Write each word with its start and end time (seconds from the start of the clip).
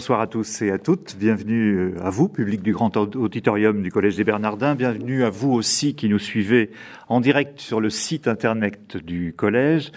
Bonsoir 0.00 0.22
à 0.22 0.26
tous 0.26 0.62
et 0.62 0.70
à 0.70 0.78
toutes. 0.78 1.14
Bienvenue 1.18 1.74
euh, 1.74 2.02
à 2.02 2.08
vous, 2.08 2.30
public 2.30 2.62
du 2.62 2.72
Grand 2.72 2.96
Auditorium 2.96 3.82
du 3.82 3.92
Collège 3.92 4.16
des 4.16 4.24
Bernardins. 4.24 4.74
Bienvenue 4.74 5.24
à 5.24 5.28
vous 5.28 5.52
aussi 5.52 5.94
qui 5.94 6.08
nous 6.08 6.18
suivez 6.18 6.70
en 7.10 7.20
direct 7.20 7.60
sur 7.60 7.82
le 7.82 7.90
site 7.90 8.26
internet 8.26 8.96
du 8.96 9.34
Collège. 9.36 9.92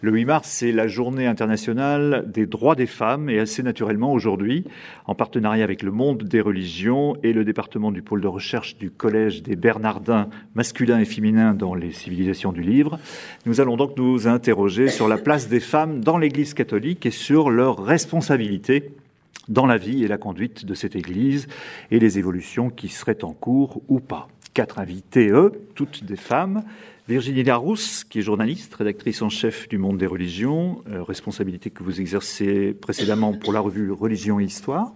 Le 0.00 0.12
8 0.12 0.24
mars, 0.26 0.48
c'est 0.48 0.70
la 0.70 0.86
journée 0.86 1.26
internationale 1.26 2.24
des 2.32 2.46
droits 2.46 2.76
des 2.76 2.86
femmes 2.86 3.28
et 3.28 3.40
assez 3.40 3.64
naturellement 3.64 4.12
aujourd'hui, 4.12 4.62
en 5.06 5.16
partenariat 5.16 5.64
avec 5.64 5.82
le 5.82 5.90
monde 5.90 6.22
des 6.22 6.40
religions 6.40 7.16
et 7.24 7.32
le 7.32 7.44
département 7.44 7.90
du 7.90 8.00
pôle 8.00 8.20
de 8.20 8.28
recherche 8.28 8.76
du 8.76 8.92
Collège 8.92 9.42
des 9.42 9.56
Bernardins 9.56 10.28
masculins 10.54 11.00
et 11.00 11.04
féminins 11.04 11.52
dans 11.52 11.74
les 11.74 11.90
civilisations 11.90 12.52
du 12.52 12.62
livre, 12.62 13.00
nous 13.44 13.60
allons 13.60 13.76
donc 13.76 13.96
nous 13.96 14.28
interroger 14.28 14.86
sur 14.86 15.08
la 15.08 15.18
place 15.18 15.48
des 15.48 15.58
femmes 15.58 16.00
dans 16.00 16.16
l'Église 16.16 16.54
catholique 16.54 17.06
et 17.06 17.10
sur 17.10 17.50
leur 17.50 17.84
responsabilité 17.84 18.92
dans 19.48 19.66
la 19.66 19.76
vie 19.76 20.04
et 20.04 20.08
la 20.08 20.18
conduite 20.18 20.64
de 20.64 20.74
cette 20.74 20.96
Église 20.96 21.48
et 21.90 21.98
les 21.98 22.18
évolutions 22.18 22.70
qui 22.70 22.88
seraient 22.88 23.24
en 23.24 23.32
cours 23.32 23.82
ou 23.88 24.00
pas. 24.00 24.28
Quatre 24.54 24.78
invités, 24.78 25.28
eux, 25.28 25.52
toutes 25.74 26.04
des 26.04 26.16
femmes, 26.16 26.62
Virginie 27.08 27.42
Larousse, 27.42 28.04
qui 28.04 28.18
est 28.18 28.22
journaliste, 28.22 28.74
rédactrice 28.74 29.22
en 29.22 29.30
chef 29.30 29.66
du 29.68 29.78
Monde 29.78 29.96
des 29.96 30.06
religions, 30.06 30.82
euh, 30.90 31.02
responsabilité 31.02 31.70
que 31.70 31.82
vous 31.82 32.00
exercez 32.00 32.74
précédemment 32.74 33.32
pour 33.32 33.54
la 33.54 33.60
revue 33.60 33.90
Religion 33.92 34.40
et 34.40 34.44
Histoire. 34.44 34.92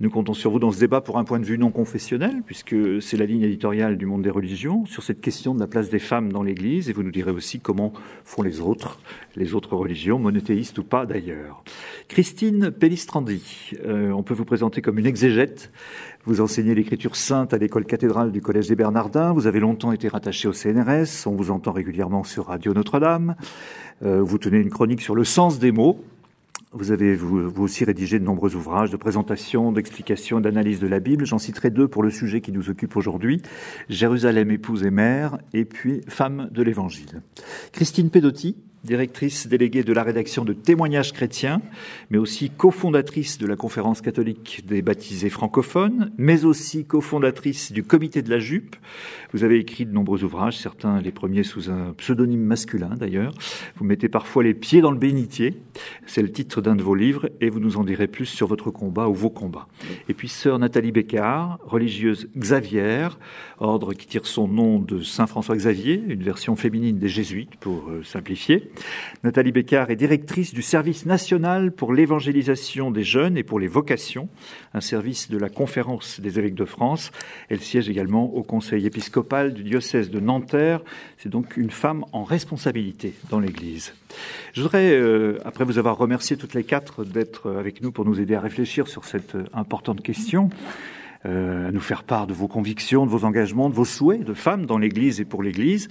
Nous 0.00 0.08
comptons 0.08 0.32
sur 0.32 0.50
vous 0.50 0.58
dans 0.58 0.72
ce 0.72 0.80
débat 0.80 1.02
pour 1.02 1.18
un 1.18 1.24
point 1.24 1.38
de 1.38 1.44
vue 1.44 1.58
non 1.58 1.70
confessionnel, 1.70 2.42
puisque 2.46 2.74
c'est 3.02 3.18
la 3.18 3.26
ligne 3.26 3.42
éditoriale 3.42 3.98
du 3.98 4.06
monde 4.06 4.22
des 4.22 4.30
religions, 4.30 4.86
sur 4.86 5.02
cette 5.02 5.20
question 5.20 5.54
de 5.54 5.60
la 5.60 5.66
place 5.66 5.90
des 5.90 5.98
femmes 5.98 6.32
dans 6.32 6.42
l'Église, 6.42 6.88
et 6.88 6.94
vous 6.94 7.02
nous 7.02 7.10
direz 7.10 7.32
aussi 7.32 7.60
comment 7.60 7.92
font 8.24 8.40
les 8.40 8.62
autres, 8.62 8.98
les 9.36 9.52
autres 9.52 9.76
religions, 9.76 10.18
monothéistes 10.18 10.78
ou 10.78 10.84
pas 10.84 11.04
d'ailleurs. 11.04 11.62
Christine 12.08 12.70
Pellistrandi, 12.70 13.72
euh, 13.84 14.10
on 14.12 14.22
peut 14.22 14.32
vous 14.32 14.46
présenter 14.46 14.80
comme 14.80 14.98
une 14.98 15.06
exégète 15.06 15.70
vous 16.26 16.42
enseignez 16.42 16.74
l'écriture 16.74 17.16
sainte 17.16 17.54
à 17.54 17.58
l'école 17.58 17.86
cathédrale 17.86 18.30
du 18.30 18.42
Collège 18.42 18.68
des 18.68 18.76
Bernardins. 18.76 19.32
Vous 19.32 19.46
avez 19.46 19.58
longtemps 19.58 19.90
été 19.90 20.06
rattaché 20.06 20.48
au 20.48 20.52
CNRS. 20.52 21.26
On 21.26 21.34
vous 21.34 21.50
entend 21.50 21.72
régulièrement 21.72 22.24
sur 22.24 22.46
Radio 22.46 22.74
Notre-Dame. 22.74 23.36
Euh, 24.02 24.20
vous 24.20 24.36
tenez 24.36 24.58
une 24.58 24.68
chronique 24.68 25.00
sur 25.00 25.14
le 25.14 25.24
sens 25.24 25.58
des 25.58 25.72
mots. 25.72 25.98
Vous 26.72 26.92
avez 26.92 27.16
vous, 27.16 27.50
aussi 27.60 27.84
rédigé 27.84 28.20
de 28.20 28.24
nombreux 28.24 28.54
ouvrages 28.54 28.90
de 28.90 28.96
présentation, 28.96 29.72
d'explication, 29.72 30.40
d'analyse 30.40 30.78
de 30.78 30.86
la 30.86 31.00
Bible. 31.00 31.26
J'en 31.26 31.38
citerai 31.38 31.70
deux 31.70 31.88
pour 31.88 32.04
le 32.04 32.10
sujet 32.10 32.40
qui 32.40 32.52
nous 32.52 32.70
occupe 32.70 32.96
aujourd'hui. 32.96 33.42
Jérusalem 33.88 34.52
épouse 34.52 34.84
et 34.84 34.92
mère, 34.92 35.38
et 35.52 35.64
puis 35.64 36.02
Femme 36.06 36.48
de 36.52 36.62
l'Évangile. 36.62 37.22
Christine 37.72 38.08
Pedotti, 38.08 38.56
directrice 38.84 39.46
déléguée 39.46 39.82
de 39.82 39.92
la 39.92 40.02
rédaction 40.02 40.44
de 40.44 40.52
Témoignages 40.52 41.12
chrétiens, 41.12 41.60
mais 42.08 42.18
aussi 42.18 42.50
cofondatrice 42.50 43.38
de 43.38 43.46
la 43.46 43.56
conférence 43.56 44.00
catholique 44.00 44.64
des 44.66 44.82
baptisés 44.82 45.30
francophones, 45.30 46.12
mais 46.16 46.44
aussi 46.44 46.84
cofondatrice 46.84 47.72
du 47.72 47.82
comité 47.82 48.22
de 48.22 48.30
la 48.30 48.38
jupe. 48.38 48.76
Vous 49.32 49.44
avez 49.44 49.58
écrit 49.58 49.84
de 49.84 49.92
nombreux 49.92 50.24
ouvrages, 50.24 50.58
certains 50.58 51.00
les 51.00 51.12
premiers 51.12 51.42
sous 51.42 51.70
un 51.70 51.92
pseudonyme 51.92 52.42
masculin 52.42 52.94
d'ailleurs. 52.98 53.34
Vous 53.76 53.84
mettez 53.84 54.08
parfois 54.08 54.42
les 54.42 54.54
pieds 54.54 54.80
dans 54.80 54.90
le 54.90 54.98
bénitier, 54.98 55.60
c'est 56.06 56.22
le 56.22 56.32
titre 56.32 56.60
d'un 56.60 56.74
de 56.74 56.82
vos 56.82 56.94
livres, 56.94 57.28
et 57.40 57.50
vous 57.50 57.60
nous 57.60 57.76
en 57.76 57.84
direz 57.84 58.06
plus 58.06 58.26
sur 58.26 58.46
votre 58.46 58.70
combat 58.70 59.08
ou 59.08 59.14
vos 59.14 59.30
combats. 59.30 59.68
Et 60.08 60.14
puis 60.14 60.28
sœur 60.28 60.58
Nathalie 60.58 60.92
Bécard, 60.92 61.58
religieuse 61.62 62.28
Xavier, 62.36 63.08
ordre 63.58 63.92
qui 63.92 64.06
tire 64.06 64.26
son 64.26 64.48
nom 64.48 64.78
de 64.78 65.00
Saint 65.02 65.26
François 65.26 65.56
Xavier, 65.56 66.02
une 66.08 66.22
version 66.22 66.56
féminine 66.56 66.98
des 66.98 67.08
jésuites 67.08 67.56
pour 67.56 67.90
euh, 67.90 68.02
simplifier. 68.02 68.69
Nathalie 69.22 69.52
Bécard 69.52 69.90
est 69.90 69.96
directrice 69.96 70.54
du 70.54 70.62
service 70.62 71.06
national 71.06 71.72
pour 71.72 71.92
l'évangélisation 71.92 72.90
des 72.90 73.02
jeunes 73.02 73.36
et 73.36 73.42
pour 73.42 73.60
les 73.60 73.66
vocations, 73.66 74.28
un 74.74 74.80
service 74.80 75.30
de 75.30 75.38
la 75.38 75.48
conférence 75.48 76.20
des 76.20 76.38
évêques 76.38 76.54
de 76.54 76.64
France. 76.64 77.12
Elle 77.48 77.60
siège 77.60 77.88
également 77.88 78.24
au 78.34 78.42
conseil 78.42 78.86
épiscopal 78.86 79.52
du 79.52 79.62
diocèse 79.62 80.10
de 80.10 80.20
Nanterre. 80.20 80.80
C'est 81.18 81.28
donc 81.28 81.56
une 81.56 81.70
femme 81.70 82.04
en 82.12 82.24
responsabilité 82.24 83.14
dans 83.28 83.40
l'Église. 83.40 83.94
Je 84.52 84.62
voudrais, 84.62 84.92
euh, 84.92 85.38
après 85.44 85.64
vous 85.64 85.78
avoir 85.78 85.96
remercié 85.96 86.36
toutes 86.36 86.54
les 86.54 86.64
quatre 86.64 87.04
d'être 87.04 87.50
avec 87.52 87.82
nous 87.82 87.92
pour 87.92 88.04
nous 88.04 88.20
aider 88.20 88.34
à 88.34 88.40
réfléchir 88.40 88.88
sur 88.88 89.04
cette 89.04 89.34
euh, 89.34 89.44
importante 89.52 90.02
question, 90.02 90.50
euh, 91.26 91.70
nous 91.70 91.80
faire 91.80 92.04
part 92.04 92.26
de 92.26 92.32
vos 92.32 92.48
convictions, 92.48 93.04
de 93.04 93.10
vos 93.10 93.24
engagements, 93.24 93.68
de 93.68 93.74
vos 93.74 93.84
souhaits 93.84 94.24
de 94.24 94.34
femmes 94.34 94.66
dans 94.66 94.78
l'Église 94.78 95.20
et 95.20 95.24
pour 95.24 95.42
l'Église. 95.42 95.88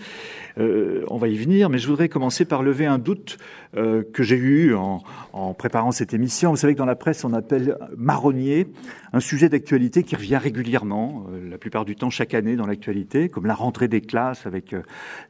Euh, 0.58 1.04
on 1.10 1.18
va 1.18 1.28
y 1.28 1.38
venir, 1.38 1.70
mais 1.70 1.78
je 1.78 1.88
voudrais 1.88 2.10
commencer 2.10 2.46
par 2.46 2.64
lever 2.64 2.86
un 2.86 2.98
doute 2.98 3.38
euh, 3.78 4.04
que 4.14 4.24
j'ai 4.24 4.36
eu 4.36 4.74
en, 4.74 5.04
en, 5.32 5.54
préparant 5.54 5.92
cette 5.92 6.14
émission. 6.14 6.50
Vous 6.50 6.58
savez 6.58 6.74
que 6.74 6.80
dans 6.80 6.86
la 6.86 6.96
presse, 6.96 7.24
on 7.24 7.34
appelle 7.34 7.78
marronnier 7.96 8.68
un 9.14 9.20
sujet 9.20 9.48
d'actualité 9.48 10.02
qui 10.02 10.16
revient 10.16 10.38
régulièrement, 10.38 11.26
euh, 11.32 11.50
la 11.50 11.58
plupart 11.60 11.86
du 11.86 11.96
temps 11.96 12.10
chaque 12.10 12.34
année 12.34 12.56
dans 12.56 12.66
l'actualité, 12.66 13.30
comme 13.30 13.46
la 13.46 13.54
rentrée 13.54 13.88
des 13.88 14.02
classes 14.02 14.48
avec 14.48 14.74
euh, 14.74 14.82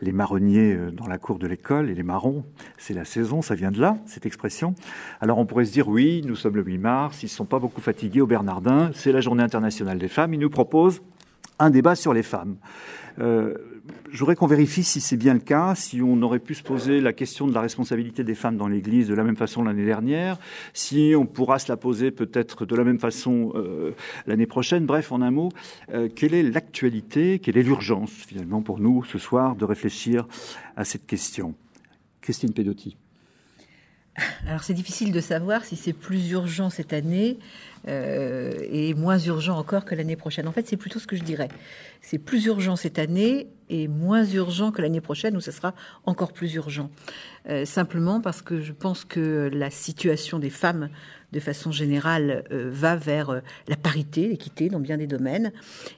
les 0.01 0.13
marronniers 0.13 0.77
dans 0.93 1.07
la 1.07 1.17
cour 1.17 1.37
de 1.37 1.47
l'école 1.47 1.89
et 1.89 1.95
les 1.95 2.03
marrons. 2.03 2.45
C'est 2.77 2.93
la 2.93 3.03
saison, 3.03 3.41
ça 3.41 3.55
vient 3.55 3.71
de 3.71 3.81
là, 3.81 3.97
cette 4.05 4.25
expression. 4.25 4.73
Alors 5.19 5.37
on 5.37 5.45
pourrait 5.45 5.65
se 5.65 5.73
dire, 5.73 5.89
oui, 5.89 6.21
nous 6.25 6.35
sommes 6.35 6.55
le 6.55 6.63
8 6.63 6.77
mars, 6.77 7.23
ils 7.23 7.25
ne 7.25 7.31
sont 7.31 7.45
pas 7.45 7.59
beaucoup 7.59 7.81
fatigués 7.81 8.21
au 8.21 8.27
Bernardin, 8.27 8.91
c'est 8.93 9.11
la 9.11 9.19
journée 9.19 9.43
internationale 9.43 9.88
des 9.97 10.07
femmes, 10.07 10.33
ils 10.33 10.39
nous 10.39 10.49
proposent 10.49 11.01
un 11.57 11.69
débat 11.69 11.95
sur 11.95 12.13
les 12.13 12.23
femmes. 12.23 12.57
Euh, 13.19 13.53
je 14.11 14.19
voudrais 14.19 14.35
qu'on 14.35 14.47
vérifie 14.47 14.83
si 14.83 15.01
c'est 15.01 15.17
bien 15.17 15.33
le 15.33 15.39
cas, 15.39 15.75
si 15.75 16.01
on 16.01 16.21
aurait 16.21 16.39
pu 16.39 16.55
se 16.55 16.63
poser 16.63 17.01
la 17.01 17.13
question 17.13 17.47
de 17.47 17.53
la 17.53 17.61
responsabilité 17.61 18.23
des 18.23 18.35
femmes 18.35 18.57
dans 18.57 18.67
l'Église 18.67 19.07
de 19.07 19.13
la 19.13 19.23
même 19.23 19.35
façon 19.35 19.63
l'année 19.63 19.85
dernière, 19.85 20.37
si 20.73 21.13
on 21.17 21.25
pourra 21.25 21.59
se 21.59 21.71
la 21.71 21.77
poser 21.77 22.11
peut-être 22.11 22.65
de 22.65 22.75
la 22.75 22.83
même 22.83 22.99
façon 22.99 23.51
euh, 23.55 23.91
l'année 24.25 24.45
prochaine. 24.45 24.85
Bref, 24.85 25.11
en 25.11 25.21
un 25.21 25.31
mot, 25.31 25.49
euh, 25.93 26.07
quelle 26.13 26.33
est 26.33 26.43
l'actualité, 26.43 27.39
quelle 27.39 27.57
est 27.57 27.63
l'urgence 27.63 28.11
finalement 28.11 28.61
pour 28.61 28.79
nous 28.79 29.03
ce 29.03 29.17
soir 29.17 29.55
de 29.55 29.65
réfléchir 29.65 30.27
à 30.75 30.85
cette 30.85 31.05
question? 31.05 31.55
Christine 32.21 32.53
Pedotti. 32.53 32.97
Alors 34.47 34.63
c'est 34.63 34.73
difficile 34.73 35.11
de 35.11 35.21
savoir 35.21 35.63
si 35.63 35.75
c'est 35.75 35.93
plus 35.93 36.31
urgent 36.31 36.69
cette 36.69 36.93
année 36.93 37.37
euh, 37.87 38.51
et 38.71 38.93
moins 38.93 39.17
urgent 39.17 39.57
encore 39.57 39.85
que 39.85 39.95
l'année 39.95 40.15
prochaine. 40.15 40.47
En 40.47 40.51
fait, 40.51 40.67
c'est 40.67 40.77
plutôt 40.77 40.99
ce 40.99 41.07
que 41.07 41.15
je 41.15 41.23
dirais. 41.23 41.49
C'est 42.01 42.17
plus 42.17 42.45
urgent 42.45 42.75
cette 42.75 42.99
année 42.99 43.47
et 43.69 43.87
moins 43.87 44.25
urgent 44.25 44.71
que 44.71 44.81
l'année 44.81 45.01
prochaine 45.01 45.37
où 45.37 45.41
ce 45.41 45.51
sera 45.51 45.73
encore 46.05 46.33
plus 46.33 46.55
urgent. 46.55 46.89
Euh, 47.47 47.65
simplement 47.65 48.19
parce 48.19 48.41
que 48.41 48.61
je 48.61 48.73
pense 48.73 49.05
que 49.05 49.49
la 49.53 49.69
situation 49.69 50.39
des 50.39 50.49
femmes 50.49 50.89
de 51.31 51.39
façon 51.39 51.71
générale, 51.71 52.43
euh, 52.51 52.69
va 52.71 52.95
vers 52.95 53.29
euh, 53.29 53.39
la 53.67 53.75
parité, 53.75 54.27
l'équité 54.27 54.67
dans 54.67 54.79
bien 54.79 54.97
des 54.97 55.05
domaines, 55.05 55.51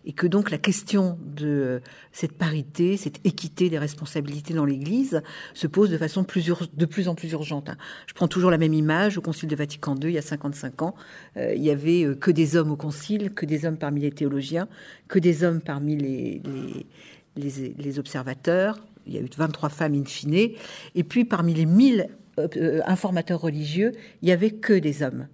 et 0.04 0.12
que 0.12 0.28
donc 0.28 0.52
la 0.52 0.58
question 0.58 1.18
de 1.26 1.82
cette 2.12 2.34
parité, 2.34 2.98
cette 2.98 3.26
équité 3.26 3.70
des 3.70 3.80
responsabilités 3.80 4.54
dans 4.54 4.66
l'Église 4.66 5.22
se 5.54 5.68
pose 5.68 5.90
de 5.90 5.98
façon 5.98 6.24
de 6.24 6.86
plus 6.86 7.08
en 7.08 7.16
plus 7.16 7.32
urgente. 7.32 7.70
Je 8.08 8.14
prends 8.14 8.28
toujours 8.28 8.52
la 8.52 8.58
même 8.58 8.74
image 8.74 9.18
au 9.18 9.22
Concile 9.22 9.48
de 9.48 9.56
Vatican 9.56 9.96
II, 9.96 10.10
il 10.10 10.16
y 10.16 10.18
a 10.18 10.22
55 10.22 10.82
ans, 10.82 10.96
il 11.38 11.64
y 11.64 11.70
avait 11.70 12.14
que 12.20 12.32
des 12.32 12.58
hommes 12.58 12.72
au 12.72 12.76
Concile, 12.76 13.34
que 13.34 13.46
des 13.46 13.66
hommes 13.66 13.78
parmi 13.78 14.02
les 14.02 14.12
théologiens, 14.12 14.68
que 15.12 15.20
des 15.20 15.44
hommes 15.44 15.60
parmi 15.60 15.98
les, 15.98 16.42
les, 17.36 18.00
observateurs, 18.00 18.80
il 19.06 19.14
y 19.14 19.18
a 19.18 19.22
eu 19.22 19.28
23 19.38 19.68
femmes 19.68 19.94
in 19.94 20.06
fine, 20.06 20.34
et 20.96 21.04
puis 21.04 21.26
parmi 21.26 21.54
les 21.54 21.66
1000 21.66 22.08
euh, 22.40 22.80
informateurs 22.86 23.42
religieux, 23.42 23.92
il 24.22 24.28
n'y 24.28 24.32
avait 24.32 24.52
que 24.52 24.72
des 24.72 25.04
hommes. 25.04 25.28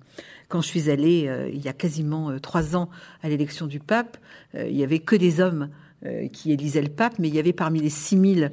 Quand 0.50 0.62
je 0.62 0.68
suis 0.68 0.90
allée, 0.90 1.28
euh, 1.28 1.48
il 1.54 1.64
y 1.64 1.68
a 1.68 1.74
quasiment 1.74 2.32
euh, 2.32 2.40
trois 2.40 2.76
ans, 2.76 2.90
à 3.22 3.30
l'élection 3.30 3.68
du 3.68 3.80
pape, 3.80 4.18
il 4.56 4.76
n'y 4.76 4.84
avait 4.84 5.00
que 5.00 5.16
des 5.16 5.40
hommes 5.40 5.70
qui 6.32 6.52
élisaient 6.52 6.84
le 6.84 6.90
pape, 6.90 7.16
mais 7.18 7.28
il 7.28 7.34
y 7.34 7.40
avait 7.40 7.54
parmi 7.54 7.82
les 7.82 7.90
6000 7.90 8.52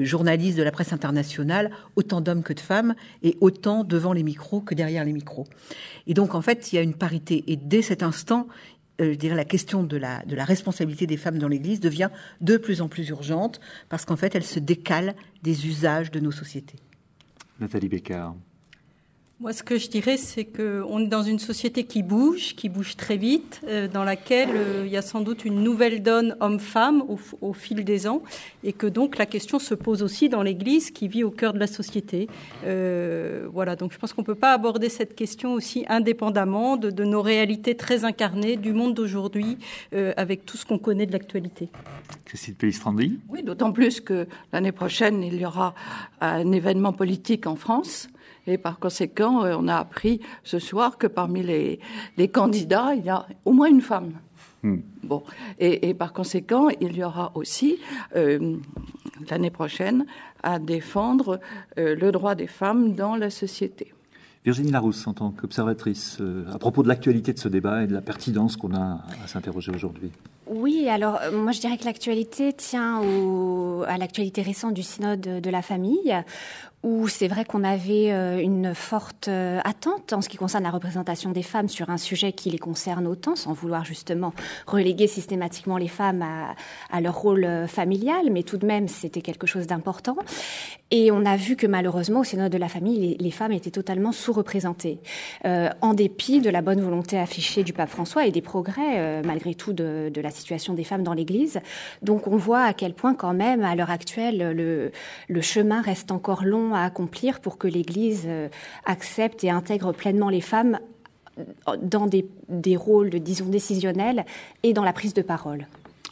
journalistes 0.00 0.58
de 0.58 0.62
la 0.62 0.72
presse 0.72 0.92
internationale 0.92 1.70
autant 1.94 2.20
d'hommes 2.20 2.42
que 2.42 2.52
de 2.52 2.58
femmes, 2.58 2.96
et 3.22 3.36
autant 3.40 3.84
devant 3.84 4.12
les 4.12 4.24
micros 4.24 4.60
que 4.60 4.74
derrière 4.74 5.04
les 5.04 5.12
micros. 5.12 5.46
Et 6.08 6.14
donc, 6.14 6.34
en 6.34 6.42
fait, 6.42 6.72
il 6.72 6.76
y 6.76 6.78
a 6.80 6.82
une 6.82 6.94
parité. 6.94 7.44
Et 7.46 7.56
dès 7.56 7.80
cet 7.80 8.02
instant, 8.02 8.48
je 8.98 9.14
dirais, 9.14 9.34
la 9.34 9.44
question 9.44 9.82
de 9.82 9.96
la, 9.96 10.22
de 10.24 10.34
la 10.34 10.44
responsabilité 10.44 11.06
des 11.06 11.16
femmes 11.16 11.38
dans 11.38 11.48
l'Église 11.48 11.80
devient 11.80 12.10
de 12.40 12.56
plus 12.56 12.80
en 12.80 12.88
plus 12.88 13.08
urgente, 13.08 13.60
parce 13.88 14.04
qu'en 14.04 14.16
fait, 14.16 14.34
elle 14.34 14.44
se 14.44 14.60
décale 14.60 15.14
des 15.42 15.66
usages 15.66 16.10
de 16.10 16.20
nos 16.20 16.32
sociétés. 16.32 16.78
Nathalie 17.60 17.88
Bécard. 17.88 18.34
Moi, 19.44 19.52
ce 19.52 19.62
que 19.62 19.76
je 19.76 19.90
dirais, 19.90 20.16
c'est 20.16 20.46
qu'on 20.46 21.00
est 21.00 21.06
dans 21.06 21.22
une 21.22 21.38
société 21.38 21.84
qui 21.84 22.02
bouge, 22.02 22.54
qui 22.56 22.70
bouge 22.70 22.96
très 22.96 23.18
vite, 23.18 23.60
euh, 23.68 23.88
dans 23.88 24.02
laquelle 24.02 24.48
euh, 24.54 24.84
il 24.86 24.90
y 24.90 24.96
a 24.96 25.02
sans 25.02 25.20
doute 25.20 25.44
une 25.44 25.62
nouvelle 25.62 26.02
donne 26.02 26.34
homme-femme 26.40 27.04
au, 27.42 27.52
fil 27.52 27.84
des 27.84 28.06
ans, 28.06 28.22
et 28.62 28.72
que 28.72 28.86
donc 28.86 29.18
la 29.18 29.26
question 29.26 29.58
se 29.58 29.74
pose 29.74 30.02
aussi 30.02 30.30
dans 30.30 30.42
l'Église 30.42 30.90
qui 30.90 31.08
vit 31.08 31.24
au 31.24 31.30
cœur 31.30 31.52
de 31.52 31.58
la 31.58 31.66
société. 31.66 32.26
Euh, 32.64 33.46
voilà, 33.52 33.76
donc 33.76 33.92
je 33.92 33.98
pense 33.98 34.14
qu'on 34.14 34.22
ne 34.22 34.26
peut 34.26 34.34
pas 34.34 34.54
aborder 34.54 34.88
cette 34.88 35.14
question 35.14 35.52
aussi 35.52 35.84
indépendamment 35.90 36.78
de, 36.78 36.88
de 36.88 37.04
nos 37.04 37.20
réalités 37.20 37.74
très 37.74 38.06
incarnées 38.06 38.56
du 38.56 38.72
monde 38.72 38.94
d'aujourd'hui, 38.94 39.58
avec 40.16 40.46
tout 40.46 40.56
ce 40.56 40.64
qu'on 40.64 40.78
connaît 40.78 41.04
de 41.04 41.12
l'actualité. 41.12 41.68
Christine 42.24 42.54
Pellistrandi 42.54 43.18
Oui, 43.28 43.42
d'autant 43.42 43.72
plus 43.72 44.00
que 44.00 44.26
l'année 44.54 44.72
prochaine, 44.72 45.22
il 45.22 45.38
y 45.38 45.44
aura 45.44 45.74
un 46.22 46.50
événement 46.50 46.94
politique 46.94 47.46
en 47.46 47.56
France 47.56 48.08
Et 48.46 48.58
par 48.58 48.78
conséquent, 48.78 49.42
on 49.42 49.68
a 49.68 49.76
appris 49.76 50.20
ce 50.42 50.58
soir 50.58 50.98
que 50.98 51.06
parmi 51.06 51.42
les, 51.42 51.80
les 52.16 52.28
candidats, 52.28 52.94
il 52.94 53.04
y 53.04 53.10
a 53.10 53.26
au 53.44 53.52
moins 53.52 53.68
une 53.68 53.80
femme. 53.80 54.12
Hmm. 54.62 54.78
Bon, 55.02 55.22
et, 55.58 55.90
et, 55.90 55.94
par 55.94 56.14
conséquent, 56.14 56.68
il 56.80 56.96
y 56.96 57.04
aura 57.04 57.32
aussi 57.34 57.78
euh, 58.16 58.56
l'année 59.30 59.50
prochaine 59.50 60.06
à 60.42 60.58
défendre 60.58 61.38
euh, 61.78 61.94
le 61.94 62.10
droit 62.12 62.34
des 62.34 62.46
femmes 62.46 62.94
dans 62.94 63.14
la 63.14 63.28
société. 63.28 63.92
Virginie 64.42 64.70
Larousse, 64.70 65.06
en 65.06 65.12
tant 65.12 65.30
qu'observatrice, 65.30 66.18
euh, 66.20 66.44
à 66.50 66.58
propos 66.58 66.82
de 66.82 66.88
l'actualité 66.88 67.34
de 67.34 67.38
ce 67.38 67.48
débat 67.48 67.84
et 67.84 67.86
de 67.86 67.92
la 67.92 68.00
pertinence 68.00 68.56
qu'on 68.56 68.74
a 68.74 69.02
à 69.22 69.26
s'interroger 69.26 69.70
aujourd'hui. 69.74 70.10
Oui, 70.46 70.88
alors 70.88 71.18
moi 71.32 71.52
je 71.52 71.60
dirais 71.60 71.78
que 71.78 71.86
l'actualité 71.86 72.52
tient 72.52 73.00
au, 73.00 73.82
à 73.86 73.96
l'actualité 73.96 74.42
récente 74.42 74.74
du 74.74 74.82
synode 74.82 75.20
de 75.20 75.50
la 75.50 75.62
famille, 75.62 76.14
où 76.84 77.08
c'est 77.08 77.28
vrai 77.28 77.46
qu'on 77.46 77.64
avait 77.64 78.12
euh, 78.12 78.38
une 78.38 78.74
forte 78.74 79.28
euh, 79.28 79.58
attente 79.64 80.12
en 80.12 80.20
ce 80.20 80.28
qui 80.28 80.36
concerne 80.36 80.64
la 80.64 80.70
représentation 80.70 81.30
des 81.30 81.42
femmes 81.42 81.68
sur 81.68 81.88
un 81.88 81.96
sujet 81.96 82.32
qui 82.32 82.50
les 82.50 82.58
concerne 82.58 83.06
autant, 83.06 83.36
sans 83.36 83.54
vouloir 83.54 83.86
justement 83.86 84.34
reléguer 84.66 85.06
systématiquement 85.06 85.78
les 85.78 85.88
femmes 85.88 86.22
à, 86.22 87.00
leur 87.00 87.16
rôle 87.16 87.44
euh, 87.44 87.66
familial, 87.66 88.28
mais 88.30 88.42
tout 88.42 88.58
de 88.58 88.66
même 88.66 88.86
c'était 88.86 89.22
quelque 89.22 89.46
chose 89.46 89.66
d'important. 89.66 90.16
Et 90.90 91.10
on 91.10 91.24
a 91.24 91.36
vu 91.36 91.56
que 91.56 91.66
malheureusement 91.66 92.20
au 92.20 92.24
Sénat 92.24 92.50
de 92.50 92.58
la 92.58 92.68
famille, 92.68 93.16
les, 93.18 93.30
femmes 93.30 93.52
étaient 93.52 93.70
totalement 93.70 94.12
sous-représentées, 94.12 95.00
en 95.44 95.92
dépit 95.92 96.40
de 96.40 96.50
la 96.50 96.62
bonne 96.62 96.80
volonté 96.80 97.18
affichée 97.18 97.64
du 97.64 97.72
pape 97.72 97.88
François 97.88 98.26
et 98.26 98.30
des 98.30 98.42
progrès 98.42 99.22
malgré 99.24 99.56
tout 99.56 99.72
de, 99.72 100.12
la 100.14 100.30
situation 100.30 100.72
des 100.72 100.84
femmes 100.84 101.02
dans 101.02 101.14
l'Église. 101.14 101.58
Donc 102.02 102.28
on 102.28 102.36
voit 102.36 102.62
à 102.62 102.74
quel 102.74 102.94
point 102.94 103.14
quand 103.14 103.34
même 103.34 103.64
à 103.64 103.74
l'heure 103.74 103.90
actuelle 103.90 104.52
le, 104.54 104.92
le 105.28 105.40
chemin 105.40 105.80
reste 105.80 106.12
encore 106.12 106.44
long 106.44 106.73
à 106.74 106.84
accomplir 106.84 107.40
pour 107.40 107.58
que 107.58 107.68
l'Église 107.68 108.24
euh, 108.26 108.48
accepte 108.84 109.44
et 109.44 109.50
intègre 109.50 109.92
pleinement 109.92 110.28
les 110.28 110.40
femmes 110.40 110.78
euh, 111.38 111.76
dans 111.80 112.06
des, 112.06 112.26
des 112.48 112.76
rôles, 112.76 113.10
disons, 113.10 113.46
décisionnels 113.46 114.24
et 114.62 114.72
dans 114.72 114.84
la 114.84 114.92
prise 114.92 115.14
de 115.14 115.22
parole. 115.22 115.66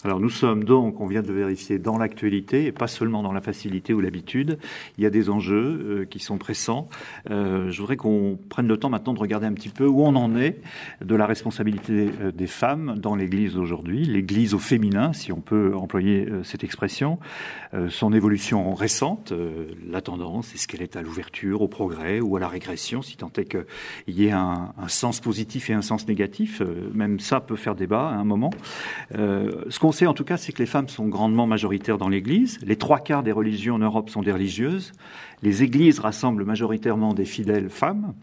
Alors 0.04 0.19
nous 0.19 0.31
sommes 0.31 0.64
donc, 0.64 1.00
on 1.00 1.06
vient 1.06 1.22
de 1.22 1.32
vérifier, 1.32 1.78
dans 1.78 1.96
l'actualité 1.96 2.64
et 2.64 2.72
pas 2.72 2.88
seulement 2.88 3.22
dans 3.22 3.32
la 3.32 3.40
facilité 3.40 3.94
ou 3.94 4.00
l'habitude. 4.00 4.58
Il 4.99 5.04
y 5.04 5.06
a 5.06 5.10
des 5.10 5.31
enjeux 5.31 6.00
euh, 6.00 6.04
qui 6.06 6.19
sont 6.19 6.38
pressants. 6.38 6.88
Euh, 7.31 7.70
je 7.70 7.81
voudrais 7.81 7.96
qu'on 7.96 8.37
prenne 8.49 8.66
le 8.66 8.76
temps 8.76 8.90
maintenant 8.90 9.14
de 9.14 9.20
regarder 9.20 9.46
un 9.46 9.52
petit 9.52 9.69
peu 9.69 9.87
où 9.87 10.02
on 10.02 10.16
en 10.16 10.34
est 10.34 10.60
de 11.04 11.14
la 11.14 11.25
responsabilité 11.25 12.10
euh, 12.20 12.32
des 12.32 12.49
femmes 12.49 12.96
dans 12.99 13.14
l'Église 13.14 13.56
aujourd'hui, 13.56 14.04
l'Église 14.04 14.54
au 14.54 14.58
féminin, 14.58 15.12
si 15.12 15.31
on 15.31 15.40
peut 15.40 15.72
employer 15.76 16.28
cette 16.43 16.64
expression, 16.64 17.19
son 17.88 18.12
évolution 18.12 18.75
récente, 18.75 19.32
la 19.88 20.00
tendance, 20.00 20.55
est-ce 20.55 20.66
qu'elle 20.66 20.82
est 20.82 20.96
à 20.96 21.02
l'ouverture, 21.02 21.62
au 21.62 21.69
progrès 21.69 22.20
ou 22.20 22.37
à 22.37 22.40
la 22.40 22.48
régression, 22.48 23.02
si 23.02 23.16
tant 23.16 23.31
est 23.37 23.44
qu'il 23.44 24.14
y 24.14 24.26
ait 24.26 24.32
un, 24.32 24.72
sens 24.88 25.20
positif 25.20 25.70
et 25.70 25.75
un 25.75 25.82
sens 25.82 26.06
négatif. 26.08 26.62
même 26.93 27.20
ça 27.20 27.40
peut 27.40 27.56
faire 27.56 27.75
débat 27.75 28.08
à 28.08 28.14
un 28.14 28.25
moment. 28.25 28.50
Sait 29.92 30.06
en 30.06 30.14
tout 30.14 30.24
cas, 30.24 30.36
c'est 30.36 30.52
que 30.52 30.58
les 30.58 30.66
femmes 30.66 30.88
sont 30.88 31.08
grandement 31.08 31.46
majoritaires 31.46 31.98
dans 31.98 32.08
l'Église. 32.08 32.58
Les 32.62 32.76
trois 32.76 32.98
quarts 32.98 33.22
des 33.22 33.32
religions 33.32 33.74
en 33.74 33.78
Europe 33.78 34.10
sont 34.10 34.22
des 34.22 34.32
religieuses. 34.32 34.92
Les 35.42 35.62
églises 35.62 35.98
rassemblent 35.98 36.44
majoritairement 36.44 37.14
des 37.14 37.24
fidèles 37.24 37.68
femmes. 37.68 38.14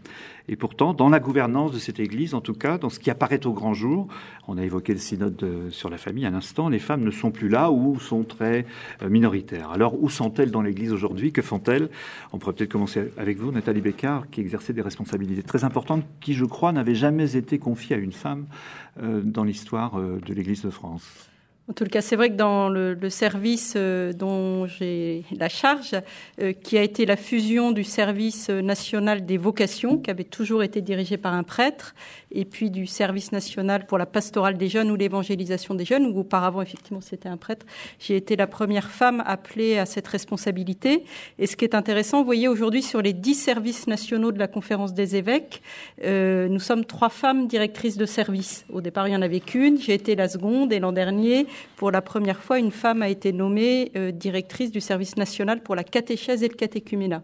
Et 0.48 0.56
pourtant, 0.56 0.94
dans 0.94 1.08
la 1.08 1.20
gouvernance 1.20 1.70
de 1.70 1.78
cette 1.78 2.00
Église, 2.00 2.34
en 2.34 2.40
tout 2.40 2.54
cas, 2.54 2.76
dans 2.76 2.88
ce 2.88 2.98
qui 2.98 3.08
apparaît 3.08 3.46
au 3.46 3.52
grand 3.52 3.72
jour, 3.72 4.08
on 4.48 4.58
a 4.58 4.64
évoqué 4.64 4.92
le 4.92 4.98
synode 4.98 5.68
sur 5.70 5.90
la 5.90 5.96
famille 5.96 6.26
un 6.26 6.34
instant, 6.34 6.68
les 6.68 6.80
femmes 6.80 7.04
ne 7.04 7.12
sont 7.12 7.30
plus 7.30 7.48
là 7.48 7.70
ou 7.70 8.00
sont 8.00 8.24
très 8.24 8.66
euh, 9.02 9.08
minoritaires. 9.08 9.70
Alors, 9.70 10.02
où 10.02 10.08
sont-elles 10.08 10.50
dans 10.50 10.62
l'Église 10.62 10.92
aujourd'hui? 10.92 11.30
Que 11.30 11.40
font-elles? 11.40 11.88
On 12.32 12.38
pourrait 12.38 12.54
peut-être 12.54 12.72
commencer 12.72 13.12
avec 13.16 13.38
vous, 13.38 13.52
Nathalie 13.52 13.80
Bécard, 13.80 14.28
qui 14.30 14.40
exerçait 14.40 14.72
des 14.72 14.82
responsabilités 14.82 15.44
très 15.44 15.62
importantes 15.62 16.04
qui, 16.20 16.34
je 16.34 16.44
crois, 16.44 16.72
n'avaient 16.72 16.96
jamais 16.96 17.36
été 17.36 17.58
confiées 17.58 17.94
à 17.94 17.98
une 18.00 18.12
femme 18.12 18.46
euh, 19.00 19.20
dans 19.22 19.44
l'histoire 19.44 19.98
euh, 19.98 20.20
de 20.26 20.34
l'Église 20.34 20.62
de 20.62 20.70
France. 20.70 21.29
En 21.70 21.72
tout 21.72 21.84
cas, 21.84 22.00
c'est 22.00 22.16
vrai 22.16 22.30
que 22.30 22.34
dans 22.34 22.68
le, 22.68 22.98
service 23.10 23.74
euh, 23.76 24.12
dont 24.12 24.66
j'ai 24.66 25.22
la 25.30 25.48
charge, 25.48 25.94
euh, 26.40 26.52
qui 26.52 26.76
a 26.76 26.82
été 26.82 27.06
la 27.06 27.14
fusion 27.14 27.70
du 27.70 27.84
service 27.84 28.50
national 28.50 29.24
des 29.24 29.36
vocations, 29.36 29.96
qui 29.96 30.10
avait 30.10 30.24
toujours 30.24 30.64
été 30.64 30.80
dirigé 30.80 31.16
par 31.16 31.32
un 31.32 31.44
prêtre, 31.44 31.94
et 32.32 32.44
puis 32.44 32.70
du 32.70 32.86
service 32.86 33.32
national 33.32 33.86
pour 33.86 33.98
la 33.98 34.06
pastorale 34.06 34.56
des 34.56 34.68
jeunes 34.68 34.90
ou 34.90 34.96
l'évangélisation 34.96 35.74
des 35.74 35.84
jeunes, 35.84 36.06
où 36.06 36.20
auparavant, 36.20 36.62
effectivement, 36.62 37.00
c'était 37.00 37.28
un 37.28 37.36
prêtre, 37.36 37.66
j'ai 37.98 38.16
été 38.16 38.36
la 38.36 38.46
première 38.46 38.90
femme 38.90 39.22
appelée 39.26 39.78
à 39.78 39.86
cette 39.86 40.06
responsabilité. 40.06 41.04
Et 41.38 41.46
ce 41.46 41.56
qui 41.56 41.64
est 41.64 41.74
intéressant, 41.74 42.18
vous 42.18 42.24
voyez, 42.24 42.48
aujourd'hui, 42.48 42.82
sur 42.82 43.02
les 43.02 43.12
dix 43.12 43.34
services 43.34 43.86
nationaux 43.86 44.32
de 44.32 44.38
la 44.38 44.48
conférence 44.48 44.94
des 44.94 45.16
évêques, 45.16 45.62
euh, 46.04 46.48
nous 46.48 46.60
sommes 46.60 46.84
trois 46.84 47.08
femmes 47.08 47.46
directrices 47.46 47.96
de 47.96 48.06
service. 48.06 48.64
Au 48.72 48.80
départ, 48.80 49.08
il 49.08 49.10
n'y 49.10 49.16
en 49.16 49.22
avait 49.22 49.40
qu'une. 49.40 49.80
J'ai 49.80 49.94
été 49.94 50.14
la 50.14 50.28
seconde, 50.28 50.72
et 50.72 50.78
l'an 50.78 50.92
dernier, 50.92 51.46
pour 51.76 51.90
la 51.90 52.02
première 52.02 52.40
fois, 52.40 52.58
une 52.58 52.70
femme 52.70 53.02
a 53.02 53.08
été 53.08 53.32
nommée 53.32 53.92
euh, 53.96 54.10
directrice 54.10 54.70
du 54.70 54.80
service 54.80 55.16
national 55.16 55.62
pour 55.62 55.74
la 55.74 55.84
catéchèse 55.84 56.42
et 56.42 56.48
le 56.48 56.54
catéchuménat. 56.54 57.22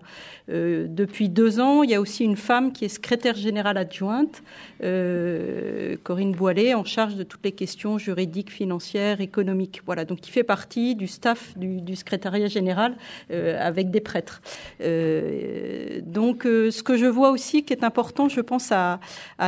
Euh, 0.49 0.87
depuis 0.89 1.29
deux 1.29 1.61
ans, 1.61 1.83
il 1.83 1.91
y 1.91 1.95
a 1.95 2.01
aussi 2.01 2.25
une 2.25 2.37
femme 2.37 2.73
qui 2.73 2.85
est 2.85 2.89
secrétaire 2.89 3.35
générale 3.35 3.77
adjointe, 3.77 4.43
Corinne 6.03 6.33
Boilet, 6.33 6.75
en 6.75 6.85
charge 6.85 7.15
de 7.15 7.23
toutes 7.23 7.45
les 7.45 7.53
questions 7.53 7.99
juridiques, 7.99 8.51
financières, 8.51 9.21
économiques. 9.21 9.83
Voilà, 9.87 10.05
donc 10.05 10.21
qui 10.21 10.31
fait 10.31 10.45
partie 10.45 10.95
du 10.95 11.07
staff 11.07 11.57
du, 11.57 11.97
secrétariat 11.97 12.49
général 12.49 12.97
avec 13.31 13.91
des 13.91 14.01
prêtres. 14.01 14.43
donc, 14.81 16.43
ce 16.45 16.83
que 16.83 16.97
je 16.97 17.07
vois 17.07 17.31
aussi 17.31 17.65
qui 17.65 17.73
est 17.73 17.85
important, 17.85 18.29
je 18.29 18.41
pense, 18.41 18.73
à 18.73 18.99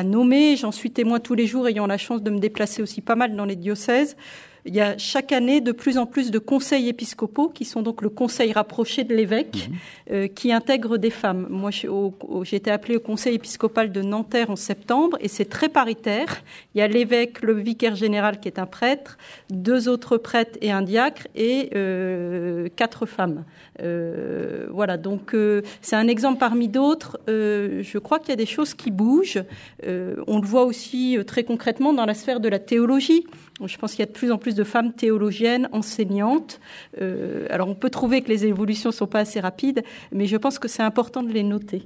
nommer, 0.04 0.56
j'en 0.56 0.72
suis 0.72 0.90
témoin 0.90 1.20
tous 1.20 1.34
les 1.34 1.46
jours, 1.46 1.68
ayant 1.68 1.86
la 1.86 1.98
chance 1.98 2.22
de 2.22 2.30
me 2.30 2.38
déplacer 2.38 2.82
aussi 2.82 3.00
pas 3.00 3.14
mal 3.14 3.36
dans 3.36 3.44
les 3.44 3.56
diocèses, 3.56 4.16
il 4.64 4.74
y 4.74 4.80
a 4.80 4.98
chaque 4.98 5.32
année 5.32 5.60
de 5.60 5.72
plus 5.72 5.98
en 5.98 6.06
plus 6.06 6.30
de 6.30 6.38
conseils 6.38 6.88
épiscopaux, 6.88 7.48
qui 7.48 7.64
sont 7.64 7.82
donc 7.82 8.02
le 8.02 8.08
conseil 8.08 8.52
rapproché 8.52 9.04
de 9.04 9.14
l'évêque, 9.14 9.68
mhm. 9.68 9.76
euh, 10.12 10.26
qui 10.28 10.52
intègrent 10.52 10.98
des 10.98 11.10
femmes. 11.10 11.46
Moi, 11.48 11.70
j'ai 11.70 12.56
été 12.56 12.70
appelée 12.70 12.96
au 12.96 13.00
conseil 13.00 13.34
épiscopal 13.34 13.92
de 13.92 14.02
Nanterre 14.02 14.50
en 14.50 14.56
septembre, 14.56 15.16
et 15.20 15.28
c'est 15.28 15.46
très 15.46 15.68
paritaire. 15.68 16.42
Il 16.74 16.78
y 16.78 16.80
a 16.80 16.88
l'évêque, 16.88 17.42
le 17.42 17.54
vicaire 17.54 17.96
général 17.96 18.40
qui 18.40 18.48
est 18.48 18.58
un 18.58 18.66
prêtre, 18.66 19.18
deux 19.50 19.88
autres 19.88 20.16
prêtres 20.16 20.58
et 20.60 20.70
un 20.70 20.82
diacre, 20.82 21.26
et 21.34 21.70
euh, 21.74 22.68
quatre 22.76 23.06
femmes. 23.06 23.44
Euh, 23.82 24.66
voilà, 24.70 24.96
donc 24.96 25.34
c'est 25.82 25.96
un 25.96 26.08
exemple 26.08 26.38
parmi 26.38 26.68
d'autres. 26.68 27.18
je 27.26 27.98
crois 27.98 28.18
qu'il 28.18 28.30
y 28.30 28.32
a 28.32 28.36
des 28.36 28.46
choses 28.46 28.74
qui 28.74 28.90
bougent. 28.90 29.42
on 29.84 30.40
le 30.40 30.46
voit 30.46 30.64
aussi 30.64 31.18
très 31.26 31.44
concrètement 31.44 31.92
dans 31.92 32.06
la 32.06 32.14
sphère 32.14 32.40
de 32.40 32.48
la 32.48 32.58
théologie. 32.58 33.24
Je 33.66 33.76
pense 33.76 33.92
qu'il 33.92 34.00
y 34.00 34.02
a 34.04 34.06
de 34.06 34.12
plus 34.12 34.30
en 34.30 34.38
plus 34.38 34.54
de 34.54 34.64
femmes 34.64 34.92
théologiennes, 34.92 35.68
enseignantes. 35.72 36.60
Euh, 37.00 37.46
alors 37.50 37.68
on 37.68 37.74
peut 37.74 37.90
trouver 37.90 38.22
que 38.22 38.28
les 38.28 38.46
évolutions 38.46 38.90
ne 38.90 38.94
sont 38.94 39.06
pas 39.06 39.20
assez 39.20 39.40
rapides, 39.40 39.82
mais 40.12 40.26
je 40.26 40.36
pense 40.36 40.58
que 40.58 40.68
c'est 40.68 40.82
important 40.82 41.22
de 41.22 41.32
les 41.32 41.42
noter. 41.42 41.82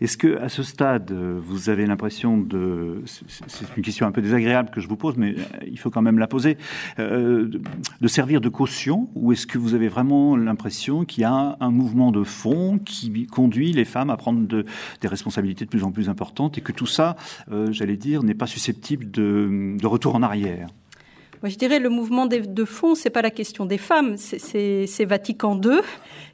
Est-ce 0.00 0.16
que, 0.16 0.38
à 0.38 0.48
ce 0.48 0.62
stade, 0.62 1.12
vous 1.12 1.68
avez 1.68 1.86
l'impression 1.86 2.38
de, 2.38 3.02
c'est 3.04 3.76
une 3.76 3.82
question 3.82 4.06
un 4.06 4.12
peu 4.12 4.22
désagréable 4.22 4.70
que 4.70 4.80
je 4.80 4.88
vous 4.88 4.96
pose, 4.96 5.16
mais 5.16 5.34
il 5.66 5.78
faut 5.78 5.90
quand 5.90 6.02
même 6.02 6.18
la 6.18 6.26
poser, 6.26 6.56
euh, 6.98 7.50
de 8.00 8.08
servir 8.08 8.40
de 8.40 8.48
caution, 8.48 9.08
ou 9.14 9.32
est-ce 9.32 9.46
que 9.46 9.58
vous 9.58 9.74
avez 9.74 9.88
vraiment 9.88 10.36
l'impression 10.36 11.04
qu'il 11.04 11.22
y 11.22 11.24
a 11.24 11.56
un 11.60 11.70
mouvement 11.70 12.12
de 12.12 12.24
fond 12.24 12.78
qui 12.78 13.26
conduit 13.26 13.72
les 13.72 13.84
femmes 13.84 14.10
à 14.10 14.16
prendre 14.16 14.46
des 14.46 15.08
responsabilités 15.08 15.64
de 15.64 15.70
plus 15.70 15.84
en 15.84 15.92
plus 15.92 16.08
importantes 16.08 16.58
et 16.58 16.60
que 16.60 16.72
tout 16.72 16.86
ça, 16.86 17.16
euh, 17.50 17.70
j'allais 17.72 17.96
dire, 17.96 18.22
n'est 18.22 18.34
pas 18.34 18.46
susceptible 18.46 19.10
de 19.10 19.86
retour 19.86 20.14
en 20.14 20.22
arrière? 20.22 20.68
Moi, 21.42 21.48
je 21.48 21.56
dirais 21.56 21.78
le 21.78 21.88
mouvement 21.88 22.26
de 22.26 22.64
fond, 22.66 22.94
c'est 22.94 23.08
pas 23.08 23.22
la 23.22 23.30
question 23.30 23.64
des 23.64 23.78
femmes, 23.78 24.18
c'est 24.18 25.04
Vatican 25.06 25.58
II, 25.58 25.80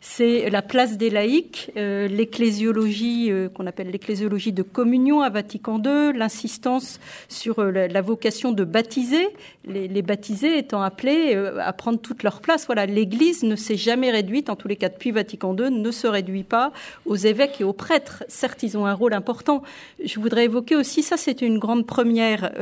c'est 0.08 0.48
la 0.50 0.62
place 0.62 0.96
des 0.96 1.10
laïcs, 1.10 1.72
euh, 1.76 2.06
l'ecclésiologie 2.06 3.30
euh, 3.30 3.48
qu'on 3.48 3.66
appelle 3.66 3.90
l'ecclésiologie 3.90 4.52
de 4.52 4.62
communion 4.62 5.20
à 5.20 5.30
Vatican 5.30 5.82
II, 5.84 6.16
l'insistance 6.16 7.00
sur 7.28 7.58
euh, 7.58 7.70
la, 7.70 8.00
vocation 8.02 8.52
de 8.52 8.62
baptiser, 8.64 9.28
les, 9.66 9.88
les 9.88 10.02
baptisés 10.02 10.58
étant 10.58 10.80
appelés 10.80 11.34
à 11.34 11.72
prendre 11.72 11.98
toute 11.98 12.22
leur 12.22 12.40
place. 12.40 12.66
Voilà, 12.66 12.86
l'Église 12.86 13.42
ne 13.42 13.56
s'est 13.56 13.76
jamais 13.76 14.10
réduite, 14.10 14.48
en 14.48 14.56
tous 14.56 14.68
les 14.68 14.76
cas 14.76 14.88
depuis 14.88 15.10
Vatican 15.10 15.54
II, 15.54 15.70
ne 15.70 15.90
se 15.90 16.06
réduit 16.06 16.44
pas 16.44 16.72
aux 17.04 17.16
évêques 17.16 17.60
et 17.60 17.64
aux 17.64 17.72
prêtres. 17.72 18.22
Certes, 18.28 18.62
ils 18.62 18.78
ont 18.78 18.86
un 18.86 18.94
rôle 18.94 19.12
important. 19.12 19.62
Je 20.02 20.20
voudrais 20.20 20.44
évoquer 20.44 20.76
aussi, 20.76 21.02
ça 21.02 21.16
c'est 21.16 21.42
une 21.42 21.58
grande 21.58 21.84
première. 21.84 22.52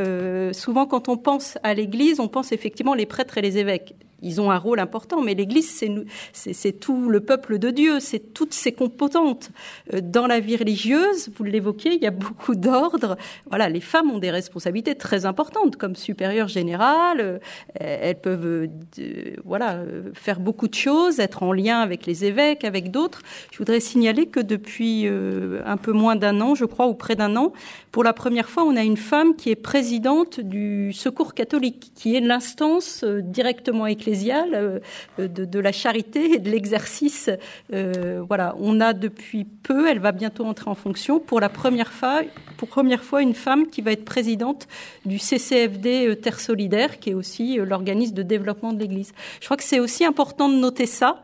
souvent, 0.53 0.87
quand 0.87 1.09
on 1.09 1.19
pense 1.19 1.59
à 1.63 1.75
l'Église, 1.75 2.21
on 2.21 2.29
pense 2.29 2.53
effectivement 2.53 2.95
les 2.95 3.07
prêtres 3.07 3.37
et 3.39 3.43
les 3.43 3.59
évêques 3.59 3.95
ils 4.23 4.41
ont 4.41 4.51
un 4.51 4.59
rôle 4.59 4.81
important, 4.81 5.23
mais 5.23 5.35
l'Église, 5.35 5.85
c'est 6.33 6.73
tout 6.73 7.09
le 7.09 7.21
peuple 7.21 7.59
de 7.59 7.71
Dieu, 7.71 8.01
c'est 8.01 8.33
toutes 8.33 8.55
ses 8.55 8.73
composantes. 8.73 9.51
Euh, 9.93 10.01
dans 10.03 10.27
la 10.27 10.41
vie 10.41 10.57
religieuse, 10.57 11.31
vous 11.37 11.45
l'évoquiez, 11.45 11.95
il 11.95 12.03
y 12.03 12.07
a 12.07 12.11
beaucoup 12.11 12.55
d'ordres. 12.55 13.17
Voilà, 13.49 13.69
les 13.69 13.81
femmes 13.81 14.11
ont 14.11 14.19
des 14.19 14.31
responsabilités 14.31 14.95
très 14.95 15.27
importantes, 15.27 15.77
comme 15.77 15.95
supérieures 15.95 16.49
générales. 16.49 17.21
Euh, 17.21 17.39
elles 17.75 18.21
peuvent, 18.21 18.69
euh, 18.99 19.37
voilà, 19.45 19.83
faire 20.15 20.41
beaucoup 20.41 20.69
de 20.69 20.75
choses, 20.75 21.21
être 21.21 21.43
en 21.43 21.53
lien 21.53 21.81
avec 21.81 22.07
les 22.07 22.25
évêques, 22.25 22.65
avec 22.65 22.91
d'autres. 22.91 23.23
Je 23.53 23.59
voudrais 23.59 23.81
signaler 23.81 24.27
que 24.27 24.41
depuis 24.41 25.07
un 25.07 25.77
peu 25.77 25.93
moins 25.93 26.17
d'un 26.17 26.41
an, 26.41 26.55
je 26.55 26.65
crois, 26.65 26.87
ou 26.87 26.95
près 26.95 27.17
d'un 27.17 27.37
an, 27.37 27.53
pour 27.93 28.05
la 28.05 28.13
première 28.13 28.49
fois, 28.49 28.65
on 28.65 28.77
a 28.77 28.83
une 28.83 28.97
femme 28.97 29.37
qui 29.37 29.51
est 29.51 29.57
présidente 29.57 30.41
du 30.41 30.93
Secours 30.93 31.35
catholique, 31.35 31.93
qui 31.95 32.17
est 32.17 32.21
l'instance 32.21 33.05
directement 33.05 33.87
euh, 34.09 34.81
de, 35.19 35.59
la 35.59 35.73
charité 35.73 36.35
et 36.35 36.39
de 36.39 36.51
l'exercice. 36.51 37.31
Euh, 37.73 38.23
voilà, 38.27 38.55
on 38.59 38.81
a 38.81 38.93
depuis 38.93 39.45
peu, 39.45 39.89
elle 39.89 39.99
va 39.99 40.13
bientôt 40.13 40.45
entrer 40.45 40.71
en 40.71 40.75
fonction, 40.75 41.21
pour 41.21 41.41
la 41.41 41.49
première 41.49 41.93
fois, 41.93 42.23
pour 42.57 42.69
première 42.69 43.03
fois 43.03 43.23
une 43.23 43.35
femme 43.35 43.67
qui 43.67 43.83
va 43.83 43.93
être 43.93 44.05
présidente 44.05 44.67
du 45.05 45.19
CCFD 45.19 46.09
euh, 46.09 46.15
Terre 46.15 46.41
Solidaire, 46.41 46.99
qui 46.99 47.11
est 47.11 47.15
aussi 47.15 47.57
l'organisme 47.57 48.15
de 48.15 48.23
développement 48.23 48.73
de 48.73 48.81
l'Église. 48.81 49.13
Je 49.41 49.45
crois 49.47 49.57
que 49.57 49.65
c'est 49.65 49.81
aussi 49.81 50.05
important 50.05 50.49
de 50.49 50.57
noter 50.57 50.87
ça 50.87 51.23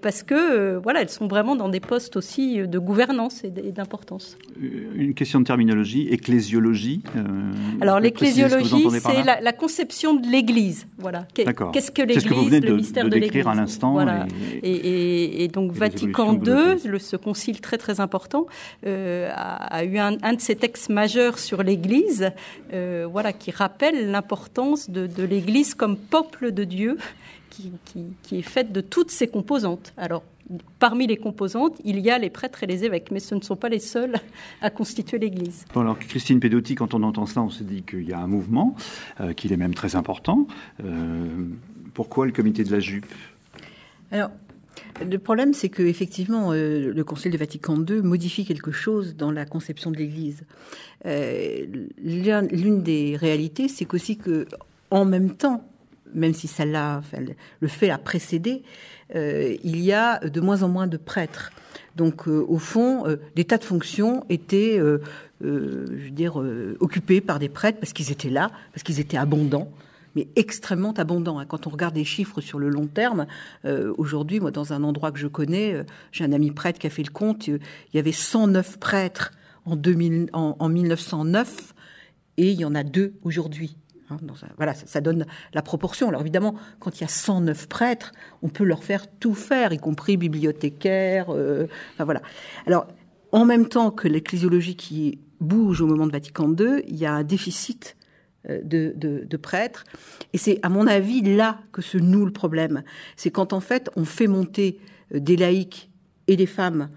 parce 0.00 0.22
que 0.22 0.34
euh, 0.34 0.78
voilà, 0.78 1.02
elles 1.02 1.10
sont 1.10 1.26
vraiment 1.26 1.54
dans 1.54 1.68
des 1.68 1.80
postes 1.80 2.16
aussi 2.16 2.60
euh, 2.60 2.66
de 2.66 2.78
gouvernance 2.78 3.44
et 3.44 3.50
d'importance. 3.50 4.38
Une 4.58 5.12
question 5.12 5.40
de 5.40 5.44
terminologie, 5.44 6.08
ecclésiologie. 6.10 7.02
Alors 7.80 8.00
l'ecclésiologie, 8.00 8.86
c'est 9.00 9.22
la, 9.22 9.52
conception 9.52 10.14
de 10.14 10.26
l'Église. 10.26 10.86
Voilà. 10.98 11.26
Qu'est-ce 11.34 11.90
que 11.90 12.02
l'Église, 12.02 12.60
le 12.62 12.76
mystère 12.76 13.08
de, 13.08 13.16
l'Église 13.16 13.46
à 13.46 13.54
l'instant. 13.54 13.92
Voilà. 13.92 14.26
Et, 14.62 15.44
et, 15.44 15.48
donc 15.48 15.72
Vatican 15.72 16.34
II, 16.34 16.76
le, 16.86 16.98
ce 16.98 17.16
concile 17.16 17.60
très 17.60 17.76
très 17.76 18.00
important, 18.00 18.46
a, 18.84 19.84
eu 19.84 19.98
un, 19.98 20.16
un, 20.22 20.32
de 20.32 20.40
ses 20.40 20.56
textes 20.56 20.88
majeurs 20.88 21.38
sur 21.38 21.62
l'Église, 21.62 22.30
voilà, 22.72 23.32
qui 23.32 23.50
rappelle 23.50 24.10
l'importance 24.10 24.88
de, 24.88 25.06
de 25.06 25.22
l'Église 25.22 25.74
comme 25.74 25.96
peuple 25.96 26.52
de 26.52 26.64
Dieu 26.64 26.96
qui, 28.22 28.38
est 28.38 28.42
faite 28.42 28.72
de 28.72 28.80
toutes 28.80 29.10
ces 29.10 29.26
composantes. 29.28 29.92
Alors, 29.96 30.22
parmi 30.78 31.06
les 31.06 31.16
composantes, 31.16 31.74
il 31.84 31.98
y 32.00 32.10
a 32.10 32.18
les 32.18 32.30
prêtres 32.30 32.62
et 32.62 32.66
les 32.66 32.84
évêques, 32.84 33.10
mais 33.10 33.20
ce 33.20 33.34
ne 33.34 33.40
sont 33.40 33.56
pas 33.56 33.68
les 33.68 33.78
seuls 33.78 34.16
à 34.60 34.70
constituer 34.70 35.18
l'Église. 35.18 35.64
alors, 35.74 35.98
Christine 35.98 36.40
Pedotti, 36.40 36.74
quand 36.74 36.94
on 36.94 37.02
entend 37.02 37.26
cela, 37.26 37.42
on 37.42 37.50
se 37.50 37.62
dit 37.62 37.82
qu'il 37.82 38.08
y 38.08 38.12
a 38.12 38.18
un 38.18 38.26
mouvement, 38.26 38.76
euh, 39.20 39.32
qu'il 39.32 39.52
est 39.52 39.56
même 39.56 39.74
très 39.74 39.96
important. 39.96 40.46
Euh, 40.84 41.46
pourquoi 41.94 42.26
le 42.26 42.32
comité 42.32 42.64
de 42.64 42.72
la 42.72 42.80
jupe? 42.80 43.06
Alors, 44.12 44.30
le 45.04 45.18
problème, 45.18 45.52
c'est 45.52 45.68
que 45.68 45.82
effectivement, 45.82 46.52
euh, 46.52 46.92
le 46.92 47.04
Conseil 47.04 47.32
de 47.32 47.38
Vatican 47.38 47.76
II 47.76 48.02
modifie 48.02 48.44
quelque 48.44 48.72
chose 48.72 49.16
dans 49.16 49.30
la 49.30 49.44
conception 49.46 49.90
de 49.90 49.96
l'Église. 49.96 50.44
L'une 51.04 52.82
des 52.82 53.16
réalités, 53.16 53.68
c'est 53.68 53.84
qu'aussi 53.84 54.16
que, 54.16 54.46
en 54.90 55.04
même 55.04 55.34
temps, 55.34 55.64
même 56.16 56.34
si 56.34 56.48
celle-là, 56.48 57.02
le 57.60 57.68
fait 57.68 57.90
a 57.90 57.98
précédé, 57.98 58.62
euh, 59.14 59.54
il 59.62 59.80
y 59.80 59.92
a 59.92 60.18
de 60.18 60.40
moins 60.40 60.62
en 60.62 60.68
moins 60.68 60.86
de 60.86 60.96
prêtres. 60.96 61.52
Donc, 61.94 62.26
euh, 62.26 62.44
au 62.48 62.58
fond, 62.58 63.06
euh, 63.06 63.16
des 63.36 63.44
tas 63.44 63.58
de 63.58 63.64
fonctions 63.64 64.24
étaient, 64.28 64.78
je 64.78 64.98
veux 65.42 66.76
occupées 66.80 67.20
par 67.20 67.38
des 67.38 67.48
prêtres 67.48 67.78
parce 67.78 67.92
qu'ils 67.92 68.10
étaient 68.10 68.30
là, 68.30 68.50
parce 68.72 68.82
qu'ils 68.82 69.00
étaient 69.00 69.18
abondants 69.18 69.70
mais 70.14 70.28
extrêmement 70.34 70.94
abondants. 70.94 71.38
Hein. 71.38 71.44
Quand 71.44 71.66
on 71.66 71.70
regarde 71.70 71.94
les 71.94 72.06
chiffres 72.06 72.40
sur 72.40 72.58
le 72.58 72.70
long 72.70 72.86
terme, 72.86 73.26
aujourd'hui, 73.98 74.40
moi, 74.40 74.50
dans 74.50 74.72
un 74.72 74.82
endroit 74.82 75.12
que 75.12 75.18
je 75.18 75.26
connais, 75.26 75.84
j'ai 76.10 76.24
un 76.24 76.32
ami 76.32 76.52
prêtre 76.52 76.78
qui 76.78 76.86
a 76.86 76.90
fait 76.90 77.02
le 77.02 77.10
compte, 77.10 77.48
il 77.48 77.60
y 77.92 77.98
avait 77.98 78.12
109 78.12 78.78
prêtres 78.78 79.32
en, 79.66 79.76
2000, 79.76 80.30
en 80.32 80.68
1909 80.70 81.74
et 82.38 82.50
il 82.50 82.58
y 82.58 82.64
en 82.64 82.74
a 82.74 82.82
deux 82.82 83.12
aujourd'hui. 83.24 83.76
Hein, 84.10 84.16
voilà, 84.56 84.74
ça, 84.74 85.00
donne 85.00 85.26
la 85.52 85.62
proportion. 85.62 86.08
Alors 86.08 86.20
évidemment, 86.20 86.54
quand 86.78 86.98
il 86.98 87.00
y 87.02 87.04
a 87.04 87.08
109 87.08 87.68
prêtres, 87.68 88.12
on 88.42 88.48
peut 88.48 88.64
leur 88.64 88.84
faire 88.84 89.06
tout 89.08 89.34
faire, 89.34 89.72
y 89.72 89.78
compris 89.78 90.16
bibliothécaires. 90.16 91.30
Euh, 91.30 91.66
voilà. 91.98 92.22
Alors, 92.66 92.86
en 93.32 93.44
même 93.44 93.68
temps 93.68 93.90
que 93.90 94.06
l'ecclésiologie 94.06 94.76
qui 94.76 95.18
bouge 95.40 95.80
au 95.80 95.86
moment 95.86 96.06
de 96.06 96.12
Vatican 96.12 96.48
II, 96.48 96.82
il 96.86 96.96
y 96.96 97.06
a 97.06 97.12
un 97.12 97.24
déficit 97.24 97.96
euh, 98.48 98.60
de, 98.62 99.36
prêtres. 99.36 99.84
Et 100.32 100.38
c'est, 100.38 100.60
à 100.62 100.68
mon 100.68 100.86
avis, 100.86 101.22
là 101.22 101.58
que 101.72 101.82
se 101.82 101.98
noue 101.98 102.24
le 102.24 102.32
problème. 102.32 102.84
C'est 103.16 103.30
quand, 103.30 103.52
en 103.52 103.60
fait, 103.60 103.90
on 103.96 104.04
fait 104.04 104.28
monter 104.28 104.78
euh, 105.14 105.20
des 105.20 105.36
laïcs 105.36 105.90
et 106.28 106.36
des 106.36 106.46
femmes 106.46 106.90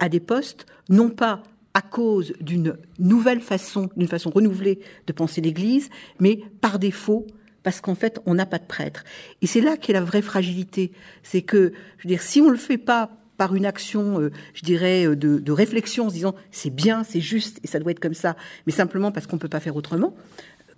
à 0.00 0.08
des 0.08 0.18
postes, 0.18 0.66
non 0.88 1.08
pas 1.08 1.44
à 1.74 1.82
cause 1.82 2.32
d'une 2.40 2.76
nouvelle 2.98 3.40
façon, 3.40 3.90
d'une 3.96 4.08
façon 4.08 4.30
renouvelée 4.30 4.80
de 5.06 5.12
penser 5.12 5.40
l'Église, 5.40 5.90
mais 6.18 6.40
par 6.60 6.78
défaut, 6.78 7.26
parce 7.62 7.80
qu'en 7.80 7.94
fait, 7.94 8.20
on 8.26 8.34
n'a 8.34 8.46
pas 8.46 8.58
de 8.58 8.64
prêtre. 8.64 9.04
Et 9.42 9.46
c'est 9.46 9.60
là 9.60 9.76
qu'est 9.76 9.92
la 9.92 10.00
vraie 10.00 10.22
fragilité. 10.22 10.92
C'est 11.22 11.42
que, 11.42 11.72
je 11.98 12.04
veux 12.04 12.08
dire, 12.08 12.22
si 12.22 12.40
on 12.40 12.46
ne 12.46 12.52
le 12.52 12.56
fait 12.56 12.78
pas 12.78 13.10
par 13.38 13.54
une 13.54 13.64
action, 13.64 14.20
euh, 14.20 14.30
je 14.52 14.62
dirais, 14.64 15.06
euh, 15.06 15.16
de, 15.16 15.52
réflexion, 15.52 16.06
en 16.06 16.08
se 16.10 16.14
disant 16.14 16.34
c'est 16.50 16.74
bien, 16.74 17.04
c'est 17.04 17.20
juste, 17.20 17.60
et 17.62 17.66
ça 17.66 17.78
doit 17.78 17.92
être 17.92 18.00
comme 18.00 18.14
ça, 18.14 18.36
mais 18.66 18.72
simplement 18.72 19.12
parce 19.12 19.26
qu'on 19.26 19.36
ne 19.36 19.40
peut 19.40 19.48
pas 19.48 19.60
faire 19.60 19.76
autrement, 19.76 20.14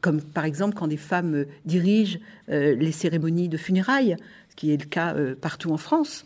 comme 0.00 0.20
par 0.20 0.44
exemple 0.44 0.74
quand 0.74 0.86
des 0.86 0.96
femmes 0.96 1.34
euh, 1.34 1.44
dirigent 1.64 2.18
les 2.48 2.92
cérémonies 2.92 3.48
de 3.48 3.56
funérailles, 3.56 4.16
ce 4.50 4.56
qui 4.56 4.72
est 4.72 4.76
le 4.76 4.88
cas 4.88 5.14
partout 5.40 5.70
en 5.70 5.76
France, 5.76 6.24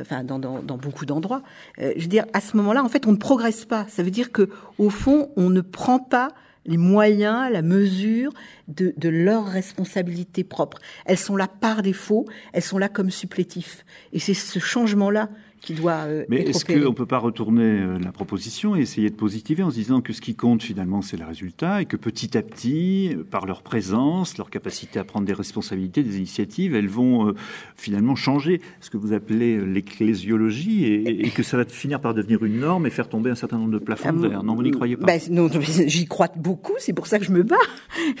enfin 0.00 0.24
dans, 0.24 0.38
beaucoup 0.38 1.06
d'endroits. 1.06 1.42
Euh, 1.78 1.92
je 1.96 2.02
veux 2.02 2.08
dire, 2.08 2.26
à 2.32 2.40
ce 2.40 2.56
moment-là, 2.56 2.84
en 2.84 2.88
fait, 2.88 3.06
on 3.06 3.12
ne 3.12 3.16
progresse 3.16 3.64
pas. 3.64 3.86
Ça 3.88 4.02
veut 4.02 4.10
dire 4.10 4.32
que, 4.32 4.48
au 4.78 4.90
fond, 4.90 5.30
on 5.36 5.50
ne 5.50 5.60
prend 5.60 5.98
pas 5.98 6.28
les 6.66 6.76
moyens, 6.76 7.50
la 7.52 7.62
mesure 7.62 8.32
de, 8.68 8.92
de 8.96 9.08
leurs 9.08 9.46
responsabilités 9.46 10.44
propres. 10.44 10.78
Elles 11.04 11.18
sont 11.18 11.36
là 11.36 11.48
par 11.48 11.82
défaut, 11.82 12.26
elles 12.52 12.62
sont 12.62 12.78
là 12.78 12.88
comme 12.88 13.10
supplétifs. 13.10 13.84
Et 14.12 14.18
c'est 14.18 14.34
ce 14.34 14.58
changement-là 14.58 15.28
qui 15.66 15.74
doit 15.74 16.04
euh, 16.06 16.24
Mais 16.28 16.42
est-ce 16.42 16.64
qu'on 16.64 16.78
ne 16.78 16.94
peut 16.94 17.06
pas 17.06 17.18
retourner 17.18 17.64
euh, 17.64 17.98
la 17.98 18.12
proposition 18.12 18.76
et 18.76 18.80
essayer 18.80 19.10
de 19.10 19.16
positiver 19.16 19.64
en 19.64 19.70
se 19.70 19.74
disant 19.74 20.00
que 20.00 20.12
ce 20.12 20.20
qui 20.20 20.36
compte 20.36 20.62
finalement 20.62 21.02
c'est 21.02 21.16
le 21.16 21.24
résultat 21.24 21.82
et 21.82 21.86
que 21.86 21.96
petit 21.96 22.38
à 22.38 22.42
petit, 22.42 23.12
euh, 23.12 23.24
par 23.28 23.46
leur 23.46 23.62
présence, 23.62 24.38
leur 24.38 24.48
capacité 24.48 25.00
à 25.00 25.04
prendre 25.04 25.26
des 25.26 25.32
responsabilités, 25.32 26.04
des 26.04 26.18
initiatives, 26.18 26.76
elles 26.76 26.88
vont 26.88 27.34
finalement 27.74 28.14
changer 28.14 28.60
ce 28.80 28.90
que 28.90 28.96
vous 28.96 29.12
appelez 29.12 29.58
l'ecclésiologie 29.58 30.84
et, 30.84 31.30
que 31.30 31.42
ça 31.42 31.56
va 31.56 31.64
finir 31.64 32.00
par 32.00 32.14
devenir 32.14 32.44
une 32.44 32.60
norme 32.60 32.86
et 32.86 32.90
faire 32.90 33.08
tomber 33.08 33.30
un 33.30 33.34
certain 33.34 33.58
nombre 33.58 33.72
de 33.72 33.78
plafonds 33.78 34.12
de 34.12 34.28
verre. 34.28 34.44
Non, 34.44 34.54
vous 34.54 34.62
n'y 34.62 34.70
croyez 34.70 34.96
pas 34.96 35.06
ben, 35.06 35.20
Non, 35.30 35.50
j'y 35.60 36.06
crois 36.06 36.28
beaucoup, 36.36 36.74
c'est 36.78 36.92
pour 36.92 37.08
ça 37.08 37.18
que 37.18 37.24
je 37.24 37.32
me 37.32 37.42
bats. 37.42 37.56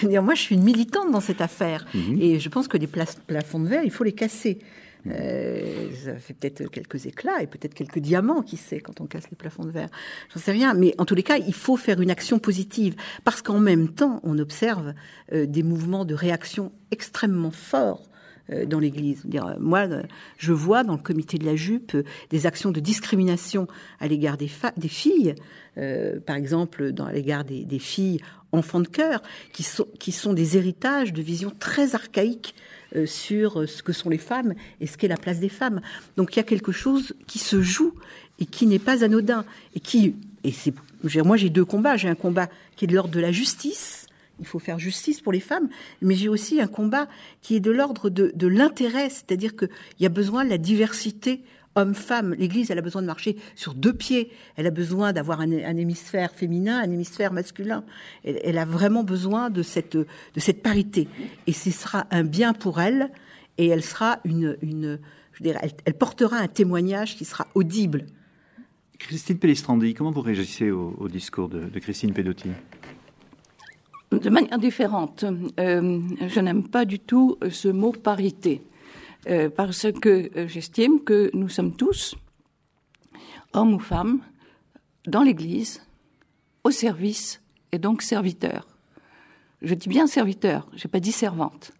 moi, 0.02 0.34
je 0.34 0.40
suis 0.40 0.56
une 0.56 0.64
militante 0.64 1.12
dans 1.12 1.20
cette 1.20 1.40
affaire 1.40 1.86
mhm. 1.94 2.20
et 2.20 2.40
je 2.40 2.48
pense 2.48 2.66
que 2.66 2.76
les 2.76 2.88
plafonds 2.88 3.60
de 3.60 3.68
verre, 3.68 3.84
il 3.84 3.92
faut 3.92 4.04
les 4.04 4.12
casser. 4.12 4.58
Euh, 5.10 5.90
ça 6.04 6.14
fait 6.16 6.34
peut-être 6.34 6.70
quelques 6.70 7.06
éclats 7.06 7.42
et 7.42 7.46
peut-être 7.46 7.74
quelques 7.74 7.98
diamants, 7.98 8.42
qui 8.42 8.56
sait, 8.56 8.80
quand 8.80 9.00
on 9.00 9.06
casse 9.06 9.30
les 9.30 9.36
plafonds 9.36 9.64
de 9.64 9.70
verre. 9.70 9.88
J'en 10.32 10.40
sais 10.40 10.52
rien. 10.52 10.74
Mais 10.74 10.94
en 10.98 11.04
tous 11.04 11.14
les 11.14 11.22
cas, 11.22 11.38
il 11.38 11.54
faut 11.54 11.76
faire 11.76 12.00
une 12.00 12.10
action 12.10 12.38
positive. 12.38 12.94
Parce 13.24 13.42
qu'en 13.42 13.58
même 13.58 13.88
temps, 13.88 14.20
on 14.22 14.38
observe 14.38 14.94
euh, 15.32 15.46
des 15.46 15.62
mouvements 15.62 16.04
de 16.04 16.14
réaction 16.14 16.72
extrêmement 16.90 17.50
forts 17.50 18.08
euh, 18.50 18.66
dans 18.66 18.78
l'Église. 18.78 19.24
Moi, 19.58 19.88
je 20.38 20.52
vois 20.52 20.84
dans 20.84 20.94
le 20.94 21.02
comité 21.02 21.38
de 21.38 21.44
la 21.44 21.56
jupe 21.56 21.96
des 22.30 22.46
actions 22.46 22.70
de 22.70 22.80
discrimination 22.80 23.66
à 24.00 24.08
l'égard 24.08 24.36
des, 24.36 24.48
filles, 24.88 25.34
par 26.26 26.36
exemple 26.36 26.92
dans 26.92 27.08
l'égard 27.08 27.44
des, 27.44 27.78
filles 27.78 28.20
enfants 28.52 28.80
de 28.80 28.88
cœur, 28.88 29.22
qui 29.52 29.62
sont, 29.62 29.86
qui 29.98 30.12
sont 30.12 30.32
des 30.32 30.56
héritages 30.56 31.12
de 31.12 31.22
visions 31.22 31.52
très 31.58 31.94
archaïques 31.94 32.54
sur 33.04 33.68
ce 33.68 33.82
que 33.82 33.92
sont 33.92 34.10
les 34.10 34.18
femmes 34.18 34.54
et 34.80 34.86
ce 34.86 34.96
qu'est 34.96 35.08
la 35.08 35.16
place 35.16 35.40
des 35.40 35.48
femmes. 35.48 35.80
Donc 36.16 36.34
il 36.34 36.36
y 36.36 36.40
a 36.40 36.44
quelque 36.44 36.72
chose 36.72 37.14
qui 37.26 37.38
se 37.38 37.60
joue 37.60 37.94
et 38.38 38.46
qui 38.46 38.66
n'est 38.66 38.78
pas 38.78 39.04
anodin 39.04 39.44
et 39.74 39.80
qui 39.80 40.14
et 40.44 40.52
c'est 40.52 40.72
moi 41.24 41.36
j'ai 41.36 41.50
deux 41.50 41.64
combats. 41.64 41.96
J'ai 41.96 42.08
un 42.08 42.14
combat 42.14 42.48
qui 42.76 42.84
est 42.84 42.88
de 42.88 42.94
l'ordre 42.94 43.12
de 43.12 43.20
la 43.20 43.32
justice. 43.32 44.06
Il 44.38 44.46
faut 44.46 44.58
faire 44.58 44.78
justice 44.78 45.20
pour 45.20 45.32
les 45.32 45.40
femmes, 45.40 45.68
mais 46.02 46.14
j'ai 46.14 46.28
aussi 46.28 46.60
un 46.60 46.66
combat 46.66 47.08
qui 47.40 47.56
est 47.56 47.60
de 47.60 47.70
l'ordre 47.70 48.10
de, 48.10 48.32
de 48.34 48.46
l'intérêt, 48.46 49.08
c'est-à-dire 49.08 49.56
qu'il 49.56 49.70
y 49.98 50.04
a 50.04 50.10
besoin 50.10 50.44
de 50.44 50.50
la 50.50 50.58
diversité 50.58 51.40
homme-femme. 51.76 52.34
L'Église, 52.34 52.70
elle 52.70 52.78
a 52.78 52.82
besoin 52.82 53.02
de 53.02 53.06
marcher 53.06 53.36
sur 53.54 53.74
deux 53.74 53.92
pieds. 53.92 54.32
Elle 54.56 54.66
a 54.66 54.70
besoin 54.70 55.12
d'avoir 55.12 55.40
un, 55.40 55.50
hémisphère 55.50 56.32
féminin, 56.32 56.80
un 56.80 56.90
hémisphère 56.90 57.32
masculin. 57.32 57.84
Elle, 58.24 58.58
a 58.58 58.64
vraiment 58.64 59.04
besoin 59.04 59.50
de 59.50 59.62
cette, 59.62 59.96
de 59.96 60.06
cette 60.40 60.62
parité. 60.62 61.08
Et 61.46 61.52
ce 61.52 61.70
sera 61.70 62.06
un 62.10 62.24
bien 62.24 62.52
pour 62.52 62.80
elle. 62.80 63.10
Et 63.58 63.68
elle 63.68 63.82
sera 63.82 64.18
une, 64.24 64.56
une 64.60 64.98
je 65.36 65.42
dirais, 65.42 65.70
elle, 65.84 65.94
portera 65.94 66.38
un 66.38 66.48
témoignage 66.48 67.16
qui 67.16 67.24
sera 67.24 67.46
audible. 67.54 68.06
Christine 68.98 69.38
Pellistrandi, 69.38 69.92
comment 69.92 70.10
vous 70.10 70.22
réagissez 70.22 70.70
au, 70.70 71.08
discours 71.08 71.48
de, 71.48 71.78
Christine 71.78 72.12
Pedotti? 72.12 72.48
De 74.10 74.30
manière 74.30 74.58
différente. 74.58 75.24
Euh, 75.60 76.00
je 76.26 76.40
n'aime 76.40 76.66
pas 76.66 76.86
du 76.86 76.98
tout 76.98 77.36
ce 77.50 77.68
mot 77.68 77.92
parité. 77.92 78.62
Parce 79.56 79.86
que 80.00 80.30
j'estime 80.46 81.02
que 81.02 81.30
nous 81.34 81.48
sommes 81.48 81.76
tous, 81.76 82.14
hommes 83.52 83.74
ou 83.74 83.78
femmes, 83.78 84.20
dans 85.06 85.22
l'Église, 85.22 85.82
au 86.64 86.70
service 86.70 87.40
et 87.72 87.78
donc 87.78 88.02
serviteurs. 88.02 88.66
Je 89.62 89.74
dis 89.74 89.88
bien 89.88 90.06
serviteur, 90.06 90.68
je 90.74 90.86
n'ai 90.86 90.90
pas 90.90 91.00
dit 91.00 91.12
servante. 91.12 91.72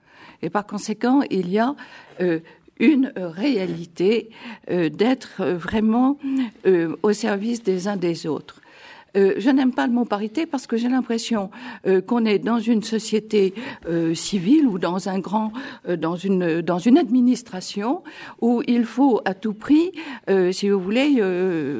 Et 0.43 0.51
par 0.51 0.67
conséquent, 0.67 1.23
il 1.31 1.51
y 1.51 1.59
a 1.59 1.75
euh, 2.21 2.41
une 2.79 3.13
réalité 3.17 4.31
euh, 4.71 4.89
d'être 4.89 5.45
vraiment 5.45 6.19
euh, 6.67 6.97
au 7.03 7.13
service 7.13 7.63
des 7.63 7.89
uns 7.89 7.97
des 7.97 8.27
autres. 8.27 8.61
Je 9.17 9.51
n'aime 9.51 9.73
pas 9.73 9.87
le 9.87 9.93
mot 9.93 10.05
parité 10.05 10.47
parce 10.47 10.67
que 10.67 10.77
j'ai 10.77 10.89
l'impression 10.89 11.51
qu'on 12.07 12.25
est 12.25 12.39
dans 12.39 12.59
une 12.59 12.83
société 12.83 13.55
civile 14.15 14.67
ou 14.67 14.79
dans 14.79 15.09
un 15.09 15.19
grand, 15.19 15.53
dans 15.89 16.17
une 16.17 16.61
dans 16.61 16.79
une 16.79 16.99
administration 16.99 18.03
où 18.41 18.63
il 18.67 18.85
faut 18.85 19.21
à 19.25 19.35
tout 19.35 19.55
prix, 19.55 19.93
si 20.53 20.69
vous 20.69 20.81
voulez, 20.81 21.21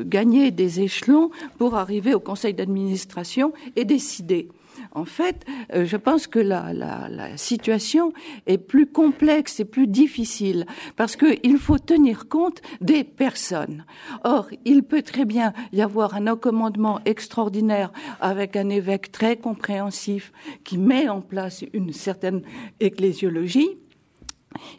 gagner 0.07 0.51
des 0.51 0.81
échelons 0.81 1.31
pour 1.59 1.75
arriver 1.77 2.15
au 2.15 2.21
conseil 2.21 2.55
d'administration 2.55 3.53
et 3.77 3.85
décider. 3.85 4.49
En 4.97 5.05
fait, 5.05 5.45
euh, 5.75 5.85
je 5.85 5.99
pense 5.99 6.27
que 6.27 6.39
la, 6.39 7.37
situation 7.37 8.15
est 8.47 8.57
plus 8.57 8.87
complexe 8.87 9.61
et 9.61 9.67
plus 9.67 9.87
difficile 9.87 10.65
parce 10.97 11.17
qu'il 11.17 11.59
faut 11.59 11.79
tenir 11.79 12.29
compte 12.29 12.63
des 12.81 13.05
personnes. 13.05 13.85
Or, 14.25 14.49
il 14.65 14.85
peut 14.85 15.03
très 15.03 15.27
bien 15.27 15.53
y 15.75 15.83
avoir 15.83 16.15
un 16.15 16.35
commandement 16.35 17.01
extraordinaire 17.05 17.93
avec 18.23 18.57
un 18.57 18.71
évêque 18.71 19.13
très 19.13 19.37
compréhensif 19.37 20.33
qui 20.65 20.79
met 20.79 21.11
en 21.11 21.21
place 21.21 21.63
une 21.75 21.93
certaine 21.93 22.41
ecclésiologie 22.81 23.79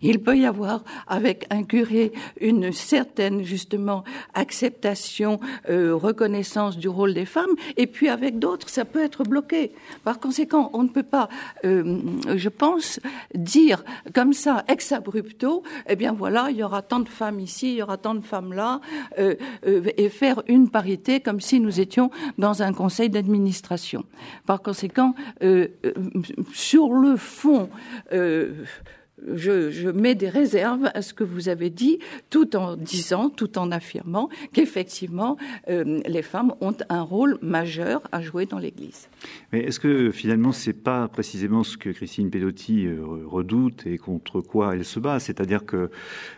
il 0.02 0.20
peut 0.22 0.38
y 0.38 0.46
avoir 0.46 0.84
avec 1.08 1.46
un 1.50 1.64
curé 1.64 2.12
une 2.40 2.72
certaine 2.72 3.44
justement 3.44 4.04
acceptation, 4.34 5.40
euh, 5.70 5.96
reconnaissance 5.96 6.78
du 6.78 6.88
rôle 6.88 7.14
des 7.14 7.26
femmes, 7.26 7.56
et 7.76 7.88
puis 7.88 8.10
avec 8.10 8.40
d'autres, 8.40 8.70
ça 8.70 8.86
peut 8.86 9.04
être 9.04 9.24
bloqué. 9.24 9.72
Par 10.04 10.20
conséquent, 10.20 10.70
on 10.74 10.84
ne 10.84 10.90
peut 10.90 11.04
pas, 11.04 11.30
euh, 11.66 12.00
je 12.36 12.50
pense, 12.50 13.00
dire 13.34 13.84
comme 14.14 14.34
ça 14.34 14.64
ex 14.68 14.92
abrupto, 14.92 15.64
eh 15.88 15.96
bien 15.96 16.14
voilà, 16.14 16.48
il 16.50 16.58
y 16.58 16.64
aura 16.64 16.82
tant 16.82 17.00
de 17.00 17.10
femmes 17.10 17.40
ici, 17.40 17.74
il 17.74 17.78
y 17.78 17.82
aura 17.82 17.98
tant 17.98 18.16
de 18.16 18.22
femmes 18.22 18.54
là, 18.54 18.82
euh, 19.20 19.36
et 19.64 20.10
faire 20.10 20.42
une 20.48 20.70
parité 20.70 21.20
comme 21.20 21.42
si 21.42 21.60
nous 21.60 21.80
étions 21.80 22.12
dans 22.38 22.62
un 22.64 22.74
conseil 22.74 23.10
d'administration. 23.10 24.06
Par 24.46 24.62
conséquent, 24.62 25.14
sur 26.54 26.94
le 26.94 27.16
fond, 27.16 27.70
je, 29.26 29.90
mets 29.90 30.16
des 30.16 30.30
réserves 30.30 30.90
à 30.94 31.02
ce 31.02 31.14
que 31.14 31.24
vous 31.24 31.50
avez 31.50 31.70
dit, 31.70 32.00
tout 32.30 32.56
en 32.56 32.76
disant, 32.76 33.30
tout 33.30 33.58
en 33.58 33.72
affirmant 33.72 34.30
qu'effectivement, 34.54 35.38
euh, 35.70 36.00
les 36.06 36.22
femmes 36.22 36.54
ont 36.62 36.76
un 36.90 37.02
rôle 37.02 37.38
majeur 37.42 38.02
à 38.12 38.22
jouer 38.22 38.46
dans 38.46 38.60
l'Église. 38.60 39.10
Mais 39.52 39.62
est-ce 39.62 39.80
que 39.80 40.12
finalement, 40.12 40.52
c'est 40.52 40.74
pas 40.74 41.08
précisément 41.08 41.64
ce 41.64 41.78
que 41.78 41.90
Christine 41.90 42.30
Pedotti 42.30 42.86
euh, 42.86 42.98
redoute 43.26 43.88
et 43.88 43.98
contre 43.98 44.42
quoi 44.42 44.76
elle 44.76 44.86
se 44.86 45.00
bat? 45.00 45.20
C'est-à-dire 45.20 45.66
que, 45.66 45.90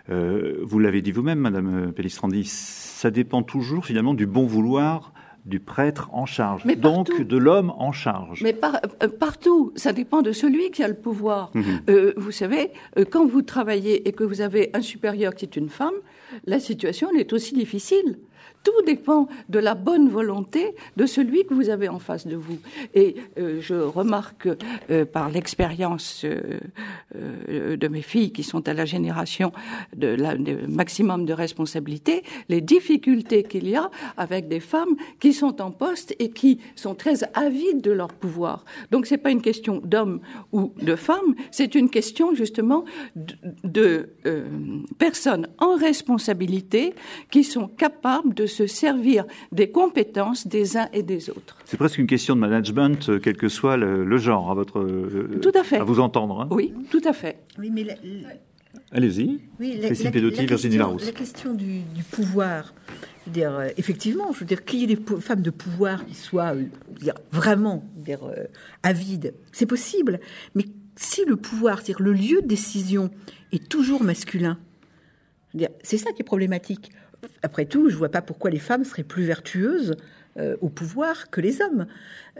euh, 0.09 0.59
vous 0.61 0.79
l'avez 0.79 1.01
dit 1.01 1.11
vous-même, 1.11 1.39
Madame 1.39 1.91
Pellistrandi, 1.93 2.45
ça 2.45 3.11
dépend 3.11 3.43
toujours 3.43 3.85
finalement 3.85 4.13
du 4.13 4.25
bon 4.25 4.45
vouloir 4.45 5.13
du 5.49 5.59
prêtre 5.59 6.09
en 6.13 6.25
charge, 6.25 6.63
donc 6.77 7.21
de 7.21 7.37
l'homme 7.37 7.73
en 7.77 7.91
charge. 7.91 8.41
Mais 8.41 8.55
euh, 9.03 9.07
partout, 9.07 9.73
ça 9.75 9.91
dépend 9.91 10.21
de 10.21 10.31
celui 10.31 10.71
qui 10.71 10.83
a 10.83 10.87
le 10.87 10.93
pouvoir. 10.93 11.51
Mhm. 11.53 11.63
Euh, 11.89 12.13
vous 12.15 12.31
savez, 12.31 12.71
euh, 12.97 13.05
quand 13.09 13.25
vous 13.25 13.41
travaillez 13.41 14.07
et 14.07 14.13
que 14.13 14.23
vous 14.23 14.41
avez 14.41 14.69
un 14.73 14.81
supérieur 14.81 15.35
qui 15.35 15.45
est 15.45 15.55
une 15.55 15.69
femme, 15.69 15.95
la 16.45 16.59
situation 16.59 17.09
est 17.11 17.33
aussi 17.33 17.53
difficile. 17.53 18.19
Tout 18.63 18.81
dépend 18.85 19.27
de 19.47 19.59
la 19.59 19.73
bonne 19.73 20.09
volonté 20.09 20.75
de 20.97 21.05
celui 21.05 21.45
que 21.45 21.53
vous 21.53 21.69
avez 21.69 21.87
en 21.87 21.99
face 21.99 22.27
de 22.27 22.35
vous. 22.35 22.59
Et 22.93 23.15
euh, 23.37 23.61
je 23.61 23.75
remarque 23.75 24.49
euh, 24.89 25.05
par 25.05 25.29
l'expérience 25.29 26.25
euh, 26.25 27.77
de 27.77 27.87
mes 27.87 28.01
filles 28.01 28.31
qui 28.31 28.43
sont 28.43 28.67
à 28.67 28.73
la 28.73 28.85
génération 28.85 29.51
de 29.95 30.17
maximum 30.67 31.25
de 31.25 31.33
responsabilité, 31.33 32.23
les 32.49 32.61
difficultés 32.61 33.43
qu'il 33.43 33.67
y 33.67 33.75
a 33.75 33.89
avec 34.17 34.47
des 34.47 34.59
femmes 34.59 34.95
qui 35.19 35.33
sont 35.33 35.61
en 35.61 35.71
poste 35.71 36.13
et 36.19 36.29
qui 36.29 36.59
sont 36.75 36.95
très 36.95 37.23
avides 37.33 37.81
de 37.81 37.91
leur 37.91 38.13
pouvoir. 38.13 38.65
Donc 38.91 39.05
c'est 39.05 39.17
pas 39.17 39.31
une 39.31 39.41
question 39.41 39.81
d'homme 39.83 40.19
ou 40.51 40.73
de 40.81 40.95
femme, 40.95 41.35
c'est 41.51 41.75
une 41.75 41.89
question 41.89 42.35
justement 42.35 42.83
de, 43.15 43.35
de 43.63 44.09
personnes 44.97 45.47
en 45.59 45.75
responsabilité 45.75 46.93
qui 47.31 47.43
sont 47.43 47.67
capables 47.67 48.33
de 48.33 48.45
se 48.49 48.67
servir 48.67 49.25
des 49.51 49.71
compétences 49.71 50.47
des 50.47 50.75
uns 50.75 50.89
et 50.91 51.03
des 51.03 51.29
autres. 51.29 51.57
C'est 51.65 51.77
presque 51.77 51.97
une 51.97 52.07
question 52.07 52.35
de 52.35 52.41
management, 52.41 53.09
euh, 53.09 53.19
quel 53.19 53.37
que 53.37 53.47
soit 53.47 53.77
le, 53.77 54.17
genre, 54.17 54.51
à 54.51 54.53
votre 54.53 54.79
euh, 54.79 55.39
tout 55.41 55.51
à 55.55 55.63
fait. 55.63 55.77
À 55.77 55.83
vous 55.83 55.99
entendre. 55.99 56.41
Hein. 56.41 56.47
Oui, 56.51 56.73
tout 56.91 57.01
à 57.05 57.13
fait. 57.13 57.39
Oui, 57.57 57.69
mais 57.71 57.87
allez-y. 58.91 59.39
Oui, 59.59 59.79
la, 59.81 59.89
Virginie 59.89 60.77
Larousse. 60.77 61.05
La 61.05 61.11
question 61.13 61.53
du, 61.53 61.81
pouvoir. 62.11 62.73
Je 63.21 63.29
veux 63.29 63.33
dire, 63.33 63.53
euh, 63.53 63.67
effectivement, 63.77 64.33
je 64.33 64.39
veux 64.39 64.45
dire, 64.45 64.65
qu'il 64.65 64.79
y 64.79 64.83
ait 64.83 64.95
des 64.95 64.99
femmes 65.21 65.41
de 65.41 65.51
pouvoir 65.51 66.05
qui 66.05 66.15
soient 66.15 66.55
dire, 66.99 67.13
vraiment 67.31 67.83
dire, 67.95 68.19
avides, 68.83 69.33
c'est 69.51 69.65
possible. 69.65 70.19
Mais 70.55 70.65
si 70.95 71.23
le 71.25 71.37
pouvoir, 71.37 71.77
c'est-à-dire 71.77 72.01
le 72.01 72.13
lieu 72.13 72.41
de 72.41 72.47
décision, 72.47 73.09
est 73.51 73.69
toujours 73.69 74.03
masculin, 74.03 74.57
c'est 75.81 75.97
ça 75.97 76.11
qui 76.11 76.21
est 76.21 76.25
problématique 76.25 76.91
après 77.43 77.65
tout, 77.65 77.89
je 77.89 77.93
ne 77.93 77.99
vois 77.99 78.09
pas 78.09 78.21
pourquoi 78.21 78.49
les 78.49 78.59
femmes 78.59 78.83
seraient 78.83 79.03
plus 79.03 79.23
vertueuses 79.23 79.95
euh, 80.37 80.55
au 80.61 80.69
pouvoir 80.69 81.29
que 81.31 81.41
les 81.41 81.61
hommes. 81.61 81.85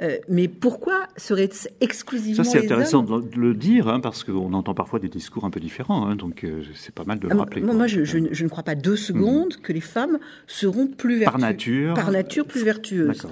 Euh, 0.02 0.18
mais 0.30 0.48
pourquoi 0.48 1.08
serait 1.18 1.50
exclusivement 1.82 2.44
Ça, 2.44 2.50
c'est 2.50 2.64
intéressant 2.64 3.04
de 3.04 3.36
le 3.36 3.54
dire, 3.54 3.88
hein, 3.90 4.00
parce 4.00 4.24
qu'on 4.24 4.54
entend 4.54 4.74
parfois 4.74 5.00
des 5.00 5.10
discours 5.10 5.44
un 5.44 5.50
peu 5.50 5.60
différents, 5.60 6.08
hein, 6.08 6.16
donc 6.16 6.44
euh, 6.44 6.62
c'est 6.76 6.94
pas 6.94 7.04
mal 7.04 7.20
de 7.20 7.28
le 7.28 7.34
ah, 7.34 7.40
rappeler. 7.40 7.62
moi, 7.62 7.88
je, 7.88 8.18
ne 8.18 8.48
crois 8.48 8.64
pas 8.64 8.76
deux 8.76 8.96
secondes 8.96 9.58
que 9.58 9.74
les 9.74 9.82
femmes 9.82 10.20
seront 10.48 10.88
plus 10.88 11.18
vertueuses. 11.18 11.42
Par 11.42 11.50
nature 11.50 11.94
Par 11.96 12.12
nature, 12.12 12.46
plus 12.46 12.64
vertueuses. 12.64 13.28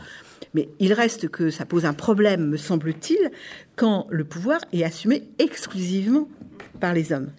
Mais 0.53 0.69
il 0.79 0.91
reste 0.91 1.29
que 1.29 1.49
ça 1.49 1.65
pose 1.65 1.85
un 1.85 1.93
problème, 1.93 2.49
me 2.49 2.57
semble-t-il, 2.57 3.31
quand 3.75 4.07
le 4.09 4.23
pouvoir 4.23 4.59
est 4.73 4.83
assumé 4.83 5.23
exclusivement 5.39 6.27
par 6.79 6.93
les 6.93 7.13
hommes. 7.13 7.29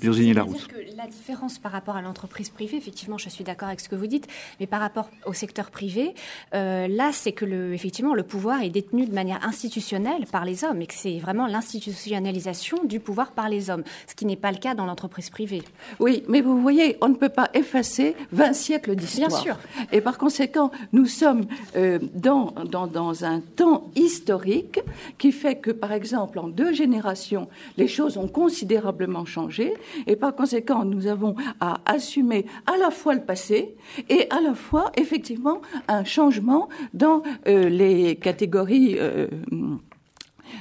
Virginie 0.00 0.34
Larousse. 0.34 0.66
Que 0.66 0.76
la 0.96 1.06
différence 1.06 1.58
par 1.58 1.72
rapport 1.72 1.96
à 1.96 2.02
l'entreprise 2.02 2.50
privée, 2.50 2.76
effectivement, 2.76 3.16
je 3.16 3.28
suis 3.28 3.44
d'accord 3.44 3.68
avec 3.68 3.80
ce 3.80 3.88
que 3.88 3.96
vous 3.96 4.06
dites, 4.06 4.26
mais 4.60 4.66
par 4.66 4.80
rapport 4.80 5.08
au 5.24 5.32
secteur 5.32 5.70
privé, 5.70 6.14
euh, 6.54 6.86
là, 6.86 7.10
c'est 7.12 7.32
que 7.32 7.44
le, 7.44 7.72
effectivement, 7.72 8.14
le 8.14 8.22
pouvoir 8.22 8.62
est 8.62 8.70
détenu 8.70 9.06
de 9.06 9.14
manière 9.14 9.44
institutionnelle 9.44 10.26
par 10.30 10.44
les 10.44 10.64
hommes 10.64 10.82
et 10.82 10.86
que 10.86 10.94
c'est 10.94 11.18
vraiment 11.18 11.46
l'institutionnalisation 11.46 12.84
du 12.84 13.00
pouvoir 13.00 13.32
par 13.32 13.48
les 13.48 13.70
hommes, 13.70 13.84
ce 14.06 14.14
qui 14.14 14.26
n'est 14.26 14.36
pas 14.36 14.52
le 14.52 14.58
cas 14.58 14.74
dans 14.74 14.84
l'entreprise 14.84 15.30
privée. 15.30 15.62
Oui, 15.98 16.24
mais 16.28 16.42
vous 16.42 16.60
voyez, 16.60 16.98
on 17.00 17.08
ne 17.08 17.14
peut 17.14 17.30
pas 17.30 17.48
effacer 17.54 18.14
20 18.32 18.52
siècles 18.52 18.96
d'histoire. 18.96 19.28
Bien 19.28 19.38
sûr. 19.38 19.58
Et 19.92 20.00
par 20.02 20.18
conséquent, 20.18 20.70
nous 20.92 21.06
sommes 21.06 21.46
euh, 21.74 21.98
dans, 22.14 22.52
dans, 22.70 22.86
dans 22.86 23.24
un 23.24 23.40
temps 23.40 23.90
historique 23.94 24.80
qui 25.16 25.32
fait 25.32 25.56
que, 25.56 25.70
par 25.70 25.92
exemple, 25.92 26.38
en 26.38 26.48
deux 26.48 26.72
générations, 26.72 27.48
les 27.76 27.88
choses 27.88 28.18
ont 28.18 28.28
considérablement 28.28 29.24
changé 29.24 29.74
et 30.06 30.16
par 30.16 30.34
conséquent, 30.34 30.84
nous 30.84 31.06
avons 31.06 31.34
à 31.60 31.80
assumer 31.86 32.46
à 32.66 32.76
la 32.76 32.90
fois 32.90 33.14
le 33.14 33.22
passé 33.22 33.76
et 34.08 34.28
à 34.30 34.40
la 34.40 34.54
fois, 34.54 34.92
effectivement, 34.96 35.60
un 35.88 36.04
changement 36.04 36.68
dans 36.94 37.22
euh, 37.46 37.68
les 37.68 38.16
catégories 38.16 38.96
euh, 38.98 39.28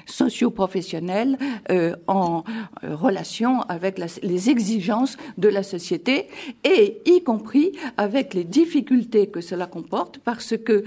socio-professionnelles 0.06 1.38
euh, 1.72 1.96
en 2.08 2.44
relation 2.84 3.62
avec 3.62 4.00
les 4.00 4.50
exigences 4.50 5.18
de 5.38 5.48
la 5.48 5.64
société 5.64 6.28
et 6.64 7.02
y 7.06 7.24
compris 7.24 7.72
avec 7.98 8.34
les 8.34 8.44
difficultés 8.44 9.28
que 9.28 9.42
cela 9.42 9.68
comporte 9.68 10.20
parce 10.20 10.58
que 10.58 10.84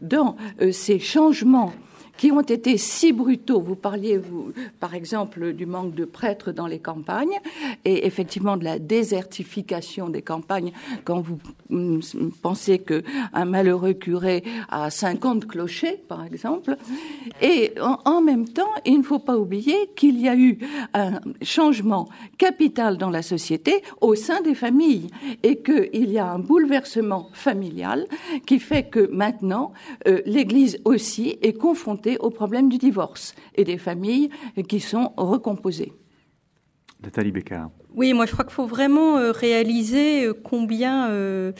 dans 0.00 0.36
ces 0.72 0.98
changements 0.98 1.72
qui 2.16 2.32
ont 2.32 2.40
été 2.40 2.76
si 2.78 3.12
brutaux. 3.12 3.60
Vous 3.60 3.76
parliez, 3.76 4.16
vous, 4.16 4.52
par 4.80 4.94
exemple, 4.94 5.52
du 5.52 5.66
manque 5.66 5.94
de 5.94 6.04
prêtres 6.04 6.52
dans 6.52 6.66
les 6.66 6.78
campagnes 6.78 7.38
et 7.84 8.06
effectivement 8.06 8.56
de 8.56 8.64
la 8.64 8.78
désertification 8.78 10.08
des 10.08 10.22
campagnes 10.22 10.72
quand 11.04 11.20
vous 11.20 11.38
mm, 11.70 12.00
pensez 12.42 12.78
que 12.78 13.02
un 13.32 13.44
malheureux 13.44 13.94
curé 13.94 14.42
a 14.68 14.90
50 14.90 15.46
clochers, 15.46 16.02
par 16.08 16.24
exemple. 16.24 16.76
Et 17.42 17.74
en, 17.80 18.20
même 18.20 18.48
temps, 18.48 18.70
il 18.84 18.98
ne 18.98 19.02
faut 19.02 19.18
pas 19.18 19.36
oublier 19.36 19.90
qu'il 19.94 20.20
y 20.20 20.28
a 20.28 20.36
eu 20.36 20.58
un 20.94 21.20
changement 21.42 22.08
capital 22.38 22.96
dans 22.96 23.10
la 23.10 23.22
société 23.22 23.82
au 24.00 24.14
sein 24.14 24.40
des 24.40 24.54
familles 24.54 25.08
et 25.42 25.58
qu'il 25.58 26.10
y 26.10 26.18
a 26.18 26.30
un 26.30 26.38
bouleversement 26.38 27.30
familial 27.32 28.06
qui 28.46 28.58
fait 28.58 28.84
que 28.84 29.10
maintenant, 29.12 29.72
euh, 30.06 30.20
l'Église 30.24 30.78
aussi 30.84 31.38
est 31.42 31.52
confrontée 31.52 32.05
au 32.20 32.30
problème 32.30 32.68
du 32.68 32.78
divorce 32.78 33.34
et 33.54 33.64
des 33.64 33.78
familles 33.78 34.30
qui 34.68 34.80
sont 34.80 35.12
recomposées. 35.16 35.92
Nathalie 37.02 37.32
Bécard. 37.32 37.70
Oui, 37.94 38.12
moi 38.12 38.26
je 38.26 38.32
crois 38.32 38.44
qu'il 38.44 38.52
faut 38.52 38.66
vraiment 38.66 39.16
euh, 39.16 39.32
réaliser 39.32 40.26
euh, 40.26 40.34
combien 40.34 41.08
euh, 41.08 41.52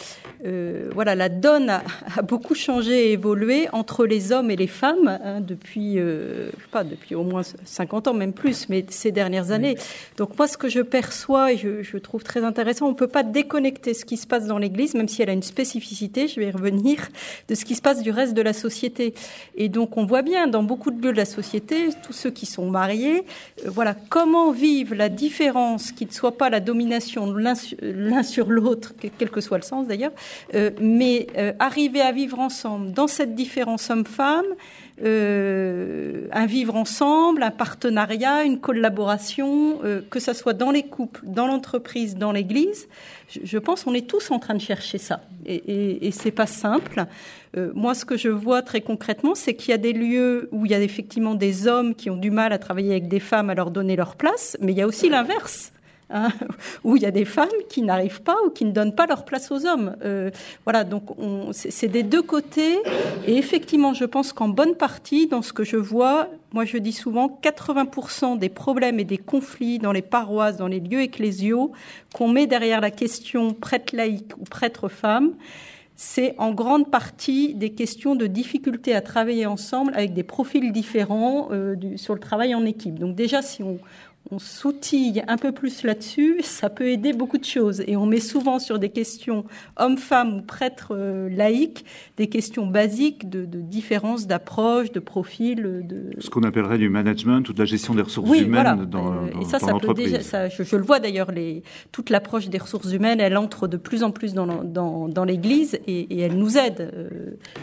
voilà 0.93 1.15
la 1.15 1.29
donne 1.31 1.71
a, 1.71 1.83
beaucoup 2.23 2.55
changé 2.55 3.09
et 3.09 3.12
évolué 3.12 3.69
entre 3.73 4.05
les 4.05 4.33
hommes 4.33 4.51
et 4.51 4.57
les 4.57 4.67
femmes 4.67 5.19
hein, 5.25 5.41
depuis 5.41 5.97
je 5.97 6.51
sais 6.51 6.71
pas 6.71 6.85
depuis 6.85 7.15
au 7.15 7.23
moins 7.23 7.43
50 7.65 8.09
ans 8.09 8.15
même 8.15 8.33
plus, 8.33 8.69
mais 8.69 8.85
ces 8.91 9.12
dernières 9.12 9.51
années. 9.51 9.77
Donc 10.19 10.37
moi 10.37 10.47
ce 10.47 10.59
que 10.59 10.69
je 10.69 10.81
perçois 10.81 11.53
et 11.53 11.57
je, 11.57 11.83
je 11.83 11.97
trouve 11.97 12.23
très 12.23 12.45
intéressant, 12.45 12.87
on 12.87 12.95
peut 12.95 13.09
pas 13.09 13.23
déconnecter 13.23 13.95
ce 13.95 14.05
qui 14.05 14.17
se 14.17 14.27
passe 14.27 14.47
dans 14.47 14.59
l'Église, 14.59 14.95
même 14.95 15.09
si 15.09 15.23
elle 15.23 15.31
a 15.31 15.33
une 15.33 15.43
spécificité, 15.43 16.29
je 16.29 16.39
vais 16.39 16.49
y 16.49 16.51
revenir, 16.51 17.09
de 17.49 17.55
ce 17.55 17.65
qui 17.65 17.75
se 17.75 17.83
passe 17.83 18.03
du 18.03 18.11
reste 18.11 18.35
de 18.35 18.43
la 18.43 18.53
société. 18.53 19.15
Et 19.57 19.69
donc 19.69 19.97
on 19.97 20.05
voit 20.05 20.23
bien 20.23 20.47
dans 20.49 20.62
beaucoup 20.62 20.91
de 20.91 21.03
lieux 21.03 21.12
de 21.12 21.17
la 21.17 21.25
société, 21.25 21.89
tous 22.05 22.12
ceux 22.12 22.31
qui 22.31 22.47
sont 22.47 22.69
mariés, 22.71 23.25
voilà 23.65 23.95
comment 23.95 24.53
vivent 24.53 24.95
la 24.95 25.09
différence 25.09 25.93
qu'ils 25.93 26.12
soient 26.16 26.37
pas 26.37 26.50
la 26.50 26.61
domination 26.61 27.33
l'un 27.33 28.22
sur 28.22 28.50
l'autre, 28.50 28.94
quel 29.18 29.31
que 29.31 29.40
soit 29.40 29.59
le 29.59 29.62
sens 29.62 29.87
d'ailleurs, 29.87 30.12
euh, 30.55 30.70
mais 30.81 31.26
euh, 31.37 31.52
arriver 31.59 32.00
à 32.00 32.12
vivre 32.12 32.40
ensemble 32.40 32.92
dans 32.92 33.07
cette 33.07 33.35
différence 33.35 33.90
homme-femme, 33.90 34.46
euh, 35.05 36.26
un 36.33 36.46
vivre 36.46 36.74
ensemble, 36.74 37.42
un 37.42 37.50
partenariat, 37.50 38.44
une 38.44 38.61
collaboration, 38.61 39.81
que 40.11 40.20
ça 40.20 40.33
soit 40.33 40.55
dans 40.55 40.70
les 40.70 40.85
couples, 40.85 41.20
dans 41.24 41.46
l'entreprise, 41.46 42.16
dans 42.16 42.33
l'Église. 42.33 42.88
Je, 43.29 43.59
pense 43.59 43.85
qu'on 43.85 43.94
est 43.94 44.09
tous 44.09 44.31
en 44.31 44.38
train 44.38 44.55
de 44.55 44.61
chercher 44.61 44.98
ça, 44.98 45.20
et, 45.44 45.55
et, 46.07 46.09
et 46.09 46.31
pas 46.31 46.46
simple. 46.46 47.05
moi, 47.74 47.94
ce 47.94 48.05
que 48.05 48.16
je 48.16 48.29
vois 48.29 48.62
très 48.62 48.81
concrètement, 48.81 49.35
c'est 49.35 49.55
qu'il 49.55 49.70
y 49.70 49.74
a 49.74 49.79
des 49.79 49.92
lieux 49.92 50.48
où 50.52 50.64
il 50.64 50.72
y 50.72 50.74
a 50.74 50.81
effectivement 50.81 51.35
des 51.35 51.66
hommes 51.66 51.94
qui 51.94 52.09
ont 52.09 52.16
du 52.16 52.31
mal 52.31 52.52
à 52.52 52.59
travailler 52.59 52.92
avec 52.92 53.09
des 53.09 53.20
femmes, 53.20 53.50
à 53.50 53.55
leur 53.55 53.70
donner 53.70 53.96
leur 53.96 54.16
place, 54.16 54.57
mais 54.61 54.72
il 54.72 54.79
y 54.79 54.83
a 54.83 54.87
aussi 54.87 55.09
l'inverse. 55.11 55.72
Hein, 56.09 56.29
où 56.85 56.95
il 56.95 57.03
y 57.03 57.07
a 57.07 57.11
des 57.11 57.25
femmes 57.25 57.49
qui 57.69 57.83
n'arrivent 57.83 58.23
pas 58.23 58.37
ou 58.47 58.51
qui 58.51 58.64
ne 58.64 58.71
donnent 58.71 58.95
pas 58.95 59.07
leur 59.07 59.25
place 59.25 59.51
aux 59.51 59.66
hommes. 59.66 59.97
Euh, 60.05 60.31
voilà, 60.62 60.85
donc 60.85 61.03
c'est 61.51 61.88
des 61.88 62.05
deux 62.05 62.23
côtés. 62.23 62.79
Et 63.27 63.37
effectivement, 63.37 63.92
je 63.92 64.05
pense 64.05 64.33
qu'en 64.33 64.49
bonne 64.49 64.77
partie, 64.77 65.27
dans 65.27 65.42
ce 65.42 65.53
que 65.53 65.64
je 65.64 65.77
vois, 65.77 66.29
moi 66.53 66.64
je 66.64 66.79
dis 66.79 66.92
souvent, 66.92 67.40
80% 67.42 68.38
des 68.38 68.49
problèmes 68.49 69.01
et 69.01 69.05
des 69.05 69.19
conflits 69.19 69.81
dans 69.81 69.90
les 69.90 70.03
paroisses, 70.03 70.57
dans 70.57 70.69
les 70.69 70.79
lieux 70.79 71.01
ecclésiaux, 71.01 71.73
qu'on 72.14 72.29
met 72.29 72.47
derrière 72.47 72.81
la 72.81 72.92
question 72.92 73.53
prêtre 73.53 73.97
laïque 73.97 74.37
ou 74.38 74.45
prêtre 74.45 74.88
femme, 74.88 75.33
c'est 75.97 76.35
en 76.37 76.53
grande 76.53 76.90
partie 76.90 77.55
des 77.55 77.71
questions 77.71 78.14
de 78.14 78.27
difficulté 78.27 78.95
à 78.95 79.01
travailler 79.01 79.47
ensemble 79.47 79.92
avec 79.95 80.12
des 80.12 80.23
profils 80.23 80.71
différents 80.71 81.49
euh, 81.51 81.75
sur 81.97 82.12
le 82.12 82.21
travail 82.21 82.55
en 82.55 82.66
équipe. 82.66 82.99
Donc 82.99 83.16
déjà, 83.16 83.40
si 83.40 83.62
on, 83.62 83.79
on 84.31 84.39
s'outille 84.39 85.23
un 85.29 85.37
peu 85.37 85.53
plus 85.53 85.85
là-dessus, 85.85 86.41
ça 86.43 86.69
peut 86.69 86.89
aider 86.89 87.12
beaucoup 87.12 87.39
de 87.39 87.45
choses. 87.45 87.83
Et 87.87 87.97
on 87.97 88.07
met 88.07 88.21
souvent 88.21 88.59
sur 88.59 88.79
des 88.79 88.89
questions 88.89 89.45
hommes-femmes 89.77 90.39
ou 90.39 90.43
prêtres 90.43 90.95
euh, 90.97 91.29
laïcs, 91.29 91.85
des 92.17 92.29
questions 92.29 92.67
basiques 92.67 93.29
de, 93.31 93.45
de 93.45 93.61
différence 93.61 94.27
d'approche, 94.27 94.91
de 94.91 95.01
profil. 95.01 95.87
De... 95.87 96.11
Ce 96.19 96.29
qu'on 96.29 96.43
appellerait 96.43 96.79
du 96.79 96.89
management 96.89 97.49
ou 97.49 97.53
de 97.53 97.59
la 97.59 97.65
gestion 97.67 97.95
des 97.95 98.03
ressources 98.03 98.37
humaines 98.39 98.87
dans, 98.87 99.12
euh, 99.12 99.41
Et 99.41 99.45
ça, 99.45 99.59
ça 99.61 99.75
peut 99.75 99.95
déjà, 99.95 100.21
ça, 100.21 100.49
je, 100.49 100.77
le 100.77 100.83
vois 100.83 100.99
d'ailleurs, 100.99 101.31
les, 101.31 101.62
toute 101.93 102.11
l'approche 102.11 102.49
des 102.49 102.59
ressources 102.59 102.91
humaines, 102.93 103.21
elle 103.21 103.37
entre 103.37 103.69
de 103.69 103.77
plus 103.77 104.03
en 104.03 104.11
plus 104.11 104.35
dans, 104.35 104.65
dans, 104.65 105.09
dans 105.09 105.25
l'Église 105.25 105.79
et, 105.87 106.01
et, 106.01 106.21
elle 106.21 106.37
nous 106.37 106.59
aide 106.59 106.91
euh, 106.95 107.09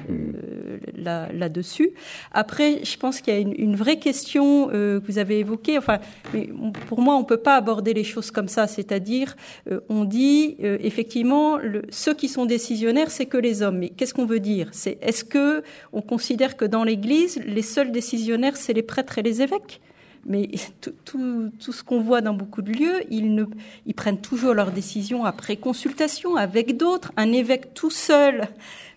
euh 0.10 0.78
là, 0.96 1.28
là-dessus. 1.34 1.92
Après, 2.32 2.84
je 2.86 2.98
pense 2.98 3.20
qu'il 3.20 3.34
y 3.34 3.38
a 3.38 3.40
une, 3.40 3.54
une 3.58 3.76
vraie 3.76 3.98
question 3.98 4.68
que 4.68 5.02
vous 5.06 5.18
avez 5.18 5.40
évoquée. 5.40 5.78
Enfin, 5.78 6.00
mais 6.34 6.50
pour 6.88 7.02
moi, 7.02 7.16
on 7.16 7.22
ne 7.22 7.26
peut 7.26 7.38
pas 7.38 7.56
aborder 7.56 7.94
les 7.94 8.04
choses 8.04 8.32
comme 8.32 8.48
ça. 8.48 8.68
C'est-à-dire, 8.68 9.36
euh, 9.72 9.82
on 9.90 10.06
dit 10.06 10.58
euh, 10.64 10.78
effectivement, 10.82 11.60
ceux 11.90 12.14
qui 12.14 12.28
sont 12.28 12.46
décisionnaires, 12.46 13.12
c'est 13.12 13.26
que 13.26 13.38
les 13.38 13.62
hommes. 13.62 13.80
Mais 13.80 13.90
qu'est-ce 13.90 14.14
qu'on 14.14 14.26
veut 14.26 14.40
dire? 14.40 14.70
C'est 14.72 14.98
est-ce 15.02 15.24
que 15.24 15.64
on 15.92 16.02
considère 16.02 16.58
que 16.58 16.66
dans 16.66 16.84
l'Église, 16.84 17.40
les 17.46 17.62
seuls 17.62 17.92
décisionnaires, 17.92 18.58
c'est 18.58 18.74
les 18.74 18.84
prêtres 18.84 19.20
et 19.20 19.24
les 19.24 19.42
évêques? 19.42 19.82
Mais 20.26 20.50
tout, 20.82 20.94
tout, 21.06 21.52
tout 21.60 21.72
ce 21.72 21.84
qu'on 21.84 22.00
voit 22.02 22.22
dans 22.22 22.34
beaucoup 22.34 22.62
de 22.62 22.72
lieux, 22.72 23.02
ils, 23.10 23.34
ne, 23.34 23.46
ils 23.86 23.94
prennent 23.94 24.22
toujours 24.22 24.54
leurs 24.54 24.72
décisions 24.72 25.26
après 25.26 25.58
consultation 25.58 26.36
avec 26.36 26.78
d'autres. 26.78 27.12
Un 27.18 27.32
évêque 27.32 27.74
tout 27.74 27.92
seul 27.92 28.48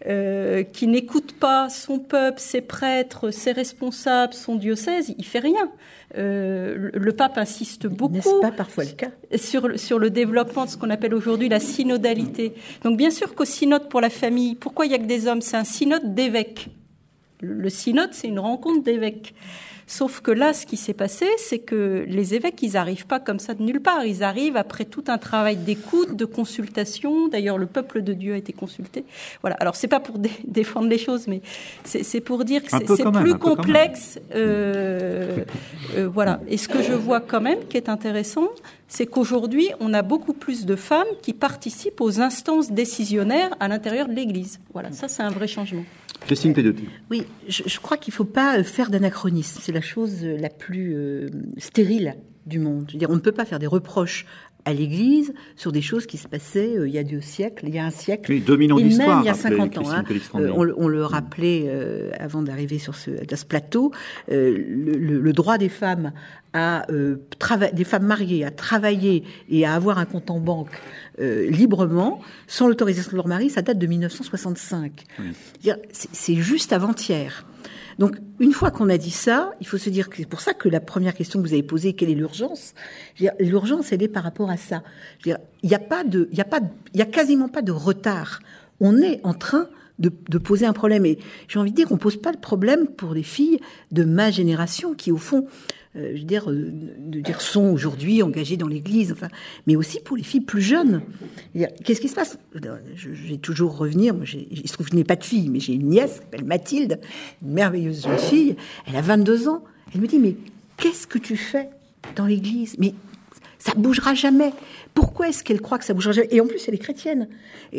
euh, 0.06 0.62
qui 0.62 0.86
n'écoute 0.86 1.32
pas 1.32 1.68
son 1.68 1.98
peuple, 1.98 2.38
ses 2.38 2.60
prêtres, 2.60 3.30
ses 3.30 3.52
responsables, 3.52 4.34
son 4.34 4.56
diocèse, 4.56 5.14
il 5.16 5.24
fait 5.24 5.38
rien. 5.38 5.70
Euh, 6.16 6.90
le 6.94 7.12
pape 7.12 7.38
insiste 7.38 7.86
beaucoup. 7.86 8.14
N'est-ce 8.14 8.40
pas 8.40 8.52
parfois 8.52 8.84
le 8.84 8.90
cas 8.90 9.10
sur, 9.36 9.78
sur 9.78 9.98
le 9.98 10.10
développement 10.10 10.64
de 10.64 10.70
ce 10.70 10.76
qu'on 10.76 10.90
appelle 10.90 11.14
aujourd'hui 11.14 11.48
la 11.48 11.60
synodalité. 11.60 12.52
Donc 12.84 12.96
bien 12.96 13.10
sûr 13.10 13.34
qu'au 13.34 13.44
synode 13.44 13.88
pour 13.88 14.00
la 14.00 14.10
famille, 14.10 14.54
pourquoi 14.54 14.86
il 14.86 14.92
y 14.92 14.94
a 14.94 14.98
que 14.98 15.04
des 15.04 15.26
hommes? 15.26 15.40
C'est 15.40 15.56
un 15.56 15.64
synode 15.64 16.14
d'évêques. 16.14 16.68
Le 17.40 17.68
synode, 17.68 18.10
c'est 18.12 18.28
une 18.28 18.38
rencontre 18.38 18.82
d'évêques. 18.82 19.34
Sauf 19.88 20.20
que 20.20 20.32
là, 20.32 20.52
ce 20.52 20.66
qui 20.66 20.76
s'est 20.76 20.94
passé, 20.94 21.26
c'est 21.38 21.60
que 21.60 22.04
les 22.08 22.34
évêques, 22.34 22.60
ils 22.62 22.72
n'arrivent 22.72 23.06
pas 23.06 23.20
comme 23.20 23.38
ça 23.38 23.54
de 23.54 23.62
nulle 23.62 23.80
part. 23.80 24.04
Ils 24.04 24.24
arrivent 24.24 24.56
après 24.56 24.84
tout 24.84 25.04
un 25.06 25.16
travail 25.18 25.56
d'écoute, 25.56 26.16
de 26.16 26.24
consultation. 26.24 27.28
D'ailleurs, 27.28 27.56
le 27.56 27.66
peuple 27.66 28.02
de 28.02 28.12
Dieu 28.12 28.34
a 28.34 28.36
été 28.36 28.52
consulté. 28.52 29.04
Voilà. 29.42 29.54
Alors, 29.60 29.76
c'est 29.76 29.86
pas 29.86 30.00
pour 30.00 30.18
défendre 30.44 30.88
les 30.88 30.98
choses, 30.98 31.28
mais 31.28 31.40
c'est 31.84 32.20
pour 32.20 32.44
dire 32.44 32.64
que 32.64 32.70
c'est 32.70 33.10
plus 33.12 33.34
complexe. 33.34 34.18
Euh, 34.34 35.44
euh, 35.96 36.08
voilà. 36.12 36.40
Et 36.48 36.56
ce 36.56 36.68
que 36.68 36.82
je 36.82 36.92
vois 36.92 37.20
quand 37.20 37.40
même, 37.40 37.60
qui 37.68 37.76
est 37.76 37.88
intéressant, 37.88 38.48
c'est 38.88 39.06
qu'aujourd'hui, 39.06 39.70
on 39.78 39.94
a 39.94 40.02
beaucoup 40.02 40.32
plus 40.32 40.66
de 40.66 40.74
femmes 40.74 41.06
qui 41.22 41.32
participent 41.32 42.00
aux 42.00 42.20
instances 42.20 42.72
décisionnaires 42.72 43.54
à 43.60 43.68
l'intérieur 43.68 44.08
de 44.08 44.14
l'Église. 44.14 44.58
Voilà. 44.72 44.90
Ça, 44.90 45.06
c'est 45.06 45.22
un 45.22 45.30
vrai 45.30 45.46
changement. 45.46 45.84
Christine 46.20 46.54
Oui, 47.10 47.24
je, 47.48 47.78
crois 47.78 47.96
qu'il 47.96 48.12
ne 48.12 48.16
faut 48.16 48.24
pas 48.24 48.58
euh, 48.58 48.64
faire 48.64 48.90
d'anachronisme. 48.90 49.60
C'est 49.62 49.72
la 49.72 49.80
chose 49.80 50.18
euh, 50.22 50.36
la 50.38 50.48
plus 50.48 50.94
euh, 50.94 51.28
stérile 51.58 52.16
du 52.46 52.58
monde. 52.58 52.86
dire, 52.86 53.10
on 53.10 53.14
ne 53.14 53.20
peut 53.20 53.32
pas 53.32 53.44
faire 53.44 53.58
des 53.58 53.66
reproches 53.66 54.26
à 54.64 54.72
l'Église 54.72 55.32
sur 55.54 55.70
des 55.70 55.82
choses 55.82 56.06
qui 56.06 56.16
se 56.16 56.26
passaient 56.26 56.74
il 56.84 56.92
y 56.92 56.98
a 56.98 57.04
deux 57.04 57.20
siècles, 57.20 57.66
il 57.68 57.74
y 57.74 57.78
a 57.78 57.84
un 57.84 57.90
siècle, 57.90 58.32
oui, 58.32 58.40
dominant 58.40 58.78
et 58.78 58.82
même 58.82 59.20
il 59.22 59.26
y 59.26 59.28
a 59.28 59.34
50 59.34 59.78
ans. 59.78 59.90
Hein. 59.92 60.04
on, 60.34 60.88
le 60.88 61.04
rappelait 61.04 61.70
avant 62.18 62.42
d'arriver 62.42 62.80
sur 62.80 62.96
ce, 62.96 63.12
ce 63.32 63.44
plateau, 63.44 63.92
le, 64.28 65.30
droit 65.32 65.56
des 65.56 65.68
femmes 65.68 66.12
à 66.52 66.84
des 67.72 67.84
femmes 67.84 68.06
mariées 68.06 68.44
à 68.44 68.50
travailler 68.50 69.22
et 69.48 69.64
à 69.64 69.74
avoir 69.74 69.98
un 69.98 70.04
compte 70.04 70.30
en 70.32 70.40
banque 70.40 70.80
euh, 71.18 71.48
librement, 71.50 72.20
sans 72.46 72.68
l'autorisation 72.68 73.12
de 73.12 73.16
leur 73.16 73.28
mari, 73.28 73.50
ça 73.50 73.62
date 73.62 73.78
de 73.78 73.86
1965. 73.86 75.04
C'est 75.92 76.34
juste 76.34 76.72
avant-hier. 76.72 77.46
Donc, 77.98 78.16
une 78.38 78.52
fois 78.52 78.70
qu'on 78.70 78.90
a 78.90 78.98
dit 78.98 79.10
ça, 79.10 79.54
il 79.60 79.66
faut 79.66 79.78
se 79.78 79.88
dire 79.88 80.10
que 80.10 80.18
c'est 80.18 80.28
pour 80.28 80.40
ça 80.40 80.52
que 80.52 80.68
la 80.68 80.80
première 80.80 81.14
question 81.14 81.40
que 81.40 81.46
vous 81.46 81.54
avez 81.54 81.62
posée, 81.62 81.94
quelle 81.94 82.10
est 82.10 82.14
l'urgence? 82.14 82.74
L'urgence, 83.40 83.92
elle 83.92 84.02
est 84.02 84.08
par 84.08 84.22
rapport 84.22 84.50
à 84.50 84.58
ça. 84.58 84.82
Il 85.24 85.38
n'y 85.64 85.74
a 85.74 85.78
pas 85.78 86.04
de, 86.04 86.28
il 86.30 86.36
y 86.36 86.42
a 86.42 86.44
pas, 86.44 86.60
il 86.92 86.98
y 86.98 87.02
a 87.02 87.06
quasiment 87.06 87.48
pas 87.48 87.62
de 87.62 87.72
retard. 87.72 88.40
On 88.80 88.98
est 88.98 89.20
en 89.24 89.32
train 89.32 89.68
de, 89.98 90.12
de 90.28 90.38
poser 90.38 90.66
un 90.66 90.74
problème. 90.74 91.06
Et 91.06 91.18
j'ai 91.48 91.58
envie 91.58 91.70
de 91.70 91.76
dire 91.76 91.88
qu'on 91.88 91.96
pose 91.96 92.20
pas 92.20 92.32
le 92.32 92.38
problème 92.38 92.86
pour 92.86 93.14
les 93.14 93.22
filles 93.22 93.60
de 93.92 94.04
ma 94.04 94.30
génération 94.30 94.92
qui, 94.92 95.10
au 95.10 95.16
fond, 95.16 95.46
euh, 95.96 96.12
je 96.14 96.20
veux 96.20 96.26
dire, 96.26 96.50
euh, 96.50 96.70
de 96.98 97.20
dire 97.20 97.40
sont 97.40 97.64
aujourd'hui 97.64 98.22
engagés 98.22 98.56
dans 98.56 98.68
l'Église, 98.68 99.12
enfin, 99.12 99.28
mais 99.66 99.76
aussi 99.76 100.00
pour 100.00 100.16
les 100.16 100.22
filles 100.22 100.42
plus 100.42 100.60
jeunes. 100.60 101.02
Qu'est-ce 101.84 102.00
qui 102.00 102.08
se 102.08 102.14
passe? 102.14 102.38
J'ai 102.94 103.38
toujours 103.38 103.76
revenir. 103.76 104.14
Il 104.50 104.68
se 104.68 104.72
trouve 104.74 104.86
que 104.86 104.92
je 104.92 104.96
n'ai 104.96 105.04
pas 105.04 105.16
de 105.16 105.24
fille, 105.24 105.48
mais 105.48 105.60
j'ai 105.60 105.74
une 105.74 105.88
nièce 105.88 106.12
qui 106.12 106.18
s'appelle 106.18 106.44
Mathilde, 106.44 107.00
une 107.42 107.52
merveilleuse 107.52 108.04
jeune 108.04 108.18
fille. 108.18 108.56
Elle 108.86 108.96
a 108.96 109.00
22 109.00 109.48
ans. 109.48 109.64
Elle 109.94 110.00
me 110.00 110.06
dit 110.06 110.18
mais 110.18 110.36
qu'est-ce 110.76 111.06
que 111.06 111.18
tu 111.18 111.36
fais 111.36 111.70
dans 112.14 112.26
l'Église? 112.26 112.76
Mais 112.78 112.92
ça 113.58 113.72
bougera 113.74 114.14
jamais. 114.14 114.52
Pourquoi 114.92 115.28
est-ce 115.28 115.42
qu'elle 115.42 115.60
croit 115.60 115.78
que 115.78 115.84
ça 115.84 115.94
bougera 115.94 116.12
jamais? 116.12 116.28
Et 116.30 116.40
en 116.40 116.46
plus, 116.46 116.68
elle 116.68 116.74
est 116.74 116.78
chrétienne. 116.78 117.28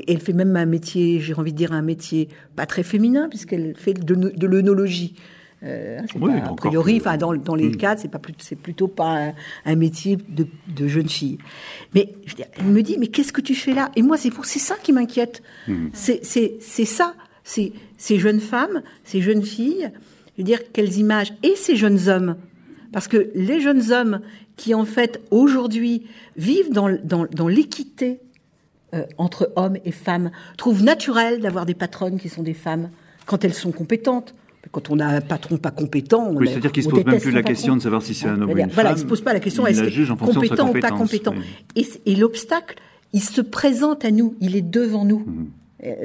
Elle 0.08 0.20
fait 0.20 0.34
même 0.34 0.56
un 0.56 0.66
métier, 0.66 1.20
j'ai 1.20 1.36
envie 1.36 1.52
de 1.52 1.58
dire 1.58 1.72
un 1.72 1.84
métier 1.84 2.30
pas 2.56 2.66
très 2.66 2.84
féminin, 2.84 3.30
puisqu'elle 3.30 3.76
fait 3.78 3.94
de, 3.94 4.16
de 4.16 4.48
l'œnologie. 4.48 5.16
Euh, 5.64 6.00
a 6.00 6.54
priori, 6.54 6.98
enfin 6.98 7.18
dans, 7.18 7.34
dans 7.34 7.56
les 7.56 7.70
hmm. 7.70 7.78
cadres, 7.78 8.02
c'est 8.02 8.12
pas 8.12 8.22
c'est 8.38 8.56
plutôt 8.56 8.88
pas 8.88 9.34
un, 9.66 9.76
métier 9.76 10.16
de, 10.16 10.46
de, 10.68 10.88
jeune 10.88 11.10
fille. 11.10 11.40
Mais 11.96 12.14
je 12.26 12.36
elle 12.60 12.66
me 12.66 12.84
dit, 12.84 12.98
mais 13.00 13.08
qu'est-ce 13.08 13.34
que 13.34 13.42
tu 13.42 13.56
fais 13.56 13.74
là? 13.74 13.90
Et 13.96 14.04
moi, 14.04 14.18
c'est 14.18 14.30
pour 14.30 14.46
c'est 14.46 14.60
ça 14.60 14.76
qui 14.82 14.94
m'inquiète. 14.94 15.42
C'est 15.94 16.24
c'est 16.24 16.86
ça, 16.86 17.16
c'est 17.44 17.74
ces 17.98 18.20
jeunes 18.20 18.40
femmes, 18.40 18.84
ces 19.04 19.22
jeunes 19.22 19.44
filles. 19.44 19.90
Je 20.36 20.44
veux 20.44 20.46
dire 20.46 20.60
quelles 20.72 20.98
images 20.98 21.34
et 21.42 21.56
ces 21.56 21.76
jeunes 21.76 22.08
hommes, 22.08 22.36
parce 22.92 23.08
que 23.08 23.32
les 23.34 23.60
jeunes 23.60 23.92
hommes 23.92 24.22
qui 24.58 24.76
en 24.76 24.86
fait 24.86 25.22
aujourd'hui 25.32 26.06
vivent 26.36 26.72
dans 26.72 26.96
dans, 27.04 27.26
dans 27.26 27.48
l'équité 27.48 28.20
euh, 28.94 29.06
entre 29.18 29.52
hommes 29.56 29.78
et 29.84 29.92
femmes 29.92 30.30
trouvent 30.56 30.84
naturel 30.84 31.42
d'avoir 31.42 31.66
des 31.66 31.74
patronnes 31.74 32.20
qui 32.20 32.30
sont 32.30 32.44
des 32.44 32.54
femmes 32.54 32.92
quand 33.26 33.44
elles 33.44 33.56
sont 33.56 33.72
compétentes 33.72 34.36
Quand 34.72 34.90
on 34.90 35.00
a 35.00 35.06
un 35.06 35.22
patron 35.22 35.58
pas 35.58 35.72
compétent, 35.72 36.32
oui, 36.34 36.48
c'est-à-dire 36.48 36.72
qu'il 36.72 36.84
se 36.84 36.90
pose 36.90 37.06
même 37.06 37.20
plus 37.20 37.32
la 37.32 37.44
question 37.44 37.76
de 37.76 37.82
savoir 37.82 38.02
si 38.02 38.14
c'est 38.14 38.28
un 38.28 38.42
homme 38.42 38.50
ou 38.52 38.58
une 38.58 38.68
voilà, 38.68 38.90
femme. 38.90 38.98
il 38.98 39.02
se 39.02 39.06
pose 39.06 39.22
pas 39.22 39.34
la 39.34 39.40
question 39.40 39.66
est-ce 39.66 39.84
qu'il 39.84 40.02
est 40.02 40.18
compétent 40.18 40.70
ou 40.70 40.80
pas 40.80 40.92
compétent. 40.92 41.34
Et, 41.76 41.86
et 42.06 42.16
l'obstacle, 42.16 42.76
il 43.14 43.22
se 43.22 43.42
présente 43.42 44.06
à 44.06 44.12
nous, 44.12 44.36
il 44.42 44.56
est 44.56 44.62
devant 44.62 45.06
nous. 45.06 45.20
Mmh. 45.20 45.48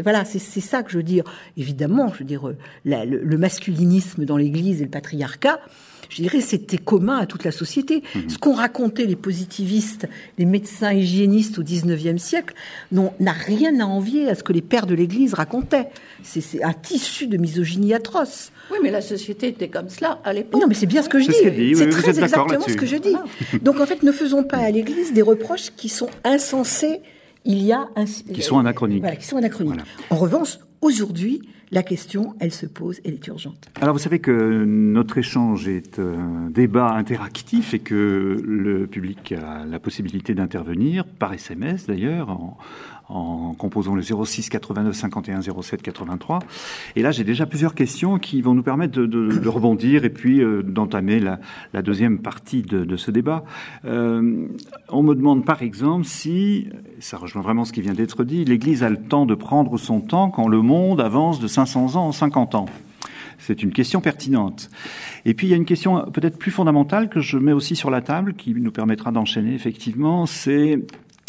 Voilà, 0.03 0.25
c'est 0.25 0.38
ça 0.38 0.83
que 0.83 0.90
je 0.90 0.98
veux 0.98 1.03
dire. 1.03 1.25
Évidemment, 1.57 2.12
je 2.12 2.18
veux 2.18 2.25
dire, 2.25 2.48
euh, 2.48 2.57
le, 2.85 3.38
masculinisme 3.38 4.25
dans 4.27 4.37
l'Église 4.37 4.83
et 4.83 4.85
le 4.85 4.90
patriarcat, 4.90 5.61
je 6.12 6.22
dirais, 6.22 6.40
c'était 6.40 6.79
commun 6.79 7.18
à 7.18 7.27
toute 7.27 7.44
la 7.44 7.53
société. 7.53 8.03
Mhm. 8.14 8.29
Ce 8.29 8.38
qu'ont 8.38 8.53
raconté 8.53 9.07
les 9.07 9.16
positivistes, 9.16 10.09
les 10.38 10.44
médecins 10.44 10.92
hygiénistes 10.92 11.59
au 11.59 11.62
XIXe 11.62 12.22
siècle, 12.22 12.55
n'a 12.92 13.33
rien 13.33 13.81
à 13.81 13.85
envier 13.85 14.29
à 14.29 14.35
ce 14.35 14.42
que 14.42 14.53
les 14.53 14.61
pères 14.61 14.87
de 14.87 14.94
l'Église 14.94 15.35
racontaient. 15.35 15.88
C'est 16.22 16.62
un 16.62 16.75
tissu 16.75 17.27
de 17.27 17.38
misogynie 17.38 17.94
atroce. 17.94 18.53
Oui, 18.70 18.79
mais 18.83 18.90
la 18.90 19.01
société 19.01 19.48
était 19.48 19.68
comme 19.68 19.88
cela 19.88 20.20
à 20.25 20.33
l'époque. 20.33 20.61
Non, 20.61 20.66
mais 20.66 20.75
c'est 20.75 20.87
bien 20.87 21.03
ce 21.03 21.09
que 21.09 21.18
je 21.18 21.29
dis. 21.29 21.75
C'est 21.75 21.88
très 21.88 22.11
exactement 22.11 22.61
ce 22.61 22.75
que 22.75 22.87
je 22.87 22.96
dis. 22.96 23.16
Donc 23.62 23.81
en 23.81 23.87
fait, 23.87 24.03
ne 24.03 24.12
faisons 24.12 24.44
pas 24.44 24.59
à 24.59 24.70
l'Église 24.70 25.12
des 25.12 25.22
reproches 25.22 25.70
qui 25.77 25.88
sont 25.88 26.11
insensés 26.25 27.01
il 27.44 27.62
y 27.62 27.72
a 27.72 27.88
un, 27.96 28.05
qui 28.05 28.42
sont 28.42 28.59
anachroniques. 28.59 29.01
Voilà, 29.01 29.16
qui 29.16 29.27
sont 29.27 29.37
anachroniques. 29.37 29.81
En 30.11 30.16
revanche, 30.16 30.59
aujourd'hui, 30.81 31.42
la 31.72 31.82
question, 31.82 32.35
elle 32.38 32.52
se 32.52 32.66
pose, 32.66 33.00
elle 33.04 33.14
est 33.14 33.26
urgente. 33.26 33.70
Alors 33.80 33.94
vous 33.94 33.98
savez 33.98 34.18
que 34.18 34.64
notre 34.64 35.16
échange 35.16 35.66
est 35.68 35.98
un 35.98 36.50
débat 36.50 36.90
interactif 36.90 37.72
et 37.72 37.78
que 37.78 38.40
le 38.44 38.87
public 38.87 39.32
a 39.32 39.64
la 39.64 39.78
possibilité 39.78 40.35
d'intervenir 40.35 41.06
par 41.06 41.32
SMS 41.32 41.87
d'ailleurs 41.87 42.38
en 43.09 43.55
composant 43.55 43.95
le 43.95 44.03
06 44.03 44.49
89 44.49 44.95
51 44.95 45.41
07 45.43 45.83
83. 45.83 46.41
Et 46.97 47.03
là, 47.03 47.11
j'ai 47.11 47.25
déjà 47.25 47.47
plusieurs 47.47 47.75
questions 47.75 48.19
qui 48.19 48.41
vont 48.41 48.55
nous 48.55 48.62
permettre 48.62 48.93
de, 48.93 49.07
de, 49.07 49.38
de 49.38 49.49
rebondir 49.49 50.05
et 50.05 50.11
puis 50.11 50.41
euh, 50.41 50.62
d'entamer 50.62 51.21
la, 51.21 51.41
la, 51.73 51.83
deuxième 51.83 52.19
partie 52.19 52.62
de, 52.62 52.85
de 52.85 52.97
ce 52.97 53.11
débat. 53.11 53.45
Euh, 53.85 54.47
on 54.88 55.03
me 55.03 55.15
demande 55.15 55.45
par 55.45 55.62
exemple 55.62 56.05
si, 56.05 56.69
ça 57.01 57.17
rejoint 57.17 57.43
vraiment 57.43 57.65
ce 57.65 57.73
qui 57.73 57.81
vient 57.81 57.95
d'être 57.95 58.25
dit, 58.25 58.45
l'Église 58.45 58.83
a 58.83 58.91
le 58.91 58.97
temps 58.97 59.27
de 59.27 59.35
prendre 59.35 59.79
son 59.79 60.01
temps 60.01 60.31
quand 60.31 60.49
le 60.49 60.62
monde 60.62 61.01
avance 61.01 61.41
de 61.41 61.47
500 61.47 61.97
ans 61.97 62.07
en 62.07 62.12
50 62.12 62.55
ans. 62.55 62.67
C'est 63.38 63.62
une 63.65 63.73
question 63.73 64.01
pertinente. 64.01 64.71
Et 65.25 65.35
puis 65.35 65.49
il 65.49 65.51
y 65.51 65.55
a 65.55 65.57
une 65.57 65.65
question 65.65 66.05
peut-être 66.12 66.38
plus 66.38 66.53
fondamentale 66.53 67.09
que 67.09 67.21
je 67.21 67.38
mets 67.38 67.53
aussi 67.53 67.75
sur 67.75 67.91
la 67.91 68.01
table, 68.01 68.35
qui 68.35 68.55
nous 68.55 68.71
permettra 68.71 69.11
d'enchaîner 69.11 69.55
effectivement, 69.55 70.27
c'est 70.27 70.79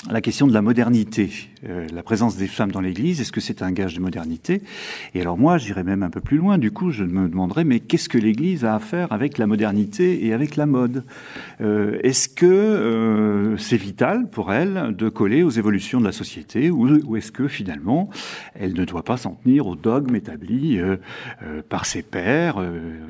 la 0.09 0.21
question 0.21 0.47
de 0.47 0.53
la 0.53 0.61
modernité, 0.61 1.31
euh, 1.67 1.87
la 1.93 2.03
présence 2.03 2.35
des 2.35 2.47
femmes 2.47 2.71
dans 2.71 2.81
l'Église, 2.81 3.21
est-ce 3.21 3.31
que 3.31 3.39
c'est 3.39 3.61
un 3.61 3.71
gage 3.71 3.95
de 3.95 4.01
modernité? 4.01 4.61
Et 5.15 5.21
alors 5.21 5.37
moi, 5.37 5.57
j'irais 5.57 5.83
même 5.83 6.03
un 6.03 6.09
peu 6.09 6.19
plus 6.19 6.37
loin. 6.37 6.57
Du 6.57 6.71
coup, 6.71 6.91
je 6.91 7.05
me 7.05 7.29
demanderais, 7.29 7.63
mais 7.63 7.79
qu'est-ce 7.79 8.09
que 8.09 8.17
l'Église 8.17 8.65
a 8.65 8.75
à 8.75 8.79
faire 8.79 9.13
avec 9.13 9.37
la 9.37 9.47
modernité 9.47 10.25
et 10.25 10.33
avec 10.33 10.57
la 10.57 10.65
mode? 10.65 11.05
Euh, 11.61 11.99
Est-ce 12.03 12.27
que 12.27 12.45
euh, 12.45 13.57
c'est 13.57 13.77
vital 13.77 14.29
pour 14.29 14.51
elle 14.51 14.93
de 14.97 15.07
coller 15.07 15.41
aux 15.41 15.49
évolutions 15.49 16.01
de 16.01 16.05
la 16.05 16.11
société, 16.11 16.69
ou, 16.69 17.15
est-ce 17.15 17.31
que 17.31 17.47
finalement, 17.47 18.09
elle 18.55 18.73
ne 18.73 18.83
doit 18.83 19.03
pas 19.03 19.15
s'en 19.15 19.35
tenir 19.35 19.67
aux 19.67 19.75
dogmes 19.75 20.15
établis 20.15 20.79
par 21.69 21.85
ses 21.85 22.01
pères 22.01 22.57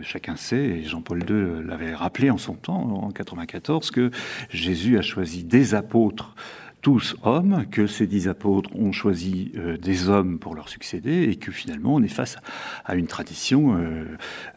Chacun 0.01 0.35
sait, 0.35 0.57
et 0.57 0.83
Jean-Paul 0.83 1.23
II 1.27 1.65
l'avait 1.65 1.93
rappelé 1.93 2.29
en 2.29 2.37
son 2.37 2.53
temps, 2.53 3.03
en 3.03 3.11
94, 3.11 3.91
que 3.91 4.11
Jésus 4.49 4.97
a 4.97 5.01
choisi 5.01 5.43
des 5.43 5.73
apôtres 5.73 6.35
tous 6.83 7.15
hommes, 7.23 7.65
que 7.71 7.87
ces 7.87 8.07
dix 8.07 8.27
apôtres 8.27 8.69
ont 8.75 8.91
choisi 8.91 9.53
euh, 9.55 9.77
des 9.77 10.09
hommes 10.09 10.37
pour 10.37 10.53
leur 10.53 10.67
succéder 10.67 11.23
et 11.23 11.37
que 11.37 11.49
finalement 11.49 11.95
on 11.95 12.03
est 12.03 12.09
face 12.09 12.35
à 12.83 12.95
une 12.95 13.07
tradition 13.07 13.77
euh, 13.77 14.05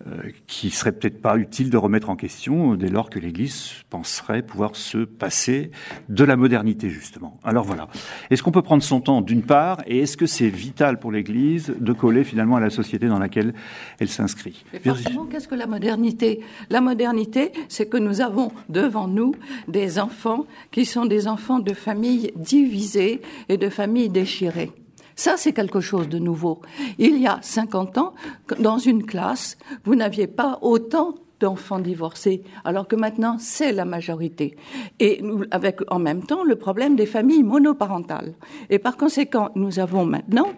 euh, 0.08 0.22
qui 0.48 0.70
serait 0.70 0.90
peut-être 0.90 1.22
pas 1.22 1.36
utile 1.36 1.70
de 1.70 1.76
remettre 1.76 2.10
en 2.10 2.16
question 2.16 2.74
dès 2.74 2.88
lors 2.88 3.10
que 3.10 3.20
l'Église 3.20 3.70
penserait 3.90 4.42
pouvoir 4.42 4.74
se 4.74 4.98
passer 5.04 5.70
de 6.08 6.24
la 6.24 6.36
modernité 6.36 6.90
justement. 6.90 7.38
Alors 7.44 7.64
voilà. 7.64 7.86
Est-ce 8.30 8.42
qu'on 8.42 8.50
peut 8.50 8.60
prendre 8.60 8.82
son 8.82 9.00
temps 9.00 9.20
d'une 9.20 9.44
part 9.44 9.82
et 9.86 10.00
est-ce 10.00 10.16
que 10.16 10.26
c'est 10.26 10.48
vital 10.48 10.98
pour 10.98 11.12
l'Église 11.12 11.76
de 11.78 11.92
coller 11.92 12.24
finalement 12.24 12.56
à 12.56 12.60
la 12.60 12.70
société 12.70 13.06
dans 13.06 13.20
laquelle 13.20 13.54
elle 14.00 14.08
s'inscrit? 14.08 14.64
Forcément, 14.82 15.26
qu'est-ce 15.26 15.46
que 15.46 15.54
la 15.54 15.68
modernité? 15.68 16.40
La 16.70 16.80
modernité, 16.80 17.52
c'est 17.68 17.88
que 17.88 17.98
nous 17.98 18.20
avons 18.20 18.50
devant 18.68 19.06
nous 19.06 19.36
des 19.68 20.00
enfants 20.00 20.44
qui 20.72 20.84
sont 20.84 21.06
des 21.06 21.28
enfants 21.28 21.60
de 21.60 21.72
famille 21.72 22.15
divisées 22.36 23.20
et 23.48 23.56
de 23.56 23.68
familles 23.68 24.10
déchirées. 24.10 24.72
Ça, 25.14 25.36
c'est 25.38 25.52
quelque 25.52 25.80
chose 25.80 26.08
de 26.08 26.18
nouveau. 26.18 26.60
Il 26.98 27.18
y 27.18 27.26
a 27.26 27.38
50 27.40 27.98
ans, 27.98 28.14
dans 28.60 28.78
une 28.78 29.04
classe, 29.04 29.56
vous 29.84 29.94
n'aviez 29.94 30.26
pas 30.26 30.58
autant 30.60 31.14
d'enfants 31.40 31.80
divorcés, 31.80 32.42
alors 32.64 32.88
que 32.88 32.96
maintenant 32.96 33.36
c'est 33.38 33.72
la 33.72 33.84
majorité. 33.84 34.56
Et 35.00 35.22
avec 35.50 35.80
en 35.92 35.98
même 35.98 36.22
temps 36.22 36.44
le 36.44 36.56
problème 36.56 36.96
des 36.96 37.06
familles 37.06 37.42
monoparentales. 37.42 38.34
Et 38.70 38.78
par 38.78 38.96
conséquent, 38.96 39.50
nous 39.54 39.78
avons 39.78 40.06
maintenant 40.06 40.48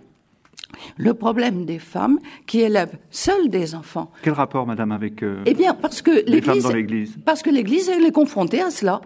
le 0.96 1.14
problème 1.14 1.64
des 1.64 1.78
femmes 1.78 2.18
qui 2.46 2.60
élèvent 2.60 2.96
seules 3.10 3.48
des 3.48 3.74
enfants. 3.74 4.10
Quel 4.22 4.34
rapport, 4.34 4.66
madame, 4.66 4.92
avec 4.92 5.22
euh, 5.22 5.42
eh 5.46 5.54
bien, 5.54 5.74
parce 5.74 6.02
que 6.02 6.24
les 6.26 6.42
femmes 6.42 6.60
dans 6.60 6.70
l'Église? 6.70 7.16
Parce 7.24 7.42
que 7.42 7.50
l'Église, 7.50 7.88
elle 7.88 8.04
est 8.04 8.12
confrontée 8.12 8.60
à 8.60 8.70
cela. 8.70 9.00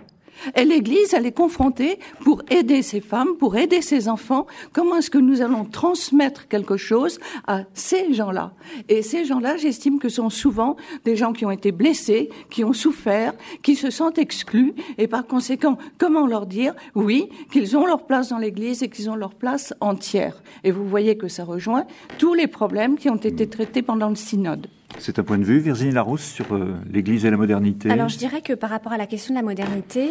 Et 0.56 0.64
l'Église, 0.64 1.14
elle 1.14 1.26
est 1.26 1.36
confrontée 1.36 1.98
pour 2.24 2.42
aider 2.50 2.82
ces 2.82 3.00
femmes, 3.00 3.36
pour 3.38 3.56
aider 3.56 3.82
ces 3.82 4.08
enfants. 4.08 4.46
Comment 4.72 4.96
est-ce 4.96 5.10
que 5.10 5.18
nous 5.18 5.40
allons 5.40 5.64
transmettre 5.64 6.48
quelque 6.48 6.76
chose 6.76 7.20
à 7.46 7.62
ces 7.74 8.12
gens-là? 8.12 8.52
Et 8.88 9.02
ces 9.02 9.24
gens-là, 9.24 9.56
j'estime 9.56 9.98
que 9.98 10.08
sont 10.08 10.30
souvent 10.30 10.76
des 11.04 11.16
gens 11.16 11.32
qui 11.32 11.46
ont 11.46 11.50
été 11.50 11.72
blessés, 11.72 12.30
qui 12.50 12.64
ont 12.64 12.72
souffert, 12.72 13.34
qui 13.62 13.76
se 13.76 13.90
sentent 13.90 14.18
exclus. 14.18 14.74
Et 14.98 15.06
par 15.06 15.26
conséquent, 15.26 15.78
comment 15.98 16.26
leur 16.26 16.46
dire, 16.46 16.74
oui, 16.94 17.28
qu'ils 17.50 17.76
ont 17.76 17.86
leur 17.86 18.06
place 18.06 18.30
dans 18.30 18.38
l'Église 18.38 18.82
et 18.82 18.88
qu'ils 18.88 19.10
ont 19.10 19.16
leur 19.16 19.34
place 19.34 19.74
entière? 19.80 20.42
Et 20.64 20.70
vous 20.70 20.88
voyez 20.88 21.16
que 21.16 21.28
ça 21.28 21.44
rejoint 21.44 21.84
tous 22.18 22.34
les 22.34 22.46
problèmes 22.46 22.96
qui 22.96 23.08
ont 23.10 23.16
été 23.16 23.48
traités 23.48 23.82
pendant 23.82 24.08
le 24.08 24.16
synode. 24.16 24.68
C'est 24.98 25.18
un 25.18 25.22
point 25.22 25.38
de 25.38 25.44
vue, 25.44 25.58
Virginie 25.58 25.92
Larousse, 25.92 26.24
sur 26.24 26.54
euh, 26.54 26.74
l'Église 26.90 27.24
et 27.24 27.30
la 27.30 27.36
modernité. 27.36 27.90
Alors 27.90 28.08
je 28.08 28.18
dirais 28.18 28.40
que 28.40 28.52
par 28.52 28.70
rapport 28.70 28.92
à 28.92 28.98
la 28.98 29.06
question 29.06 29.34
de 29.34 29.38
la 29.38 29.44
modernité, 29.44 30.08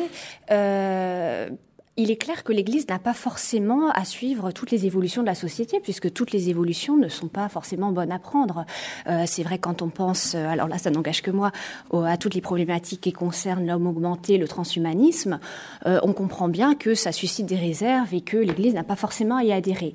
euh, 0.51 1.49
il 1.97 2.09
est 2.09 2.15
clair 2.15 2.43
que 2.43 2.53
l'Église 2.53 2.87
n'a 2.87 2.99
pas 2.99 3.13
forcément 3.13 3.89
à 3.89 4.05
suivre 4.05 4.51
toutes 4.51 4.71
les 4.71 4.85
évolutions 4.85 5.21
de 5.21 5.27
la 5.27 5.35
société, 5.35 5.81
puisque 5.81 6.11
toutes 6.13 6.31
les 6.31 6.49
évolutions 6.49 6.95
ne 6.95 7.09
sont 7.09 7.27
pas 7.27 7.49
forcément 7.49 7.91
bonnes 7.91 8.13
à 8.13 8.19
prendre. 8.19 8.65
Euh, 9.07 9.23
c'est 9.27 9.43
vrai 9.43 9.59
quand 9.59 9.81
on 9.81 9.89
pense, 9.89 10.33
euh, 10.33 10.47
alors 10.47 10.69
là 10.69 10.77
ça 10.77 10.89
n'engage 10.89 11.21
que 11.21 11.31
moi, 11.31 11.51
à 11.93 12.17
toutes 12.17 12.33
les 12.33 12.41
problématiques 12.41 13.01
qui 13.01 13.11
concernent 13.11 13.67
l'homme 13.67 13.87
augmenté, 13.87 14.37
le 14.37 14.47
transhumanisme, 14.47 15.39
euh, 15.85 15.99
on 16.03 16.13
comprend 16.13 16.47
bien 16.47 16.75
que 16.75 16.95
ça 16.95 17.11
suscite 17.11 17.45
des 17.45 17.57
réserves 17.57 18.13
et 18.13 18.21
que 18.21 18.37
l'Église 18.37 18.73
n'a 18.73 18.83
pas 18.83 18.95
forcément 18.95 19.35
à 19.35 19.43
y 19.43 19.51
adhérer. 19.51 19.91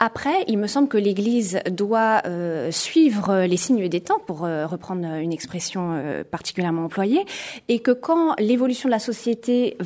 Après, 0.00 0.44
il 0.48 0.58
me 0.58 0.66
semble 0.66 0.88
que 0.88 0.98
l'Église 0.98 1.60
doit 1.70 2.22
suivre 2.70 3.44
les 3.44 3.56
signes 3.56 3.88
des 3.88 4.00
temps, 4.00 4.18
pour 4.26 4.40
reprendre 4.40 5.04
une 5.04 5.32
expression 5.32 6.02
particulièrement 6.30 6.84
employée, 6.84 7.24
et 7.68 7.80
que 7.80 7.90
quand 7.90 8.34
l'évolution 8.38 8.88
de 8.88 8.92
la 8.92 8.98
société 8.98 9.76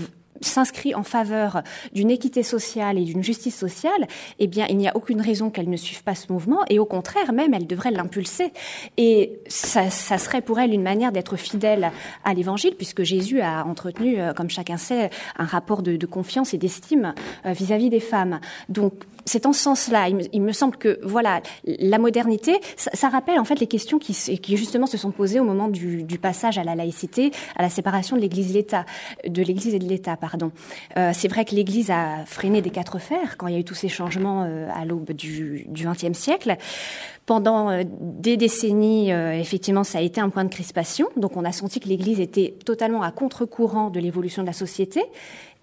s'inscrit 0.47 0.95
en 0.95 1.03
faveur 1.03 1.63
d'une 1.93 2.11
équité 2.11 2.43
sociale 2.43 2.99
et 2.99 3.05
d'une 3.05 3.23
justice 3.23 3.57
sociale, 3.57 4.07
eh 4.39 4.47
bien, 4.47 4.67
il 4.69 4.77
n'y 4.77 4.89
a 4.89 4.97
aucune 4.97 5.21
raison 5.21 5.51
qu'elle 5.51 5.71
ne 5.71 5.77
suive 5.77 6.03
pas 6.03 6.15
ce 6.15 6.33
mouvement, 6.33 6.61
et 6.69 6.79
au 6.79 6.85
contraire, 6.85 7.33
même, 7.33 7.55
elle 7.55 7.67
devrait 7.67 7.91
l'impulser. 7.91 8.53
Et 8.97 9.41
ça, 9.49 9.91
ça, 9.91 10.19
serait 10.19 10.43
pour 10.43 10.59
elle 10.59 10.73
une 10.73 10.83
manière 10.83 11.13
d'être 11.13 11.37
fidèle 11.37 11.93
à 12.25 12.35
l'Évangile, 12.35 12.75
puisque 12.77 13.03
Jésus 13.03 13.41
a 13.41 13.65
entretenu, 13.67 14.21
euh, 14.21 14.33
comme 14.33 14.51
chacun 14.51 14.77
sait, 14.77 15.11
un 15.37 15.45
rapport 15.45 15.83
de, 15.83 15.97
de 15.97 16.07
confiance 16.07 16.55
et 16.55 16.59
d'estime 16.59 17.15
euh, 17.47 17.53
vis-à-vis 17.53 17.91
des 17.91 18.01
femmes. 18.01 18.41
Donc, 18.69 18.95
c'est 19.25 19.47
en 19.47 19.53
ce 19.53 19.61
sens-là. 19.61 20.09
Il, 20.09 20.43
me 20.43 20.53
semble 20.53 20.77
que 20.77 20.99
voilà, 21.03 21.43
la 21.65 21.99
modernité, 21.99 22.61
ça, 22.77 23.09
rappelle 23.09 23.39
en 23.39 23.45
fait 23.45 23.61
les 23.61 23.67
questions 23.67 23.99
qui, 23.99 24.15
justement 24.57 24.87
se 24.87 24.97
sont 24.97 25.11
posées 25.11 25.41
au 25.41 25.45
moment 25.45 25.69
du, 25.69 26.07
passage 26.21 26.59
à 26.59 26.65
la 26.65 26.75
laïcité, 26.75 27.33
à 27.57 27.63
la 27.63 27.69
séparation 27.69 28.17
de 28.17 28.21
l'Église 28.21 28.51
et 28.51 28.55
l'État, 28.55 28.85
de 29.27 29.43
l'Église 29.43 29.75
et 29.75 29.79
de 29.79 29.89
l'État, 29.89 30.17
pardon. 30.17 30.53
Euh, 30.97 31.11
c'est 31.13 31.29
vrai 31.29 31.45
que 31.45 31.55
l'Église 31.55 31.91
a 31.91 32.25
freiné 32.27 32.63
des 32.63 32.71
quatre 32.71 32.99
fers 32.99 33.37
quand 33.37 33.49
il 33.49 33.55
y 33.55 33.57
a 33.57 33.61
eu 33.61 33.65
tous 33.65 33.75
ces 33.75 33.89
changements 33.89 34.45
euh, 34.45 34.69
à 34.73 34.85
l'aube 34.85 35.13
du 35.13 35.67
XXe 35.73 36.17
siècle. 36.17 36.57
Pendant 37.27 37.71
euh, 37.71 37.83
des 38.01 38.37
décennies, 38.37 39.11
effectivement, 39.11 39.85
ça 39.85 39.99
a 39.99 40.01
été 40.01 40.21
un 40.21 40.29
point 40.29 40.45
de 40.45 40.51
crispation. 40.51 41.09
Donc, 41.17 41.37
on 41.37 41.45
a 41.45 41.53
senti 41.53 41.81
que 41.81 41.89
l'Église 41.89 42.21
était 42.21 42.55
totalement 42.65 43.03
à 43.03 43.11
contre-courant 43.11 43.91
de 43.91 44.01
l'évolution 44.01 44.43
de 44.43 44.49
la 44.49 44.53
société. 44.53 45.03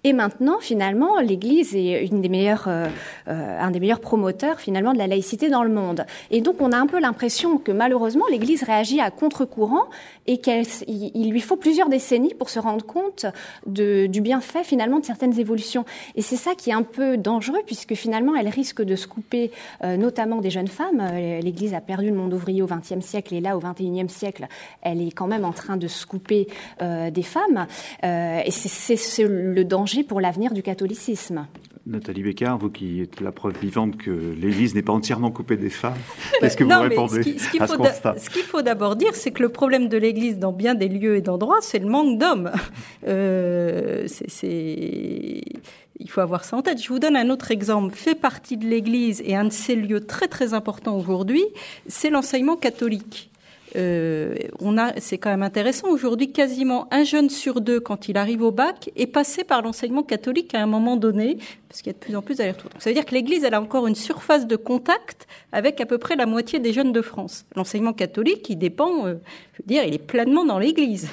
Et 0.06 0.14
maintenant, 0.14 0.60
finalement, 0.62 1.20
l'Église 1.20 1.76
est 1.76 2.06
une 2.06 2.22
des 2.22 2.30
meilleures, 2.30 2.70
euh, 2.70 2.88
euh, 3.28 3.60
un 3.60 3.70
des 3.70 3.82
meilleurs 3.82 4.00
promoteurs 4.00 4.62
finalement 4.62 4.94
de 4.94 4.98
la 4.98 5.08
laïcité 5.08 5.50
dans 5.50 5.64
le 5.64 5.70
monde. 5.70 6.06
Et 6.32 6.40
donc, 6.40 6.62
on 6.62 6.72
a 6.72 6.78
un 6.78 6.88
peu 6.88 7.02
l'impression 7.02 7.58
que 7.58 7.74
malheureusement, 7.74 8.24
l'Église 8.32 8.64
réagit 8.64 9.02
à 9.02 9.12
contre-courant 9.12 9.90
et 10.26 10.38
qu'il 10.38 11.32
lui 11.32 11.42
faut 11.42 11.58
plusieurs 11.58 11.90
décennies 11.90 12.34
pour 12.34 12.50
se 12.50 12.60
rendre 12.60 12.86
compte 12.86 13.26
du 13.66 14.22
bienfait 14.22 14.64
finalement 14.64 15.00
de 15.00 15.06
certaines 15.06 15.38
évolutions. 15.38 15.84
Et 16.16 16.22
c'est 16.22 16.38
ça 16.38 16.56
qui 16.56 16.70
est 16.70 16.74
un 16.74 16.84
peu 16.84 17.18
dangereux 17.18 17.62
puisque 17.66 17.96
finalement, 17.96 18.36
elle 18.36 18.48
risque 18.48 18.82
de 18.82 18.96
se 18.96 19.06
couper, 19.06 19.52
euh, 19.84 19.98
notamment 19.98 20.38
des 20.38 20.50
jeunes 20.50 20.68
femmes. 20.68 21.04
L'Église 21.42 21.74
a 21.74 21.82
perdu 21.82 22.10
le 22.10 22.16
monde 22.16 22.34
ouvrier 22.34 22.62
au 22.62 22.68
XXe 22.68 23.06
siècle 23.06 23.34
et 23.34 23.42
là, 23.42 23.58
au 23.58 23.60
XXIe 23.60 24.08
siècle, 24.08 24.48
elle 24.82 25.02
est 25.02 25.12
quand 25.12 25.28
même 25.28 25.44
en 25.44 25.52
train 25.52 25.76
de 25.76 25.88
se 25.88 26.06
couper 26.06 26.48
des 26.80 27.24
femmes. 27.24 27.68
et 28.04 28.52
c'est 28.52 29.24
le 29.24 29.64
danger 29.64 29.89
pour 30.08 30.22
l'avenir 30.22 30.54
du 30.54 30.62
catholicisme. 30.62 31.48
Nathalie 31.86 32.22
Bécard, 32.22 32.58
vous 32.58 32.70
qui 32.70 33.02
êtes 33.02 33.20
la 33.20 33.32
preuve 33.32 33.58
vivante 33.60 33.98
que 33.98 34.12
l'Église 34.12 34.76
n'est 34.76 34.84
pas 34.84 34.94
entièrement 34.94 35.32
coupée 35.32 35.58
des 35.58 35.70
femmes, 35.70 35.98
qu'est-ce 36.40 36.56
que 36.56 36.64
vous 36.64 36.80
répondez 36.80 37.24
ce 37.24 37.50
qu'il 37.50 37.62
faut, 37.62 37.86
Ce 38.18 38.30
qu'il 38.30 38.44
faut 38.44 38.62
d'abord 38.62 38.96
dire, 38.96 39.16
c'est 39.16 39.32
que 39.32 39.42
le 39.42 39.50
problème 39.50 39.90
de 39.90 39.98
l'Église 39.98 40.38
dans 40.38 40.52
bien 40.52 40.76
des 40.76 40.88
lieux 40.88 41.16
et 41.16 41.22
d'endroits, 41.22 41.60
c'est 41.62 41.80
le 41.80 41.88
manque 41.88 42.18
d'hommes. 42.18 42.52
Euh, 43.08 44.06
il 44.44 46.10
faut 46.10 46.22
avoir 46.22 46.44
ça 46.44 46.58
en 46.58 46.62
tête. 46.62 46.82
Je 46.82 46.90
vous 46.90 47.00
donne 47.00 47.16
un 47.16 47.30
autre 47.30 47.50
exemple. 47.50 47.96
Fait 47.96 48.14
partie 48.14 48.58
de 48.58 48.66
l'Église 48.66 49.22
et 49.26 49.36
un 49.36 49.46
de 49.46 49.52
ces 49.52 49.76
lieux 49.76 50.06
très 50.06 50.28
très 50.28 50.54
importants 50.54 50.98
aujourd'hui, 50.98 51.44
c'est 51.88 52.10
l'enseignement 52.10 52.56
catholique. 52.56 53.30
Euh, 53.76 54.36
on 54.60 54.78
a, 54.78 55.00
c'est 55.00 55.18
quand 55.18 55.30
même 55.30 55.44
intéressant. 55.44 55.90
Aujourd'hui, 55.90 56.32
quasiment 56.32 56.88
un 56.92 57.04
jeune 57.04 57.30
sur 57.30 57.62
deux, 57.62 57.80
quand 57.80 58.08
il 58.08 58.18
arrive 58.18 58.42
au 58.42 58.52
bac, 58.52 58.92
est 58.96 59.08
passé 59.08 59.44
par 59.44 59.62
l'enseignement 59.62 60.04
catholique 60.04 60.56
à 60.56 60.62
un 60.62 60.66
moment 60.66 60.98
donné, 60.98 61.38
parce 61.68 61.82
qu'il 61.82 61.92
y 61.92 61.96
a 61.96 61.98
de 61.98 62.00
plus 62.00 62.16
en 62.16 62.22
plus 62.22 62.38
d'aller-retour. 62.38 62.72
Ça 62.80 62.90
veut 62.90 62.94
dire 62.94 63.06
que 63.06 63.14
l'Église, 63.14 63.44
elle 63.44 63.54
a 63.54 63.62
encore 63.62 63.88
une 63.88 63.96
surface 63.96 64.48
de 64.48 64.56
contact 64.56 65.28
avec 65.52 65.80
à 65.82 65.86
peu 65.86 65.98
près 65.98 66.16
la 66.16 66.26
moitié 66.26 66.60
des 66.60 66.74
jeunes 66.74 66.92
de 66.92 67.02
France. 67.02 67.46
L'enseignement 67.56 67.94
catholique, 67.94 68.50
il 68.50 68.58
dépend, 68.58 69.06
euh, 69.06 69.16
je 69.54 69.62
veux 69.62 69.68
dire, 69.68 69.84
il 69.84 69.94
est 69.94 70.00
pleinement 70.00 70.46
dans 70.46 70.60
l'Église. 70.60 71.10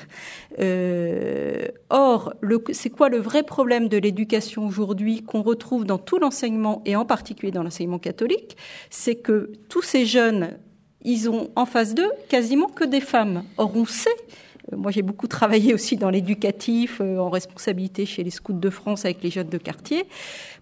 Euh, 0.59 1.67
or, 1.91 2.33
c'est 2.73 2.91
quoi 2.91 3.09
le 3.09 3.19
vrai 3.19 3.43
problème 3.43 3.89
de 3.89 3.99
l'éducation 3.99 4.67
aujourd'hui 4.67 5.23
qu'on 5.23 5.43
retrouve 5.43 5.85
dans 5.85 5.99
tout 5.99 6.19
l'enseignement 6.19 6.83
et 6.87 6.97
en 6.97 7.05
particulier 7.05 7.53
dans 7.53 7.63
l'enseignement 7.63 7.99
catholique? 7.99 8.57
C'est 8.89 9.17
que 9.17 9.51
tous 9.69 9.83
ces 9.83 10.07
jeunes 10.07 10.57
ils 11.07 11.31
ont 11.31 11.51
en 11.57 11.65
face 11.65 11.95
d'eux 11.95 12.11
quasiment 12.29 12.67
que 12.67 12.85
des 12.85 13.01
femmes. 13.01 13.45
Or, 13.57 13.71
on 13.75 13.87
sait, 13.87 14.11
euh, 14.73 14.77
moi 14.77 14.91
j'ai 14.91 15.03
beaucoup 15.03 15.29
travaillé 15.29 15.73
aussi 15.73 15.97
dans 15.97 16.11
l'éducatif, 16.11 17.01
euh, 17.01 17.19
en 17.19 17.31
responsabilité 17.31 18.05
chez 18.05 18.25
les 18.25 18.31
scouts 18.31 18.53
de 18.53 18.71
France 18.71 19.05
avec 19.05 19.23
les 19.23 19.31
jeunes 19.31 19.49
de 19.49 19.59
quartier. 19.59 20.05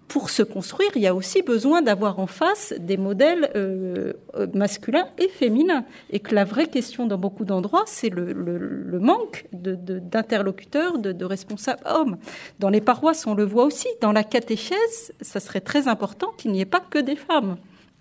Pour 0.06 0.28
se 0.28 0.42
construire, 0.42 0.90
il 0.96 1.00
y 1.00 1.06
a 1.06 1.14
aussi 1.14 1.40
besoin 1.40 1.80
d'avoir 1.80 2.18
en 2.18 2.26
face 2.26 2.74
des 2.78 2.98
modèles 2.98 3.50
euh, 3.56 4.12
masculins 4.52 5.08
et 5.16 5.28
féminins. 5.28 5.86
Et 6.10 6.20
que 6.20 6.34
la 6.34 6.44
vraie 6.44 6.66
question 6.66 7.06
dans 7.06 7.16
beaucoup 7.16 7.46
d'endroits, 7.46 7.84
c'est 7.86 8.10
le, 8.10 8.98
manque 9.00 9.46
d'interlocuteurs, 9.52 10.98
de, 10.98 11.12
de, 11.12 11.24
responsables 11.24 11.80
hommes. 11.86 12.18
Dans 12.58 12.68
les 12.68 12.82
paroisses, 12.82 13.26
on 13.26 13.34
le 13.34 13.44
voit 13.44 13.64
aussi. 13.64 13.88
Dans 14.02 14.12
la 14.12 14.24
catéchèse, 14.24 15.14
ça 15.22 15.40
serait 15.40 15.62
très 15.62 15.88
important 15.88 16.32
qu'il 16.36 16.52
n'y 16.52 16.60
ait 16.60 16.66
pas 16.66 16.80
que 16.80 16.98
des 16.98 17.16
femmes. 17.16 17.56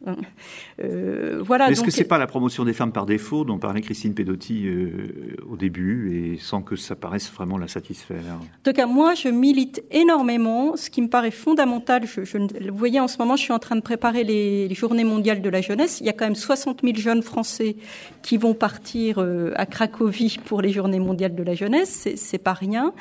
Euh, 0.82 1.40
voilà. 1.46 1.70
Est-ce 1.70 1.84
que 1.84 1.92
c'est 1.92 2.04
pas 2.04 2.18
la 2.18 2.26
promotion 2.26 2.66
des 2.66 2.74
femmes 2.74 2.92
par 2.92 3.06
défaut 3.06 3.46
dont 3.46 3.60
parlait 3.60 3.82
Christine 3.82 4.16
Pedotti 4.16 4.66
euh, 4.66 5.36
au 5.48 5.56
début 5.56 6.34
et 6.34 6.40
sans 6.40 6.64
que 6.64 6.76
ça 6.76 6.96
paraisse 6.96 7.32
vraiment 7.32 7.60
la 7.60 7.68
satisfaire? 7.68 8.18
En 8.40 8.64
tout 8.64 8.74
cas, 8.74 8.88
moi, 8.88 9.14
je 9.14 9.30
milite 9.30 9.84
énormément. 9.92 10.76
Ce 10.76 10.90
qui 10.90 11.02
me 11.04 11.10
paraît 11.10 11.32
fondamental, 11.32 12.08
je, 12.08 12.24
je, 12.24 12.40
vous 12.40 12.78
voyez, 12.78 13.00
en 13.00 13.08
ce 13.08 13.20
moment, 13.20 13.36
je 13.36 13.44
suis 13.44 13.54
en 13.54 13.60
train 13.60 13.76
de 13.76 13.82
préparer 13.82 14.24
les, 14.24 14.68
les, 14.68 14.76
Journées 14.76 15.04
mondiales 15.04 15.44
de 15.44 15.50
la 15.50 15.62
jeunesse. 15.62 16.00
Il 16.02 16.08
y 16.08 16.10
a 16.10 16.14
quand 16.14 16.26
même 16.26 16.36
60 16.36 16.82
000 16.82 16.96
jeunes 16.96 17.22
Français 17.22 17.76
qui 18.24 18.38
vont 18.38 18.56
partir 18.56 19.20
euh, 19.20 19.52
à 19.56 19.68
Cracovie 19.68 20.40
pour 20.44 20.62
les 20.62 20.72
Journées 20.72 21.00
mondiales 21.00 21.36
de 21.36 21.44
la 21.44 21.54
jeunesse. 21.54 22.10
C'est 22.16 22.44
pas 22.44 22.54
rien. 22.54 22.94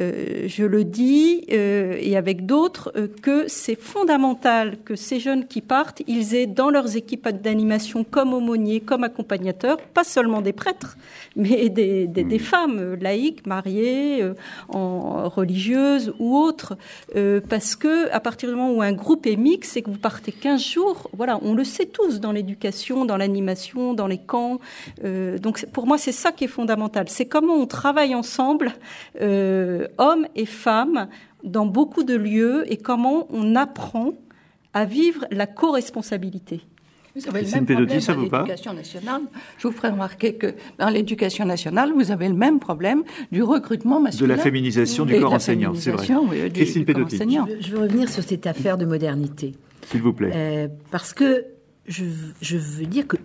Euh, 0.00 0.44
je 0.46 0.64
le 0.64 0.84
dis 0.84 1.44
et 1.48 2.16
avec 2.16 2.46
d'autres 2.46 2.92
que 3.22 3.48
c'est 3.48 3.78
fondamental 3.78 4.78
que 4.84 4.94
ces 4.94 5.18
jeunes 5.18 5.46
qui 5.46 5.60
partent, 5.60 6.02
ils 6.06 6.34
aient 6.34 6.37
dans 6.46 6.70
leurs 6.70 6.96
équipes 6.96 7.28
d'animation 7.28 8.04
comme 8.04 8.32
aumôniers, 8.32 8.80
comme 8.80 9.04
accompagnateurs, 9.04 9.78
pas 9.78 10.04
seulement 10.04 10.40
des 10.40 10.52
prêtres, 10.52 10.96
mais 11.36 11.68
des, 11.68 12.06
des, 12.06 12.24
des 12.24 12.36
hmm. 12.36 12.40
femmes 12.40 12.94
laïques, 13.00 13.46
mariées, 13.46 14.22
euh, 14.22 14.34
en, 14.68 15.28
religieuses 15.28 16.14
ou 16.18 16.36
autres, 16.36 16.76
euh, 17.16 17.40
parce 17.48 17.76
que 17.76 18.10
à 18.12 18.20
partir 18.20 18.48
du 18.48 18.54
moment 18.54 18.72
où 18.72 18.82
un 18.82 18.92
groupe 18.92 19.26
est 19.26 19.36
mixte, 19.36 19.72
c'est 19.72 19.82
que 19.82 19.90
vous 19.90 19.98
partez 19.98 20.32
15 20.32 20.62
jours, 20.62 21.10
voilà, 21.12 21.38
on 21.42 21.54
le 21.54 21.64
sait 21.64 21.86
tous 21.86 22.20
dans 22.20 22.32
l'éducation, 22.32 23.04
dans 23.04 23.16
l'animation, 23.16 23.94
dans 23.94 24.06
les 24.06 24.18
camps. 24.18 24.58
Euh, 25.04 25.38
donc 25.38 25.64
pour 25.72 25.86
moi, 25.86 25.98
c'est 25.98 26.12
ça 26.12 26.32
qui 26.32 26.44
est 26.44 26.48
fondamental. 26.48 27.08
C'est 27.08 27.26
comment 27.26 27.54
on 27.54 27.66
travaille 27.66 28.14
ensemble, 28.14 28.72
hommes 29.20 30.26
et 30.34 30.46
femmes, 30.46 31.08
dans 31.44 31.66
beaucoup 31.66 32.02
de 32.02 32.14
lieux, 32.14 32.64
et 32.70 32.76
comment 32.76 33.26
on 33.30 33.54
apprend 33.54 34.14
à 34.74 34.84
vivre 34.84 35.26
la 35.30 35.46
co-responsabilité. 35.46 36.62
Vous 37.16 37.28
avez 37.28 37.42
le 37.42 37.50
même 37.50 37.66
problème 37.66 37.98
dans 37.98 38.44
l'éducation 38.44 38.72
nationale. 38.72 39.22
Je 39.58 39.66
vous 39.66 39.74
ferai 39.74 39.88
remarquer 39.88 40.34
que 40.34 40.54
dans 40.78 40.88
l'éducation 40.88 41.44
nationale, 41.44 41.92
vous 41.92 42.10
avez 42.10 42.28
le 42.28 42.34
même 42.34 42.60
problème 42.60 43.02
du 43.32 43.42
recrutement 43.42 44.00
masculin. 44.00 44.28
De 44.28 44.36
la 44.36 44.42
féminisation 44.42 45.04
du 45.04 45.18
corps 45.18 45.32
enseignant, 45.32 45.74
c'est 45.74 45.90
vrai. 45.90 46.06
Oui, 46.14 46.50
du, 46.50 46.64
du 46.64 46.84
corps 46.84 47.04
enseignant. 47.04 47.48
Je, 47.60 47.72
veux 47.72 47.80
revenir 47.80 48.08
sur 48.08 48.22
cette 48.22 48.46
affaire 48.46 48.78
de 48.78 48.84
modernité. 48.84 49.56
S'il 49.86 50.02
vous 50.02 50.12
plaît. 50.12 50.30
Euh, 50.34 50.68
parce 50.90 51.12
que 51.12 51.46
je, 51.86 52.04
je 52.40 52.56
veux 52.56 52.86
dire 52.86 53.06
que 53.08 53.16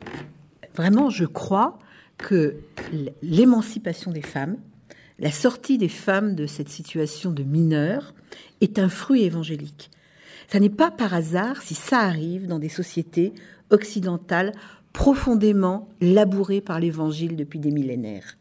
vraiment, 0.76 1.10
je 1.10 1.26
crois 1.26 1.78
que 2.18 2.56
l'émancipation 3.22 4.12
des 4.12 4.22
femmes, 4.22 4.58
la 5.20 5.32
sortie 5.32 5.78
des 5.78 5.90
femmes 5.90 6.36
de 6.36 6.48
cette 6.48 6.70
situation 6.70 7.32
de 7.32 7.44
mineure, 7.44 8.14
est 8.62 8.80
un 8.80 8.90
fruit 8.90 9.24
évangélique. 9.24 9.92
Ça 10.54 10.60
n'est 10.60 10.70
pas 10.70 10.92
par 10.92 11.16
hasard 11.16 11.64
si 11.64 11.74
ça 11.74 12.02
arrive 12.02 12.46
dans 12.46 12.60
des 12.60 12.70
sociétés 12.70 13.34
occidentales 13.72 14.52
profondément 14.92 15.90
labourées 16.00 16.62
par 16.62 16.80
l'Évangile 16.80 17.36
depuis 17.36 17.58
des 17.58 17.72
millénaires. 17.72 18.38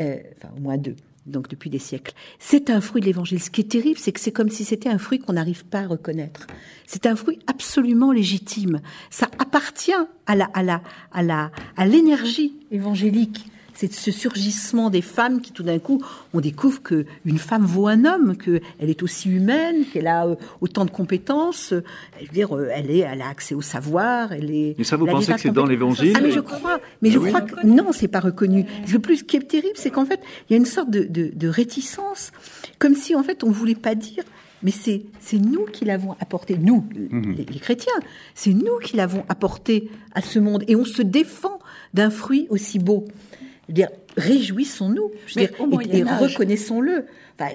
Euh, 0.00 0.16
enfin, 0.36 0.52
au 0.56 0.60
moins 0.60 0.76
deux, 0.76 0.96
donc 1.26 1.46
depuis 1.46 1.70
des 1.70 1.78
siècles. 1.78 2.14
C'est 2.40 2.68
un 2.68 2.80
fruit 2.80 3.00
de 3.00 3.06
l'Évangile. 3.06 3.40
Ce 3.40 3.48
qui 3.48 3.60
est 3.60 3.70
terrible, 3.70 4.00
c'est 4.00 4.10
que 4.10 4.18
c'est 4.18 4.32
comme 4.32 4.48
si 4.48 4.64
c'était 4.64 4.88
un 4.88 4.98
fruit 4.98 5.20
qu'on 5.20 5.34
n'arrive 5.34 5.64
pas 5.64 5.82
à 5.82 5.86
reconnaître. 5.86 6.48
C'est 6.88 7.06
un 7.06 7.14
fruit 7.14 7.38
absolument 7.46 8.10
légitime. 8.10 8.80
Ça 9.10 9.30
appartient 9.38 9.92
à 10.26 10.34
la, 10.34 10.46
à 10.46 10.64
la, 10.64 10.82
à 11.12 11.22
la, 11.22 11.52
à 11.76 11.86
l'énergie 11.86 12.56
évangélique 12.72 13.46
c'est 13.80 13.92
ce 13.94 14.10
surgissement 14.10 14.90
des 14.90 15.00
femmes 15.00 15.40
qui 15.40 15.52
tout 15.52 15.62
d'un 15.62 15.78
coup 15.78 16.02
on 16.34 16.40
découvre 16.40 16.82
que 16.82 17.06
une 17.24 17.38
femme 17.38 17.64
vaut 17.64 17.86
un 17.86 18.04
homme, 18.04 18.36
qu'elle 18.36 18.90
est 18.90 19.02
aussi 19.02 19.30
humaine, 19.30 19.84
qu'elle 19.90 20.06
a 20.06 20.26
euh, 20.26 20.34
autant 20.60 20.84
de 20.84 20.90
compétences. 20.90 21.72
Elle, 22.20 22.28
dire, 22.28 22.54
euh, 22.54 22.68
elle 22.74 22.90
est, 22.90 22.98
elle 22.98 23.22
a 23.22 23.28
accès 23.28 23.54
au 23.54 23.62
savoir, 23.62 24.32
elle 24.32 24.50
est. 24.50 24.74
Mais 24.76 24.84
ça, 24.84 24.96
vous 24.96 25.06
pensez 25.06 25.32
que 25.32 25.40
c'est 25.40 25.50
dans 25.50 25.64
l'Évangile 25.64 26.12
Ah 26.14 26.20
mais 26.20 26.30
je 26.30 26.40
crois, 26.40 26.78
mais 27.00 27.10
je 27.10 27.18
crois 27.18 27.40
que 27.40 27.66
non, 27.66 27.92
c'est 27.92 28.08
pas 28.08 28.20
reconnu. 28.20 28.66
Le 28.92 28.98
plus 28.98 29.18
ce 29.18 29.24
qui 29.24 29.36
est 29.36 29.48
terrible, 29.48 29.76
c'est 29.76 29.90
qu'en 29.90 30.04
fait, 30.04 30.20
il 30.48 30.52
y 30.52 30.54
a 30.54 30.58
une 30.58 30.66
sorte 30.66 30.90
de, 30.90 31.06
de, 31.08 31.48
réticence, 31.48 32.32
comme 32.78 32.94
si 32.94 33.14
en 33.14 33.22
fait 33.22 33.44
on 33.44 33.50
voulait 33.50 33.74
pas 33.74 33.94
dire 33.94 34.24
mais 34.62 34.72
c'est 34.72 35.02
nous 35.38 35.64
qui 35.64 35.86
l'avons 35.86 36.16
apporté, 36.20 36.54
nous, 36.58 36.84
mhm. 37.10 37.34
les, 37.34 37.46
les, 37.46 37.58
chrétiens, 37.60 37.94
c'est 38.34 38.52
nous 38.52 38.78
qui 38.84 38.94
l'avons 38.94 39.24
apporté 39.30 39.90
à 40.14 40.20
ce 40.20 40.38
monde, 40.38 40.64
et 40.68 40.76
on 40.76 40.84
se 40.84 41.00
défend 41.00 41.60
d'un 41.94 42.10
fruit 42.10 42.46
aussi 42.50 42.78
beau 42.78 43.06
dire, 43.72 43.88
réjouissons-nous, 44.16 45.10
et, 45.36 45.48
reconnaissons-le. 46.02 47.06
Enfin, 47.38 47.54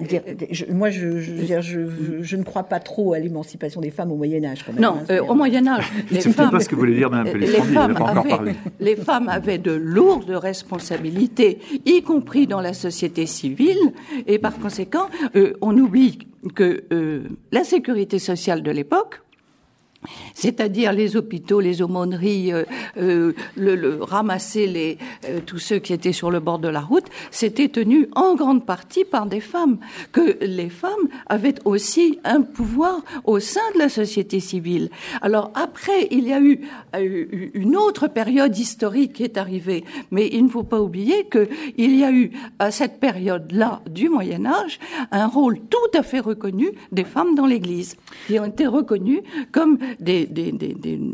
moi, 0.70 0.90
je, 0.90 1.20
je, 1.20 2.36
ne 2.36 2.42
crois 2.42 2.64
pas 2.64 2.80
trop 2.80 3.12
à 3.12 3.18
l'émancipation 3.18 3.80
des 3.80 3.90
femmes 3.90 4.10
au 4.10 4.16
Moyen 4.16 4.44
Âge. 4.44 4.64
non, 4.78 4.88
hein, 4.88 5.04
euh, 5.10 5.22
au 5.22 5.34
Moyen 5.34 5.66
Âge, 5.68 5.92
les 6.10 6.20
femmes, 6.20 6.50
pas 6.50 6.60
ce 6.60 6.68
que 6.68 6.74
vous 6.74 6.80
voulez 6.80 6.96
dire, 6.96 7.10
les, 7.10 7.46
femmes 7.46 7.96
avaient, 7.96 8.54
les 8.80 8.96
femmes 8.96 9.28
avaient 9.28 9.58
de 9.58 9.72
lourdes 9.72 10.30
responsabilités, 10.30 11.58
y 11.84 12.02
compris 12.02 12.46
dans 12.46 12.60
la 12.60 12.72
société 12.72 13.26
civile, 13.26 13.92
et 14.26 14.38
par 14.38 14.58
conséquent, 14.58 15.08
euh, 15.36 15.52
on 15.60 15.76
oublie 15.76 16.18
que 16.54 16.84
euh, 16.92 17.24
la 17.52 17.64
sécurité 17.64 18.18
sociale 18.18 18.62
de 18.62 18.70
l'époque 18.70 19.20
c'est-à-dire 20.34 20.92
les 20.92 21.16
hôpitaux, 21.16 21.60
les 21.60 21.82
aumôneries, 21.82 22.52
euh, 22.52 22.64
euh, 22.98 23.32
le, 23.56 23.98
ramasser 24.02 24.66
les, 24.66 24.98
euh, 25.28 25.40
tous 25.44 25.58
ceux 25.58 25.78
qui 25.78 25.92
étaient 25.92 26.12
sur 26.12 26.30
le 26.30 26.40
bord 26.40 26.58
de 26.58 26.68
la 26.68 26.80
route, 26.80 27.06
c'était 27.30 27.68
tenu 27.68 28.08
en 28.14 28.34
grande 28.34 28.64
partie 28.64 29.04
par 29.04 29.26
des 29.26 29.40
femmes, 29.40 29.78
que 30.12 30.38
les 30.44 30.68
femmes 30.68 31.08
avaient 31.26 31.54
aussi 31.64 32.18
un 32.24 32.42
pouvoir 32.42 33.00
au 33.24 33.40
sein 33.40 33.60
de 33.74 33.78
la 33.78 33.88
société 33.88 34.40
civile. 34.40 34.90
Alors 35.22 35.50
après, 35.54 36.08
il 36.10 36.26
y 36.28 36.32
a 36.32 36.40
eu 36.40 36.60
une 37.54 37.76
autre 37.76 38.08
période 38.08 38.56
historique 38.56 39.14
qui 39.14 39.24
est 39.24 39.36
arrivée, 39.36 39.84
mais 40.10 40.28
il 40.32 40.44
ne 40.44 40.50
faut 40.50 40.62
pas 40.62 40.80
oublier 40.80 41.28
qu'il 41.28 41.96
y 41.96 42.04
a 42.04 42.12
eu 42.12 42.32
à 42.58 42.70
cette 42.70 43.00
période-là 43.00 43.82
du 43.90 44.08
Moyen 44.08 44.46
Âge 44.46 44.78
un 45.10 45.26
rôle 45.26 45.58
tout 45.70 45.98
à 45.98 46.02
fait 46.02 46.20
reconnu 46.20 46.70
des 46.92 47.04
femmes 47.04 47.34
dans 47.34 47.46
l'Église, 47.46 47.96
qui 48.26 48.38
ont 48.38 48.44
été 48.44 48.66
reconnues 48.66 49.22
comme 49.52 49.78
des, 50.00 50.28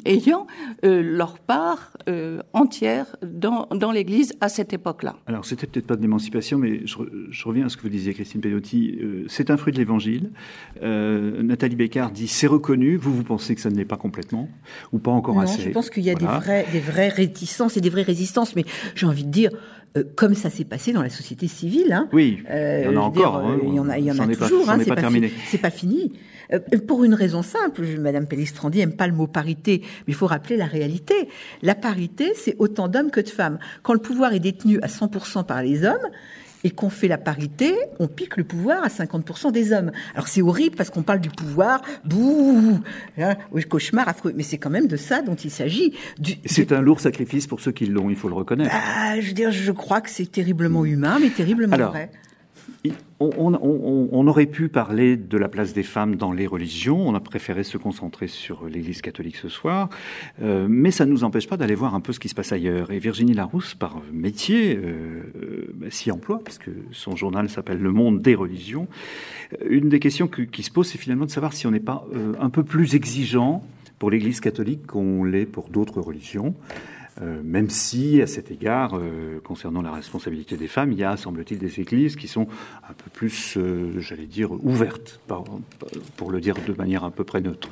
ayant 0.04 0.46
euh, 0.84 1.02
leur 1.02 1.38
part 1.38 1.96
euh, 2.08 2.40
entière 2.52 3.16
dans, 3.22 3.66
dans 3.74 3.92
l'Église 3.92 4.34
à 4.40 4.48
cette 4.48 4.72
époque-là. 4.72 5.16
Alors, 5.26 5.44
c'était 5.44 5.66
peut-être 5.66 5.86
pas 5.86 5.96
de 5.96 6.02
l'émancipation, 6.02 6.58
mais 6.58 6.82
je, 6.86 6.96
reviens 7.44 7.66
à 7.66 7.68
ce 7.68 7.76
que 7.76 7.82
vous 7.82 7.88
disiez, 7.88 8.14
Christine 8.14 8.40
Pedotti. 8.40 8.98
Euh, 9.00 9.24
c'est 9.28 9.50
un 9.50 9.56
fruit 9.56 9.72
de 9.72 9.78
l'Évangile. 9.78 10.30
Nathalie 10.82 11.76
Bécard 11.76 12.10
dit 12.10 12.28
c'est 12.28 12.46
reconnu. 12.46 12.96
Vous, 12.96 13.14
vous 13.14 13.24
pensez 13.24 13.54
que 13.54 13.60
ça 13.60 13.70
ne 13.70 13.76
l'est 13.76 13.84
pas 13.84 13.96
complètement 13.96 14.48
ou 14.92 14.98
pas 14.98 15.10
encore 15.10 15.36
non, 15.36 15.42
assez 15.42 15.62
Je 15.62 15.70
pense 15.70 15.90
qu'il 15.90 16.02
y 16.02 16.10
a 16.10 16.14
des, 16.14 16.24
vrais, 16.24 16.66
des 16.72 16.80
vraies 16.80 17.08
réticences 17.08 17.76
et 17.76 17.80
des 17.80 17.90
vraies 17.90 18.02
résistances, 18.02 18.56
mais 18.56 18.64
j'ai 18.94 19.06
envie 19.06 19.24
de 19.24 19.30
dire, 19.30 19.50
comme 20.16 20.34
ça 20.34 20.50
s'est 20.50 20.64
passé 20.64 20.92
dans 20.92 21.02
la 21.02 21.10
société 21.10 21.48
civile. 21.48 21.92
Hein, 21.92 22.08
oui, 22.12 22.42
il 22.48 22.84
y 22.84 22.88
en 22.88 22.96
a 22.96 23.04
encore. 23.04 23.36
Hein, 23.36 23.58
il 23.66 23.74
y 23.74 23.80
en 23.80 23.88
a, 23.88 23.98
il 23.98 24.04
y 24.04 24.10
en 24.10 24.18
a 24.18 24.26
toujours. 24.26 24.68
Hein, 24.70 24.78
c'est 24.78 24.88
pas, 24.88 24.96
terminé. 24.96 25.32
C'est 25.46 25.58
pas 25.58 25.70
fini. 25.70 26.12
Euh, 26.52 26.58
pour 26.86 27.04
une 27.04 27.14
raison 27.14 27.42
simple, 27.42 27.82
Madame 27.98 28.26
Pellistrandi 28.26 28.80
aime 28.80 28.96
pas 28.96 29.06
le 29.06 29.14
mot 29.14 29.26
parité, 29.26 29.80
mais 29.82 30.12
il 30.12 30.14
faut 30.14 30.26
rappeler 30.26 30.56
la 30.56 30.66
réalité. 30.66 31.28
La 31.62 31.74
parité, 31.74 32.32
c'est 32.36 32.56
autant 32.58 32.88
d'hommes 32.88 33.10
que 33.10 33.20
de 33.20 33.28
femmes. 33.28 33.58
Quand 33.82 33.92
le 33.92 34.00
pouvoir 34.00 34.32
est 34.32 34.40
détenu 34.40 34.78
à 34.82 34.86
100% 34.86 35.44
par 35.44 35.62
les 35.62 35.84
hommes, 35.84 36.08
et 36.64 36.70
qu'on 36.70 36.90
fait 36.90 37.08
la 37.08 37.18
parité, 37.18 37.74
on 37.98 38.06
pique 38.06 38.36
le 38.36 38.44
pouvoir 38.44 38.84
à 38.84 38.88
50% 38.88 39.50
des 39.50 39.72
hommes. 39.72 39.90
Alors 40.14 40.28
c'est 40.28 40.42
horrible 40.42 40.76
parce 40.76 40.90
qu'on 40.90 41.02
parle 41.02 41.20
du 41.20 41.28
pouvoir, 41.28 41.82
bouh, 42.04 42.80
hein, 43.18 43.34
cauchemar 43.68 44.08
affreux, 44.08 44.32
mais 44.36 44.42
c'est 44.42 44.58
quand 44.58 44.70
même 44.70 44.86
de 44.86 44.96
ça 44.96 45.22
dont 45.22 45.34
il 45.34 45.50
s'agit. 45.50 45.94
C'est 46.44 46.72
un 46.72 46.80
lourd 46.80 47.00
sacrifice 47.00 47.46
pour 47.46 47.60
ceux 47.60 47.72
qui 47.72 47.86
l'ont, 47.86 48.10
il 48.10 48.16
faut 48.16 48.28
le 48.28 48.34
reconnaître. 48.34 48.74
Ah, 48.74 49.20
je 49.20 49.26
veux 49.26 49.32
dire, 49.32 49.50
je 49.50 49.72
crois 49.72 50.00
que 50.00 50.10
c'est 50.10 50.30
terriblement 50.30 50.84
humain, 50.84 51.18
mais 51.20 51.30
terriblement 51.30 51.76
vrai 51.76 52.10
on, 53.38 54.26
aurait 54.26 54.46
pu 54.46 54.68
parler 54.68 55.16
de 55.16 55.38
la 55.38 55.48
place 55.48 55.72
des 55.72 55.82
femmes 55.82 56.16
dans 56.16 56.32
les 56.32 56.46
religions. 56.46 57.08
On 57.08 57.14
a 57.14 57.20
préféré 57.20 57.64
se 57.64 57.76
concentrer 57.76 58.28
sur 58.28 58.66
l'Église 58.66 59.02
catholique 59.02 59.36
ce 59.36 59.48
soir, 59.48 59.88
euh, 60.42 60.66
mais 60.68 60.90
ça 60.90 61.06
ne 61.06 61.10
nous 61.10 61.24
empêche 61.24 61.48
pas 61.48 61.56
d'aller 61.56 61.74
voir 61.74 61.94
un 61.94 62.00
peu 62.00 62.12
ce 62.12 62.20
qui 62.20 62.28
se 62.28 62.34
passe 62.34 62.52
ailleurs. 62.52 62.90
Et 62.90 62.98
Virginie 62.98 63.34
Larousse, 63.34 63.74
par 63.74 64.00
métier, 64.12 64.78
euh, 64.82 65.62
s'y 65.90 66.10
emploie, 66.10 66.40
puisque 66.44 66.70
son 66.90 67.16
journal 67.16 67.48
s'appelle 67.48 67.78
Le 67.78 67.92
Monde 67.92 68.20
des 68.20 68.34
religions. 68.34 68.88
Une 69.68 69.88
des 69.88 70.00
questions 70.00 70.28
qui 70.28 70.62
se 70.62 70.70
pose, 70.70 70.86
c'est 70.86 70.98
finalement 70.98 71.26
de 71.26 71.30
savoir 71.30 71.52
si 71.52 71.66
on 71.66 71.70
n'est 71.70 71.80
pas 71.80 72.06
euh, 72.14 72.32
un 72.40 72.50
peu 72.50 72.62
plus 72.62 72.94
exigeant 72.94 73.62
pour 73.98 74.10
l'Église 74.10 74.40
catholique 74.40 74.86
qu'on 74.86 75.24
l'est 75.24 75.46
pour 75.46 75.68
d'autres 75.68 76.00
religions. 76.00 76.54
Euh, 77.20 77.40
même 77.44 77.68
si, 77.68 78.22
à 78.22 78.26
cet 78.26 78.50
égard, 78.50 78.92
euh, 78.94 79.40
concernant 79.44 79.82
la 79.82 79.92
responsabilité 79.92 80.56
des 80.56 80.68
femmes, 80.68 80.92
il 80.92 80.98
y 80.98 81.04
a, 81.04 81.16
semble-t-il, 81.16 81.58
des 81.58 81.80
églises 81.80 82.16
qui 82.16 82.26
sont 82.26 82.46
un 82.88 82.94
peu 82.94 83.10
plus, 83.12 83.56
euh, 83.56 84.00
j'allais 84.00 84.26
dire, 84.26 84.52
ouvertes, 84.64 85.20
pour 86.16 86.30
le 86.30 86.40
dire 86.40 86.54
de 86.66 86.72
manière 86.72 87.04
à 87.04 87.10
peu 87.10 87.24
près 87.24 87.40
neutre. 87.40 87.68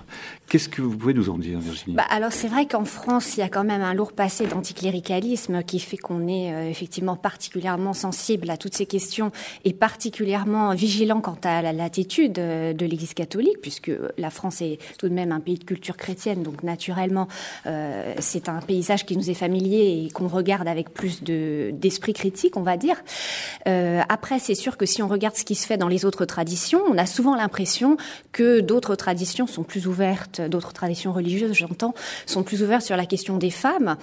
Qu'est-ce 0.49 0.69
que 0.69 0.83
vous 0.83 0.97
pouvez 0.97 1.15
nous 1.15 1.31
en 1.31 1.39
dire, 1.39 1.59
Virginie? 1.61 1.97
Bah, 1.97 2.05
Alors, 2.11 2.33
c'est 2.33 2.49
vrai 2.49 2.67
qu'en 2.67 2.85
France, 2.85 3.37
il 3.37 3.41
y 3.41 3.43
a 3.43 3.49
quand 3.49 3.65
même 3.65 3.81
un 3.81 3.95
lourd 3.95 4.13
passé 4.13 4.47
d'anticléricalisme 4.47 5.63
qui 5.63 5.79
fait 5.79 5.97
qu'on 5.97 6.29
est 6.29 6.71
effectivement 6.71 7.17
particulièrement 7.17 7.93
sensible 7.93 8.51
à 8.51 8.57
toutes 8.57 8.75
ces 8.75 8.87
questions 8.87 9.33
et 9.65 9.73
particulièrement 9.73 10.75
vigilant 10.75 11.21
quant 11.21 11.39
à 11.45 11.73
l'attitude 11.73 12.33
de 12.33 12.87
l'Église 12.87 13.15
catholique, 13.15 13.61
puisque 13.63 13.93
la 14.19 14.31
France 14.31 14.61
est 14.61 14.79
tout 14.99 15.09
de 15.09 15.15
même 15.15 15.33
un 15.33 15.41
pays 15.41 15.59
de 15.59 15.65
culture 15.65 15.97
chrétienne, 15.97 16.43
donc 16.43 16.63
naturellement, 16.63 17.29
c'est 18.19 18.49
un 18.49 18.61
paysage 18.61 19.07
qui 19.07 19.17
nous 19.17 19.30
familier 19.35 20.05
et 20.07 20.11
qu'on 20.11 20.29
regarde 20.29 20.69
avec 20.69 20.93
plus 20.93 21.23
de 21.23 21.71
d'esprit 21.73 22.13
critique, 22.13 22.57
on 22.57 22.63
va 22.63 22.77
dire. 22.77 22.97
Euh, 23.67 24.01
après, 24.09 24.39
c'est 24.39 24.55
sûr 24.55 24.77
que 24.77 24.87
si 24.87 25.03
on 25.03 25.09
regarde 25.09 25.37
ce 25.37 25.45
qui 25.45 25.55
se 25.55 25.67
fait 25.67 25.77
dans 25.77 25.89
les 25.89 26.05
autres 26.05 26.25
traditions, 26.25 26.81
on 26.91 26.99
a 26.99 27.07
souvent 27.07 27.35
l'impression 27.35 27.97
que 28.33 28.61
d'autres 28.61 28.95
traditions 28.95 29.47
sont 29.47 29.63
plus 29.63 29.87
ouvertes, 29.87 30.41
d'autres 30.41 30.73
traditions 30.73 31.13
religieuses, 31.13 31.53
j'entends, 31.55 31.95
sont 32.27 32.43
plus 32.43 32.63
ouvertes 32.63 32.83
sur 32.83 32.97
la 32.97 33.07
question 33.07 33.37
des 33.37 33.51
femmes. 33.51 33.97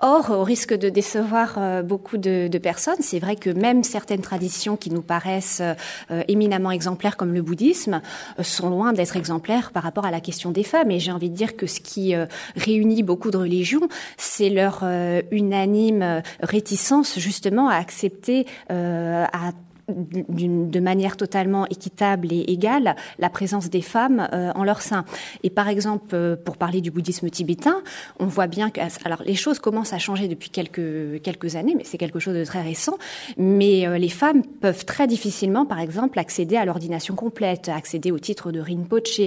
Or, 0.00 0.30
au 0.30 0.44
risque 0.44 0.74
de 0.74 0.88
décevoir 0.88 1.56
euh, 1.58 1.82
beaucoup 1.82 2.18
de, 2.18 2.48
personnes, 2.62 3.00
c'est 3.00 3.18
vrai 3.18 3.36
que 3.36 3.50
même 3.50 3.82
certaines 3.82 4.22
traditions 4.22 4.76
qui 4.76 4.90
nous 4.90 5.02
paraissent 5.02 5.60
euh, 5.60 6.22
éminemment 6.28 6.70
exemplaires, 6.70 7.16
comme 7.16 7.34
le 7.34 7.42
bouddhisme, 7.42 8.00
sont 8.40 8.70
loin 8.70 8.92
d'être 8.92 9.16
exemplaires 9.16 9.72
par 9.72 9.82
rapport 9.82 10.06
à 10.06 10.10
la 10.10 10.20
question 10.20 10.50
des 10.50 10.62
femmes. 10.62 10.90
Et 10.90 11.00
j'ai 11.00 11.12
envie 11.12 11.30
de 11.30 11.34
dire 11.34 11.56
que 11.56 11.66
ce 11.66 11.80
qui 11.80 12.14
réunit 12.56 13.02
beaucoup 13.02 13.30
de 13.30 13.36
religions, 13.36 13.88
c'est 14.16 14.48
leur 14.48 14.73
euh, 14.82 15.22
unanime 15.30 16.02
euh, 16.02 16.20
réticence 16.40 17.18
justement 17.18 17.68
à 17.68 17.76
accepter 17.76 18.46
euh, 18.70 19.24
à 19.32 19.52
de 19.88 20.80
manière 20.80 21.16
totalement 21.16 21.66
équitable 21.66 22.28
et 22.32 22.44
égale 22.50 22.96
la 23.18 23.28
présence 23.28 23.68
des 23.68 23.82
femmes 23.82 24.28
euh, 24.32 24.50
en 24.54 24.64
leur 24.64 24.80
sein. 24.80 25.04
Et 25.42 25.50
par 25.50 25.68
exemple, 25.68 26.14
euh, 26.14 26.36
pour 26.36 26.56
parler 26.56 26.80
du 26.80 26.90
bouddhisme 26.90 27.28
tibétain, 27.28 27.82
on 28.18 28.26
voit 28.26 28.46
bien 28.46 28.70
que 28.70 28.80
alors 29.04 29.22
les 29.24 29.34
choses 29.34 29.58
commencent 29.58 29.92
à 29.92 29.98
changer 29.98 30.28
depuis 30.28 30.50
quelques 30.50 31.22
quelques 31.22 31.56
années, 31.56 31.74
mais 31.76 31.84
c'est 31.84 31.98
quelque 31.98 32.18
chose 32.18 32.34
de 32.34 32.44
très 32.44 32.62
récent. 32.62 32.96
Mais 33.36 33.86
euh, 33.86 33.98
les 33.98 34.08
femmes 34.08 34.42
peuvent 34.42 34.84
très 34.84 35.06
difficilement, 35.06 35.66
par 35.66 35.80
exemple, 35.80 36.18
accéder 36.18 36.56
à 36.56 36.64
l'ordination 36.64 37.14
complète, 37.14 37.68
accéder 37.68 38.10
au 38.10 38.18
titre 38.18 38.52
de 38.52 38.60
rinpoche, 38.60 39.20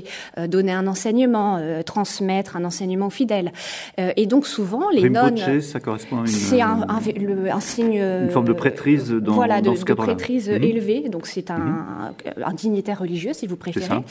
donner 0.47 0.71
un 0.71 0.87
enseignement, 0.87 1.59
transmettre 1.85 2.55
un 2.55 2.65
enseignement 2.65 3.09
fidèle. 3.09 3.51
et 3.97 4.25
donc 4.25 4.47
souvent 4.47 4.89
les 4.89 5.07
rinpoche, 5.07 5.61
ça 5.61 5.79
correspond 5.79 6.17
à 6.17 6.21
une, 6.21 6.27
c'est 6.27 6.61
un, 6.61 6.85
un, 6.87 7.59
signe, 7.59 7.97
une 7.97 8.29
forme 8.29 8.47
de 8.47 8.53
prêtrise 8.53 9.11
dans, 9.11 9.33
voilà, 9.33 9.61
dans 9.61 9.75
ce 9.75 9.85
cadre-là. 9.85 10.15
Mhm. 10.51 10.63
élevé, 10.63 11.09
donc 11.09 11.27
c'est 11.27 11.51
un, 11.51 11.57
mhm. 11.57 12.43
un, 12.43 12.53
dignitaire 12.53 12.99
religieux, 12.99 13.33
si 13.33 13.47
vous 13.47 13.55
préférez. 13.55 14.01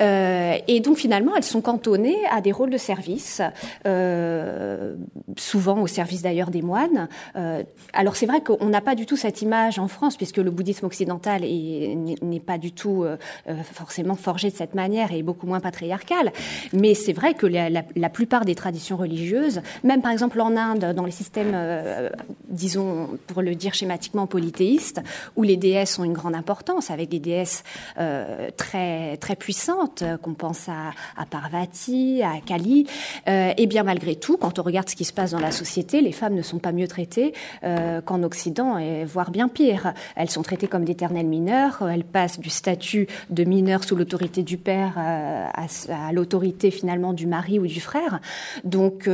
Euh, 0.00 0.54
et 0.68 0.80
donc 0.80 0.96
finalement, 0.96 1.32
elles 1.36 1.44
sont 1.44 1.60
cantonnées 1.60 2.18
à 2.30 2.40
des 2.40 2.52
rôles 2.52 2.70
de 2.70 2.78
service, 2.78 3.42
euh, 3.86 4.96
souvent 5.36 5.80
au 5.80 5.86
service 5.86 6.22
d'ailleurs 6.22 6.50
des 6.50 6.62
moines. 6.62 7.08
Euh, 7.36 7.62
alors 7.92 8.16
c'est 8.16 8.26
vrai 8.26 8.40
qu'on 8.40 8.66
n'a 8.66 8.80
pas 8.80 8.94
du 8.94 9.06
tout 9.06 9.16
cette 9.16 9.42
image 9.42 9.78
en 9.78 9.88
France, 9.88 10.16
puisque 10.16 10.38
le 10.38 10.50
bouddhisme 10.50 10.86
occidental 10.86 11.42
n'est 11.42 12.40
pas 12.40 12.58
du 12.58 12.72
tout 12.72 13.04
euh, 13.04 13.16
euh, 13.48 13.54
forcément 13.62 14.16
forgé 14.16 14.50
de 14.50 14.56
cette 14.56 14.74
manière 14.74 15.12
et 15.12 15.22
beaucoup 15.22 15.46
moins 15.46 15.60
patriarcal. 15.60 16.32
Mais 16.72 16.94
c'est 16.94 17.12
vrai 17.12 17.34
que 17.34 17.46
la, 17.46 17.70
la, 17.70 17.82
la, 17.96 18.08
plupart 18.08 18.44
des 18.44 18.54
traditions 18.54 18.96
religieuses, 18.96 19.60
même 19.84 20.02
par 20.02 20.10
exemple 20.10 20.40
en 20.40 20.56
Inde, 20.56 20.92
dans 20.94 21.04
les 21.04 21.10
systèmes, 21.10 21.52
euh, 21.54 22.10
disons, 22.48 23.08
pour 23.26 23.42
le 23.42 23.54
dire 23.54 23.74
schématiquement, 23.74 24.26
polythéistes, 24.26 25.00
où 25.36 25.42
les 25.42 25.56
déesses 25.70 25.98
ont 25.98 26.04
une 26.04 26.12
grande 26.12 26.34
importance, 26.34 26.90
avec 26.90 27.08
des 27.08 27.20
déesses 27.20 27.62
euh, 27.98 28.50
très 28.56 29.16
très 29.18 29.36
puissantes, 29.36 30.02
euh, 30.02 30.16
qu'on 30.16 30.34
pense 30.34 30.68
à, 30.68 30.90
à, 31.16 31.26
Parvati, 31.26 32.22
à 32.22 32.40
Kali. 32.44 32.86
Euh, 33.28 33.52
et 33.56 33.66
bien 33.66 33.84
malgré 33.84 34.16
tout, 34.16 34.36
quand 34.36 34.58
on 34.58 34.62
regarde 34.62 34.88
ce 34.88 34.96
qui 34.96 35.04
se 35.04 35.12
passe 35.12 35.30
dans 35.30 35.40
la 35.40 35.52
société, 35.52 36.00
les 36.00 36.12
femmes 36.12 36.34
ne 36.34 36.42
sont 36.42 36.58
pas 36.58 36.72
mieux 36.72 36.88
traitées 36.88 37.32
euh, 37.62 38.00
qu'en 38.00 38.22
Occident, 38.22 38.78
et 38.78 39.04
voire 39.04 39.30
bien 39.30 39.48
pire. 39.48 39.92
Elles 40.16 40.30
sont 40.30 40.42
traitées 40.42 40.66
comme 40.66 40.84
d'éternelles 40.84 41.26
mineures. 41.26 41.88
Elles 41.88 42.04
passent 42.04 42.40
du 42.40 42.50
statut 42.50 43.06
de 43.30 43.44
mineure 43.44 43.84
sous 43.84 43.96
l'autorité 43.96 44.42
du 44.42 44.56
père 44.56 44.94
euh, 44.98 45.46
à, 45.54 46.08
à 46.08 46.12
l'autorité 46.12 46.70
finalement 46.70 47.12
du 47.12 47.26
mari 47.26 47.58
ou 47.58 47.66
du 47.66 47.80
frère. 47.80 48.20
Donc 48.64 49.08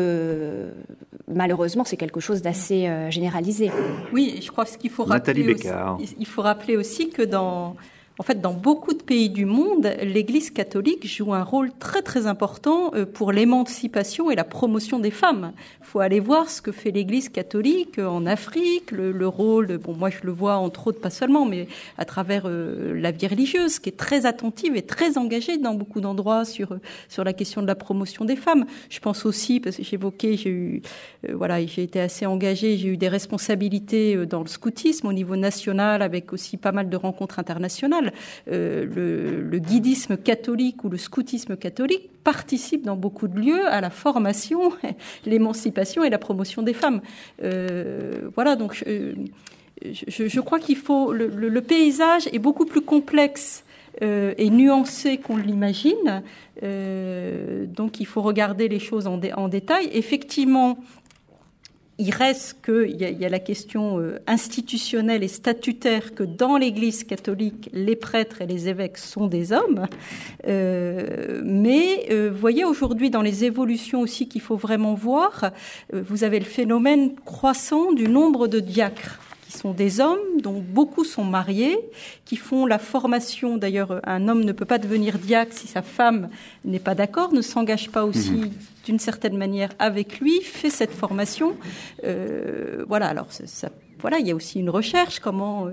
malheureusement, 1.28 1.84
c'est 1.84 1.96
quelque 1.96 2.20
chose 2.20 2.40
d'assez 2.40 2.80
généralisé. 3.10 3.70
Oui, 4.12 4.40
je 4.42 4.50
crois 4.50 4.66
ce 4.66 4.78
qu'il 4.78 4.90
faut 4.90 5.04
rappeler. 5.04 5.54
Aussi, 5.54 6.16
il 6.18 6.26
faut 6.26 6.42
rappeler 6.46 6.76
aussi 6.76 7.10
que 7.10 7.22
dans 7.22 7.76
en 8.18 8.22
fait, 8.22 8.40
dans 8.40 8.54
beaucoup 8.54 8.94
de 8.94 9.02
pays 9.02 9.28
du 9.28 9.44
monde, 9.44 9.94
l'Église 10.00 10.50
catholique 10.50 11.06
joue 11.06 11.34
un 11.34 11.42
rôle 11.42 11.70
très 11.78 12.00
très 12.00 12.26
important 12.26 12.92
euh, 12.94 13.04
pour 13.04 13.30
l'émancipation 13.30 14.30
et 14.30 14.34
la 14.34 14.44
promotion 14.44 14.98
des 14.98 15.10
femmes. 15.10 15.52
Il 15.80 15.86
faut 15.86 16.00
aller 16.00 16.20
voir 16.20 16.48
ce 16.48 16.62
que 16.62 16.72
fait 16.72 16.90
l'Église 16.90 17.28
catholique 17.28 17.98
en 17.98 18.24
Afrique, 18.24 18.90
le, 18.90 19.28
rôle, 19.28 19.76
bon 19.78 19.94
moi 19.94 20.08
je 20.08 20.20
le 20.22 20.32
vois 20.32 20.56
entre 20.56 20.86
autres 20.86 21.00
pas 21.00 21.10
seulement, 21.10 21.44
mais 21.44 21.68
à 21.98 22.06
travers 22.06 22.44
euh, 22.46 22.98
la 22.98 23.10
vie 23.10 23.26
religieuse, 23.26 23.78
qui 23.78 23.90
est 23.90 23.96
très 23.96 24.24
attentive 24.24 24.76
et 24.76 24.82
très 24.82 25.18
engagée 25.18 25.58
dans 25.58 25.74
beaucoup 25.74 26.00
d'endroits 26.00 26.46
sur 26.46 26.78
sur 27.08 27.22
la 27.22 27.34
question 27.34 27.60
de 27.60 27.66
la 27.66 27.74
promotion 27.74 28.24
des 28.24 28.36
femmes. 28.36 28.64
Je 28.88 29.00
pense 29.00 29.26
aussi 29.26 29.60
parce 29.60 29.76
que 29.76 29.82
j'évoquais, 29.82 30.38
j'ai 30.38 30.50
eu 30.50 30.82
euh, 31.28 31.34
voilà, 31.34 31.64
j'ai 31.66 31.82
été 31.82 32.00
assez 32.00 32.24
engagée, 32.24 32.78
j'ai 32.78 32.88
eu 32.88 32.96
des 32.96 33.08
responsabilités 33.08 34.24
dans 34.24 34.40
le 34.40 34.48
scoutisme 34.48 35.06
au 35.06 35.12
niveau 35.12 35.36
national, 35.36 36.00
avec 36.00 36.32
aussi 36.32 36.56
pas 36.56 36.72
mal 36.72 36.88
de 36.88 36.96
rencontres 36.96 37.38
internationales 37.38 38.05
général, 38.06 39.48
le, 39.50 39.58
guidisme 39.58 40.16
catholique 40.16 40.84
ou 40.84 40.88
le 40.88 40.98
scoutisme 40.98 41.56
catholique 41.56 42.10
participe 42.24 42.84
dans 42.84 42.96
beaucoup 42.96 43.28
de 43.28 43.38
lieux 43.38 43.66
à 43.68 43.80
la 43.80 43.90
formation, 43.90 44.72
l'émancipation 45.26 46.04
et 46.04 46.10
la 46.10 46.18
promotion 46.18 46.62
des 46.62 46.74
femmes. 46.74 47.00
voilà, 48.34 48.56
donc 48.56 48.84
je, 49.84 50.28
je, 50.28 50.40
crois 50.40 50.58
qu'il 50.58 50.76
faut 50.76 51.12
le, 51.12 51.60
paysage 51.60 52.28
est 52.32 52.38
beaucoup 52.38 52.64
plus 52.64 52.80
complexe 52.80 53.64
euh, 54.02 54.34
et 54.38 54.50
nuancé 54.50 55.18
qu'on 55.18 55.36
l'imagine. 55.36 56.22
Euh, 56.62 57.66
donc 57.66 58.00
il 58.00 58.06
faut 58.06 58.22
regarder 58.22 58.68
les 58.68 58.78
choses 58.78 59.06
en 59.06 59.48
détail. 59.48 59.88
Effectivement, 59.92 60.78
il 61.98 62.10
reste 62.10 62.58
qu'il 62.64 62.90
y, 62.90 63.04
y, 63.04 63.24
a 63.24 63.28
la 63.28 63.38
question 63.38 63.98
euh, 63.98 64.18
institutionnelle 64.26 65.22
et 65.22 65.28
statutaire 65.28 66.14
que 66.14 66.24
dans 66.24 66.58
l'Église 66.58 67.04
catholique, 67.04 67.70
les 67.72 67.96
prêtres 67.96 68.42
et 68.42 68.46
les 68.46 68.68
évêques 68.68 68.98
sont 68.98 69.26
des 69.26 69.52
hommes. 69.52 69.86
Euh, 70.46 71.40
mais 71.42 72.06
euh, 72.10 72.30
voyez 72.34 72.64
aujourd'hui 72.64 73.08
dans 73.08 73.22
les 73.22 73.44
évolutions 73.44 74.00
aussi 74.00 74.28
qu'il 74.28 74.42
faut 74.42 74.56
vraiment 74.56 74.94
voir, 74.94 75.52
vous 75.92 76.24
avez 76.24 76.38
le 76.38 76.44
phénomène 76.44 77.14
croissant 77.24 77.92
du 77.92 78.08
nombre 78.08 78.46
de 78.46 78.60
diacres 78.60 79.18
sont 79.56 79.72
des 79.72 80.00
hommes 80.00 80.40
dont 80.42 80.60
beaucoup 80.60 81.04
sont 81.04 81.24
mariés, 81.24 81.76
qui 82.24 82.36
font 82.36 82.66
la 82.66 82.78
formation. 82.78 83.56
D'ailleurs, 83.56 84.00
un 84.04 84.28
homme 84.28 84.44
ne 84.44 84.52
peut 84.52 84.64
pas 84.64 84.78
devenir 84.78 85.18
diacre 85.18 85.52
si 85.52 85.66
sa 85.66 85.82
femme 85.82 86.28
n'est 86.64 86.78
pas 86.78 86.94
d'accord, 86.94 87.32
ne 87.32 87.42
s'engage 87.42 87.90
pas 87.90 88.04
aussi 88.04 88.32
mhm. 88.32 88.50
d'une 88.84 88.98
certaine 88.98 89.36
manière 89.36 89.70
avec 89.78 90.20
lui, 90.20 90.40
fait 90.42 90.70
cette 90.70 90.92
formation. 90.92 91.56
Euh, 92.04 92.84
voilà, 92.86 93.08
alors 93.08 93.28
ça 93.30 93.70
voilà, 94.06 94.20
il 94.20 94.28
y 94.28 94.30
a 94.30 94.36
aussi 94.36 94.60
une 94.60 94.70
recherche, 94.70 95.18
comment. 95.18 95.66
Euh, 95.66 95.72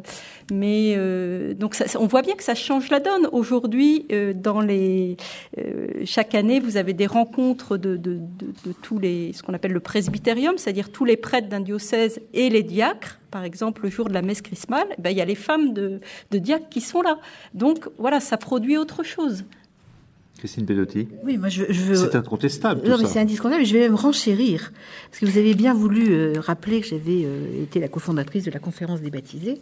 mais 0.52 0.96
euh, 0.98 1.54
donc, 1.54 1.78
on 2.00 2.08
voit 2.08 2.24
bien 2.24 2.34
que 2.34 2.44
ça 2.44 2.56
change 2.56 2.90
la 2.90 3.00
donne. 3.00 3.28
Aujourd'hui, 3.32 4.08
euh, 4.12 4.34
dans 4.34 4.60
les 4.60 5.18
chaque 6.04 6.34
année, 6.34 6.60
vous 6.60 6.76
avez 6.78 6.94
des 6.94 7.06
rencontres 7.06 7.78
de, 7.78 7.96
de, 7.96 8.18
de, 8.40 8.72
tous 8.82 8.98
les, 8.98 9.34
ce 9.34 9.44
qu'on 9.44 9.54
appelle 9.54 9.72
le 9.72 9.80
presbytérium, 9.82 10.58
c'est-à-dire 10.58 10.92
tous 10.92 11.06
les 11.06 11.16
prêtres 11.16 11.48
d'un 11.48 11.60
diocèse 11.60 12.22
et 12.34 12.50
les 12.50 12.64
diacres. 12.64 13.20
Par 13.30 13.44
exemple, 13.44 13.84
le 13.84 13.92
jour 13.92 14.10
de 14.10 14.16
la 14.16 14.24
messe 14.24 14.42
chrismale, 14.42 14.88
ben, 14.98 15.12
il 15.12 15.18
y 15.18 15.22
a 15.22 15.26
les 15.26 15.36
femmes 15.36 15.72
de, 15.74 16.00
de 16.32 16.38
diacres 16.40 16.70
qui 16.72 16.82
sont 16.82 17.04
là. 17.04 17.20
Donc, 17.54 17.88
voilà, 18.00 18.20
ça 18.20 18.38
produit 18.38 18.78
autre 18.78 19.04
chose. 19.04 19.46
Christine 20.44 20.66
Pedotti 20.66 21.08
Oui, 21.24 21.38
moi 21.38 21.48
je, 21.48 21.64
veux. 21.64 21.96
C'est 21.96 22.16
incontestable. 22.16 22.86
non, 22.86 22.98
mais 22.98 23.06
c'est 23.06 23.22
indiscontestable. 23.22 23.66
Je 23.66 23.74
vais 23.76 23.80
même 23.80 23.96
renchérir. 23.96 24.74
Parce 25.10 25.22
que 25.22 25.26
vous 25.26 25.38
avez 25.38 25.54
bien 25.54 25.74
voulu 25.74 26.12
euh, 26.12 26.34
rappeler 26.38 26.82
que 26.82 26.88
j'avais 26.88 27.24
euh, 27.24 27.64
été 27.64 27.80
la 27.80 27.88
cofondatrice 27.88 28.44
de 28.44 28.52
la 28.52 28.60
conférence 28.60 29.00
des 29.00 29.10
baptisés. 29.10 29.62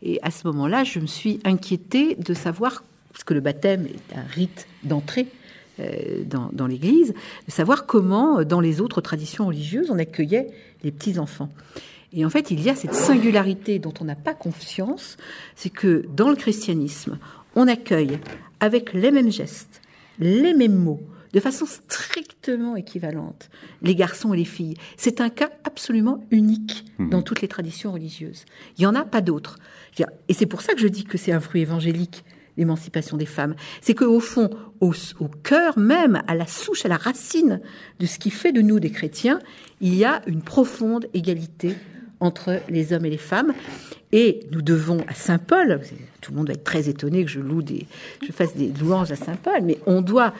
Et 0.00 0.18
à 0.22 0.30
ce 0.30 0.46
moment-là, 0.46 0.84
je 0.84 1.00
me 1.00 1.06
suis 1.06 1.38
inquiétée 1.44 2.14
de 2.14 2.32
savoir, 2.32 2.82
parce 3.12 3.24
que 3.24 3.34
le 3.34 3.40
baptême 3.40 3.84
est 3.84 4.16
un 4.16 4.22
rite 4.22 4.68
d'entrée. 4.84 5.26
Euh, 5.80 6.22
dans, 6.24 6.48
dans 6.50 6.66
l'Église, 6.66 7.12
de 7.46 7.52
savoir 7.52 7.84
comment, 7.84 8.42
dans 8.42 8.60
les 8.60 8.80
autres 8.80 9.02
traditions 9.02 9.46
religieuses, 9.48 9.90
on 9.90 9.98
accueillait 9.98 10.48
les 10.82 10.92
petits-enfants. 10.92 11.50
Et 12.14 12.24
en 12.24 12.30
fait, 12.30 12.50
il 12.50 12.62
y 12.62 12.70
a 12.70 12.74
cette 12.74 12.94
singularité 12.94 13.78
dont 13.78 13.92
on 14.00 14.04
n'a 14.06 14.16
pas 14.16 14.32
conscience, 14.32 15.18
c'est 15.56 15.70
que 15.70 16.06
dans 16.16 16.30
le 16.30 16.36
christianisme, 16.36 17.18
on 17.54 17.68
accueille 17.68 18.18
avec 18.60 18.94
les 18.94 19.10
mêmes 19.10 19.30
gestes, 19.30 19.81
les 20.22 20.54
mêmes 20.54 20.76
mots, 20.76 21.00
de 21.32 21.40
façon 21.40 21.66
strictement 21.66 22.76
équivalente, 22.76 23.50
les 23.82 23.94
garçons 23.94 24.34
et 24.34 24.36
les 24.36 24.44
filles. 24.44 24.74
C'est 24.96 25.20
un 25.20 25.30
cas 25.30 25.50
absolument 25.64 26.24
unique 26.30 26.84
mhm. 26.98 27.10
dans 27.10 27.22
toutes 27.22 27.40
les 27.40 27.48
traditions 27.48 27.92
religieuses. 27.92 28.44
Il 28.76 28.82
n'y 28.82 28.86
en 28.86 28.94
a 28.94 29.04
pas 29.04 29.20
d'autres. 29.20 29.58
Et 30.28 30.34
c'est 30.34 30.46
pour 30.46 30.62
ça 30.62 30.74
que 30.74 30.80
je 30.80 30.88
dis 30.88 31.04
que 31.04 31.18
c'est 31.18 31.32
un 31.32 31.40
fruit 31.40 31.62
évangélique, 31.62 32.24
l'émancipation 32.56 33.16
des 33.16 33.26
femmes. 33.26 33.54
C'est 33.80 33.94
qu'au 33.94 34.20
fond, 34.20 34.50
au, 34.80 34.92
au 35.20 35.28
cœur 35.28 35.78
même, 35.78 36.22
à 36.26 36.34
la 36.34 36.46
souche, 36.46 36.84
à 36.84 36.88
la 36.88 36.98
racine 36.98 37.60
de 37.98 38.06
ce 38.06 38.18
qui 38.18 38.30
fait 38.30 38.52
de 38.52 38.60
nous 38.60 38.78
des 38.78 38.90
chrétiens, 38.90 39.38
il 39.80 39.94
y 39.94 40.04
a 40.04 40.20
une 40.26 40.42
profonde 40.42 41.06
égalité 41.14 41.76
entre 42.20 42.60
les 42.68 42.92
hommes 42.92 43.06
et 43.06 43.10
les 43.10 43.18
femmes. 43.18 43.52
Et 44.14 44.40
nous 44.50 44.60
devons 44.60 44.98
à 45.08 45.14
Saint 45.14 45.38
Paul, 45.38 45.80
tout 46.20 46.32
le 46.32 46.36
monde 46.36 46.48
va 46.48 46.52
être 46.52 46.64
très 46.64 46.90
étonné 46.90 47.24
que 47.24 47.30
je 47.30 47.40
loue 47.40 47.62
des, 47.62 47.86
je 48.26 48.30
fasse 48.30 48.54
des 48.54 48.70
louanges 48.78 49.10
à 49.10 49.16
Saint 49.16 49.36
Paul, 49.36 49.62
mais 49.62 49.78
on 49.86 50.02
doit 50.02 50.34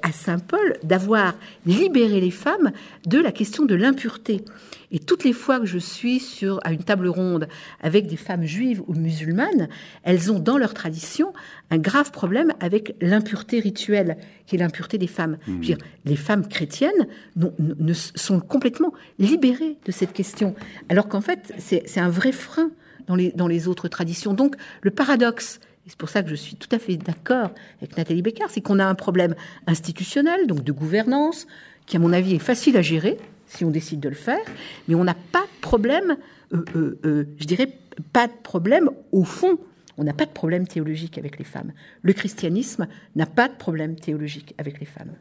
à 0.00 0.12
Saint 0.12 0.38
Paul 0.38 0.78
d'avoir 0.82 1.34
libéré 1.66 2.22
les 2.22 2.30
femmes 2.30 2.72
de 3.06 3.18
la 3.18 3.30
question 3.30 3.66
de 3.66 3.74
l'impureté. 3.74 4.42
Et 4.90 4.98
toutes 4.98 5.24
les 5.24 5.34
fois 5.34 5.60
que 5.60 5.66
je 5.66 5.76
suis 5.76 6.20
sur 6.20 6.58
à 6.64 6.72
une 6.72 6.82
table 6.82 7.08
ronde 7.08 7.48
avec 7.82 8.06
des 8.06 8.16
femmes 8.16 8.44
juives 8.44 8.82
ou 8.86 8.94
musulmanes, 8.94 9.68
elles 10.02 10.32
ont 10.32 10.38
dans 10.38 10.56
leur 10.56 10.72
tradition 10.72 11.34
un 11.70 11.76
grave 11.76 12.10
problème 12.10 12.54
avec 12.60 12.96
l'impureté 13.02 13.60
rituelle, 13.60 14.16
qui 14.46 14.56
est 14.56 14.58
l'impureté 14.58 14.96
des 14.96 15.06
femmes. 15.06 15.36
Mmh. 15.46 15.60
Dire, 15.60 15.78
les 16.06 16.16
femmes 16.16 16.48
chrétiennes 16.48 17.06
ne, 17.36 17.92
sont 17.92 18.40
complètement 18.40 18.94
libérées 19.18 19.76
de 19.84 19.92
cette 19.92 20.14
question, 20.14 20.54
alors 20.88 21.08
qu'en 21.08 21.20
fait 21.20 21.52
c'est 21.58 22.00
un 22.00 22.08
vrai 22.08 22.32
frein 22.32 22.70
dans 23.08 23.48
les, 23.48 23.68
autres 23.68 23.88
traditions. 23.88 24.34
Donc 24.34 24.56
le 24.82 24.90
paradoxe, 24.90 25.60
et 25.86 25.90
c'est 25.90 25.98
pour 25.98 26.08
ça 26.08 26.22
que 26.22 26.28
je 26.28 26.34
suis 26.34 26.56
tout 26.56 26.68
à 26.72 26.78
fait 26.78 26.96
d'accord 26.96 27.50
avec 27.78 27.96
Nathalie 27.96 28.22
Becker, 28.22 28.46
c'est 28.48 28.60
qu'on 28.60 28.78
a 28.78 28.84
un 28.84 28.94
problème 28.94 29.34
institutionnel, 29.66 30.46
donc 30.46 30.62
de 30.62 30.72
gouvernance, 30.72 31.46
qui 31.86 31.96
à 31.96 32.00
mon 32.00 32.12
avis 32.12 32.34
est 32.34 32.40
facile 32.40 32.76
à 32.76 32.82
gérer 32.82 33.18
si 33.46 33.64
on 33.64 33.70
décide 33.70 34.00
de 34.00 34.08
le 34.08 34.14
faire, 34.14 34.44
mais 34.86 34.94
on 34.94 35.04
n'a 35.04 35.14
pas 35.14 35.42
de 35.42 35.60
problème, 35.60 36.16
euh, 36.52 36.64
euh, 36.76 36.98
euh, 37.04 37.24
je 37.38 37.46
dirais 37.46 37.72
pas 38.12 38.26
de 38.26 38.32
problème 38.42 38.90
au 39.10 39.24
fond. 39.24 39.58
On 39.96 40.04
n'a 40.04 40.12
pas 40.12 40.26
de 40.26 40.30
problème 40.30 40.66
théologique 40.66 41.18
avec 41.18 41.38
les 41.38 41.44
femmes. 41.44 41.72
Le 42.02 42.12
christianisme 42.12 42.86
n'a 43.16 43.26
pas 43.26 43.48
de 43.48 43.54
problème 43.54 43.96
théologique 43.96 44.54
avec 44.58 44.78
les 44.78 44.86
femmes. 44.86 45.12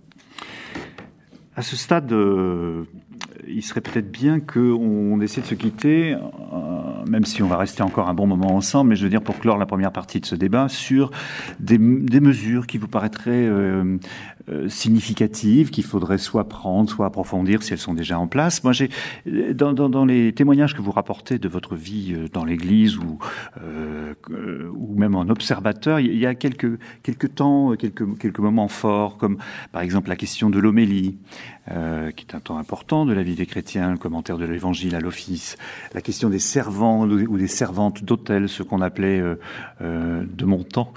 À 1.55 1.63
ce 1.63 1.75
stade, 1.75 2.13
il 3.47 3.61
serait 3.61 3.81
peut-être 3.81 4.11
bien 4.11 4.39
qu'on 4.39 5.19
essaie 5.21 5.41
de 5.41 5.45
se 5.45 5.55
quitter 5.55 6.15
même 7.07 7.25
si 7.25 7.41
on 7.41 7.47
va 7.47 7.57
rester 7.57 7.83
encore 7.83 8.09
un 8.09 8.13
bon 8.13 8.27
moment 8.27 8.55
ensemble, 8.55 8.91
mais 8.91 8.95
je 8.95 9.03
veux 9.03 9.09
dire 9.09 9.21
pour 9.21 9.39
clore 9.39 9.57
la 9.57 9.65
première 9.65 9.91
partie 9.91 10.19
de 10.19 10.25
ce 10.25 10.35
débat 10.35 10.67
sur 10.69 11.11
des, 11.59 11.77
mesures 11.77 12.67
qui 12.67 12.77
vous 12.77 12.87
paraîtraient 12.87 13.31
euh, 13.47 13.97
euh, 14.49 14.69
significatives, 14.69 15.69
qu'il 15.69 15.83
faudrait 15.83 16.17
soit 16.17 16.47
prendre, 16.47 16.89
soit 16.89 17.05
approfondir 17.05 17.63
si 17.63 17.73
elles 17.73 17.79
sont 17.79 17.93
déjà 17.93 18.19
en 18.19 18.27
place. 18.27 18.63
Moi, 18.63 18.73
j'ai 18.73 18.89
dans, 19.25 20.05
les 20.05 20.33
témoignages 20.33 20.75
que 20.75 20.81
vous 20.81 20.91
rapportez 20.91 21.39
de 21.39 21.47
votre 21.47 21.75
vie 21.75 22.13
euh, 22.13 22.27
dans 22.31 22.45
l'Église 22.45 22.97
ou 22.97 23.19
ou 24.73 24.95
même 24.97 25.15
en 25.15 25.29
observateur, 25.29 25.99
il 25.99 26.17
y 26.17 26.25
a 26.25 26.35
quelques 26.35 26.79
quelques 27.03 27.35
temps, 27.35 27.75
quelques 27.75 28.17
quelques 28.17 28.39
moments 28.39 28.67
forts, 28.67 29.17
comme 29.17 29.37
par 29.71 29.81
exemple 29.81 30.09
la 30.09 30.15
question 30.15 30.49
de 30.49 30.59
l'homélie, 30.59 31.17
qui 31.67 32.25
est 32.25 32.35
un 32.35 32.39
temps 32.39 32.57
important 32.57 33.05
de 33.05 33.13
la 33.13 33.23
vie 33.23 33.35
des 33.35 33.45
chrétiens, 33.45 33.91
le 33.91 33.97
commentaire 33.97 34.37
de 34.37 34.45
l'Évangile 34.45 34.95
à 34.95 34.99
l'office, 34.99 35.57
la 35.93 36.01
question 36.01 36.29
des 36.29 36.39
servants 36.39 37.05
ou 37.05 37.37
des 37.37 37.47
servantes 37.47 38.03
d'hôtel, 38.03 38.49
ce 38.49 38.63
qu'on 38.63 38.81
appelait 38.81 39.19
euh, 39.19 39.35
euh, 39.81 40.23
de 40.27 40.45
mon 40.45 40.63
temps 40.63 40.93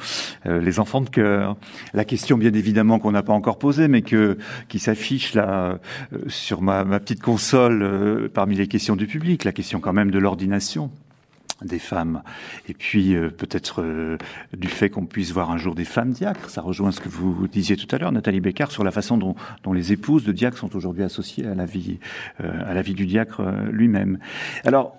euh, 0.47 0.61
les 0.61 0.79
enfants 0.79 1.01
de 1.01 1.09
cœur. 1.09 1.57
La 1.95 2.05
question, 2.05 2.37
bien 2.39 2.53
évidemment, 2.53 2.99
qu'on 2.99 3.13
n'a 3.13 3.23
pas 3.23 3.33
encore 3.41 3.59
posée, 3.59 3.89
mais 3.89 4.03
que 4.03 4.37
qui 4.69 4.79
s'affiche 4.79 5.35
là 5.35 5.79
sur 6.27 6.61
ma, 6.61 6.85
ma 6.85 7.01
petite 7.01 7.23
console 7.23 8.29
parmi 8.35 8.55
les 8.55 8.67
questions 8.67 8.97
du 8.97 9.07
public, 9.07 9.45
la 9.45 9.53
question 9.53 9.81
quand 9.81 9.95
même 9.95 10.11
de 10.11 10.19
l'ordination 10.19 10.91
des 11.63 11.79
femmes. 11.79 12.23
Et 12.69 12.75
puis 12.75 13.15
peut-être 13.37 13.85
du 14.57 14.69
fait 14.69 14.91
qu'on 14.91 15.07
puisse 15.07 15.33
voir 15.33 15.51
un 15.51 15.59
jour 15.59 15.75
des 15.75 15.85
femmes 15.85 16.11
diacres. 16.11 16.51
Ça 16.51 16.61
rejoint 16.61 16.91
ce 16.91 17.01
que 17.01 17.09
vous 17.09 17.49
disiez 17.49 17.77
tout 17.77 17.89
à 17.95 17.99
l'heure, 17.99 18.13
Nathalie 18.13 18.41
Bécard, 18.41 18.71
sur 18.71 18.85
la 18.85 18.91
façon 18.91 19.17
dont, 19.19 19.35
dont, 19.63 19.73
les 19.73 19.93
épouses 19.93 20.25
de 20.25 20.33
diacres 20.33 20.59
sont 20.59 20.75
aujourd'hui 20.77 21.03
associées 21.03 21.47
à 21.47 21.55
la 21.55 21.67
vie, 21.67 21.99
à 22.39 22.75
la 22.75 22.83
vie 22.83 22.95
du 22.95 23.07
diacre 23.07 23.43
lui-même. 23.71 24.19
Alors 24.65 24.97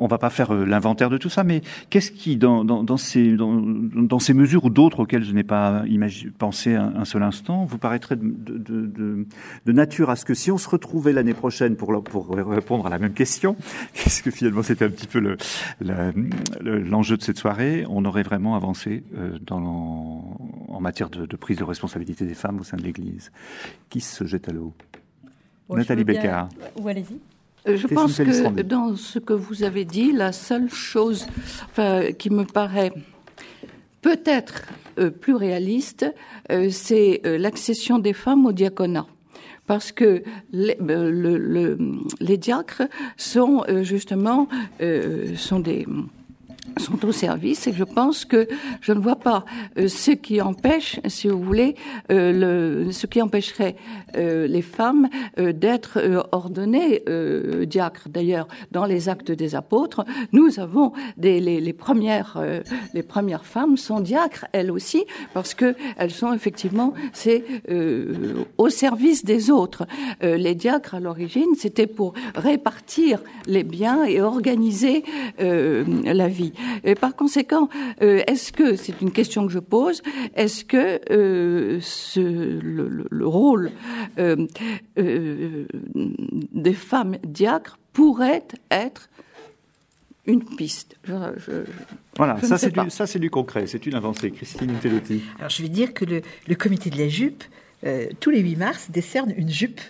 on 0.00 0.06
va 0.06 0.18
pas 0.18 0.30
faire 0.30 0.52
euh, 0.52 0.64
l'inventaire 0.64 1.10
de 1.10 1.18
tout 1.18 1.28
ça, 1.28 1.44
mais 1.44 1.60
qu'est-ce 1.90 2.10
qui, 2.10 2.36
dans, 2.36 2.64
dans, 2.64 2.96
ces, 2.96 3.36
dans, 3.36 4.18
ces 4.18 4.34
mesures 4.34 4.64
ou 4.64 4.70
d'autres 4.70 5.00
auxquelles 5.00 5.24
je 5.24 5.32
n'ai 5.32 5.44
pas 5.44 5.84
pensé 6.38 6.74
un, 6.74 7.04
seul 7.04 7.22
instant, 7.22 7.64
vous 7.64 7.78
paraîtrait 7.78 8.16
de, 8.16 9.26
nature 9.66 10.10
à 10.10 10.16
ce 10.16 10.24
que 10.24 10.34
si 10.34 10.50
on 10.50 10.58
se 10.58 10.68
retrouvait 10.68 11.12
l'année 11.12 11.34
prochaine 11.34 11.76
pour, 11.76 12.02
pour 12.02 12.34
répondre 12.34 12.86
à 12.86 12.90
la 12.90 12.98
même 12.98 13.12
question, 13.12 13.56
puisque 13.94 14.30
finalement 14.30 14.62
c'était 14.62 14.86
un 14.86 14.90
petit 14.90 15.06
peu 15.06 15.36
l'enjeu 16.60 17.16
de 17.16 17.22
cette 17.22 17.38
soirée, 17.38 17.84
on 17.88 18.04
aurait 18.04 18.22
vraiment 18.22 18.56
avancé 18.56 19.04
euh, 19.16 19.38
dans, 19.46 20.38
en 20.68 20.80
matière 20.80 21.10
de, 21.10 21.36
prise 21.36 21.58
de 21.58 21.64
responsabilité 21.64 22.24
des 22.24 22.34
femmes 22.34 22.60
au 22.60 22.64
sein 22.64 22.76
de 22.76 22.82
l'Église. 22.82 23.30
Qui 23.90 24.00
se 24.00 24.24
jette 24.24 24.48
à 24.48 24.52
l'eau? 24.52 24.72
Nathalie 25.68 26.04
Becker. 26.04 26.44
Ou 26.76 26.88
allez-y. 26.88 27.20
Euh, 27.68 27.76
je 27.76 27.86
pense 27.86 28.18
que 28.18 28.62
dans 28.62 28.96
ce 28.96 29.18
que 29.18 29.32
vous 29.32 29.62
avez 29.62 29.84
dit, 29.84 30.12
la 30.12 30.32
seule 30.32 30.70
chose 30.70 31.26
qui 32.18 32.30
me 32.30 32.44
paraît 32.44 32.92
peut-être 34.02 34.62
euh, 34.98 35.10
plus 35.10 35.34
réaliste, 35.34 36.06
euh, 36.50 36.68
c'est 36.70 37.20
l'accession 37.24 37.98
des 37.98 38.12
femmes 38.12 38.46
au 38.46 38.52
diaconat. 38.52 39.06
Parce 39.66 39.92
que 39.92 40.22
les, 40.52 40.76
les 42.20 42.36
diacres 42.38 42.82
sont 43.16 43.64
justement 43.82 44.48
sont 45.36 45.60
des 45.60 45.86
sont 46.78 47.04
au 47.06 47.12
service 47.12 47.66
et 47.66 47.72
je 47.72 47.84
pense 47.84 48.24
que 48.24 48.48
je 48.80 48.92
ne 48.92 49.00
vois 49.00 49.16
pas 49.16 49.44
euh, 49.78 49.88
ce 49.88 50.10
qui 50.10 50.40
empêche, 50.40 51.00
si 51.06 51.28
vous 51.28 51.42
voulez, 51.42 51.74
euh, 52.10 52.84
le, 52.84 52.92
ce 52.92 53.06
qui 53.06 53.20
empêcherait 53.22 53.76
euh, 54.16 54.46
les 54.46 54.62
femmes 54.62 55.08
d'être 55.36 56.00
ordonnées 56.32 57.02
diacres. 57.66 58.08
D'ailleurs, 58.08 58.48
dans 58.70 58.84
les 58.84 59.08
actes 59.08 59.30
des 59.30 59.54
apôtres, 59.54 60.04
nous 60.32 60.60
avons 60.60 60.92
des, 61.16 61.40
les, 61.40 61.60
les 61.60 61.72
premières, 61.72 62.42
les 62.94 63.02
premières 63.02 63.44
femmes 63.44 63.76
sont 63.76 64.00
diacres 64.00 64.46
elles 64.52 64.70
aussi 64.70 65.04
parce 65.34 65.54
que 65.54 65.74
elles 65.96 66.10
sont 66.10 66.32
effectivement 66.32 66.94
c'est 67.12 67.44
au 68.58 68.68
service 68.68 69.24
des 69.24 69.50
autres. 69.50 69.86
les 70.22 70.54
diacres 70.54 70.94
à 70.94 71.00
l'origine, 71.00 71.54
c'était 71.56 71.86
pour 71.86 72.14
répartir 72.34 73.22
les 73.46 73.64
biens 73.64 74.04
et 74.04 74.20
organiser 74.20 75.04
la 75.38 76.28
vie. 76.28 76.52
Et 76.84 76.94
par 76.94 77.16
conséquent, 77.16 77.68
euh, 78.02 78.22
est-ce 78.26 78.52
que, 78.52 78.76
c'est 78.76 79.00
une 79.00 79.12
question 79.12 79.46
que 79.46 79.52
je 79.52 79.58
pose, 79.58 80.02
est-ce 80.34 80.64
que 80.64 81.00
euh, 81.10 81.78
ce, 81.80 82.20
le, 82.20 83.26
rôle 83.26 83.70
euh, 84.18 84.46
des 84.96 86.74
femmes 86.74 87.16
diacres 87.24 87.78
pourrait 87.92 88.44
être 88.70 89.08
une 90.26 90.44
piste? 90.44 90.96
voilà, 92.16 92.40
ça 92.42 92.58
c'est, 92.58 92.72
du, 92.72 92.90
ça 92.90 93.06
c'est 93.06 93.18
du 93.18 93.30
concret, 93.30 93.66
c'est 93.66 93.86
une 93.86 93.94
avancée. 93.94 94.30
Christine 94.30 94.72
Tellotti. 94.80 95.22
Alors 95.38 95.50
je 95.50 95.62
vais 95.62 95.68
dire 95.68 95.94
que 95.94 96.04
le, 96.04 96.22
le 96.46 96.54
comité 96.54 96.90
de 96.90 96.98
la 96.98 97.08
jupe, 97.08 97.44
tous 98.20 98.30
les 98.30 98.40
8 98.40 98.56
mars, 98.56 98.90
décerne 98.90 99.32
une 99.36 99.50
jupe 99.50 99.80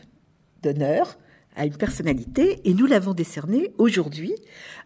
d'honneur 0.63 1.17
à 1.57 1.67
une 1.67 1.77
personnalité, 1.77 2.61
et 2.65 2.75
nous 2.75 2.87
l'avons 2.87 3.15
décerné 3.15 3.73
aujourd'hui 3.79 4.35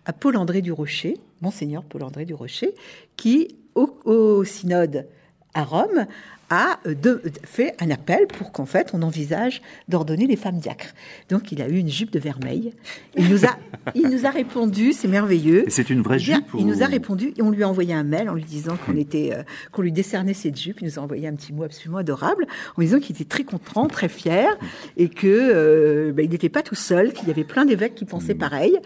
à 0.07 0.13
Paul-André 0.13 0.63
du 0.63 0.73
Rocher, 0.73 1.19
monseigneur 1.41 1.85
Paul-André 1.85 2.25
du 2.25 2.35
Rocher, 2.35 2.75
qui, 3.17 3.57
au, 3.75 4.45
synode 4.45 5.09
à 5.53 5.65
Rome, 5.65 6.07
a 6.51 6.79
euh, 6.87 7.19
fait 7.45 7.75
un 7.81 7.91
appel 7.91 8.27
pour 8.27 8.53
qu'en 8.53 8.67
fait 8.67 8.91
on 8.93 9.03
envisage 9.03 9.63
d'ordonner 9.89 10.27
les 10.27 10.37
femmes 10.37 10.59
diacres. 10.59 10.95
Donc 11.29 11.53
il 11.53 11.63
a 11.63 11.69
eu 11.69 11.77
une 11.77 11.89
jupe 11.89 12.11
de 12.11 12.19
vermeil. 12.19 12.73
Il 13.17 13.29
nous 13.29 13.45
a, 13.45 13.57
il 13.95 14.09
nous 14.09 14.27
a 14.27 14.31
répondu, 14.31 14.93
c'est 14.93 15.09
merveilleux. 15.09 15.65
C'est 15.69 15.91
une 15.91 16.03
vraie 16.03 16.19
jupe. 16.19 16.45
Il 16.59 16.67
nous 16.67 16.83
a 16.83 16.87
répondu 16.87 17.33
et 17.37 17.43
on 17.43 17.51
lui 17.51 17.63
a 17.63 17.69
envoyé 17.69 17.95
un 17.95 18.03
mail 18.03 18.29
en 18.29 18.35
lui 18.35 18.45
disant 18.45 18.77
qu'on 18.77 18.97
était, 18.97 19.33
euh, 19.35 19.43
qu'on 19.73 19.83
lui 19.83 19.93
décernait 19.93 20.35
cette 20.35 20.59
jupe. 20.61 20.81
Il 20.81 20.87
nous 20.87 20.99
a 20.99 21.03
envoyé 21.03 21.27
un 21.29 21.35
petit 21.35 21.53
mot 21.53 21.65
absolument 21.65 21.99
adorable 21.99 22.47
en 22.77 22.83
disant 22.83 22.99
qu'il 22.99 23.15
était 23.15 23.25
très 23.25 23.45
content, 23.45 23.89
très 23.89 24.09
fier 24.09 24.57
et 24.97 25.09
que 25.09 25.27
euh, 25.27 26.13
bah, 26.13 26.23
il 26.23 26.31
n'était 26.31 26.49
pas 26.49 26.63
tout 26.63 26.75
seul, 26.75 27.13
qu'il 27.13 27.29
y 27.29 27.31
avait 27.31 27.45
plein 27.45 27.65
d'évêques 27.65 27.95
qui 27.95 28.05
pensaient 28.05 28.35
mm. 28.35 28.39
pareil. 28.39 28.79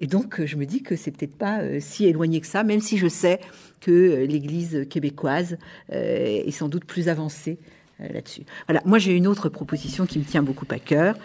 Et 0.00 0.06
donc 0.06 0.44
je 0.44 0.56
me 0.56 0.66
dis 0.66 0.82
que 0.82 0.96
c'est 0.96 1.10
peut-être 1.10 1.36
pas 1.36 1.60
si 1.80 2.06
éloigné 2.06 2.40
que 2.40 2.46
ça, 2.46 2.64
même 2.64 2.80
si 2.80 2.98
je 2.98 3.08
sais 3.08 3.40
que 3.84 3.90
euh, 3.90 4.26
l'Église 4.26 4.86
québécoise 4.88 5.58
euh, 5.92 6.42
est 6.46 6.50
sans 6.50 6.68
doute 6.68 6.86
plus 6.86 7.08
avancée 7.08 7.58
euh, 8.00 8.08
là-dessus. 8.08 8.42
Voilà. 8.66 8.80
Moi, 8.86 8.98
j'ai 8.98 9.12
une 9.12 9.26
autre 9.26 9.50
proposition 9.50 10.06
qui 10.06 10.18
me 10.18 10.24
tient 10.24 10.42
beaucoup 10.42 10.66
à 10.70 10.78
cœur. 10.78 11.16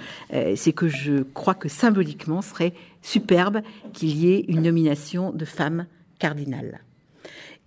c'est 0.55 0.73
que 0.73 0.87
je 0.87 1.23
crois 1.23 1.55
que 1.55 1.69
symboliquement, 1.69 2.41
serait 2.41 2.73
superbe 3.01 3.61
qu'il 3.93 4.17
y 4.17 4.33
ait 4.33 4.45
une 4.47 4.61
nomination 4.61 5.31
de 5.31 5.45
femmes 5.45 5.85
cardinales. 6.19 6.81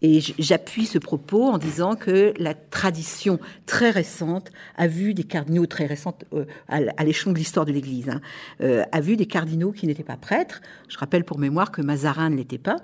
Et 0.02 0.20
j'appuie 0.20 0.86
ce 0.86 0.98
propos 0.98 1.44
en 1.44 1.58
disant 1.58 1.94
que 1.94 2.34
la 2.36 2.54
tradition 2.54 3.38
très 3.66 3.90
récente 3.90 4.50
a 4.76 4.88
vu 4.88 5.14
des 5.14 5.22
cardinaux 5.22 5.66
très 5.66 5.86
récentes 5.86 6.24
euh, 6.34 6.44
à 6.68 7.04
l'échelon 7.04 7.32
de 7.32 7.38
l'histoire 7.38 7.64
de 7.64 7.72
l'Église, 7.72 8.08
hein, 8.08 8.20
euh, 8.60 8.84
a 8.90 9.00
vu 9.00 9.16
des 9.16 9.26
cardinaux 9.26 9.70
qui 9.70 9.86
n'étaient 9.86 10.02
pas 10.02 10.16
prêtres. 10.16 10.60
Je 10.88 10.98
rappelle 10.98 11.24
pour 11.24 11.38
mémoire 11.38 11.70
que 11.70 11.82
Mazarin 11.82 12.30
ne 12.30 12.36
l'était 12.36 12.58
pas 12.58 12.76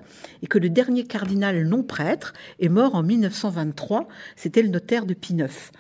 et 0.43 0.47
que 0.47 0.59
le 0.59 0.71
dernier 0.71 1.05
cardinal 1.05 1.67
non 1.67 1.83
prêtre 1.83 2.35
est 2.61 2.69
mort 2.69 2.95
en 2.95 3.03
1923. 3.03 4.07
C'était 4.37 4.63
le 4.63 4.69
notaire 4.69 5.05
de 5.05 5.15
Pie 5.15 5.35
IX. 5.35 5.73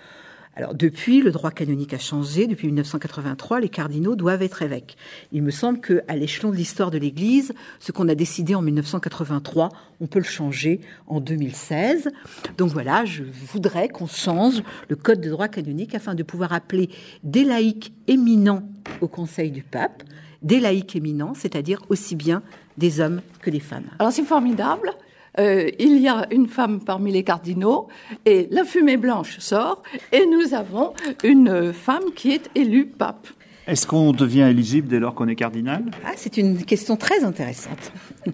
Alors 0.59 0.74
depuis, 0.74 1.20
le 1.20 1.30
droit 1.30 1.52
canonique 1.52 1.94
a 1.94 2.00
changé. 2.00 2.48
Depuis 2.48 2.66
1983, 2.66 3.61
les 3.61 3.68
cardinaux 3.68 4.16
doivent 4.16 4.42
être 4.42 4.61
évêques. 4.61 4.96
Il 5.30 5.44
me 5.44 5.52
semble 5.52 5.78
que, 5.78 6.02
à 6.09 6.16
l'échelon 6.16 6.50
de 6.50 6.56
l'histoire 6.56 6.90
de 6.90 6.98
l'Église, 6.98 7.54
ce 7.78 7.92
qu'on 7.92 8.09
a 8.09 8.16
décidé 8.16 8.56
en 8.56 8.62
1983, 8.62 9.68
on 10.00 10.09
peut 10.09 10.18
le 10.18 10.24
changer 10.24 10.80
en 11.06 11.20
2016. 11.20 12.09
Donc 12.56 12.70
voilà, 12.70 13.04
je 13.04 13.22
voudrais 13.52 13.88
qu'on 13.88 14.09
change 14.09 14.64
le 14.88 14.96
code 14.96 15.20
de 15.20 15.30
droit 15.30 15.46
canonique 15.46 15.94
afin 15.94 16.16
de 16.16 16.24
pouvoir 16.24 16.52
appeler 16.52 16.90
des 17.22 17.44
laïcs 17.44 17.92
éminents 18.09 18.64
au 19.00 19.06
Conseil 19.06 19.52
du 19.52 19.62
Pape, 19.62 20.02
des 20.42 20.59
laïcs 20.59 20.96
éminents, 20.96 21.34
c'est-à-dire 21.34 21.82
aussi 21.88 22.16
bien 22.16 22.42
des 22.78 22.98
hommes 22.98 23.20
que 23.42 23.50
des 23.50 23.61
femmes. 23.61 23.86
Alors 24.00 24.11
c'est 24.11 24.24
formidable. 24.24 24.90
Euh, 25.39 25.70
il 25.78 25.99
y 25.99 26.09
a 26.09 26.26
une 26.30 26.49
femme 26.49 26.80
parmi 26.80 27.12
les 27.12 27.22
cardinaux 27.22 27.89
et 28.24 28.49
la 28.51 28.64
fumée 28.64 28.97
blanche 28.97 29.39
sort 29.39 29.82
et 30.12 30.26
nous 30.26 30.55
avons 30.55 30.93
une 31.22 31.72
femme 31.72 32.12
qui 32.14 32.32
est 32.32 32.51
élue 32.55 32.86
pape. 32.86 33.28
Est-ce 33.68 33.86
qu'on 33.86 34.12
devient 34.12 34.49
éligible 34.51 34.89
dès 34.89 34.99
lors 34.99 35.14
qu'on 35.14 35.28
est 35.28 35.34
cardinal? 35.36 35.84
Ah, 36.03 36.12
C'est 36.16 36.39
une 36.39 36.64
question 36.64 36.97
très 36.97 37.22
intéressante. 37.22 37.93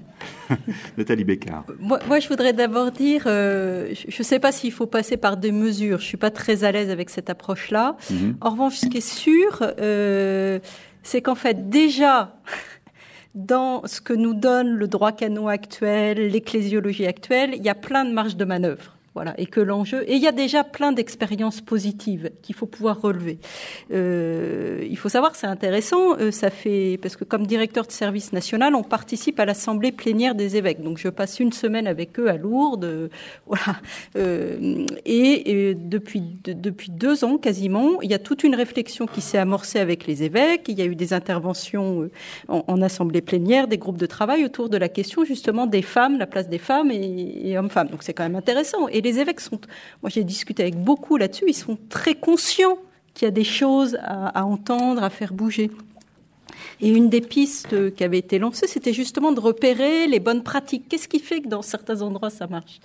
Nathalie 0.97 1.25
Bécard. 1.25 1.65
Moi, 1.81 1.99
moi, 2.07 2.21
je 2.21 2.29
voudrais 2.29 2.53
d'abord 2.53 2.93
dire, 2.93 3.25
euh, 3.27 3.93
je 3.93 4.17
ne 4.17 4.23
sais 4.23 4.39
pas 4.39 4.53
s'il 4.53 4.71
faut 4.71 4.87
passer 4.87 5.17
par 5.17 5.37
des 5.37 5.51
mesures. 5.51 5.99
Je 5.99 6.05
ne 6.05 6.09
suis 6.09 6.17
pas 6.17 6.31
très 6.31 6.63
à 6.63 6.71
l'aise 6.71 6.89
avec 6.89 7.11
cette 7.11 7.31
approche-là. 7.31 7.97
Mhm. 8.11 8.37
En 8.41 8.51
revanche, 8.51 8.77
ce 8.77 8.87
qui 8.87 8.99
est 8.99 9.01
sûr, 9.01 9.65
euh, 9.81 10.61
c'est 11.03 11.21
qu'en 11.21 11.35
fait, 11.35 11.69
déjà, 11.69 12.37
dans 13.35 13.87
ce 13.87 14.01
que 14.01 14.13
nous 14.13 14.35
donne 14.35 14.75
le 14.75 14.89
droit 14.89 15.13
canon 15.13 15.49
actuel, 15.49 16.31
l'ecclésiologie 16.31 17.07
actuelle, 17.07 17.55
il 17.57 17.63
y 17.63 17.69
a 17.69 17.75
plein 17.75 18.05
de 18.05 18.13
marges 18.13 18.37
de 18.37 18.45
manœuvre. 18.45 18.94
Voilà, 19.15 19.35
et 19.39 19.47
que 19.47 19.61
l'enjeu 19.61 20.03
et 20.11 20.17
il 20.17 20.23
y 20.23 20.27
a 20.27 20.33
déjà 20.33 20.65
plein 20.65 20.91
d'expériences 20.91 21.61
positives 21.61 22.33
qu'il 22.43 22.55
faut 22.57 22.67
pouvoir 22.67 23.01
relever. 23.01 23.39
Euh, 23.93 24.85
il 24.89 24.99
faut 24.99 25.09
savoir, 25.09 25.37
c'est 25.37 25.47
intéressant, 25.47 26.19
euh, 26.19 26.33
ça 26.33 26.51
fait 26.51 26.99
parce 27.01 27.15
que 27.15 27.23
comme 27.23 27.47
directeur 27.47 27.87
de 27.87 27.93
service 27.93 28.33
national, 28.33 28.75
on 28.75 28.83
participe 28.83 29.39
à 29.39 29.45
l'assemblée 29.45 29.93
plénière 29.93 30.35
des 30.35 30.57
évêques. 30.57 30.83
Donc 30.83 30.99
je 30.99 31.09
passe 31.09 31.39
une 31.39 31.53
semaine 31.53 31.87
avec 31.87 32.19
eux 32.19 32.29
à 32.29 32.37
Lourdes, 32.37 32.85
euh, 32.85 33.09
voilà. 33.47 33.79
Euh, 34.17 34.85
et, 35.05 35.69
et, 35.71 35.75
depuis 35.75 36.23
depuis 36.45 36.91
deux 36.91 37.25
ans 37.25 37.39
quasiment, 37.39 38.03
il 38.03 38.11
y 38.11 38.15
a 38.15 38.19
toute 38.19 38.45
une 38.45 38.55
réflexion 38.55 39.07
qui 39.07 39.21
s'est 39.21 39.39
amorcée 39.39 39.79
avec 39.79 40.07
les 40.07 40.23
évêques. 40.23 40.65
Il 40.69 40.79
y 40.79 40.83
a 40.83 40.87
eu 40.87 40.95
des 40.95 41.13
interventions 41.13 42.03
euh, 42.03 42.11
en, 42.49 42.83
assemblée 42.83 43.21
plénière, 43.21 43.69
des 43.69 43.79
groupes 43.79 43.99
de 43.99 44.07
travail 44.07 44.45
autour 44.45 44.69
de 44.69 44.77
la 44.77 44.89
question 44.89 45.25
justement 45.25 45.67
des 45.67 45.83
femmes, 45.83 46.19
la 46.19 46.27
place 46.27 46.49
des 46.49 46.59
femmes 46.59 46.91
et, 46.91 47.57
hommes-femmes. 47.57 47.89
Donc 47.89 48.03
c'est 48.03 48.13
quand 48.13 48.25
même 48.25 48.37
intéressant. 48.37 48.89
Les 49.05 49.21
évêques 49.21 49.41
sont, 49.41 49.61
moi 50.03 50.11
j'ai 50.11 50.25
discuté 50.25 50.63
avec 50.63 50.77
beaucoup 50.77 51.17
là-dessus, 51.17 51.45
ils 51.47 51.55
sont 51.55 51.79
très 51.89 52.15
conscients 52.15 52.79
qu'il 53.15 53.27
y 53.27 53.29
a 53.29 53.31
des 53.31 53.45
choses 53.45 53.97
à, 54.03 54.45
entendre, 54.45 55.03
à 55.03 55.11
faire 55.11 55.33
bouger. 55.33 55.71
Et 56.81 56.89
une 56.89 57.09
des 57.09 57.21
pistes 57.21 57.95
qui 57.95 58.03
avait 58.03 58.19
été 58.19 58.39
lancée, 58.39 58.67
c'était 58.67 58.93
justement 58.93 59.33
de 59.33 59.41
repérer 59.41 60.07
les 60.07 60.19
bonnes 60.19 60.43
pratiques. 60.43 60.87
Qu'est-ce 60.89 61.09
qui 61.09 61.21
fait 61.21 61.41
que 61.41 61.49
dans 61.49 61.63
certains 61.63 62.03
endroits 62.03 62.31
ça 62.31 62.47
marche? 62.47 62.81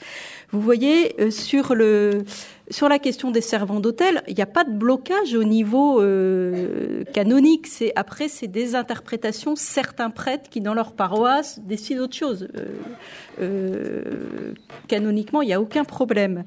Vous 0.51 0.61
voyez, 0.61 1.19
euh, 1.19 1.31
sur 1.31 1.73
le 1.73 2.23
sur 2.69 2.87
la 2.87 2.99
question 2.99 3.31
des 3.31 3.41
servants 3.41 3.79
d'hôtel, 3.79 4.21
il 4.27 4.35
n'y 4.35 4.43
a 4.43 4.47
pas 4.47 4.63
de 4.63 4.71
blocage 4.71 5.33
au 5.33 5.43
niveau 5.43 6.01
euh, 6.01 7.03
canonique. 7.13 7.65
C'est 7.65 7.91
après, 7.95 8.27
c'est 8.27 8.47
des 8.47 8.75
interprétations. 8.75 9.55
Certains 9.55 10.11
prêtres 10.11 10.49
qui, 10.49 10.61
dans 10.61 10.75
leur 10.75 10.93
paroisse, 10.93 11.59
décident 11.59 12.03
autre 12.03 12.15
chose. 12.15 12.47
Euh, 12.55 12.65
euh, 13.41 14.53
canoniquement, 14.87 15.41
il 15.41 15.47
n'y 15.47 15.53
a 15.53 15.61
aucun 15.61 15.83
problème. 15.83 16.43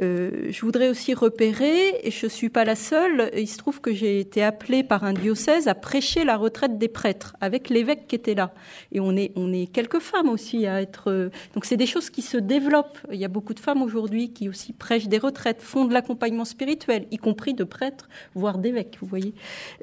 je 0.00 0.60
voudrais 0.62 0.88
aussi 0.88 1.12
repérer, 1.12 2.00
et 2.02 2.10
je 2.10 2.26
suis 2.26 2.48
pas 2.48 2.64
la 2.64 2.76
seule. 2.76 3.30
Il 3.36 3.48
se 3.48 3.58
trouve 3.58 3.80
que 3.80 3.92
j'ai 3.92 4.20
été 4.20 4.42
appelée 4.42 4.82
par 4.82 5.04
un 5.04 5.12
diocèse 5.12 5.68
à 5.68 5.74
prêcher 5.74 6.24
la 6.24 6.36
retraite 6.36 6.78
des 6.78 6.88
prêtres 6.88 7.36
avec 7.40 7.68
l'évêque 7.68 8.06
qui 8.06 8.14
était 8.14 8.34
là. 8.34 8.52
Et 8.92 9.00
on 9.00 9.14
est, 9.16 9.32
on 9.36 9.52
est 9.52 9.66
quelques 9.66 10.00
femmes 10.00 10.28
aussi 10.28 10.66
à 10.66 10.80
être. 10.80 11.30
Donc 11.54 11.64
c'est 11.64 11.76
des 11.76 11.86
choses 11.86 12.08
qui 12.08 12.22
se 12.22 12.38
développent. 12.38 12.98
Il 13.12 13.18
y 13.18 13.24
a 13.24 13.28
beaucoup 13.28 13.54
de 13.54 13.60
femmes 13.60 13.82
aujourd'hui 13.82 14.32
qui 14.32 14.48
aussi 14.48 14.72
prêchent 14.72 15.08
des 15.08 15.18
retraites 15.18 15.62
font 15.66 15.84
de 15.84 15.92
l'accompagnement 15.92 16.44
spirituel, 16.44 17.06
y 17.10 17.18
compris 17.18 17.54
de 17.54 17.64
prêtres, 17.64 18.08
voire 18.34 18.58
d'évêques, 18.58 18.96
vous 19.00 19.06
voyez. 19.06 19.34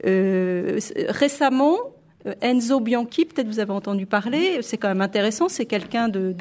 Euh, 0.05 0.79
récemment, 1.09 1.77
euh, 2.25 2.33
Enzo 2.41 2.79
Bianchi, 2.79 3.25
peut-être 3.25 3.47
vous 3.47 3.59
avez 3.59 3.73
entendu 3.73 4.05
parler, 4.05 4.61
c'est 4.61 4.77
quand 4.77 4.87
même 4.87 5.01
intéressant, 5.01 5.49
c'est 5.49 5.65
quelqu'un 5.65 6.07
de, 6.07 6.33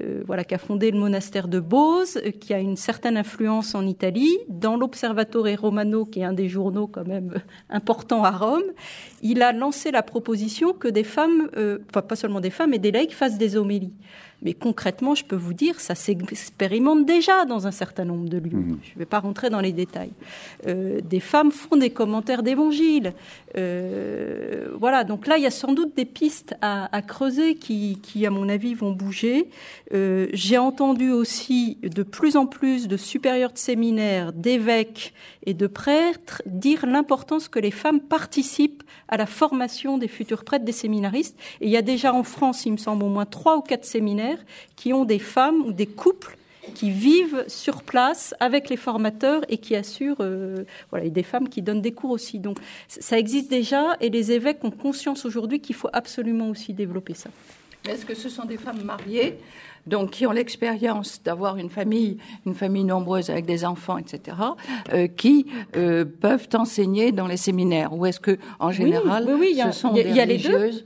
euh, 0.00 0.22
voilà 0.26 0.44
qui 0.44 0.54
a 0.54 0.58
fondé 0.58 0.90
le 0.90 0.98
monastère 0.98 1.48
de 1.48 1.58
Bose, 1.58 2.20
qui 2.40 2.54
a 2.54 2.60
une 2.60 2.76
certaine 2.76 3.16
influence 3.16 3.74
en 3.74 3.84
Italie, 3.86 4.38
dans 4.48 4.76
l'Observatore 4.76 5.48
Romano, 5.58 6.04
qui 6.04 6.20
est 6.20 6.24
un 6.24 6.32
des 6.32 6.48
journaux 6.48 6.86
quand 6.86 7.06
même 7.06 7.34
importants 7.68 8.22
à 8.22 8.30
Rome. 8.30 8.62
Il 9.22 9.42
a 9.42 9.52
lancé 9.52 9.90
la 9.90 10.02
proposition 10.02 10.72
que 10.72 10.88
des 10.88 11.04
femmes, 11.04 11.50
enfin 11.90 12.02
pas 12.02 12.16
seulement 12.16 12.40
des 12.40 12.50
femmes, 12.50 12.70
mais 12.70 12.78
des 12.78 12.92
laïcs 12.92 13.14
fassent 13.14 13.38
des 13.38 13.56
homélies. 13.56 13.94
Mais 14.42 14.54
concrètement, 14.54 15.16
je 15.16 15.24
peux 15.24 15.36
vous 15.36 15.52
dire, 15.52 15.80
ça 15.80 15.96
s'expérimente 15.96 17.04
déjà 17.04 17.44
dans 17.44 17.66
un 17.66 17.72
certain 17.72 18.04
nombre 18.04 18.28
de 18.28 18.38
lieux. 18.38 18.56
Mmh. 18.56 18.78
Je 18.84 18.94
ne 18.94 18.98
vais 19.00 19.06
pas 19.06 19.18
rentrer 19.18 19.50
dans 19.50 19.60
les 19.60 19.72
détails. 19.72 20.12
Euh, 20.66 21.00
des 21.02 21.18
femmes 21.18 21.50
font 21.50 21.76
des 21.76 21.90
commentaires 21.90 22.44
d'évangile. 22.44 23.14
Euh, 23.56 24.68
voilà, 24.78 25.02
donc 25.02 25.26
là, 25.26 25.38
il 25.38 25.42
y 25.42 25.46
a 25.46 25.50
sans 25.50 25.72
doute 25.72 25.96
des 25.96 26.04
pistes 26.04 26.54
à, 26.60 27.02
creuser 27.02 27.56
qui, 27.56 28.26
à 28.26 28.30
mon 28.30 28.48
avis, 28.48 28.74
vont 28.74 28.92
bouger. 28.92 29.48
Euh, 29.92 30.28
j'ai 30.32 30.58
entendu 30.58 31.10
aussi 31.10 31.78
de 31.82 32.02
plus 32.04 32.36
en 32.36 32.46
plus 32.46 32.86
de 32.86 32.96
supérieurs 32.96 33.52
de 33.52 33.58
séminaires, 33.58 34.32
d'évêques 34.32 35.14
et 35.46 35.54
de 35.54 35.66
prêtres 35.66 36.42
dire 36.46 36.86
l'importance 36.86 37.48
que 37.48 37.58
les 37.58 37.70
femmes 37.70 38.00
participent 38.00 38.82
à 39.08 39.16
la 39.16 39.26
formation 39.26 39.98
des 39.98 40.08
futurs 40.08 40.44
prêtres, 40.44 40.64
des 40.64 40.72
séminaristes. 40.72 41.36
Et 41.60 41.66
il 41.66 41.70
y 41.70 41.76
a 41.76 41.82
déjà 41.82 42.14
en 42.14 42.22
France, 42.22 42.66
il 42.66 42.72
me 42.72 42.76
semble, 42.76 43.04
au 43.04 43.08
moins 43.08 43.26
trois 43.26 43.56
ou 43.56 43.62
quatre 43.62 43.84
séminaires 43.84 44.27
qui 44.76 44.92
ont 44.92 45.04
des 45.04 45.18
femmes 45.18 45.62
ou 45.62 45.72
des 45.72 45.86
couples 45.86 46.36
qui 46.74 46.90
vivent 46.90 47.44
sur 47.48 47.82
place 47.82 48.34
avec 48.40 48.68
les 48.68 48.76
formateurs 48.76 49.42
et 49.48 49.58
qui 49.58 49.74
assurent, 49.74 50.20
euh, 50.20 50.64
voilà, 50.90 51.06
et 51.06 51.10
des 51.10 51.22
femmes 51.22 51.48
qui 51.48 51.62
donnent 51.62 51.80
des 51.80 51.92
cours 51.92 52.10
aussi. 52.10 52.38
Donc 52.38 52.58
ça 52.88 53.18
existe 53.18 53.50
déjà 53.50 53.96
et 54.00 54.10
les 54.10 54.32
évêques 54.32 54.62
ont 54.64 54.70
conscience 54.70 55.24
aujourd'hui 55.24 55.60
qu'il 55.60 55.74
faut 55.74 55.90
absolument 55.92 56.50
aussi 56.50 56.74
développer 56.74 57.14
ça. 57.14 57.30
Est-ce 57.88 58.04
que 58.04 58.14
ce 58.14 58.28
sont 58.28 58.44
des 58.44 58.58
femmes 58.58 58.82
mariées? 58.82 59.38
Donc 59.88 60.10
qui 60.10 60.26
ont 60.26 60.32
l'expérience 60.32 61.22
d'avoir 61.22 61.56
une 61.56 61.70
famille, 61.70 62.18
une 62.46 62.54
famille 62.54 62.84
nombreuse 62.84 63.30
avec 63.30 63.46
des 63.46 63.64
enfants, 63.64 63.98
etc., 63.98 64.36
euh, 64.92 65.06
qui 65.06 65.46
euh, 65.76 66.04
peuvent 66.04 66.48
enseigner 66.54 67.12
dans 67.12 67.26
les 67.26 67.36
séminaires 67.36 67.92
Ou 67.92 68.06
est-ce 68.06 68.20
que, 68.20 68.38
en 68.58 68.70
général, 68.70 69.26
ce 69.26 69.72
sont 69.72 69.92
des 69.92 70.04
religieuses 70.04 70.84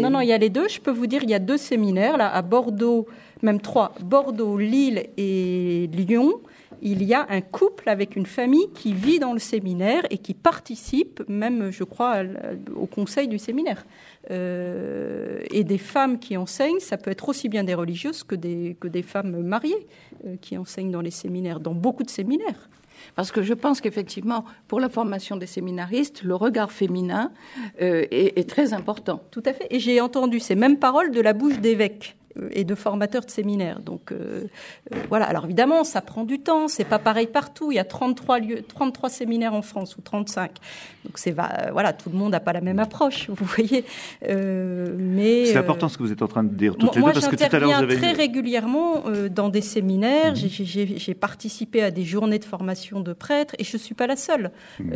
Non, 0.00 0.10
non, 0.10 0.20
il 0.20 0.28
y 0.28 0.32
a 0.32 0.38
les 0.38 0.50
deux. 0.50 0.68
Je 0.68 0.80
peux 0.80 0.90
vous 0.90 1.06
dire, 1.06 1.22
il 1.22 1.30
y 1.30 1.34
a 1.34 1.38
deux 1.38 1.56
séminaires 1.58 2.16
là 2.16 2.32
à 2.32 2.42
Bordeaux 2.42 3.06
même 3.42 3.60
trois, 3.60 3.94
Bordeaux, 4.02 4.58
Lille 4.58 5.06
et 5.16 5.88
Lyon, 5.92 6.40
il 6.82 7.02
y 7.02 7.14
a 7.14 7.26
un 7.28 7.40
couple 7.40 7.88
avec 7.88 8.16
une 8.16 8.26
famille 8.26 8.68
qui 8.74 8.92
vit 8.92 9.18
dans 9.18 9.32
le 9.32 9.38
séminaire 9.38 10.04
et 10.10 10.18
qui 10.18 10.34
participe, 10.34 11.22
même, 11.28 11.70
je 11.70 11.84
crois, 11.84 12.22
au 12.74 12.86
conseil 12.86 13.28
du 13.28 13.38
séminaire. 13.38 13.84
Euh, 14.30 15.40
et 15.50 15.64
des 15.64 15.78
femmes 15.78 16.18
qui 16.18 16.36
enseignent, 16.36 16.80
ça 16.80 16.96
peut 16.98 17.10
être 17.10 17.28
aussi 17.28 17.48
bien 17.48 17.64
des 17.64 17.74
religieuses 17.74 18.22
que 18.22 18.34
des, 18.34 18.76
que 18.78 18.88
des 18.88 19.02
femmes 19.02 19.42
mariées 19.42 19.86
euh, 20.26 20.36
qui 20.40 20.58
enseignent 20.58 20.90
dans 20.90 21.00
les 21.00 21.10
séminaires, 21.10 21.60
dans 21.60 21.74
beaucoup 21.74 22.02
de 22.02 22.10
séminaires. 22.10 22.68
Parce 23.14 23.32
que 23.32 23.42
je 23.42 23.54
pense 23.54 23.80
qu'effectivement, 23.80 24.44
pour 24.66 24.80
la 24.80 24.88
formation 24.88 25.36
des 25.36 25.46
séminaristes, 25.46 26.22
le 26.24 26.34
regard 26.34 26.72
féminin 26.72 27.32
euh, 27.80 28.04
est, 28.10 28.38
est, 28.38 28.48
très 28.48 28.74
important. 28.74 29.22
Tout 29.30 29.42
à 29.46 29.52
fait. 29.52 29.66
Et 29.70 29.78
j'ai 29.78 30.00
entendu 30.00 30.40
ces 30.40 30.56
mêmes 30.56 30.78
paroles 30.78 31.12
de 31.12 31.20
la 31.20 31.32
bouche 31.32 31.58
d'évêques 31.60 32.17
et 32.50 32.64
de 32.64 32.74
formateurs 32.74 33.24
de 33.24 33.30
séminaires. 33.30 33.80
Donc 33.80 34.12
euh, 34.12 34.44
euh, 34.94 34.96
voilà. 35.08 35.26
Alors 35.26 35.44
évidemment, 35.44 35.84
ça 35.84 36.00
prend 36.00 36.24
du 36.24 36.40
temps. 36.40 36.68
C'est 36.68 36.84
pas 36.84 36.98
pareil 36.98 37.26
partout. 37.26 37.72
Il 37.72 37.76
y 37.76 37.78
a 37.78 37.84
33 37.84 38.38
lieux, 38.40 38.62
33 38.62 39.08
séminaires 39.10 39.54
en 39.54 39.62
France 39.62 39.96
ou 39.96 40.00
35. 40.00 40.52
Donc 41.04 41.18
c'est 41.18 41.34
voilà, 41.72 41.92
tout 41.92 42.10
le 42.10 42.16
monde 42.16 42.32
n'a 42.32 42.40
pas 42.40 42.52
la 42.52 42.60
même 42.60 42.78
approche. 42.78 43.28
Vous 43.30 43.44
voyez. 43.44 43.84
Euh, 44.28 44.94
mais 44.98 45.46
c'est 45.46 45.56
important 45.56 45.88
ce 45.88 45.98
que 45.98 46.02
vous 46.02 46.12
êtes 46.12 46.22
en 46.22 46.28
train 46.28 46.44
de 46.44 46.54
dire 46.54 46.76
toutes 46.76 46.94
les 46.96 47.02
deux 47.02 47.12
parce 47.12 47.28
que 47.28 47.36
tout 47.36 47.56
à 47.56 47.58
l'heure 47.58 47.86
très 47.86 48.12
régulièrement 48.12 49.04
dans 49.30 49.48
des 49.48 49.62
séminaires. 49.62 50.32
Mhm. 50.32 50.96
J'ai 50.96 51.14
participé 51.14 51.82
à 51.82 51.90
des 51.90 52.04
journées 52.04 52.38
de 52.38 52.44
formation 52.44 53.00
de 53.00 53.12
prêtres 53.12 53.54
et 53.58 53.64
je 53.64 53.76
suis 53.76 53.94
pas 53.94 54.06
la 54.06 54.16
seule. 54.16 54.50
Mhm. 54.80 54.92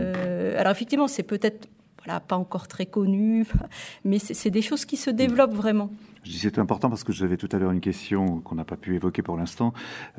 alors 0.56 0.72
effectivement, 0.72 1.08
c'est 1.08 1.22
peut-être 1.22 1.68
voilà, 2.04 2.20
pas 2.20 2.36
encore 2.36 2.68
très 2.68 2.86
connu, 2.86 3.46
mais 4.04 4.18
c'est 4.18 4.50
des 4.50 4.62
choses 4.62 4.84
qui 4.84 4.96
se 4.96 5.10
développent 5.10 5.54
vraiment. 5.54 5.90
Je 6.24 6.30
dis 6.30 6.38
c'est 6.38 6.58
important 6.58 6.88
parce 6.88 7.02
que 7.02 7.12
j'avais 7.12 7.36
tout 7.36 7.48
à 7.50 7.58
l'heure 7.58 7.72
une 7.72 7.80
question 7.80 8.40
qu'on 8.40 8.54
n'a 8.54 8.64
pas 8.64 8.76
pu 8.76 8.94
évoquer 8.94 9.22
pour 9.22 9.36
l'instant 9.36 9.72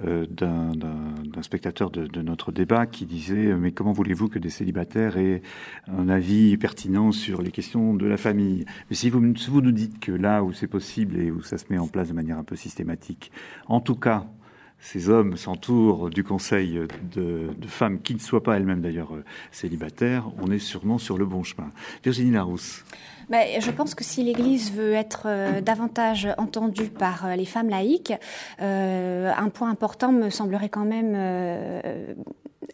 euh, 0.03 0.25
d'un 0.27 1.41
spectateur 1.41 1.91
de, 1.91 2.21
notre 2.21 2.51
débat 2.51 2.85
qui 2.85 3.05
disait 3.05 3.53
mais 3.55 3.71
comment 3.71 3.93
voulez-vous 3.93 4.27
que 4.27 4.37
des 4.37 4.49
célibataires 4.49 5.17
aient 5.17 5.41
un 5.87 6.09
avis 6.09 6.57
pertinent 6.57 7.13
sur 7.13 7.41
les 7.41 7.51
questions 7.51 7.93
de 7.93 8.05
la 8.05 8.17
famille? 8.17 8.65
Mais 8.89 8.97
si 8.97 9.09
vous, 9.09 9.21
nous 9.21 9.71
dites 9.71 9.99
que 10.01 10.11
là 10.11 10.43
où 10.43 10.51
c'est 10.51 10.67
possible 10.67 11.17
et 11.17 11.31
où 11.31 11.41
ça 11.41 11.57
se 11.57 11.65
met 11.69 11.77
en 11.77 11.87
place 11.87 12.09
de 12.09 12.13
manière 12.13 12.37
un 12.37 12.43
peu 12.43 12.57
systématique, 12.57 13.31
en 13.67 13.79
tout 13.79 13.95
cas 13.95 14.25
ces 14.79 15.07
hommes 15.09 15.37
s'entourent 15.37 16.09
du 16.09 16.25
conseil 16.25 16.81
de, 17.15 17.49
de, 17.57 17.67
femmes 17.67 18.01
qui 18.01 18.13
ne 18.13 18.19
soient 18.19 18.43
pas 18.43 18.57
elles-mêmes 18.57 18.81
d'ailleurs 18.81 19.15
euh, 19.15 19.23
célibataires, 19.51 20.25
on 20.41 20.51
est 20.51 20.59
sûrement 20.59 20.97
sur 20.97 21.17
le 21.17 21.25
bon 21.25 21.43
chemin. 21.43 21.71
Virginie 22.03 22.31
Larousse. 22.31 22.83
Mais 23.30 23.59
je 23.61 23.71
pense 23.71 23.95
que 23.95 24.03
si 24.03 24.24
l'Église 24.24 24.71
veut 24.71 24.93
être 24.93 25.24
euh, 25.26 25.61
davantage 25.61 26.28
entendue 26.38 26.89
par 26.89 27.26
euh, 27.26 27.36
les 27.36 27.45
femmes 27.45 27.69
laïques, 27.69 28.13
euh, 28.61 29.32
un 29.36 29.49
point 29.49 29.69
important 29.69 30.11
me 30.11 30.30
semblerait 30.30 30.69
quand 30.69 30.86
même 30.86 31.15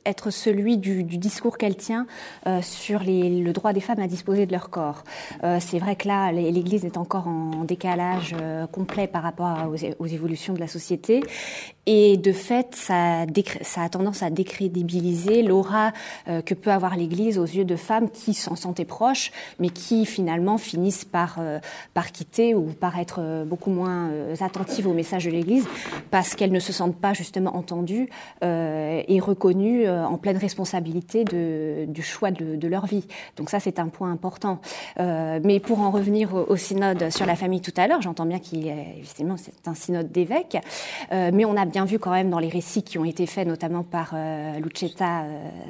être 0.10 0.32
celui 0.32 0.78
du, 0.78 1.03
discours 1.03 1.57
qu'elle 1.57 1.76
tient 1.76 2.07
euh, 2.47 2.62
sur 2.62 3.01
le 3.05 3.51
droit 3.51 3.74
des 3.74 3.80
femmes 3.80 3.99
à 3.99 4.07
disposer 4.07 4.45
de 4.45 4.51
leur 4.51 4.70
corps. 4.70 5.03
Euh, 5.43 5.57
c'est 5.60 5.80
vrai 5.80 5.95
que 5.95 6.07
là, 6.07 6.32
l'Église 6.32 6.86
est 6.86 6.97
encore 6.97 7.28
en 7.28 7.64
décalage 7.64 8.36
euh, 8.39 8.68
complet 8.68 9.07
par 9.07 9.24
rapport 9.24 9.70
aux, 9.99 10.05
évolutions 10.05 10.53
de 10.53 10.60
la 10.60 10.68
société. 10.68 11.22
Et 11.86 12.18
de 12.18 12.32
fait, 12.32 12.76
ça, 12.76 13.22
a 13.24 13.89
tendance 13.89 14.22
à 14.22 14.30
décrédibiliser 14.30 15.41
l'aura 15.41 15.91
que 16.45 16.53
peut 16.53 16.72
avoir 16.72 16.95
l'Église 16.95 17.39
aux 17.39 17.45
yeux 17.45 17.66
de 17.66 17.76
femmes 17.76 18.12
qui 18.12 18.36
s'en 18.36 18.55
sentaient 18.55 18.86
proches, 18.86 19.32
mais 19.60 19.70
qui 19.70 20.05
finalement 20.05 20.60
finissent 20.60 21.05
par, 21.05 21.39
quitter 22.14 22.53
ou 22.53 22.66
par 22.66 22.99
être 22.99 23.43
beaucoup 23.45 23.72
moins 23.72 24.12
attentives 24.39 24.86
au 24.86 24.93
message 24.93 25.26
de 25.26 25.32
l'Église 25.32 25.68
parce 26.12 26.36
qu'elles 26.36 26.51
ne 26.51 26.60
se 26.60 26.74
sentent 26.74 26.99
pas 26.99 27.14
justement 27.14 27.55
entendues 27.55 28.10
et 28.43 29.20
reconnues 29.20 29.88
en 30.06 30.18
pleine 30.18 30.38
responsabilité 30.38 31.24
de, 31.24 31.86
du 31.88 32.02
choix 32.02 32.32
de, 32.32 32.68
leur 32.68 32.86
vie. 32.86 33.06
Donc 33.38 33.50
ça, 33.50 33.60
c'est 33.60 33.80
un 33.80 33.88
point 33.88 34.12
important. 34.12 34.60
Euh, 35.00 35.39
mais 35.43 35.60
pour 35.60 35.80
en 35.80 35.91
revenir 35.91 36.34
au, 36.34 36.56
synode 36.56 37.10
sur 37.10 37.26
la 37.26 37.36
famille 37.36 37.62
tout 37.62 37.74
à 37.78 37.88
l'heure, 37.88 38.02
j'entends 38.02 38.26
bien 38.26 38.39
qu'il 38.39 38.68
est 38.68 38.95
évidemment 38.97 39.38
c'est 39.38 39.68
un 39.68 39.74
synode 39.74 40.12
d'évêques, 40.12 40.58
euh, 41.12 41.32
mais 41.34 41.45
on 41.45 41.58
a 41.58 41.66
bien 41.66 41.86
vu 41.86 41.97
quand 41.97 42.12
même 42.12 42.30
dans 42.30 42.39
les 42.39 42.50
récits 42.50 42.84
qui 42.84 42.97
ont 42.97 43.06
été 43.06 43.26
faits, 43.26 43.47
notamment 43.47 43.84
par 43.84 44.16
Lucetta 44.62 45.24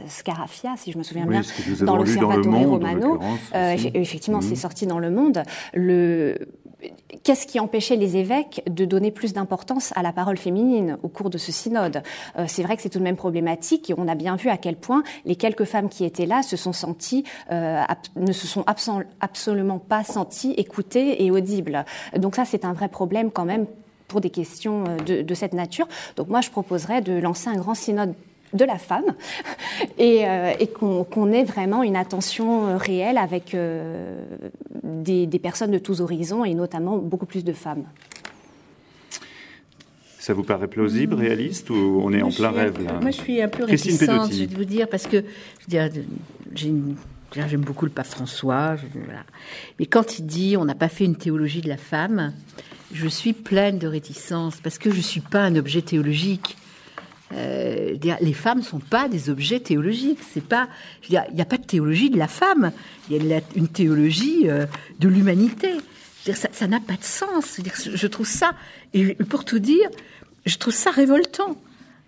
Scarafia, 0.08 0.76
si 0.78 0.92
je 0.92 0.98
me 0.98 1.04
souviens 1.04 1.26
bien, 1.26 1.42
dans 1.82 1.96
l'Osservatore 1.96 2.68
Romano. 2.68 3.20
effectivement, 3.54 4.42
c'est 4.42 4.56
sorti 4.56 4.86
dans 4.86 5.00
le 5.00 5.10
Monde. 5.10 5.44
Le 5.74 6.38
Qu'est-ce 7.24 7.46
qui 7.46 7.60
empêchait 7.60 7.98
les 7.98 8.16
évêques 8.16 8.64
de 8.70 8.86
donner 8.86 9.12
plus 9.12 9.34
d'importance 9.34 9.92
à 9.96 10.04
la 10.04 10.14
parole 10.14 10.38
féminine 10.38 10.98
au 11.04 11.10
cours 11.10 11.30
de 11.30 11.38
ce 11.38 11.52
synode? 11.52 12.02
Euh, 12.38 12.46
C'est 12.48 12.64
vrai 12.64 12.78
que 12.78 12.82
c'est 12.82 12.90
tout 12.90 13.00
de 13.00 13.04
même 13.04 13.18
problématique 13.18 13.90
et 13.90 13.96
on 13.98 14.08
a 14.08 14.16
bien 14.20 14.36
vu 14.36 14.50
à 14.50 14.58
quel 14.58 14.76
point 14.76 15.02
les 15.26 15.36
quelques 15.36 15.64
femmes 15.64 15.90
qui 15.90 16.06
étaient 16.06 16.28
là 16.28 16.44
se 16.44 16.58
sont 16.58 16.74
senties, 16.74 17.24
euh, 17.52 17.82
ne 18.16 18.32
se 18.32 18.46
sont 18.46 18.64
absolument 19.20 19.80
pas 19.80 20.04
senties 20.04 20.54
écoutées 20.58 21.24
et 21.24 21.32
audibles. 21.32 21.86
Donc 22.18 22.36
ça, 22.36 22.46
c'est 22.46 22.66
un 22.66 22.74
vrai 22.74 22.90
problème 22.90 23.32
quand 23.32 23.46
même 23.46 23.66
pour 24.08 24.22
des 24.22 24.30
questions 24.30 24.84
euh, 24.88 25.24
de, 25.24 25.34
cette 25.34 25.54
nature. 25.54 25.88
Donc 26.18 26.28
moi, 26.28 26.42
je 26.42 26.50
proposerais 26.50 27.02
de 27.02 27.14
lancer 27.14 27.50
un 27.50 27.56
grand 27.56 27.74
synode 27.74 28.14
de 28.54 28.66
la 28.66 28.78
femme 28.78 29.16
et, 29.98 30.28
euh, 30.28 30.54
qu'on 30.80 31.32
ait 31.32 31.44
vraiment 31.44 31.82
une 31.82 31.96
attention 31.96 32.78
réelle 32.78 33.18
avec 33.18 33.56
des, 34.84 35.40
personnes 35.40 35.72
de 35.72 35.80
tous 35.80 36.02
horizons 36.02 36.44
et 36.44 36.54
notamment 36.54 36.98
beaucoup 36.98 37.26
plus 37.26 37.46
de 37.46 37.54
femmes. 37.54 37.86
Ça 40.20 40.34
vous 40.34 40.44
paraît 40.44 40.68
plausible, 40.68 41.16
mmh. 41.16 41.20
réaliste 41.20 41.70
ou 41.70 42.02
on 42.04 42.12
est 42.12 42.22
en 42.22 42.30
plein 42.30 42.52
rêve 42.52 42.84
là? 42.84 43.00
Moi 43.02 43.12
je 43.12 43.22
suis 43.22 43.42
un 43.42 43.48
peu 43.48 43.64
réticente, 43.64 44.34
je 44.34 44.44
vais 44.44 44.54
vous 44.54 44.66
dire, 44.66 44.90
parce 44.90 45.08
que 45.08 45.24
j'aime 45.70 47.62
beaucoup 47.62 47.86
le 47.86 47.92
pape 47.92 48.06
François, 48.06 48.76
mais 49.80 49.86
quand 49.86 50.20
il 50.20 50.26
dit 50.26 50.58
on 50.58 50.66
n'a 50.66 50.76
pas 50.76 50.90
fait 50.90 51.06
une 51.06 51.16
théologie 51.16 51.62
de 51.62 51.70
la 51.70 51.78
femme, 51.78 52.34
je 52.94 53.08
suis 53.08 53.32
pleine 53.34 53.80
de 53.80 53.88
réticence 53.88 54.58
parce 54.58 54.78
que 54.78 54.92
je 54.92 54.98
ne 54.98 55.02
suis 55.02 55.22
pas 55.22 55.42
un 55.42 55.56
objet 55.56 55.82
théologique. 55.82 56.58
Euh, 57.32 57.96
les 58.22 58.34
femmes 58.34 58.64
sont 58.64 58.80
pas 58.80 59.08
des 59.08 59.30
objets 59.30 59.60
théologiques. 59.60 60.20
C'est 60.34 60.44
pas, 60.44 60.68
il 61.08 61.22
n'y 61.34 61.42
a 61.42 61.46
pas 61.46 61.58
de 61.58 61.66
théologie 61.66 62.10
de 62.10 62.18
la 62.18 62.28
femme. 62.28 62.72
Il 63.10 63.26
y 63.26 63.34
a 63.34 63.42
une 63.56 63.68
théologie 63.68 64.50
euh, 64.50 64.66
de 65.00 65.08
l'humanité. 65.08 65.70
Ça 66.34 66.68
n'a 66.68 66.80
pas 66.80 66.96
de 66.96 67.04
sens. 67.04 67.60
Je 67.76 68.08
trouve 68.08 68.28
ça, 68.28 68.52
et 68.94 69.16
pour 69.16 69.46
tout 69.46 69.60
dire, 69.60 69.90
je 70.46 70.58
trouve 70.58 70.74
ça 70.74 70.92
révoltant. 70.92 71.58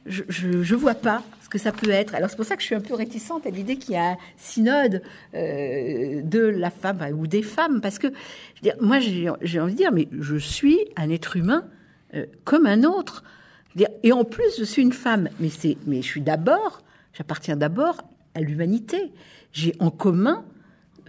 Je, 0.06 0.24
je, 0.30 0.76
vois 0.76 0.96
pas 0.96 1.22
ce 1.44 1.50
que 1.50 1.60
ça 1.60 1.72
peut 1.72 1.92
être. 1.92 2.16
Alors 2.16 2.30
c'est 2.30 2.36
pour 2.36 2.46
ça 2.46 2.56
que 2.56 2.62
je 2.62 2.66
suis 2.66 2.76
un 2.76 2.82
peu 2.82 2.96
réticente 2.96 3.46
à 3.46 3.52
l'idée 3.52 3.78
qu'il 3.78 3.94
y 3.94 3.98
a 3.98 4.14
un 4.14 4.18
synode 4.36 5.04
euh, 5.36 6.24
de 6.24 6.40
la 6.40 6.72
femme 6.72 7.00
ou 7.16 7.28
des 7.28 7.44
femmes, 7.44 7.82
parce 7.82 8.00
que 8.00 8.08
moi 8.80 9.00
j'ai 9.00 9.60
envie 9.60 9.74
de 9.74 9.78
dire, 9.78 9.92
mais 9.92 10.08
je 10.12 10.38
suis 10.38 10.80
un 10.98 11.10
être 11.12 11.38
humain 11.38 11.66
comme 12.44 12.66
un 12.66 12.84
autre. 12.84 13.24
Et 14.04 14.12
en 14.12 14.24
plus, 14.26 14.58
je 14.60 14.64
suis 14.64 14.82
une 14.82 14.94
femme, 14.94 15.30
mais, 15.40 15.50
c'est, 15.50 15.78
mais 15.86 16.02
je 16.02 16.08
suis 16.08 16.22
d'abord, 16.22 16.82
j'appartiens 17.14 17.56
d'abord 17.56 17.98
à 18.36 18.42
l'humanité. 18.42 19.12
J'ai 19.54 19.76
en 19.80 19.92
commun 19.92 20.44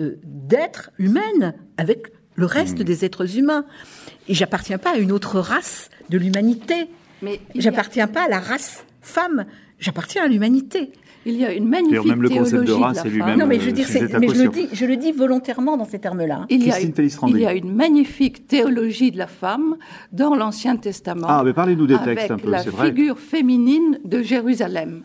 euh, 0.01 0.19
d'être 0.25 0.91
humaine 0.99 1.55
avec 1.77 2.13
le 2.35 2.47
reste 2.47 2.81
hmm. 2.81 2.85
des 2.85 3.05
êtres 3.05 3.39
humains. 3.39 3.65
Et 4.29 4.35
j'appartiens 4.35 4.79
pas 4.79 4.95
à 4.95 4.97
une 4.97 5.13
autre 5.13 5.41
race 5.41 5.91
de 6.11 6.19
l'humanité. 6.19 6.89
Mais 7.23 7.41
j'appartiens 7.55 8.09
pas 8.09 8.25
à 8.25 8.29
la 8.29 8.41
race 8.41 8.85
femme. 9.01 9.47
J'appartiens 9.79 10.25
à 10.25 10.29
l'humanité. 10.29 10.93
Il 11.25 11.35
y 11.35 11.45
a 11.45 11.53
une 11.53 11.69
magnifique 11.69 12.05
même 12.05 12.23
le 12.23 12.29
concept 12.29 12.65
de 12.65 12.73
race 12.73 13.05
de 13.05 13.19
la 13.19 13.37
Non, 13.37 13.47
mais 13.47 13.61
je, 13.61 13.71
dire, 13.71 13.87
mais 14.19 14.29
je, 14.29 14.43
le 14.43 14.49
dis, 14.49 14.69
je 14.73 14.87
le 14.87 14.97
dis 14.97 15.13
volontairement 15.13 15.77
dans 15.77 15.85
ces 15.85 16.01
termes-là. 16.01 16.47
Il, 16.51 16.67
y 16.67 16.73
a, 16.73 16.81
il 16.81 17.39
y 17.39 17.47
a 17.47 17.53
une 17.53 17.73
magnifique 17.73 18.49
théologie 18.49 19.13
de 19.13 19.19
la 19.19 19.29
femme 19.29 19.77
dans 20.11 20.35
l'Ancien 20.35 20.77
Testament. 20.77 21.29
Ah, 21.29 21.43
mais 21.45 21.53
parlez-nous 21.53 21.87
des 21.87 21.99
textes 21.99 22.33
un 22.33 22.39
peu, 22.39 22.53
c'est 22.59 22.71
vrai. 22.71 22.89
La 22.89 22.95
figure 22.95 23.19
féminine 23.21 24.01
de 24.05 24.21
Jérusalem. 24.21 25.05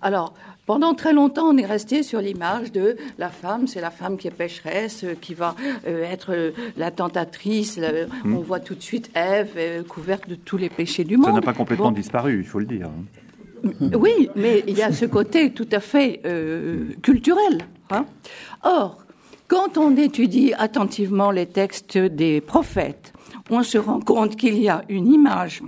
Alors, 0.00 0.34
pendant 0.72 0.94
très 0.94 1.12
longtemps, 1.12 1.50
on 1.50 1.58
est 1.58 1.66
resté 1.66 2.02
sur 2.02 2.22
l'image 2.22 2.72
de 2.72 2.96
la 3.18 3.28
femme, 3.28 3.66
c'est 3.66 3.82
la 3.82 3.90
femme 3.90 4.16
qui 4.16 4.26
est 4.26 4.30
pécheresse, 4.30 5.04
euh, 5.04 5.14
qui 5.20 5.34
va 5.34 5.54
euh, 5.86 6.02
être 6.04 6.32
euh, 6.32 6.52
la 6.78 6.90
tentatrice. 6.90 7.78
Hmm. 8.24 8.36
On 8.36 8.40
voit 8.40 8.58
tout 8.58 8.74
de 8.74 8.80
suite 8.80 9.10
Ève 9.14 9.84
couverte 9.86 10.30
de 10.30 10.34
tous 10.34 10.56
les 10.56 10.70
péchés 10.70 11.04
du 11.04 11.18
monde. 11.18 11.26
Ça 11.26 11.32
n'a 11.32 11.42
pas 11.42 11.52
complètement 11.52 11.92
disparu, 11.92 12.38
il 12.38 12.46
faut 12.46 12.58
le 12.58 12.64
dire. 12.64 12.88
Oui, 13.94 14.30
mais 14.34 14.64
il 14.66 14.78
y 14.78 14.82
a 14.82 14.92
ce 14.92 15.04
côté 15.04 15.50
tout 15.50 15.68
à 15.72 15.80
fait 15.80 16.22
culturel. 17.02 17.66
Hein. 17.90 18.06
Or, 18.62 19.04
quand 19.48 19.76
on 19.76 19.94
étudie 19.98 20.54
attentivement 20.56 21.30
les 21.30 21.46
textes 21.46 21.98
des 21.98 22.40
prophètes, 22.40 23.12
on 23.50 23.62
se 23.62 23.76
rend 23.76 24.00
compte 24.00 24.36
qu'il 24.36 24.58
y 24.58 24.70
a 24.70 24.84
une 24.88 25.12
image 25.12 25.62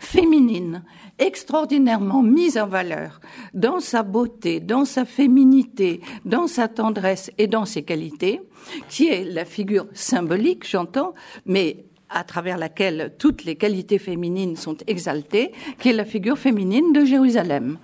féminine 0.00 0.82
extraordinairement 1.18 2.22
mise 2.22 2.58
en 2.58 2.66
valeur 2.66 3.20
dans 3.52 3.80
sa 3.80 4.02
beauté, 4.02 4.60
dans 4.60 4.84
sa 4.84 5.04
féminité, 5.04 6.00
dans 6.24 6.46
sa 6.46 6.68
tendresse 6.68 7.30
et 7.38 7.46
dans 7.46 7.64
ses 7.64 7.82
qualités, 7.82 8.40
qui 8.88 9.08
est 9.08 9.24
la 9.24 9.44
figure 9.44 9.86
symbolique, 9.92 10.68
j'entends, 10.68 11.14
mais 11.46 11.84
à 12.10 12.24
travers 12.24 12.58
laquelle 12.58 13.14
toutes 13.18 13.44
les 13.44 13.56
qualités 13.56 13.98
féminines 13.98 14.56
sont 14.56 14.76
exaltées, 14.86 15.52
qui 15.78 15.88
est 15.88 15.92
la 15.92 16.04
figure 16.04 16.38
féminine 16.38 16.92
de 16.92 17.04
Jérusalem. 17.04 17.78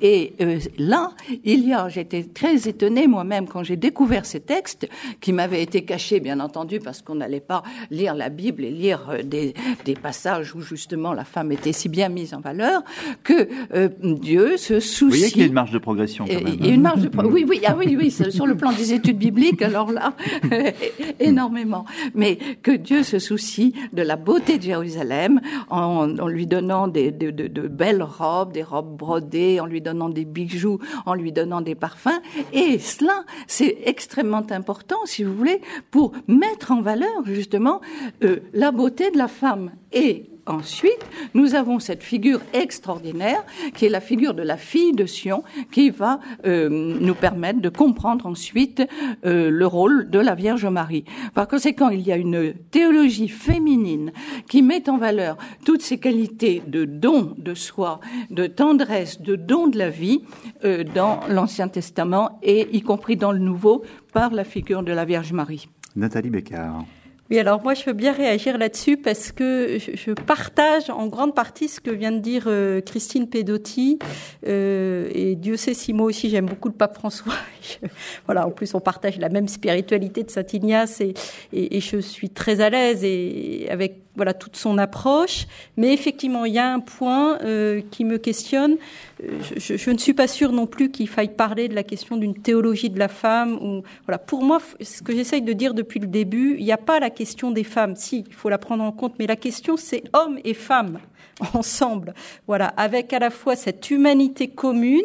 Et 0.00 0.34
euh, 0.40 0.58
là, 0.78 1.12
il 1.44 1.66
y 1.66 1.72
a, 1.72 1.88
j'étais 1.88 2.22
très 2.22 2.68
étonnée 2.68 3.06
moi-même 3.06 3.46
quand 3.46 3.62
j'ai 3.62 3.76
découvert 3.76 4.26
ces 4.26 4.40
textes 4.40 4.88
qui 5.20 5.32
m'avaient 5.32 5.62
été 5.62 5.84
cachés, 5.84 6.20
bien 6.20 6.40
entendu, 6.40 6.80
parce 6.80 7.02
qu'on 7.02 7.16
n'allait 7.16 7.40
pas 7.40 7.62
lire 7.90 8.14
la 8.14 8.28
Bible 8.28 8.64
et 8.64 8.70
lire 8.70 9.08
euh, 9.10 9.22
des, 9.22 9.54
des, 9.84 9.94
passages 9.94 10.54
où 10.54 10.60
justement 10.60 11.12
la 11.12 11.24
femme 11.24 11.52
était 11.52 11.72
si 11.72 11.88
bien 11.88 12.08
mise 12.08 12.34
en 12.34 12.40
valeur 12.40 12.82
que 13.24 13.48
euh, 13.74 13.88
Dieu 14.02 14.56
se 14.56 14.80
soucie. 14.80 15.04
Vous 15.04 15.08
voyez 15.10 15.30
qu'il 15.30 15.40
y 15.40 15.44
a 15.44 15.46
une 15.46 15.52
marge 15.52 15.72
de 15.72 15.78
progression 15.78 16.26
quand 16.26 16.32
même. 16.32 16.64
Une 16.64 16.82
marge 16.82 17.02
de 17.02 17.08
pro... 17.08 17.26
oui, 17.26 17.44
oui, 17.48 17.60
ah 17.66 17.76
oui, 17.76 17.96
oui, 17.98 18.10
sur 18.10 18.46
le 18.46 18.56
plan 18.56 18.72
des 18.72 18.92
études 18.92 19.18
bibliques, 19.18 19.62
alors 19.62 19.90
là, 19.90 20.14
énormément. 21.20 21.84
Mais 22.14 22.38
que 22.62 22.70
Dieu 22.70 23.02
se 23.02 23.18
soucie 23.18 23.74
de 23.92 24.02
la 24.02 24.16
beauté 24.16 24.58
de 24.58 24.62
Jérusalem 24.62 25.40
en, 25.70 26.18
en 26.18 26.28
lui 26.28 26.46
donnant 26.46 26.88
des, 26.88 27.10
de, 27.10 27.30
de, 27.30 27.46
de, 27.46 27.68
belles 27.68 28.02
robes, 28.02 28.52
des 28.52 28.62
robes 28.62 28.96
brodées, 28.96 29.60
en 29.60 29.66
lui 29.66 29.75
lui 29.76 29.82
donnant 29.82 30.08
des 30.08 30.24
bijoux, 30.24 30.78
en 31.04 31.14
lui 31.14 31.32
donnant 31.32 31.60
des 31.60 31.74
parfums. 31.74 32.20
Et 32.52 32.78
cela, 32.78 33.24
c'est 33.46 33.78
extrêmement 33.84 34.44
important, 34.50 34.96
si 35.04 35.22
vous 35.22 35.34
voulez, 35.34 35.60
pour 35.90 36.12
mettre 36.26 36.72
en 36.72 36.80
valeur 36.80 37.24
justement 37.24 37.82
euh, 38.24 38.40
la 38.54 38.70
beauté 38.70 39.10
de 39.10 39.18
la 39.18 39.28
femme. 39.28 39.72
Et 39.92 40.30
ensuite, 40.46 41.04
nous 41.34 41.54
avons 41.54 41.78
cette 41.78 42.02
figure 42.02 42.40
extraordinaire 42.52 43.44
qui 43.74 43.86
est 43.86 43.88
la 43.88 44.00
figure 44.00 44.34
de 44.34 44.42
la 44.42 44.56
fille 44.56 44.92
de 44.92 45.06
Sion 45.06 45.42
qui 45.70 45.90
va 45.90 46.20
euh, 46.44 46.68
nous 46.68 47.14
permettre 47.14 47.60
de 47.60 47.68
comprendre 47.68 48.26
ensuite 48.26 48.82
euh, 49.24 49.50
le 49.50 49.66
rôle 49.66 50.10
de 50.10 50.18
la 50.18 50.34
Vierge 50.34 50.66
Marie. 50.66 51.04
Par 51.34 51.48
conséquent, 51.48 51.88
il 51.88 52.00
y 52.00 52.12
a 52.12 52.16
une 52.16 52.54
théologie 52.70 53.28
féminine 53.28 54.12
qui 54.48 54.62
met 54.62 54.88
en 54.88 54.98
valeur 54.98 55.36
toutes 55.64 55.82
ces 55.82 55.98
qualités 55.98 56.62
de 56.66 56.84
don 56.84 57.34
de 57.38 57.54
soi, 57.54 58.00
de 58.30 58.46
tendresse, 58.46 59.20
de 59.20 59.36
don 59.36 59.68
de 59.68 59.78
la 59.78 59.90
vie 59.90 60.22
euh, 60.64 60.84
dans 60.84 61.20
l'Ancien 61.28 61.68
Testament 61.68 62.38
et 62.42 62.68
y 62.72 62.82
compris 62.82 63.16
dans 63.16 63.32
le 63.32 63.38
Nouveau 63.38 63.82
par 64.12 64.32
la 64.32 64.44
figure 64.44 64.82
de 64.82 64.92
la 64.92 65.04
Vierge 65.04 65.32
Marie. 65.32 65.68
Nathalie 65.94 66.30
Bécard. 66.30 66.84
Oui, 67.30 67.40
alors 67.40 67.60
moi 67.62 67.74
je 67.74 67.84
veux 67.84 67.92
bien 67.92 68.12
réagir 68.12 68.56
là-dessus 68.56 68.96
parce 68.96 69.32
que 69.32 69.78
je, 69.78 70.12
partage 70.12 70.90
en 70.90 71.08
grande 71.08 71.34
partie 71.34 71.68
ce 71.68 71.80
que 71.80 71.90
vient 71.90 72.12
de 72.12 72.20
dire 72.20 72.44
euh, 72.46 72.80
Christine 72.80 73.28
Pedotti. 73.28 73.98
Euh, 74.46 75.08
et 75.12 75.34
Dieu 75.34 75.56
sait 75.56 75.74
si 75.74 75.92
moi 75.92 76.06
aussi 76.06 76.30
j'aime 76.30 76.46
beaucoup 76.46 76.68
le 76.68 76.74
pape 76.74 76.94
François. 76.94 77.34
voilà, 78.26 78.46
en 78.46 78.52
plus 78.52 78.74
on 78.74 78.80
partage 78.80 79.18
la 79.18 79.28
même 79.28 79.48
spiritualité 79.48 80.22
de 80.22 80.30
Saint 80.30 80.46
Ignace 80.52 81.00
et, 81.00 81.14
et, 81.52 81.76
et 81.76 81.80
je 81.80 81.98
suis 81.98 82.30
très 82.30 82.60
à 82.60 82.70
l'aise 82.70 83.02
et 83.02 83.66
avec 83.70 84.05
voilà 84.16 84.34
toute 84.34 84.56
son 84.56 84.78
approche. 84.78 85.46
Mais 85.76 85.92
effectivement, 85.92 86.44
il 86.44 86.54
y 86.54 86.58
a 86.58 86.72
un 86.72 86.80
point 86.80 87.38
euh, 87.42 87.82
qui 87.90 88.04
me 88.04 88.18
questionne. 88.18 88.76
Euh, 89.22 89.38
je, 89.56 89.76
je, 89.76 89.90
ne 89.90 89.98
suis 89.98 90.14
pas 90.14 90.26
sûre 90.26 90.52
non 90.52 90.66
plus 90.66 90.90
qu'il 90.90 91.08
faille 91.08 91.34
parler 91.34 91.68
de 91.68 91.74
la 91.74 91.82
question 91.82 92.16
d'une 92.16 92.34
théologie 92.34 92.90
de 92.90 92.98
la 92.98 93.08
femme. 93.08 93.54
Ou 93.62 93.82
voilà, 94.06 94.18
pour 94.18 94.42
moi, 94.42 94.58
ce 94.80 95.02
que 95.02 95.12
j'essaye 95.12 95.42
de 95.42 95.52
dire 95.52 95.74
depuis 95.74 96.00
le 96.00 96.06
début, 96.06 96.56
il 96.58 96.64
n'y 96.64 96.72
a 96.72 96.78
pas 96.78 97.00
la 97.00 97.10
question 97.10 97.50
des 97.50 97.64
femmes. 97.64 97.96
Si, 97.96 98.24
il 98.26 98.34
faut 98.34 98.48
la 98.48 98.58
prendre 98.58 98.82
en 98.82 98.92
compte, 98.92 99.14
mais 99.18 99.26
la 99.26 99.36
question 99.36 99.76
c'est 99.76 100.04
hommes 100.12 100.38
et 100.44 100.54
femmes 100.54 100.98
ensemble. 101.54 102.14
Voilà, 102.46 102.66
avec 102.68 103.12
à 103.12 103.18
la 103.18 103.30
fois 103.30 103.56
cette 103.56 103.90
humanité 103.90 104.48
commune 104.48 105.02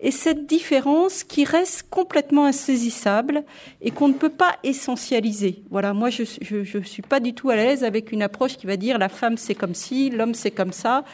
et 0.00 0.10
cette 0.10 0.46
différence 0.46 1.24
qui 1.24 1.44
reste 1.44 1.88
complètement 1.88 2.44
insaisissable 2.44 3.44
et 3.80 3.90
qu'on 3.90 4.08
ne 4.08 4.14
peut 4.14 4.30
pas 4.30 4.56
essentialiser. 4.62 5.62
Voilà, 5.70 5.94
moi 5.94 6.10
je 6.10 6.24
je, 6.42 6.64
je 6.64 6.78
suis 6.80 7.02
pas 7.02 7.20
du 7.20 7.34
tout 7.34 7.50
à 7.50 7.56
l'aise 7.56 7.84
avec 7.84 8.12
une 8.12 8.22
approche 8.22 8.56
qui 8.56 8.66
va 8.66 8.76
dire 8.76 8.98
la 8.98 9.08
femme 9.08 9.36
c'est 9.36 9.54
comme 9.54 9.74
ci, 9.74 10.10
l'homme 10.10 10.34
c'est 10.34 10.50
comme 10.50 10.72
ça. 10.72 11.04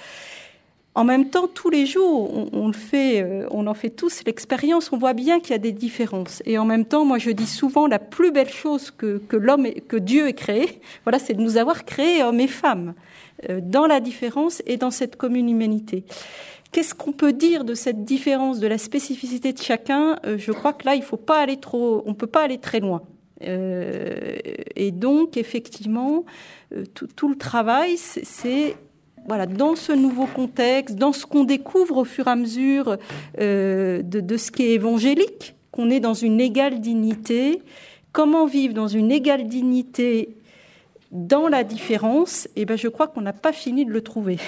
En 0.94 1.04
même 1.04 1.30
temps, 1.30 1.48
tous 1.48 1.70
les 1.70 1.86
jours, 1.86 2.50
on, 2.52 2.66
le 2.66 2.74
fait, 2.74 3.22
euh, 3.22 3.46
on 3.50 3.66
en 3.66 3.72
fait 3.72 3.88
tous 3.88 4.24
l'expérience. 4.26 4.92
On 4.92 4.98
voit 4.98 5.14
bien 5.14 5.40
qu'il 5.40 5.52
y 5.52 5.54
a 5.54 5.58
des 5.58 5.72
différences. 5.72 6.42
Et 6.44 6.58
en 6.58 6.66
même 6.66 6.84
temps, 6.84 7.06
moi, 7.06 7.16
je 7.16 7.30
dis 7.30 7.46
souvent 7.46 7.86
la 7.86 7.98
plus 7.98 8.30
belle 8.30 8.50
chose 8.50 8.90
que, 8.90 9.16
que 9.16 9.96
Dieu 9.96 10.28
ait 10.28 10.34
créé, 10.34 10.80
voilà, 11.04 11.18
c'est 11.18 11.32
de 11.32 11.40
nous 11.40 11.56
avoir 11.56 11.86
créés 11.86 12.22
hommes 12.22 12.40
et 12.40 12.46
femmes 12.46 12.92
euh, 13.48 13.60
dans 13.62 13.86
la 13.86 14.00
différence 14.00 14.62
et 14.66 14.76
dans 14.76 14.90
cette 14.90 15.16
commune 15.16 15.48
humanité. 15.48 16.04
Qu'est-ce 16.72 16.94
qu'on 16.94 17.12
peut 17.12 17.34
dire 17.34 17.64
de 17.64 17.74
cette 17.74 18.02
différence, 18.06 18.58
de 18.58 18.66
la 18.66 18.78
spécificité 18.78 19.52
de 19.52 19.60
chacun? 19.60 20.18
Euh, 20.24 20.38
Je 20.38 20.52
crois 20.52 20.72
que 20.72 20.86
là, 20.86 20.94
il 20.94 21.02
faut 21.02 21.18
pas 21.18 21.38
aller 21.38 21.58
trop, 21.58 22.02
on 22.06 22.14
peut 22.14 22.26
pas 22.26 22.44
aller 22.44 22.56
très 22.56 22.80
loin. 22.80 23.02
Euh, 23.42 24.36
et 24.74 24.90
donc, 24.90 25.36
effectivement, 25.36 26.24
euh, 26.74 26.84
tout, 26.94 27.28
le 27.28 27.36
travail, 27.36 27.98
c'est 27.98 28.76
voilà, 29.28 29.44
dans 29.44 29.76
ce 29.76 29.92
nouveau 29.92 30.24
contexte, 30.24 30.96
dans 30.96 31.12
ce 31.12 31.26
qu'on 31.26 31.44
découvre 31.44 31.98
au 31.98 32.04
fur 32.04 32.26
et 32.26 32.30
à 32.30 32.36
mesure 32.36 32.96
de, 33.38 34.02
de, 34.02 34.36
ce 34.38 34.50
qui 34.50 34.62
est 34.62 34.70
évangélique, 34.70 35.54
qu'on 35.70 35.90
est 35.90 36.00
dans 36.00 36.14
une 36.14 36.40
égale 36.40 36.80
dignité. 36.80 37.60
Comment 38.12 38.46
vivre 38.46 38.72
dans 38.72 38.88
une 38.88 39.12
égale 39.12 39.46
dignité 39.46 40.36
dans 41.12 41.48
la 41.48 41.64
différence? 41.64 42.48
Eh 42.56 42.64
ben, 42.64 42.76
je 42.78 42.88
crois 42.88 43.06
qu'on 43.06 43.20
n'a 43.20 43.34
pas 43.34 43.52
fini 43.52 43.84
de 43.84 43.90
le 43.92 44.00
trouver 44.00 44.38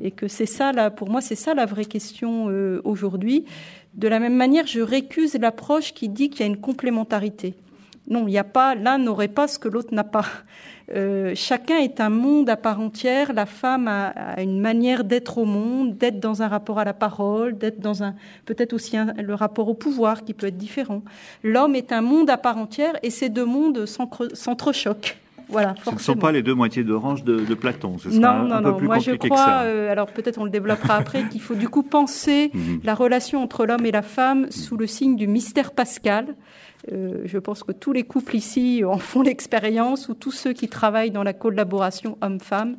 et 0.00 0.10
que 0.10 0.28
c'est 0.28 0.46
ça, 0.46 0.72
là, 0.72 0.90
pour 0.90 1.08
moi, 1.08 1.20
c'est 1.20 1.36
ça 1.36 1.54
la 1.54 1.66
vraie 1.66 1.84
question 1.84 2.48
euh, 2.50 2.80
aujourd'hui. 2.84 3.44
De 3.94 4.08
la 4.08 4.20
même 4.20 4.36
manière, 4.36 4.66
je 4.66 4.80
récuse 4.80 5.34
l'approche 5.38 5.94
qui 5.94 6.08
dit 6.08 6.28
qu'il 6.28 6.40
y 6.40 6.42
a 6.42 6.46
une 6.46 6.60
complémentarité. 6.60 7.54
Non, 8.08 8.28
il 8.28 8.30
n'y 8.30 8.38
a 8.38 8.44
pas, 8.44 8.74
l'un 8.74 8.98
n'aurait 8.98 9.28
pas 9.28 9.48
ce 9.48 9.58
que 9.58 9.68
l'autre 9.68 9.92
n'a 9.92 10.04
pas. 10.04 10.26
Euh, 10.94 11.32
chacun 11.34 11.78
est 11.78 12.00
un 12.00 12.10
monde 12.10 12.48
à 12.48 12.56
part 12.56 12.80
entière. 12.80 13.32
La 13.32 13.46
femme 13.46 13.88
a, 13.88 14.08
a 14.08 14.42
une 14.42 14.60
manière 14.60 15.02
d'être 15.02 15.38
au 15.38 15.44
monde, 15.44 15.96
d'être 15.96 16.20
dans 16.20 16.42
un 16.42 16.48
rapport 16.48 16.78
à 16.78 16.84
la 16.84 16.94
parole, 16.94 17.58
d'être 17.58 17.80
dans 17.80 18.04
un, 18.04 18.14
peut-être 18.44 18.72
aussi 18.72 18.96
un, 18.96 19.12
le 19.14 19.34
rapport 19.34 19.68
au 19.68 19.74
pouvoir 19.74 20.24
qui 20.24 20.34
peut 20.34 20.46
être 20.46 20.56
différent. 20.56 21.02
L'homme 21.42 21.74
est 21.74 21.90
un 21.90 22.02
monde 22.02 22.30
à 22.30 22.36
part 22.36 22.58
entière 22.58 22.96
et 23.02 23.10
ces 23.10 23.28
deux 23.28 23.44
mondes 23.44 23.86
s'entrechoquent. 23.86 25.16
Voilà, 25.48 25.74
Ce 25.84 25.90
ne 25.90 25.98
sont 25.98 26.16
pas 26.16 26.32
les 26.32 26.42
deux 26.42 26.54
moitiés 26.54 26.82
d'orange 26.82 27.22
de, 27.22 27.38
de, 27.38 27.54
Platon. 27.54 27.98
Ce 27.98 28.08
non, 28.08 28.44
non, 28.44 28.60
non. 28.60 28.80
Moi, 28.80 28.98
je 28.98 29.12
crois, 29.12 29.60
euh, 29.62 29.92
alors 29.92 30.08
peut-être 30.08 30.40
on 30.40 30.44
le 30.44 30.50
développera 30.50 30.96
après, 30.96 31.28
qu'il 31.28 31.40
faut 31.40 31.54
du 31.54 31.68
coup 31.68 31.82
penser 31.82 32.50
mhm. 32.52 32.80
la 32.82 32.94
relation 32.94 33.42
entre 33.42 33.64
l'homme 33.64 33.86
et 33.86 33.92
la 33.92 34.02
femme 34.02 34.50
sous 34.50 34.76
le 34.76 34.86
signe 34.86 35.16
du 35.16 35.26
mystère 35.26 35.72
pascal. 35.72 36.34
Euh, 36.92 37.22
je 37.24 37.38
pense 37.38 37.62
que 37.62 37.72
tous 37.72 37.92
les 37.92 38.04
couples 38.04 38.36
ici 38.36 38.82
en 38.84 38.98
font 38.98 39.22
l'expérience, 39.22 40.08
ou 40.08 40.14
tous 40.14 40.32
ceux 40.32 40.52
qui 40.52 40.68
travaillent 40.68 41.10
dans 41.10 41.24
la 41.24 41.32
collaboration 41.32 42.18
homme-femme. 42.20 42.76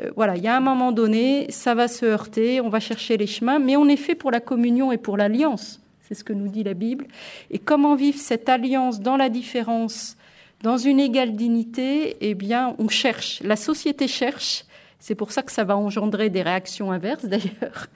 Euh, 0.00 0.10
voilà, 0.16 0.36
il 0.36 0.42
y 0.42 0.48
a 0.48 0.56
un 0.56 0.60
moment 0.60 0.92
donné, 0.92 1.46
ça 1.50 1.74
va 1.74 1.88
se 1.88 2.06
heurter, 2.06 2.60
on 2.60 2.68
va 2.68 2.80
chercher 2.80 3.16
les 3.16 3.26
chemins, 3.26 3.58
mais 3.58 3.76
on 3.76 3.86
est 3.86 3.96
fait 3.96 4.14
pour 4.14 4.30
la 4.30 4.40
communion 4.40 4.92
et 4.92 4.98
pour 4.98 5.16
l'alliance. 5.16 5.80
C'est 6.02 6.14
ce 6.14 6.24
que 6.24 6.32
nous 6.32 6.48
dit 6.48 6.64
la 6.64 6.74
Bible. 6.74 7.06
Et 7.50 7.58
comment 7.58 7.94
vivre 7.94 8.18
cette 8.18 8.48
alliance 8.48 9.00
dans 9.00 9.16
la 9.16 9.28
différence 9.28 10.16
dans 10.62 10.76
une 10.76 11.00
égale 11.00 11.36
dignité, 11.36 12.16
eh 12.20 12.34
bien, 12.34 12.74
on 12.78 12.88
cherche, 12.88 13.40
la 13.42 13.56
société 13.56 14.08
cherche, 14.08 14.64
c'est 14.98 15.14
pour 15.14 15.32
ça 15.32 15.42
que 15.42 15.52
ça 15.52 15.64
va 15.64 15.76
engendrer 15.76 16.28
des 16.28 16.42
réactions 16.42 16.92
inverses 16.92 17.24
d'ailleurs, 17.26 17.86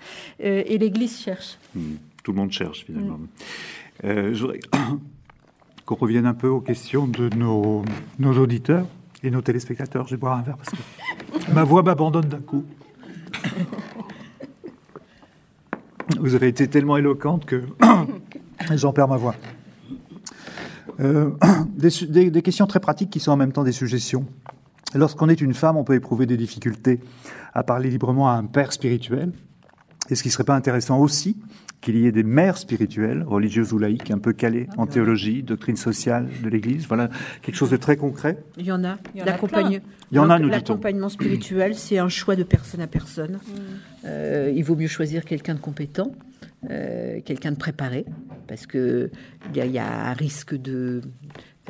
euh, 0.43 0.63
et 0.67 0.79
l'Église 0.79 1.21
cherche. 1.21 1.59
Hmm. 1.75 1.97
Tout 2.23 2.33
le 2.33 2.39
monde 2.39 2.53
cherche 2.53 2.85
finalement. 2.85 3.19
Hmm. 3.19 3.29
Euh, 4.05 4.35
qu'on 5.85 5.97
revienne 5.97 6.25
un 6.25 6.35
peu 6.35 6.49
aux 6.49 6.63
questions 6.63 7.07
de 7.07 7.29
nos, 7.37 7.85
nos 8.19 8.39
auditeurs 8.39 8.87
et 9.23 9.31
nos 9.31 9.43
téléspectateurs. 9.43 10.07
Je 10.07 10.15
vais 10.15 10.17
boire 10.17 10.39
un 10.39 10.43
verre 10.43 10.57
parce 10.57 10.71
que 10.71 11.53
ma 11.53 11.65
voix 11.65 11.83
m'abandonne 11.83 12.25
d'un 12.25 12.41
coup. 12.41 12.65
Vous 16.19 16.35
avez 16.35 16.49
été 16.49 16.69
tellement 16.69 16.97
éloquente 16.97 17.45
que 17.45 17.65
j'en 18.75 18.95
perds 18.95 19.09
ma 19.09 19.19
voix. 19.19 19.35
Euh, 21.01 21.31
des, 21.77 22.31
des, 22.31 22.43
questions 22.43 22.67
très 22.67 22.81
pratiques 22.81 23.11
qui 23.11 23.21
sont 23.21 23.33
en 23.33 23.37
même 23.37 23.53
temps 23.53 23.65
des 23.65 23.73
suggestions. 23.73 24.27
Lorsqu'on 24.95 25.29
est 25.29 25.41
une 25.41 25.55
femme, 25.55 25.77
on 25.77 25.85
peut 25.85 25.95
éprouver 25.95 26.27
des 26.27 26.37
difficultés 26.37 27.01
à 27.53 27.63
parler 27.63 27.91
librement 27.91 28.29
à 28.29 28.35
un 28.35 28.45
père 28.45 28.73
spirituel. 28.73 29.33
Est-ce 30.11 30.23
qu'il 30.23 30.31
ne 30.31 30.35
serait 30.35 30.45
pas 30.45 30.55
intéressant 30.55 30.99
aussi 30.99 31.37
qu'il 31.81 31.99
y 31.99 32.07
ait 32.07 32.13
des 32.13 32.23
mères 32.23 32.57
spirituelles, 32.57 33.25
religieuses 33.27 33.73
ou 33.73 33.79
laïques, 33.79 34.11
un 34.11 34.19
peu 34.19 34.33
calées 34.33 34.69
en 34.79 34.87
théologie, 34.87 35.43
doctrine 35.43 35.77
sociale 35.77 36.29
de 36.43 36.49
l'Église 36.49 36.87
Voilà, 36.87 37.11
quelque 37.43 37.57
chose 37.57 37.71
de 37.71 37.77
très 37.77 37.97
concret. 37.97 38.39
Il 38.57 38.65
y 38.65 38.73
en 38.73 38.85
a. 38.85 38.97
Il 39.15 39.21
y, 39.21 39.25
Il 40.11 40.17
y 40.17 40.19
en 40.19 40.31
a, 40.31 40.39
nous 40.39 40.49
L'accompagnement 40.49 41.11
spirituel, 41.11 41.75
c'est 41.75 41.99
un 41.99 42.09
choix 42.09 42.37
de 42.37 42.43
personne 42.43 42.81
à 42.81 42.87
personne. 42.87 43.33
Mm. 43.33 43.59
Euh, 44.07 44.53
il 44.55 44.65
vaut 44.65 44.77
mieux 44.77 44.89
choisir 44.89 45.25
quelqu'un 45.27 45.55
de 45.55 45.61
compétent, 45.61 46.13
euh, 46.71 47.21
quelqu'un 47.25 47.53
de 47.53 47.57
préparé, 47.57 48.05
parce 48.47 48.67
que 48.67 49.11
il 49.55 49.67
y, 49.67 49.79
a 49.79 50.09
un 50.09 50.13
risque 50.13 50.55
de. 50.55 51.01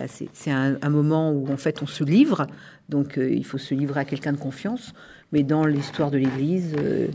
c'est 0.07 0.51
un, 0.51 0.88
moment 0.88 1.32
où 1.32 1.49
en 1.53 1.57
fait 1.57 1.82
on 1.82 1.86
se 1.86 2.05
livre, 2.05 2.47
donc 2.88 3.18
euh, 3.18 3.30
il 3.30 3.45
faut 3.45 3.59
se 3.59 3.74
livrer 3.74 4.01
à 4.01 4.05
quelqu'un 4.05 4.32
de 4.32 4.38
confiance 4.38 4.95
mais 5.34 5.42
dans 5.42 5.66
l'histoire 5.66 6.12
de 6.12 6.16
l'Église, 6.16 6.76
euh, 6.78 7.09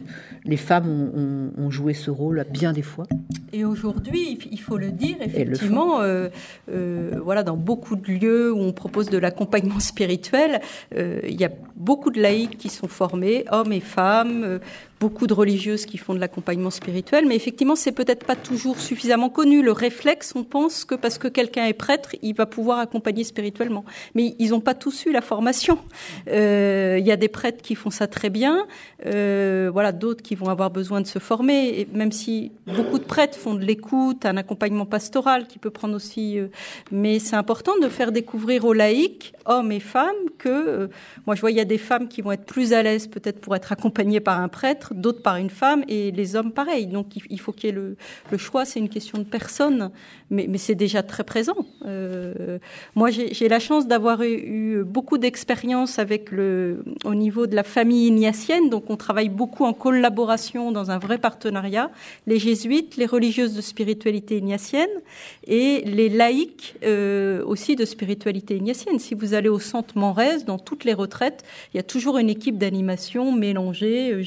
les 0.44 0.58
femmes 0.58 0.90
ont, 0.90 1.72
joué 1.72 1.94
ce 1.94 2.12
rôle 2.12 2.44
bien 2.52 2.74
des 2.74 2.82
fois. 2.82 3.06
Et 3.54 3.64
aujourd'hui, 3.64 4.38
il 4.52 4.60
faut 4.60 4.78
le 4.78 4.92
dire, 4.92 5.16
effectivement, 5.22 6.02
euh, 6.02 6.28
euh, 6.70 7.12
voilà, 7.24 7.44
dans 7.44 7.56
beaucoup 7.56 7.96
de 7.96 8.12
lieux 8.12 8.52
où 8.52 8.60
on 8.60 8.74
propose 8.74 9.10
de 9.10 9.18
l'accompagnement 9.18 9.80
spirituel, 9.92 10.60
il 10.96 11.40
y 11.40 11.46
a 11.46 11.52
beaucoup 11.78 12.12
de 12.12 12.20
laïcs 12.22 12.58
qui 12.58 12.70
sont 12.70 12.88
formés, 12.88 13.46
hommes 13.52 13.72
et 13.72 13.80
femmes, 13.80 14.60
beaucoup 15.00 15.28
de 15.28 15.34
religieuses 15.34 15.86
qui 15.86 15.98
font 15.98 16.14
de 16.14 16.20
l'accompagnement 16.20 16.70
spirituel, 16.70 17.26
mais 17.26 17.36
effectivement, 17.36 17.76
c'est 17.76 17.94
peut-être 17.94 18.26
pas 18.26 18.36
toujours 18.36 18.80
suffisamment 18.80 19.30
connu. 19.30 19.62
Le 19.62 19.72
réflexe, 19.72 20.34
on 20.36 20.44
pense 20.44 20.84
que 20.84 20.96
parce 20.96 21.18
que 21.18 21.28
quelqu'un 21.30 21.66
est 21.66 21.74
prêtre, 21.74 22.16
il 22.22 22.36
va 22.36 22.46
pouvoir 22.46 22.80
accompagner 22.80 23.24
spirituellement. 23.24 23.86
Mais 24.14 24.36
ils 24.40 24.50
n'ont 24.50 24.60
pas 24.60 24.74
tous 24.74 25.06
eu 25.06 25.12
la 25.12 25.22
formation. 25.22 25.80
Euh, 26.28 26.98
il 27.00 27.06
y 27.06 27.12
a 27.12 27.16
des 27.16 27.30
prêtres 27.30 27.62
qui 27.62 27.76
font 27.76 27.92
ça 27.92 28.08
très 28.08 28.30
bien, 28.30 28.68
euh, 29.06 29.70
voilà, 29.72 29.94
d'autres 29.94 30.22
qui 30.22 30.36
vont 30.36 30.50
avoir 30.50 30.70
besoin 30.70 31.00
de 31.00 31.08
se 31.08 31.20
former. 31.20 31.80
Et 31.80 31.88
même 31.94 32.12
si 32.12 32.52
beaucoup 32.68 33.00
de 33.00 33.06
prêtres 33.06 33.38
font 33.38 33.54
de 33.54 33.64
l'écoute, 33.64 34.26
un 34.26 34.36
accompagnement 34.36 34.86
pastoral 34.86 35.48
qui 35.48 35.60
peut 35.60 35.70
prendre 35.70 35.96
aussi, 35.96 36.38
euh, 36.38 36.48
mais 36.92 37.20
c'est 37.20 37.38
important 37.38 37.78
de 37.82 37.88
faire 37.88 38.12
découvrir 38.12 38.66
aux 38.66 38.74
laïcs, 38.74 39.34
hommes 39.46 39.72
et 39.72 39.80
femmes, 39.80 40.10
que 40.38 40.90
moi 41.26 41.36
je 41.36 41.42
vois 41.42 41.52
il 41.52 41.58
y 41.58 41.62
a 41.62 41.66
des 41.66 41.78
femmes 41.78 42.08
qui 42.08 42.22
vont 42.22 42.32
être 42.32 42.46
plus 42.46 42.74
à 42.74 42.84
l'aise 42.84 43.08
peut-être 43.08 43.40
pour 43.40 43.56
être 43.56 43.72
accompagnées 43.72 44.20
par 44.20 44.40
un 44.40 44.48
prêtre 44.48 44.89
d'autres 44.94 45.22
par 45.22 45.38
une 45.38 45.50
femme, 45.50 45.84
et 45.88 46.12
les 46.12 46.36
hommes 46.36 46.52
pareil. 46.52 46.88
Donc 46.88 47.08
il 47.30 47.40
faut 47.40 47.52
qu'il 47.52 47.70
y 47.70 47.74
ait 47.74 47.76
le, 47.76 48.38
choix, 48.38 48.66
c'est 48.66 48.80
une 48.80 48.90
question 48.90 49.18
de 49.18 49.24
personne, 49.24 49.92
mais, 50.30 50.48
c'est 50.58 50.76
déjà 50.76 51.04
très 51.04 51.24
présent. 51.24 51.56
Euh, 51.86 52.60
moi, 52.96 53.10
j'ai 53.10 53.48
la 53.48 53.60
chance 53.60 53.88
d'avoir 53.88 54.22
eu 54.22 54.84
beaucoup 54.84 55.18
d'expérience 55.18 56.00
au 57.06 57.16
niveau 57.16 57.48
de 57.48 57.56
la 57.56 57.64
famille 57.64 58.08
ignatienne, 58.08 58.70
donc 58.70 58.90
on 58.90 58.98
travaille 58.98 59.30
beaucoup 59.30 59.66
en 59.66 59.74
collaboration 59.74 60.72
dans 60.72 60.92
un 60.92 60.98
vrai 60.98 61.18
partenariat, 61.18 61.92
les 62.28 62.40
jésuites, 62.40 62.98
les 62.98 63.06
religieuses 63.06 63.54
de 63.54 63.62
spiritualité 63.62 64.38
ignatienne 64.38 64.90
et 65.48 65.84
les 65.86 66.10
laïcs 66.10 66.76
euh, 66.84 67.44
aussi 67.46 67.76
de 67.76 67.86
spiritualité 67.86 68.56
ignatienne. 68.56 69.00
Si 69.00 69.14
vous 69.14 69.34
allez 69.34 69.50
au 69.50 69.60
centre 69.60 69.98
Manrez, 69.98 70.44
dans 70.46 70.60
toutes 70.60 70.84
les 70.84 70.94
retraites, 70.94 71.44
il 71.74 71.78
y 71.78 71.80
a 71.80 71.84
toujours 71.84 72.18
une 72.18 72.30
équipe 72.30 72.58
d'animation 72.58 73.32
mélangée, 73.32 74.24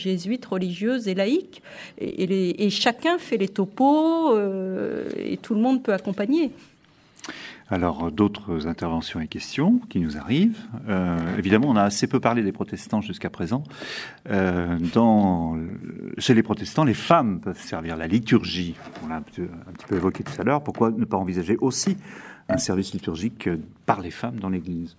euh, 0.52 0.58
jésuites, 0.60 0.82
religieuse 0.82 1.08
et 1.08 1.14
laïque. 1.14 1.62
Et, 1.98 2.70
chacun 2.70 3.18
fait 3.18 3.36
les 3.36 3.48
topos 3.48 4.34
euh, 4.34 5.08
et 5.16 5.36
tout 5.36 5.54
le 5.54 5.60
monde 5.60 5.82
peut 5.82 5.92
accompagner. 5.92 6.50
Alors, 7.72 8.12
d'autres 8.12 8.66
interventions 8.66 9.20
et 9.20 9.28
questions 9.28 9.80
qui 9.88 9.98
nous 9.98 10.18
arrivent. 10.18 10.58
Euh, 10.88 11.16
évidemment, 11.38 11.68
on 11.68 11.76
a 11.76 11.84
assez 11.84 12.06
peu 12.06 12.20
parlé 12.20 12.42
des 12.42 12.52
protestants 12.52 13.00
jusqu'à 13.00 13.30
présent. 13.30 13.64
Euh, 14.28 14.78
chez 16.18 16.34
les 16.34 16.42
protestants, 16.42 16.84
les 16.84 16.92
femmes 16.92 17.40
peuvent 17.40 17.60
servir 17.60 17.96
la 17.96 18.06
liturgie. 18.06 18.74
On 19.02 19.08
l'a 19.08 19.16
un, 19.16 19.22
petit 19.22 19.40
peu 19.88 19.96
évoqué 19.96 20.22
tout 20.22 20.38
à 20.38 20.44
l'heure. 20.44 20.62
Pourquoi 20.62 20.90
ne 20.90 21.06
pas 21.06 21.16
envisager 21.16 21.56
aussi 21.62 21.96
un 22.50 22.58
service 22.58 22.92
liturgique 22.92 23.48
par 23.86 24.02
les 24.02 24.10
femmes 24.10 24.38
dans 24.38 24.50
l'Église? 24.50 24.94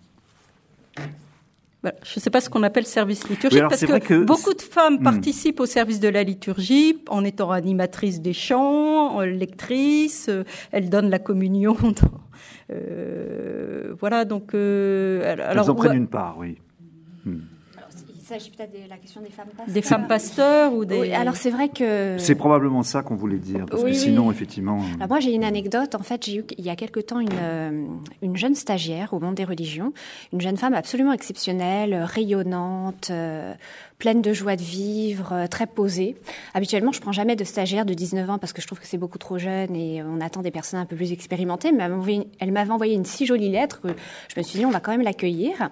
Je 1.84 2.14
ne 2.16 2.22
sais 2.22 2.30
pas 2.30 2.40
ce 2.40 2.50
qu'on 2.50 2.64
appelle 2.64 2.86
service 2.86 3.28
liturgique, 3.28 3.62
parce 3.62 3.86
que, 3.86 4.24
beaucoup 4.24 4.54
de 4.54 4.62
femmes 4.62 5.00
hmm. 5.00 5.04
participent 5.04 5.60
au 5.60 5.66
service 5.66 6.00
de 6.00 6.08
la 6.08 6.24
liturgie 6.24 6.98
en 7.10 7.24
étant 7.26 7.52
animatrices 7.52 8.22
des 8.22 8.34
chants, 8.34 9.20
lectrices, 9.22 10.30
euh, 10.30 10.44
elles 10.72 10.90
donnent 10.90 11.10
la 11.10 11.20
communion. 11.20 11.76
euh, 12.72 13.94
voilà, 14.00 14.26
donc... 14.26 14.54
Euh, 14.54 15.34
alors, 15.34 15.66
elles 15.66 15.72
en 15.72 15.76
prennent 15.76 15.98
une 15.98 16.08
part, 16.08 16.38
oui. 16.38 16.58
Hmm. 17.26 17.40
Il 18.34 18.40
s'agit 18.40 18.52
peut-être 18.52 18.74
de 18.74 18.90
la 18.90 18.98
question 18.98 19.22
des 19.22 19.30
femmes 19.30 19.50
pasteurs. 19.56 19.74
Des 19.74 19.82
femmes 19.84 20.08
pasteurs 20.08 20.74
ou 20.74 20.86
des. 20.86 21.00
Oui, 21.00 21.14
alors 21.14 21.36
c'est 21.36 21.52
vrai 21.52 21.70
que. 21.70 22.16
C'est 22.18 22.34
probablement 22.34 22.82
ça 22.82 23.04
qu'on 23.04 23.16
voulait 23.16 23.38
dire, 23.38 23.66
parce 23.70 23.84
que 23.84 23.94
sinon, 23.94 24.32
effectivement. 24.32 24.82
Alors 24.96 25.08
moi, 25.08 25.20
j'ai 25.20 25.34
une 25.34 25.44
anecdote. 25.44 25.94
En 25.94 26.02
fait, 26.02 26.26
j'ai 26.26 26.38
eu 26.38 26.44
il 26.58 26.66
y 26.66 26.70
a 26.70 26.76
quelque 26.76 27.00
temps 27.00 27.20
une, 27.20 27.30
euh, 27.40 27.86
une 28.24 28.36
jeune 28.36 28.56
stagiaire 28.56 29.14
au 29.14 29.20
monde 29.20 29.36
des 29.36 29.44
religions, 29.44 29.94
une 30.32 30.42
jeune 30.42 30.58
femme 30.58 30.74
absolument 30.74 31.14
exceptionnelle, 31.14 31.94
rayonnante, 31.94 33.10
euh, 33.12 33.54
pleine 34.04 34.22
de 34.22 34.34
joie 34.34 34.58
de 34.58 34.62
vivre, 34.62 35.32
euh, 35.32 35.48
très 35.48 35.66
posée. 35.66 36.18
Habituellement, 36.54 36.92
je 36.92 37.00
prends 37.00 37.14
jamais 37.14 37.38
de 37.38 37.46
stagiaire 37.46 37.86
de 37.86 37.94
19 37.94 38.32
ans 38.32 38.38
parce 38.38 38.52
que 38.52 38.62
je 38.62 38.68
trouve 38.68 38.82
que 38.82 38.86
c'est 38.86 38.98
beaucoup 38.98 39.18
trop 39.18 39.38
jeune 39.38 39.74
et 39.78 40.04
on 40.04 40.20
attend 40.20 40.42
des 40.42 40.52
personnes 40.52 40.82
un 40.82 40.86
peu 40.86 40.98
plus 40.98 41.14
expérimentées. 41.14 41.72
Mais 41.72 41.86
elle 42.42 42.52
m'avait 42.52 42.72
envoyé 42.72 42.96
une 42.96 43.06
si 43.06 43.26
jolie 43.26 43.48
lettre 43.48 43.80
que 43.80 43.88
je 43.88 44.38
me 44.38 44.44
suis 44.44 44.60
dit 44.60 44.66
on 44.66 44.72
va 44.72 44.82
quand 44.82 44.92
même 44.92 45.04
l'accueillir. 45.04 45.70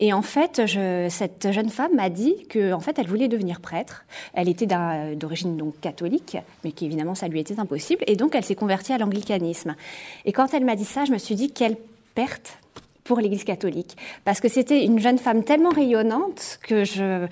Et 0.00 0.12
en 0.12 0.22
fait, 0.22 0.60
cette 1.08 1.52
jeune 1.52 1.70
femme 1.70 1.94
m'a 1.94 2.10
dit 2.10 2.48
que 2.48 2.72
en 2.72 2.80
fait 2.80 2.98
elle 2.98 3.06
voulait 3.06 3.28
devenir 3.28 3.60
prêtre. 3.60 4.04
Elle 4.34 4.48
était 4.48 4.66
d'origine 5.14 5.56
donc 5.56 5.78
catholique, 5.80 6.36
mais 6.64 6.72
qu'évidemment 6.72 7.14
ça 7.14 7.28
lui 7.28 7.38
était 7.38 7.60
impossible. 7.60 8.02
Et 8.08 8.16
donc 8.16 8.34
elle 8.34 8.44
s'est 8.44 8.56
convertie 8.56 8.92
à 8.92 8.98
l'anglicanisme. 8.98 9.76
Et 10.24 10.32
quand 10.32 10.52
elle 10.52 10.64
m'a 10.64 10.74
dit 10.74 10.84
ça, 10.84 11.04
je 11.04 11.12
me 11.12 11.18
suis 11.18 11.36
dit 11.36 11.52
quelle 11.52 11.76
perte 12.16 12.58
pour 13.04 13.20
l'Église 13.20 13.44
catholique, 13.44 13.96
parce 14.24 14.40
que 14.40 14.48
c'était 14.48 14.84
une 14.84 14.98
jeune 14.98 15.18
femme 15.18 15.44
tellement 15.44 15.70
rayonnante 15.70 16.58
que 16.62 16.84
je 16.84 17.26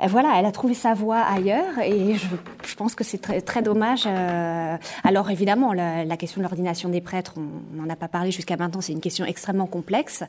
voilà, 0.00 0.34
elle 0.38 0.44
a 0.44 0.52
trouvé 0.52 0.74
sa 0.74 0.92
voie 0.92 1.20
ailleurs 1.20 1.78
et 1.82 2.14
je, 2.14 2.74
pense 2.74 2.94
que 2.94 3.04
c'est 3.04 3.18
très, 3.18 3.40
très 3.40 3.62
dommage. 3.62 4.04
Euh, 4.06 4.76
alors 5.04 5.30
évidemment, 5.30 5.72
la, 5.72 6.16
question 6.16 6.40
de 6.40 6.42
l'ordination 6.42 6.88
des 6.88 7.00
prêtres, 7.00 7.34
on 7.36 7.80
n'en 7.80 7.88
a 7.88 7.96
pas 7.96 8.08
parlé 8.08 8.30
jusqu'à 8.30 8.56
maintenant, 8.56 8.80
c'est 8.80 8.92
une 8.92 9.00
question 9.00 9.24
extrêmement 9.24 9.66
complexe, 9.66 10.24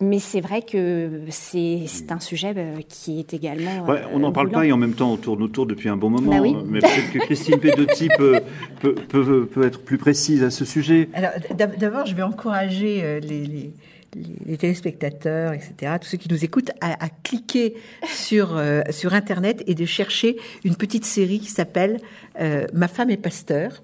mais 0.00 0.18
c'est 0.18 0.40
vrai 0.40 0.62
que 0.62 1.22
c'est 1.30 1.86
un 2.10 2.20
sujet 2.20 2.52
euh, 2.56 2.76
qui 2.88 3.18
est 3.18 3.32
également. 3.32 3.86
Ouais, 3.86 4.02
on 4.12 4.18
n'en 4.18 4.32
parle 4.32 4.50
pas 4.50 4.66
et 4.66 4.72
en 4.72 4.76
même 4.76 4.94
temps 4.94 5.12
on 5.12 5.16
tourne 5.16 5.42
autour 5.42 5.66
depuis 5.66 5.88
un 5.88 5.96
bon 5.96 6.10
moment. 6.10 6.30
Bah 6.30 6.40
oui. 6.40 6.54
Mais 6.66 6.80
peut-être 6.80 7.12
que 7.12 7.18
Christine 7.20 7.58
Pedotti 7.58 8.08
peut, 8.16 8.40
peut, 8.80 8.94
peut, 8.94 9.46
peut, 9.46 9.66
être 9.66 9.82
plus 9.82 9.98
précise 9.98 10.42
à 10.42 10.50
ce 10.50 10.64
sujet. 10.64 11.08
Alors 11.14 11.30
d'abord, 11.54 12.06
je 12.06 12.14
vais 12.14 12.22
encourager 12.22 13.00
euh, 13.02 13.20
les 13.20 13.72
les 14.44 14.56
téléspectateurs, 14.56 15.52
etc., 15.52 15.94
tous 16.00 16.08
ceux 16.08 16.18
qui 16.18 16.28
nous 16.30 16.44
écoutent, 16.44 16.70
à, 16.80 17.08
cliquer 17.22 17.74
sur, 18.08 18.56
euh, 18.56 18.82
sur 18.90 19.14
Internet 19.14 19.62
et 19.66 19.74
de 19.74 19.84
chercher 19.84 20.36
une 20.64 20.76
petite 20.76 21.04
série 21.04 21.40
qui 21.40 21.50
s'appelle 21.50 21.98
euh, 22.40 22.66
Ma 22.72 22.88
femme 22.88 23.10
est 23.10 23.16
pasteur. 23.16 23.82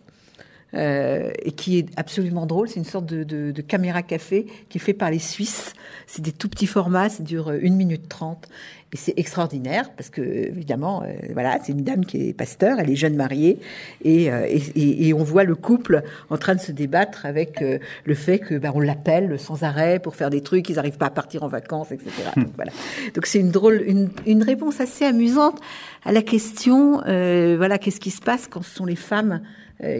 Euh, 0.74 1.30
et 1.42 1.52
qui 1.52 1.76
est 1.76 1.88
absolument 1.98 2.46
drôle. 2.46 2.66
C'est 2.66 2.80
une 2.80 2.86
sorte 2.86 3.04
de, 3.04 3.24
de, 3.24 3.60
caméra 3.60 4.00
café 4.00 4.46
qui 4.70 4.78
est 4.78 4.80
fait 4.80 4.94
par 4.94 5.10
les 5.10 5.18
Suisses. 5.18 5.74
C'est 6.06 6.22
des 6.22 6.32
tout 6.32 6.48
petits 6.48 6.66
formats, 6.66 7.10
ça 7.10 7.22
dure 7.22 7.50
1 7.50 7.58
minute 7.58 8.08
30. 8.08 8.48
Mais 8.92 8.98
c'est 8.98 9.14
extraordinaire 9.16 9.90
parce 9.96 10.10
que, 10.10 10.20
évidemment, 10.20 11.02
euh, 11.02 11.12
voilà, 11.32 11.58
c'est 11.62 11.72
une 11.72 11.82
dame 11.82 12.04
qui 12.04 12.28
est 12.28 12.32
pasteur, 12.34 12.78
elle 12.78 12.90
est 12.90 12.96
jeune 12.96 13.16
mariée 13.16 13.58
et, 14.04 14.30
euh, 14.30 14.46
et, 14.46 15.08
et, 15.08 15.14
on 15.14 15.24
voit 15.24 15.44
le 15.44 15.54
couple 15.54 16.02
en 16.28 16.36
train 16.36 16.54
de 16.54 16.60
se 16.60 16.72
débattre 16.72 17.24
avec 17.24 17.62
euh, 17.62 17.78
le 18.04 18.14
fait 18.14 18.38
que 18.38 18.58
bah, 18.58 18.70
on 18.74 18.80
l'appelle 18.80 19.38
sans 19.38 19.62
arrêt 19.62 19.98
pour 19.98 20.14
faire 20.14 20.28
des 20.28 20.42
trucs, 20.42 20.68
ils 20.68 20.76
n'arrivent 20.76 20.98
pas 20.98 21.06
à 21.06 21.10
partir 21.10 21.42
en 21.42 21.48
vacances, 21.48 21.90
etc. 21.90 22.10
Hmm. 22.36 22.42
Donc 22.42 22.52
voilà. 22.56 22.72
Donc 23.14 23.24
c'est 23.24 23.38
une 23.38 23.50
drôle, 23.50 23.82
une, 23.86 24.10
une, 24.26 24.42
réponse 24.42 24.80
assez 24.80 25.06
amusante 25.06 25.58
à 26.04 26.12
la 26.12 26.22
question, 26.22 27.00
euh, 27.06 27.54
voilà, 27.56 27.78
qu'est-ce 27.78 28.00
qui 28.00 28.10
se 28.10 28.20
passe 28.20 28.46
quand 28.46 28.62
ce 28.62 28.74
sont 28.74 28.84
les 28.84 28.96
femmes 28.96 29.40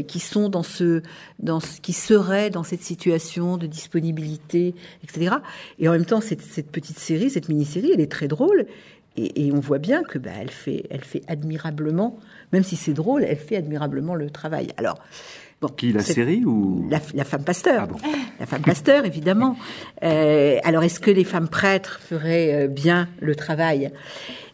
qui 0.07 0.21
sont 0.21 0.49
dans 0.49 0.63
ce, 0.63 1.03
dans 1.41 1.61
ce, 1.61 1.81
qui 1.81 1.93
seraient 1.93 2.51
dans 2.51 2.63
cette 2.63 2.83
situation 2.83 3.57
de 3.57 3.67
disponibilité, 3.67 4.75
etc. 5.03 5.37
Et 5.79 5.89
en 5.89 5.93
même 5.93 6.05
temps, 6.05 6.21
cette, 6.21 6.43
cette 6.43 6.71
petite 6.71 6.99
série, 6.99 7.31
cette 7.31 7.49
mini-série, 7.49 7.91
elle 7.93 8.01
est 8.01 8.11
très 8.11 8.29
drôle. 8.29 8.67
Et, 9.17 9.51
on 9.53 9.61
voit 9.61 9.79
bien 9.79 10.03
que 10.03 10.19
bah, 10.19 10.31
elle, 10.41 10.51
fait, 10.51 10.85
elle 10.89 11.05
fait 11.05 11.21
admirablement, 11.27 12.19
même 12.53 12.63
si 12.63 12.77
c'est 12.77 12.95
drôle, 12.95 13.25
elle 13.25 13.37
fait 13.37 13.57
admirablement 13.57 14.15
le 14.15 14.31
travail. 14.31 14.69
Alors, 14.79 14.99
qui 15.77 15.93
la 15.93 16.03
série 16.03 16.45
ou 16.45 16.89
la, 16.91 17.25
femme 17.25 17.45
pasteur 17.45 17.89
ah 18.03 18.07
La 18.41 18.47
femme 18.47 18.63
pasteur, 18.63 19.05
évidemment. 19.05 19.57
Euh, 20.03 20.59
alors, 20.65 20.83
est-ce 20.83 20.99
que 20.99 21.11
les 21.11 21.25
femmes 21.25 21.49
prêtres 21.49 22.01
feraient 22.01 22.65
euh, 22.65 22.69
bien 22.69 23.09
le 23.21 23.37
travail? 23.37 23.93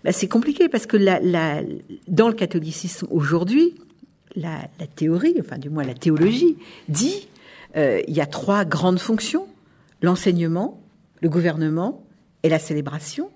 Ben, 0.05 0.13
C'est 0.13 0.29
compliqué 0.29 0.69
parce 0.69 0.87
que 0.87 0.97
la, 0.97 1.21
la, 1.21 1.63
dans 2.09 2.29
le 2.29 2.35
catholicisme 2.35 3.07
aujourd'hui, 3.11 3.75
la, 4.37 4.69
théorie, 4.95 5.37
enfin 5.41 5.59
du 5.59 5.71
moins 5.71 5.85
la 5.85 5.95
théologie, 5.95 6.57
dit 6.89 7.29
euh, 7.77 8.01
il 8.07 8.15
y 8.15 8.21
a 8.21 8.27
trois 8.27 8.65
grandes 8.65 8.99
fonctions 8.99 9.47
l'enseignement, 10.01 10.81
le 11.23 11.29
gouvernement 11.29 12.05
et 12.43 12.49
la 12.49 12.59
célébration. 12.59 13.31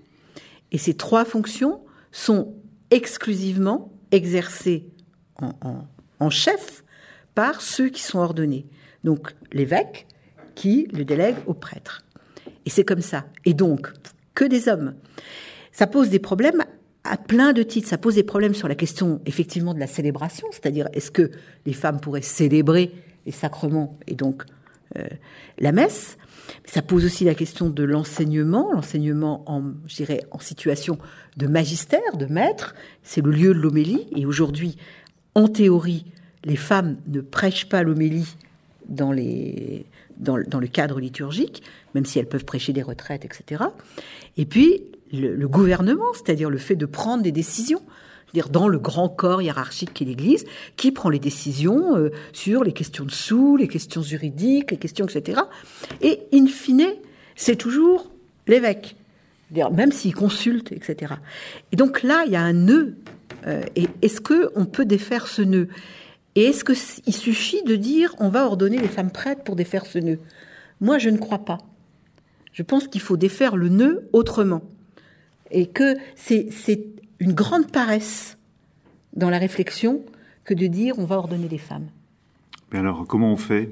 Et 0.70 0.78
ces 0.78 0.94
trois 0.94 1.24
fonctions 1.24 1.80
sont 2.12 2.54
exclusivement 2.90 3.92
exercées 4.10 4.86
en, 5.40 5.86
en 6.20 6.30
chef 6.30 6.84
par 7.34 7.60
ceux 7.60 7.88
qui 7.88 8.02
sont 8.02 8.18
ordonnés. 8.18 8.66
Donc 9.04 9.34
l'évêque 9.52 10.06
qui 10.54 10.88
le 10.92 11.04
délègue 11.04 11.36
au 11.46 11.54
prêtre. 11.54 12.04
Et 12.64 12.70
c'est 12.70 12.84
comme 12.84 13.00
ça. 13.00 13.24
Et 13.44 13.54
donc, 13.54 13.92
que 14.34 14.44
des 14.44 14.68
hommes. 14.68 14.94
Ça 15.72 15.86
pose 15.86 16.10
des 16.10 16.18
problèmes 16.18 16.64
à 17.04 17.16
plein 17.16 17.52
de 17.52 17.62
titres. 17.62 17.88
Ça 17.88 17.98
pose 17.98 18.14
des 18.14 18.22
problèmes 18.22 18.54
sur 18.54 18.68
la 18.68 18.74
question 18.74 19.20
effectivement 19.26 19.74
de 19.74 19.80
la 19.80 19.86
célébration, 19.86 20.46
c'est-à-dire 20.50 20.88
est-ce 20.92 21.10
que 21.10 21.30
les 21.66 21.72
femmes 21.72 22.00
pourraient 22.00 22.22
célébrer 22.22 22.92
les 23.26 23.32
sacrements 23.32 23.98
et 24.06 24.14
donc 24.14 24.44
euh, 24.96 25.06
la 25.58 25.72
messe? 25.72 26.16
Ça 26.64 26.82
pose 26.82 27.04
aussi 27.04 27.24
la 27.24 27.34
question 27.34 27.70
de 27.70 27.82
l'enseignement, 27.82 28.72
l'enseignement 28.72 29.42
en, 29.46 29.62
je 29.86 30.04
en 30.30 30.38
situation 30.38 30.98
de 31.36 31.46
magistère, 31.46 32.16
de 32.16 32.26
maître. 32.26 32.74
C'est 33.02 33.24
le 33.24 33.30
lieu 33.30 33.54
de 33.54 33.58
l'homélie. 33.58 34.06
Et 34.14 34.26
aujourd'hui, 34.26 34.76
en 35.34 35.48
théorie, 35.48 36.04
les 36.44 36.56
femmes 36.56 36.96
ne 37.06 37.20
prêchent 37.20 37.68
pas 37.68 37.82
l'homélie 37.82 38.36
dans, 38.88 39.12
les, 39.12 39.86
dans, 40.18 40.36
le 40.36 40.66
cadre 40.66 41.00
liturgique, 41.00 41.62
même 41.94 42.04
si 42.04 42.18
elles 42.18 42.28
peuvent 42.28 42.44
prêcher 42.44 42.72
des 42.72 42.82
retraites, 42.82 43.24
etc. 43.24 43.64
Et 44.36 44.44
puis, 44.44 44.82
le, 45.12 45.48
gouvernement, 45.48 46.12
c'est-à-dire 46.14 46.50
le 46.50 46.58
fait 46.58 46.76
de 46.76 46.86
prendre 46.86 47.22
des 47.22 47.32
décisions, 47.32 47.82
dire 48.34 48.48
dans 48.48 48.68
le 48.68 48.78
grand 48.78 49.08
corps 49.08 49.42
hiérarchique 49.42 49.92
qu'est 49.94 50.04
l'Église, 50.04 50.44
qui 50.76 50.92
prend 50.92 51.10
les 51.10 51.18
décisions 51.18 51.96
euh, 51.96 52.10
sur 52.32 52.64
les 52.64 52.72
questions 52.72 53.04
de 53.04 53.10
sous, 53.10 53.56
les 53.56 53.68
questions 53.68 54.02
juridiques, 54.02 54.70
les 54.70 54.78
questions, 54.78 55.06
etc. 55.06 55.42
Et 56.00 56.20
in 56.32 56.46
fine, 56.46 56.86
c'est 57.36 57.56
toujours 57.56 58.10
l'évêque, 58.46 58.96
même 59.50 59.92
s'il 59.92 60.14
consulte, 60.14 60.72
etc. 60.72 61.14
Et 61.72 61.76
donc 61.76 62.02
là, 62.02 62.24
il 62.26 62.32
y 62.32 62.36
a 62.36 62.42
un 62.42 62.54
nœud. 62.54 62.96
Euh, 63.46 63.62
et 63.76 63.88
est-ce 64.00 64.20
que 64.20 64.50
on 64.54 64.64
peut 64.64 64.84
défaire 64.84 65.26
ce 65.26 65.42
nœud? 65.42 65.68
Et 66.34 66.44
est-ce 66.44 66.64
qu'il 66.64 67.14
suffit 67.14 67.62
de 67.64 67.76
dire 67.76 68.14
on 68.18 68.30
va 68.30 68.46
ordonner 68.46 68.78
les 68.78 68.88
femmes 68.88 69.10
prêtes 69.10 69.44
pour 69.44 69.56
défaire 69.56 69.84
ce 69.84 69.98
nœud? 69.98 70.18
Moi, 70.80 70.98
je 70.98 71.10
ne 71.10 71.18
crois 71.18 71.44
pas. 71.44 71.58
Je 72.52 72.62
pense 72.62 72.88
qu'il 72.88 73.00
faut 73.00 73.16
défaire 73.16 73.56
le 73.56 73.68
nœud 73.68 74.08
autrement. 74.12 74.62
Et 75.52 75.66
que 75.66 75.96
c'est 76.16 76.48
une 77.20 77.32
grande 77.32 77.70
paresse 77.70 78.36
dans 79.14 79.30
la 79.30 79.38
réflexion 79.38 80.02
que 80.44 80.54
de 80.54 80.66
dire 80.66 80.98
on 80.98 81.04
va 81.04 81.16
ordonner 81.16 81.48
les 81.48 81.58
femmes. 81.58 81.88
Mais 82.72 82.78
alors, 82.78 83.06
comment 83.06 83.32
on 83.32 83.36
fait? 83.36 83.70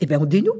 Eh 0.00 0.06
bien, 0.06 0.18
on 0.20 0.24
dénoue. 0.24 0.56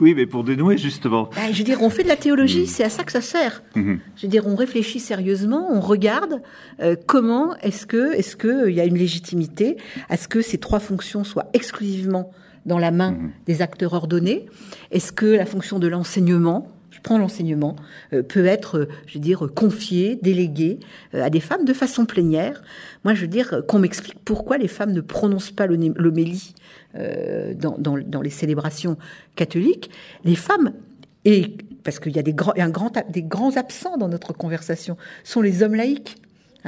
Oui, 0.00 0.14
mais 0.14 0.26
pour 0.26 0.42
dénouer, 0.42 0.78
justement. 0.78 1.30
Ben, 1.36 1.52
je 1.52 1.58
veux 1.58 1.64
dire, 1.64 1.82
on 1.82 1.90
fait 1.90 2.02
de 2.02 2.08
la 2.08 2.16
théologie, 2.16 2.62
mm. 2.62 2.66
c'est 2.66 2.84
à 2.84 2.90
ça 2.90 3.04
que 3.04 3.12
ça 3.12 3.20
sert. 3.20 3.62
Mm-hmm. 3.76 3.98
Je 4.16 4.22
veux 4.22 4.28
dire, 4.28 4.46
on 4.46 4.56
réfléchit 4.56 5.00
sérieusement, 5.00 5.68
on 5.70 5.80
regarde 5.80 6.42
euh, 6.80 6.96
comment 7.06 7.56
est-ce 7.58 7.86
que, 7.86 8.14
est-ce 8.14 8.36
que 8.36 8.48
euh, 8.48 8.70
il 8.70 8.76
y 8.76 8.80
a 8.80 8.84
une 8.84 8.98
légitimité 8.98 9.76
à 10.08 10.16
ce 10.16 10.26
que 10.26 10.42
ces 10.42 10.58
trois 10.58 10.80
fonctions 10.80 11.22
soient 11.22 11.48
exclusivement 11.52 12.32
dans 12.66 12.78
la 12.78 12.90
main 12.90 13.12
mm-hmm. 13.12 13.30
des 13.46 13.62
acteurs 13.62 13.92
ordonnés? 13.92 14.46
Est-ce 14.90 15.12
que 15.12 15.26
la 15.26 15.46
fonction 15.46 15.78
de 15.78 15.86
l'enseignement, 15.86 16.66
je 16.98 17.02
prends 17.02 17.18
l'enseignement, 17.18 17.76
euh, 18.12 18.24
peut 18.24 18.44
être, 18.44 18.88
je 19.06 19.14
veux 19.14 19.20
dire, 19.20 19.46
confiée, 19.54 20.18
déléguée 20.20 20.80
à 21.12 21.30
des 21.30 21.38
femmes 21.38 21.64
de 21.64 21.72
façon 21.72 22.06
plénière. 22.06 22.60
Moi, 23.04 23.14
je 23.14 23.22
veux 23.22 23.28
dire 23.28 23.62
qu'on 23.68 23.78
m'explique 23.78 24.18
pourquoi 24.24 24.58
les 24.58 24.66
femmes 24.66 24.92
ne 24.92 25.00
prononcent 25.00 25.52
pas 25.52 25.66
l'homélie 25.68 26.54
euh, 26.96 27.54
dans, 27.54 28.22
les 28.22 28.30
célébrations 28.30 28.96
catholiques, 29.36 29.90
les 30.24 30.34
femmes, 30.34 30.72
et 31.24 31.56
parce 31.84 32.00
qu'il 32.00 32.16
y 32.16 32.18
a 32.18 32.22
des 32.22 32.34
grands, 32.34 32.54
un 32.56 32.68
grand, 32.68 32.92
des 33.08 33.22
grands 33.22 33.56
absents 33.56 33.96
dans 33.96 34.08
notre 34.08 34.32
conversation, 34.32 34.96
sont 35.22 35.40
les 35.40 35.62
hommes 35.62 35.76
laïcs. 35.76 36.16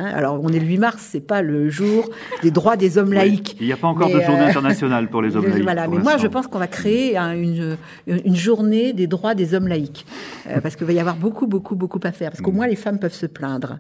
Hein. 0.01 0.13
alors, 0.15 0.41
on 0.43 0.49
est 0.49 0.59
le 0.59 0.67
8 0.67 0.79
mars, 0.79 1.07
c'est 1.11 1.21
pas 1.21 1.43
le 1.43 1.69
jour 1.69 2.09
des 2.43 2.51
droits 2.51 2.77
des 2.77 2.99
hommes 2.99 3.13
laïcs. 3.13 3.57
il 3.61 3.67
n'y 3.67 3.73
a 3.73 3.77
pas 3.77 3.89
encore 3.89 4.09
de 4.09 4.21
journée 4.21 4.41
euh, 4.41 4.49
internationale 4.49 5.09
pour 5.09 5.23
les 5.23 5.37
hommes 5.37 5.47
laïcs. 5.47 5.63
Voilà, 5.63 5.87
mais 5.89 5.99
moi, 5.99 6.17
je 6.17 6.27
pense 6.27 6.47
qu'on 6.47 6.59
va 6.59 6.67
créer 6.67 7.17
une, 7.17 7.77
une, 8.07 8.37
journée 8.37 8.93
des 8.93 9.07
droits 9.07 9.35
des 9.35 9.55
hommes 9.55 9.69
laïcs, 9.69 10.07
euh, 10.49 10.61
parce 10.61 10.77
qu'il 10.77 10.87
va 10.87 10.93
y 10.93 11.01
avoir 11.01 11.17
beaucoup, 11.17 11.47
beaucoup, 11.47 11.77
beaucoup 11.77 12.01
à 12.03 12.13
faire, 12.13 12.31
parce 12.31 12.41
qu'au 12.41 12.53
mm. 12.53 12.57
moins 12.57 12.67
les 12.67 12.77
femmes 12.77 12.99
peuvent 12.99 13.13
se 13.13 13.27
plaindre 13.27 13.79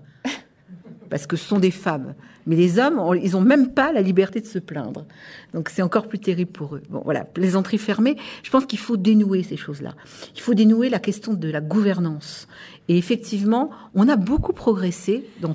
parce 1.10 1.26
que 1.26 1.36
ce 1.36 1.46
sont 1.46 1.58
des 1.58 1.72
femmes. 1.72 2.14
Mais 2.46 2.56
les 2.56 2.78
hommes, 2.78 3.02
ils 3.22 3.32
n'ont 3.32 3.42
même 3.42 3.74
pas 3.74 3.92
la 3.92 4.00
liberté 4.00 4.40
de 4.40 4.46
se 4.46 4.58
plaindre. 4.58 5.04
Donc 5.52 5.68
c'est 5.68 5.82
encore 5.82 6.08
plus 6.08 6.20
terrible 6.20 6.52
pour 6.52 6.76
eux. 6.76 6.82
Bon, 6.88 7.02
voilà, 7.04 7.24
plaisanterie 7.24 7.78
fermée. 7.78 8.16
Je 8.42 8.50
pense 8.50 8.64
qu'il 8.64 8.78
faut 8.78 8.96
dénouer 8.96 9.42
ces 9.42 9.58
choses-là. 9.58 9.94
Il 10.34 10.40
faut 10.40 10.54
dénouer 10.54 10.88
la 10.88 11.00
question 11.00 11.34
de 11.34 11.50
la 11.50 11.60
gouvernance. 11.60 12.48
Et 12.88 12.96
effectivement, 12.96 13.70
on 13.94 14.08
a 14.08 14.16
beaucoup 14.16 14.52
progressé 14.52 15.26
dans 15.42 15.54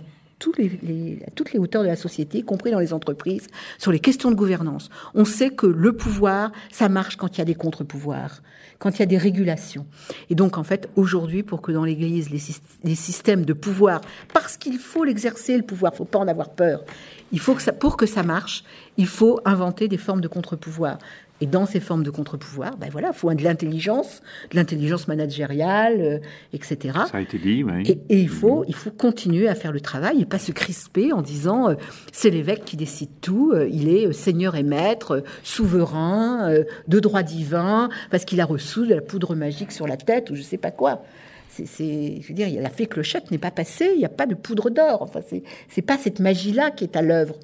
les, 0.57 1.19
à 1.27 1.31
toutes 1.31 1.53
les 1.53 1.59
hauteurs 1.59 1.83
de 1.83 1.87
la 1.87 1.95
société, 1.95 2.39
y 2.39 2.43
compris 2.43 2.71
dans 2.71 2.79
les 2.79 2.93
entreprises, 2.93 3.47
sur 3.77 3.91
les 3.91 3.99
questions 3.99 4.31
de 4.31 4.35
gouvernance. 4.35 4.89
On 5.13 5.25
sait 5.25 5.49
que 5.49 5.67
le 5.67 5.93
pouvoir, 5.93 6.51
ça 6.71 6.89
marche 6.89 7.15
quand 7.15 7.35
il 7.35 7.39
y 7.39 7.41
a 7.41 7.45
des 7.45 7.55
contre-pouvoirs, 7.55 8.41
quand 8.79 8.91
il 8.91 8.99
y 8.99 9.03
a 9.03 9.07
des 9.07 9.17
régulations. 9.17 9.85
Et 10.29 10.35
donc, 10.35 10.57
en 10.57 10.63
fait, 10.63 10.89
aujourd'hui, 10.95 11.43
pour 11.43 11.61
que 11.61 11.71
dans 11.71 11.85
l'Église, 11.85 12.29
les, 12.29 12.95
systèmes 12.95 13.45
de 13.45 13.53
pouvoir, 13.53 14.01
parce 14.33 14.57
qu'il 14.57 14.77
faut 14.79 15.03
l'exercer, 15.03 15.57
le 15.57 15.63
pouvoir, 15.63 15.95
faut 15.95 16.05
pas 16.05 16.19
en 16.19 16.27
avoir 16.27 16.49
peur, 16.49 16.83
il 17.31 17.39
faut 17.39 17.55
que 17.55 17.61
ça, 17.61 17.73
pour 17.73 17.97
que 17.97 18.05
ça 18.05 18.23
marche, 18.23 18.63
il 18.97 19.07
faut 19.07 19.39
inventer 19.45 19.87
des 19.87 19.97
formes 19.97 20.21
de 20.21 20.27
contre-pouvoir. 20.27 20.97
Et 21.41 21.47
dans 21.47 21.65
ces 21.65 21.81
formes 21.81 22.03
de 22.03 22.11
contre-pouvoir, 22.11 22.77
ben 22.77 22.89
voilà, 22.89 23.09
il 23.13 23.17
faut 23.17 23.33
de 23.33 23.43
l'intelligence, 23.43 24.21
de 24.51 24.55
l'intelligence 24.55 25.09
managériale, 25.09 25.99
euh, 25.99 26.19
etc. 26.53 26.97
Ça 27.11 27.17
a 27.17 27.21
été 27.21 27.37
dit, 27.37 27.61
oui. 27.61 27.99
Et, 28.09 28.21
il, 28.21 28.29
faut, 28.29 28.63
il 28.69 28.73
faut 28.73 28.91
continuer 28.91 29.49
à 29.49 29.55
faire 29.55 29.73
le 29.73 29.81
travail 29.81 30.21
et 30.21 30.25
pas 30.25 30.39
se 30.39 30.53
crisper 30.53 31.11
en 31.11 31.21
disant 31.21 31.69
euh, 31.69 31.75
c'est 32.13 32.29
l'évêque 32.29 32.63
qui 32.63 32.77
décide 32.77 33.09
tout, 33.19 33.51
euh, 33.53 33.67
il 33.69 33.89
est 33.89 34.13
seigneur 34.13 34.55
et 34.55 34.63
maître, 34.63 35.23
souverain, 35.43 36.53
de 36.87 36.99
droit 36.99 37.23
divin, 37.23 37.89
parce 38.11 38.23
qu'il 38.23 38.39
a 38.39 38.45
reçu 38.45 38.87
de 38.87 38.95
la 38.95 39.01
poudre 39.01 39.35
magique 39.35 39.73
sur 39.73 39.87
la 39.87 39.97
tête 39.97 40.29
ou 40.29 40.35
je 40.35 40.41
sais 40.41 40.57
pas 40.57 40.71
quoi. 40.71 41.03
C'est, 41.49 42.21
je 42.21 42.27
veux 42.27 42.33
dire, 42.33 42.47
la 42.61 42.69
fée 42.69 42.85
clochette 42.85 43.31
n'est 43.31 43.37
pas 43.37 43.51
passée, 43.51 43.91
il 43.93 43.99
n'y 43.99 44.05
a 44.05 44.09
pas 44.09 44.25
de 44.25 44.35
poudre 44.35 44.69
d'or. 44.69 45.01
Enfin, 45.01 45.21
c'est, 45.27 45.43
c'est 45.69 45.81
pas 45.81 45.97
cette 45.97 46.19
magie-là 46.19 46.71
qui 46.71 46.83
est 46.83 46.97
à 46.97 47.01
l'œuvre 47.01 47.35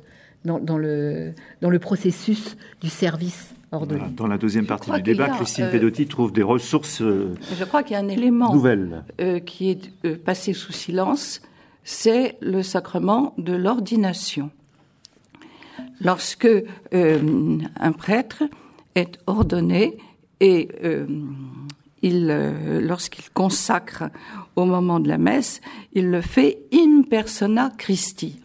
dans, 0.43 0.59
dans, 0.59 0.77
le, 0.77 1.33
dans 1.61 1.69
le 1.69 1.79
processus 1.79 2.57
du 2.81 2.89
service 2.89 3.53
dans 3.71 4.27
la 4.27 4.37
deuxième 4.37 4.65
partie 4.65 4.91
du 4.91 5.01
débat, 5.01 5.29
Christine 5.29 5.65
euh, 5.65 5.71
Pedotti 5.71 6.05
trouve 6.05 6.33
des 6.33 6.43
ressources 6.43 7.01
euh, 7.01 7.33
Je 7.57 7.63
crois 7.63 7.83
qu'il 7.83 7.93
y 7.93 7.95
a 7.95 7.99
un 7.99 8.09
élément. 8.09 8.53
Euh, 9.21 9.39
qui 9.39 9.69
est 9.69 10.17
passé 10.17 10.51
sous 10.51 10.73
silence, 10.73 11.41
c'est 11.83 12.37
le 12.41 12.63
sacrement 12.63 13.33
de 13.37 13.53
l'ordination. 13.53 14.51
Lorsque 16.01 16.49
un 16.91 17.91
prêtre 17.91 18.43
est 18.95 19.19
ordonné 19.27 19.97
et 20.39 20.67
il, 22.01 22.27
lorsqu'il 22.81 23.29
consacre 23.29 24.05
au 24.55 24.65
moment 24.65 24.99
de 24.99 25.07
la 25.07 25.19
messe, 25.19 25.61
il 25.93 26.09
le 26.09 26.21
fait 26.21 26.63
in 26.73 27.03
persona 27.03 27.71
Christi. 27.77 28.41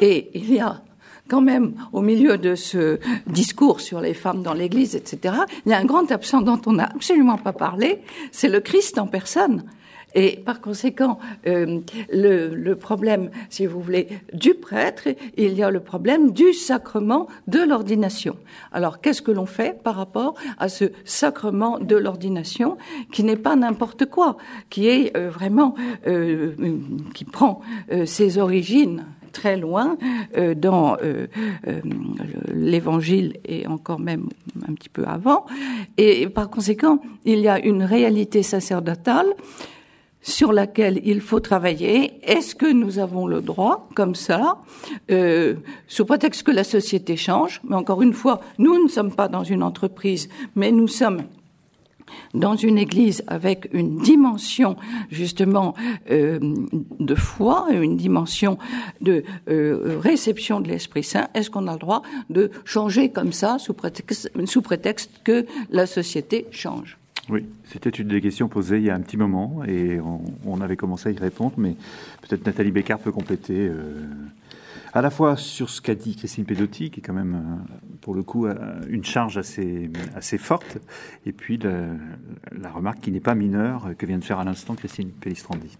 Et 0.00 0.30
il 0.34 0.54
y 0.54 0.60
a 0.60 0.82
quand 1.30 1.40
même, 1.40 1.74
au 1.92 2.02
milieu 2.02 2.36
de 2.36 2.56
ce 2.56 2.98
discours 3.28 3.80
sur 3.80 4.00
les 4.00 4.14
femmes 4.14 4.42
dans 4.42 4.52
l'Église, 4.52 4.96
etc., 4.96 5.34
il 5.64 5.70
y 5.70 5.72
a 5.72 5.78
un 5.78 5.84
grand 5.84 6.10
absent 6.10 6.42
dont 6.42 6.60
on 6.66 6.72
n'a 6.72 6.86
absolument 6.86 7.38
pas 7.38 7.52
parlé, 7.52 8.02
c'est 8.32 8.48
le 8.48 8.60
Christ 8.60 8.98
en 8.98 9.06
personne. 9.06 9.62
Et 10.14 10.40
par 10.44 10.60
conséquent, 10.60 11.20
euh, 11.46 11.78
le, 12.12 12.74
problème, 12.74 13.30
si 13.48 13.66
vous 13.66 13.80
voulez, 13.80 14.08
du 14.32 14.54
prêtre, 14.54 15.06
il 15.36 15.54
y 15.54 15.62
a 15.62 15.70
le 15.70 15.78
problème 15.78 16.32
du 16.32 16.52
sacrement 16.52 17.28
de 17.46 17.60
l'ordination. 17.60 18.36
Alors, 18.72 19.00
qu'est-ce 19.00 19.22
que 19.22 19.30
l'on 19.30 19.46
fait 19.46 19.80
par 19.80 19.94
rapport 19.94 20.34
à 20.58 20.68
ce 20.68 20.86
sacrement 21.04 21.78
de 21.78 21.94
l'ordination 21.94 22.76
qui 23.12 23.22
n'est 23.22 23.36
pas 23.36 23.54
n'importe 23.54 24.06
quoi, 24.06 24.36
qui 24.68 24.88
est 24.88 25.16
euh, 25.16 25.30
vraiment, 25.30 25.76
euh, 26.08 26.54
qui 27.14 27.24
prend 27.24 27.60
ses 28.04 28.38
origines 28.38 29.04
très 29.32 29.56
loin 29.56 29.96
euh, 30.36 30.54
dans 30.54 30.96
euh, 31.02 31.26
euh, 31.66 31.80
l'Évangile 32.52 33.38
et 33.44 33.66
encore 33.66 34.00
même 34.00 34.28
un 34.68 34.74
petit 34.74 34.88
peu 34.88 35.04
avant. 35.04 35.46
Et 35.96 36.28
par 36.28 36.50
conséquent, 36.50 37.00
il 37.24 37.40
y 37.40 37.48
a 37.48 37.58
une 37.58 37.82
réalité 37.82 38.42
sacerdotale 38.42 39.26
sur 40.22 40.52
laquelle 40.52 41.00
il 41.04 41.20
faut 41.22 41.40
travailler. 41.40 42.20
Est-ce 42.22 42.54
que 42.54 42.70
nous 42.70 42.98
avons 42.98 43.26
le 43.26 43.40
droit, 43.40 43.88
comme 43.94 44.14
ça, 44.14 44.58
sous 45.88 46.04
prétexte 46.04 46.42
que 46.42 46.50
la 46.50 46.62
société 46.62 47.16
change 47.16 47.62
Mais 47.64 47.74
encore 47.74 48.02
une 48.02 48.12
fois, 48.12 48.42
nous 48.58 48.82
ne 48.82 48.86
sommes 48.86 49.14
pas 49.14 49.28
dans 49.28 49.44
une 49.44 49.62
entreprise, 49.62 50.28
mais 50.56 50.72
nous 50.72 50.88
sommes 50.88 51.22
dans 52.34 52.56
une 52.56 52.78
église 52.78 53.22
avec 53.26 53.68
une 53.72 53.98
dimension 53.98 54.76
justement 55.10 55.74
euh, 56.10 56.38
de 56.98 57.14
foi, 57.14 57.68
une 57.72 57.96
dimension 57.96 58.58
de 59.00 59.24
euh, 59.48 59.98
réception 60.00 60.60
de 60.60 60.68
l'Esprit 60.68 61.04
Saint, 61.04 61.28
est-ce 61.34 61.50
qu'on 61.50 61.66
a 61.66 61.72
le 61.72 61.78
droit 61.78 62.02
de 62.28 62.50
changer 62.64 63.10
comme 63.10 63.32
ça 63.32 63.58
sous 63.58 63.74
prétexte, 63.74 65.10
que 65.24 65.46
la 65.70 65.86
société 65.86 66.46
change? 66.50 66.96
Oui, 67.28 67.46
c'était 67.64 67.90
une 67.90 68.08
des 68.08 68.20
questions 68.20 68.48
posées 68.48 68.78
il 68.78 68.84
y 68.84 68.90
a 68.90 68.94
un 68.94 69.00
petit 69.00 69.16
moment 69.16 69.62
et 69.66 70.00
on, 70.46 70.60
avait 70.60 70.76
commencé 70.76 71.10
à 71.10 71.12
y 71.12 71.18
répondre, 71.18 71.54
mais 71.58 71.76
peut-être 72.22 72.44
Nathalie 72.44 72.72
Bécard 72.72 72.98
peut 72.98 73.12
compléter 73.12 73.68
euh, 73.68 74.04
à 74.92 75.02
la 75.02 75.10
fois 75.10 75.36
sur 75.36 75.70
ce 75.70 75.80
qu'a 75.80 75.94
dit 75.94 76.16
Christine 76.16 76.44
Pedotti, 76.44 76.90
qui 76.90 77.00
est 77.00 77.02
quand 77.02 77.12
même, 77.12 77.34
euh, 77.34 77.74
pour 78.00 78.14
le 78.14 78.22
coup, 78.22 78.46
euh, 78.46 78.54
une 78.88 79.04
charge 79.04 79.38
assez, 79.38 79.90
assez 80.14 80.38
forte, 80.38 80.78
et 81.26 81.32
puis 81.32 81.58
la, 81.58 82.70
remarque 82.70 83.00
qui 83.00 83.10
n'est 83.10 83.20
pas 83.20 83.34
mineure 83.34 83.90
que 83.98 84.06
vient 84.06 84.18
de 84.18 84.24
faire 84.24 84.38
à 84.38 84.44
l'instant 84.44 84.74
Christine 84.74 85.10
Pellistrandi. 85.10 85.76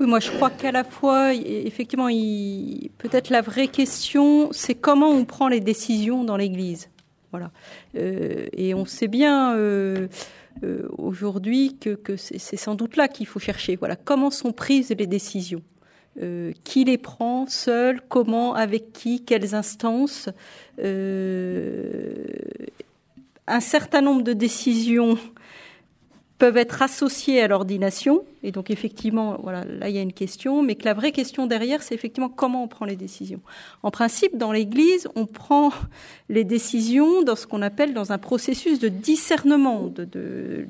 Oui, 0.00 0.06
moi 0.06 0.18
je 0.18 0.30
crois 0.30 0.50
qu'à 0.50 0.72
la 0.72 0.82
fois, 0.82 1.34
effectivement, 1.34 2.08
peut-être 2.98 3.30
la 3.30 3.42
vraie 3.42 3.68
question, 3.68 4.50
c'est 4.52 4.74
comment 4.74 5.10
on 5.10 5.24
prend 5.24 5.48
les 5.48 5.60
décisions 5.60 6.24
dans 6.24 6.36
l'Église. 6.36 6.88
Voilà. 7.32 7.52
et 7.94 8.74
on 8.74 8.86
sait 8.86 9.06
bien. 9.06 9.54
Euh, 10.62 10.88
aujourd'hui 10.98 11.78
que, 11.78 12.16
c'est 12.16 12.56
sans 12.56 12.74
doute 12.74 12.96
là 12.96 13.08
qu'il 13.08 13.26
faut 13.26 13.38
chercher. 13.38 13.76
Voilà, 13.76 13.96
comment 13.96 14.30
sont 14.30 14.52
prises 14.52 14.90
les 14.90 15.06
décisions? 15.06 15.62
Euh, 16.20 16.52
Qui 16.64 16.84
les 16.84 16.98
prend 16.98 17.46
seul 17.46 18.00
Comment 18.08 18.54
Avec 18.54 18.92
qui 18.92 19.24
Quelles 19.24 19.54
instances 19.54 20.28
euh, 20.82 22.24
Un 23.46 23.60
certain 23.60 24.00
nombre 24.00 24.22
de 24.22 24.32
décisions 24.32 25.18
peuvent 26.40 26.56
être 26.56 26.80
associés 26.80 27.42
à 27.42 27.48
l'ordination. 27.48 28.24
Et 28.42 28.50
donc, 28.50 28.70
effectivement, 28.70 29.38
voilà, 29.42 29.64
là, 29.64 29.90
il 29.90 29.94
y 29.94 29.98
a 29.98 30.02
une 30.02 30.14
question, 30.14 30.62
mais 30.62 30.74
que 30.74 30.86
la 30.86 30.94
vraie 30.94 31.12
question 31.12 31.46
derrière, 31.46 31.82
c'est 31.82 31.94
effectivement 31.94 32.30
comment 32.30 32.64
on 32.64 32.68
prend 32.68 32.86
les 32.86 32.96
décisions. 32.96 33.42
En 33.82 33.90
principe, 33.90 34.38
dans 34.38 34.50
l'Église, 34.50 35.06
on 35.14 35.26
prend 35.26 35.70
les 36.30 36.44
décisions 36.44 37.22
dans 37.22 37.36
ce 37.36 37.46
qu'on 37.46 37.60
appelle 37.60 37.92
dans 37.92 38.10
un 38.10 38.18
processus 38.18 38.78
de 38.78 38.88
discernement. 38.88 39.88
De, 39.88 40.66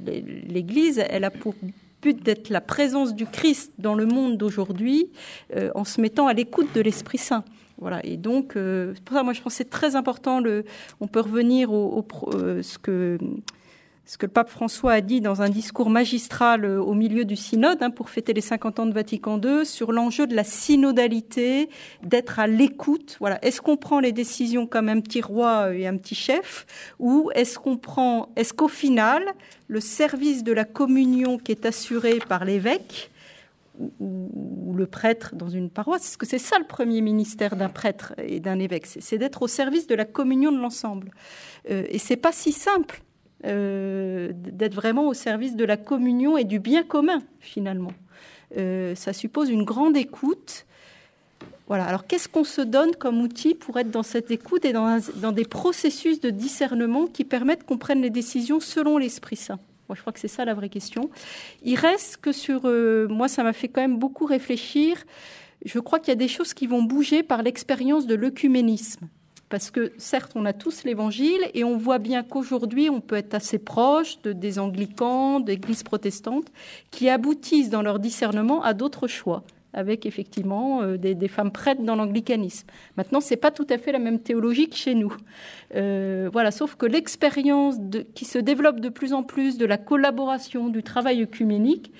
L'Église, 0.49 1.03
elle 1.09 1.23
a 1.23 1.31
pour 1.31 1.55
but 2.03 2.23
d'être 2.23 2.49
la 2.49 2.61
présence 2.61 3.15
du 3.15 3.27
Christ 3.27 3.73
dans 3.79 3.95
le 3.95 4.07
monde 4.07 4.37
d'aujourd'hui 4.37 5.11
euh, 5.57 5.71
en 5.75 5.85
se 5.85 6.01
mettant 6.01 6.27
à 6.27 6.33
l'écoute 6.33 6.69
de 6.75 6.81
l'Esprit 6.81 7.19
Saint. 7.19 7.45
Voilà. 7.79 8.05
Et 8.05 8.17
donc, 8.17 8.57
euh, 8.57 8.95
pour 9.05 9.17
ça, 9.17 9.23
moi, 9.23 9.33
je 9.33 9.41
pense 9.41 9.55
que 9.55 9.57
c'est 9.59 9.71
très 9.71 9.97
important. 9.97 10.43
On 11.01 11.07
peut 11.07 11.21
revenir 11.21 11.73
au, 11.73 12.07
euh, 12.35 12.63
ce 12.63 12.79
que 12.79 13.19
ce 14.11 14.19
que 14.19 14.27
le 14.27 14.33
pape 14.33 14.49
François 14.49 14.95
a 14.95 15.01
dit 15.03 15.21
dans 15.21 15.41
un 15.41 15.49
discours 15.49 15.89
magistral 15.89 16.65
euh, 16.65 16.83
au 16.83 16.95
milieu 16.95 17.25
du 17.25 17.37
synode 17.37 17.81
hein, 17.81 17.91
pour 17.91 18.11
fêter 18.11 18.33
les 18.33 18.41
50 18.41 18.81
ans 18.81 18.87
de 18.87 18.93
Vatican 18.93 19.41
II 19.41 19.65
sur 19.65 19.93
l'enjeu 19.93 20.27
de 20.27 20.35
la 20.35 20.43
synodalité, 20.43 21.69
d'être 22.03 22.41
à 22.41 22.49
l'écoute. 22.49 23.17
Voilà, 23.21 23.39
est-ce 23.45 23.61
qu'on 23.61 23.77
prend 23.77 24.01
les 24.01 24.11
décisions 24.11 24.67
comme 24.67 24.89
un 24.89 25.01
petit 25.01 25.23
roi 25.23 25.73
et 25.77 25.87
un 25.87 25.97
petit 25.97 26.17
chef, 26.17 26.67
ou 26.99 27.31
est-ce 27.37 27.61
qu'on 27.61 27.77
prend, 27.77 28.31
est-ce 28.35 28.53
qu'au 28.53 28.67
final, 28.67 29.23
le 29.69 29.79
service 29.79 30.43
de 30.43 30.51
la 30.53 30.65
communion 30.65 31.39
qui 31.39 31.53
est 31.53 31.65
assuré 31.65 32.19
par 32.29 32.45
l'évêque 32.45 33.13
ou 34.01 34.75
le 34.77 34.87
prêtre 34.87 35.37
dans 35.37 35.49
une 35.49 35.71
paroisse, 35.71 36.03
est-ce 36.05 36.19
que 36.19 36.27
c'est 36.27 36.39
ça 36.39 36.59
le 36.59 36.67
premier 36.67 37.01
ministère 37.01 37.55
d'un 37.55 37.69
prêtre 37.69 38.15
et 38.19 38.41
d'un 38.41 38.59
évêque, 38.59 38.87
c'est 38.87 39.19
d'être 39.19 39.43
au 39.43 39.47
service 39.47 39.87
de 39.87 39.95
la 39.95 40.05
communion 40.05 40.51
de 40.51 40.59
l'ensemble. 40.59 41.13
Euh, 41.71 41.85
et 41.89 41.99
c'est 41.99 42.17
pas 42.17 42.33
si 42.33 42.51
simple 42.51 43.03
euh, 43.45 44.33
d'être 44.35 44.75
vraiment 44.75 45.09
au 45.09 45.15
service 45.15 45.57
de 45.57 45.65
la 45.65 45.77
communion 45.77 46.37
et 46.37 46.45
du 46.45 46.59
bien 46.59 46.83
commun, 46.83 47.23
finalement. 47.39 47.93
Euh, 48.57 48.95
ça 48.95 49.13
suppose 49.13 49.51
une 49.51 49.65
grande 49.65 49.97
écoute. 49.97 50.67
Voilà. 51.67 51.85
Alors, 51.85 52.07
qu'est-ce 52.07 52.29
qu'on 52.29 52.45
se 52.45 52.61
donne 52.61 52.95
comme 52.97 53.21
outil 53.21 53.55
pour 53.55 53.79
être 53.79 53.91
dans 53.91 54.03
cette 54.03 54.31
écoute 54.31 54.65
et 54.65 54.73
dans, 54.73 55.01
dans 55.17 55.33
des 55.33 55.45
processus 55.45 56.21
de 56.21 56.31
discernement 56.31 57.07
qui 57.07 57.25
permettent 57.25 57.65
qu'on 57.65 57.79
prenne 57.79 58.03
les 58.03 58.11
décisions 58.11 58.61
selon 58.61 58.99
l'Esprit 58.99 59.37
Saint? 59.37 59.61
Moi, 59.89 59.97
je 59.97 60.03
crois 60.03 60.13
que 60.13 60.21
c'est 60.21 60.29
ça 60.29 60.45
la 60.45 60.55
vraie 60.55 60.69
question. 60.69 61.11
Il 61.65 61.77
reste 61.77 62.19
que 62.19 62.33
sur. 62.33 62.63
Euh, 62.65 63.09
moi, 63.09 63.27
ça 63.27 63.43
m'a 63.43 63.53
fait 63.53 63.69
quand 63.69 63.81
même 63.81 63.99
beaucoup 63.99 64.25
réfléchir. 64.25 65.03
Je 65.65 65.79
crois 65.79 65.99
qu'il 65.99 66.09
y 66.09 66.13
a 66.13 66.17
des 66.17 66.29
choses 66.29 66.55
qui 66.55 66.67
vont 66.67 66.83
bouger 66.83 67.23
par 67.23 67.43
l'expérience 67.43 68.07
de 68.07 68.15
l'œcuménisme. 68.15 69.09
Parce 69.51 69.71
que 69.71 69.93
certes, 69.99 70.33
on 70.37 70.47
a 70.47 70.53
tous 70.53 70.85
l'évangile 70.85 71.51
et 71.55 71.65
on 71.65 71.77
voit 71.77 71.99
bien 71.99 72.23
qu'aujourd'hui, 72.23 72.89
on 72.89 73.01
peut 73.01 73.17
être 73.17 73.35
assez 73.35 73.59
proche 73.59 74.23
de, 74.23 74.33
des 74.33 74.59
anglicans, 74.59 75.41
d'églises 75.41 75.83
protestantes, 75.83 76.47
qui 76.91 77.11
aboutissent 77.11 77.69
dans 77.69 77.83
leur 77.83 77.99
discernement 77.99 78.63
à 78.63 78.73
d'autres 78.73 79.09
choix 79.09 79.45
avec 79.73 80.07
effectivement 80.07 80.83
euh, 80.83 80.97
des, 80.97 81.29
femmes 81.29 81.53
prêtes 81.53 81.85
dans 81.85 81.97
l'anglicanisme. 81.97 82.67
Maintenant, 82.97 83.21
c'est 83.21 83.37
pas 83.37 83.51
tout 83.51 83.67
à 83.71 83.79
fait 83.79 83.93
la 83.93 83.99
même 83.99 84.19
théologie 84.19 84.69
chez 84.73 84.95
nous. 84.95 85.15
Euh, 85.77 86.29
voilà, 86.33 86.51
sauf 86.51 86.75
que 86.75 86.87
l'expérience 86.87 87.77
qui 88.15 88.25
se 88.25 88.39
développe 88.39 88.81
de 88.81 88.89
plus 88.89 89.13
en 89.13 89.23
plus 89.23 89.59
de 89.59 89.67
la 89.67 89.79
collaboration, 89.79 90.69
du 90.69 90.83
travail 90.83 91.23
œcuménique, 91.23 91.93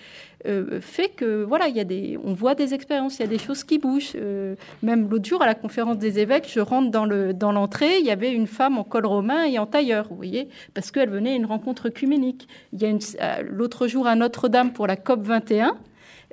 euh, 0.47 0.81
fait 0.81 1.09
que 1.09 1.43
voilà, 1.43 1.69
il 1.69 1.77
y 1.77 1.81
a 1.81 1.85
des, 1.85 2.19
on 2.25 2.33
voit 2.33 2.55
des 2.55 2.73
expériences, 2.73 3.19
il 3.19 3.23
y 3.23 3.25
a 3.25 3.29
des 3.29 3.39
choses 3.39 3.65
qui 3.65 3.79
bougent. 3.79 4.13
Euh, 4.17 4.55
même 4.83 5.09
l'autre 5.11 5.29
jour 5.29 5.43
à 5.43 5.47
la 5.47 5.55
conférence 5.55 5.99
des 5.99 6.19
évêques, 6.19 6.51
je 6.51 6.61
rentre 6.61 6.91
dans 6.91 7.05
le 7.05 7.35
dans 7.35 7.53
l'entrée, 7.53 7.99
il 7.99 8.07
y 8.07 8.11
avait 8.11 8.33
une 8.33 8.47
femme 8.47 8.79
en 8.79 8.85
col 8.85 9.07
romain 9.07 9.45
et 9.45 9.59
en 9.59 9.67
tailleur, 9.67 10.07
vous 10.09 10.17
voyez, 10.17 10.49
parce 10.73 10.91
qu'elle 10.91 11.11
venait 11.11 11.33
à 11.33 11.37
une 11.37 11.47
rencontre 11.47 11.89
œcuménique. 11.89 12.49
Il 12.73 12.81
y 12.81 12.87
a 12.87 12.89
euh, 12.89 13.43
l'autre 13.47 13.87
jour 13.87 14.07
à 14.07 14.15
Notre-Dame 14.15 14.73
pour 14.73 14.87
la 14.87 14.97
COP 14.97 15.23
21, 15.23 15.77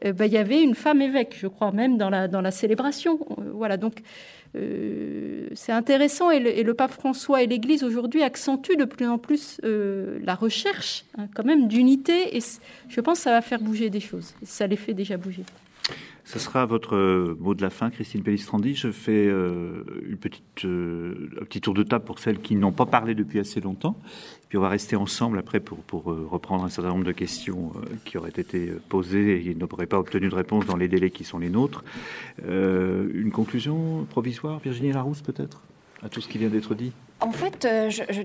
ben, 0.04 0.26
il 0.26 0.32
y 0.32 0.38
avait 0.38 0.62
une 0.62 0.76
femme 0.76 1.02
évêque, 1.02 1.36
je 1.40 1.48
crois 1.48 1.72
même 1.72 1.98
dans 1.98 2.10
la 2.10 2.28
dans 2.28 2.42
la 2.42 2.52
célébration. 2.52 3.20
voilà, 3.54 3.78
donc 3.78 3.96
euh, 4.56 5.48
c'est 5.54 5.72
intéressant 5.72 6.32
et 6.32 6.64
le, 6.64 6.74
pape 6.74 6.92
François 6.92 7.44
et 7.44 7.48
l'Église 7.48 7.84
aujourd'hui 7.84 8.24
accentuent 8.24 8.78
de 8.78 8.86
plus 8.86 9.08
en 9.08 9.18
plus 9.18 9.60
euh, 9.64 10.20
la 10.24 10.36
recherche 10.36 11.06
hein, 11.18 11.28
quand 11.36 11.46
même 11.46 11.68
d'unité 11.68 12.38
et 12.38 12.42
je 12.88 13.02
pense 13.02 13.20
que 13.20 13.24
ça 13.24 13.32
va 13.32 13.42
faire 13.42 13.60
bouger 13.60 13.90
des 13.90 14.00
choses. 14.00 14.34
Ça 14.44 14.68
les 14.68 14.76
fait 14.76 14.94
déjà 14.94 15.18
bouger. 15.18 15.44
Ce 16.26 16.40
sera 16.40 16.66
votre 16.66 16.96
euh, 16.96 17.38
mot 17.40 17.56
de 17.56 17.62
la 17.62 17.70
fin, 17.70 17.90
Christine 17.90 18.22
Pellistrandi. 18.22 18.76
Je 18.76 18.92
fais 18.92 19.28
une 19.28 20.18
petite, 20.20 20.66
un 20.66 21.46
petit 21.46 21.62
tour 21.62 21.74
de 21.74 21.84
table 21.84 22.04
pour 22.04 22.20
celles 22.20 22.40
qui 22.40 22.56
n'ont 22.56 22.74
pas 22.74 22.86
parlé 22.86 23.16
depuis 23.16 23.40
assez 23.40 23.62
longtemps. 23.62 23.98
Puis 24.50 24.58
on 24.58 24.62
va 24.62 24.70
rester 24.70 24.96
ensemble 24.96 25.40
après 25.40 25.60
pour, 25.60 25.80
pour 25.80 26.04
reprendre 26.06 26.64
un 26.64 26.70
certain 26.70 26.90
nombre 26.90 27.04
de 27.04 27.12
questions 27.12 27.74
qui 28.06 28.18
auraient 28.18 28.30
été 28.30 28.72
posées 28.90 29.46
et 29.50 29.56
n'auraient 29.56 29.88
pas 29.88 30.00
obtenu 30.00 30.30
de 30.30 30.36
réponse 30.36 30.66
dans 30.66 30.78
les 30.78 30.88
délais 30.88 31.10
qui 31.10 31.24
sont 31.24 31.40
les 31.40 31.50
nôtres. 31.50 31.84
une 32.48 33.32
conclusion 33.32 34.06
provisoire, 34.10 34.60
Virginie 34.60 34.94
Larousse 34.94 35.22
peut-être, 35.22 35.62
à 36.02 36.10
tout 36.10 36.22
ce 36.22 36.28
qui 36.28 36.38
vient 36.38 36.50
d'être 36.50 36.76
dit? 36.76 36.94
En 37.20 37.32
fait, 37.32 37.68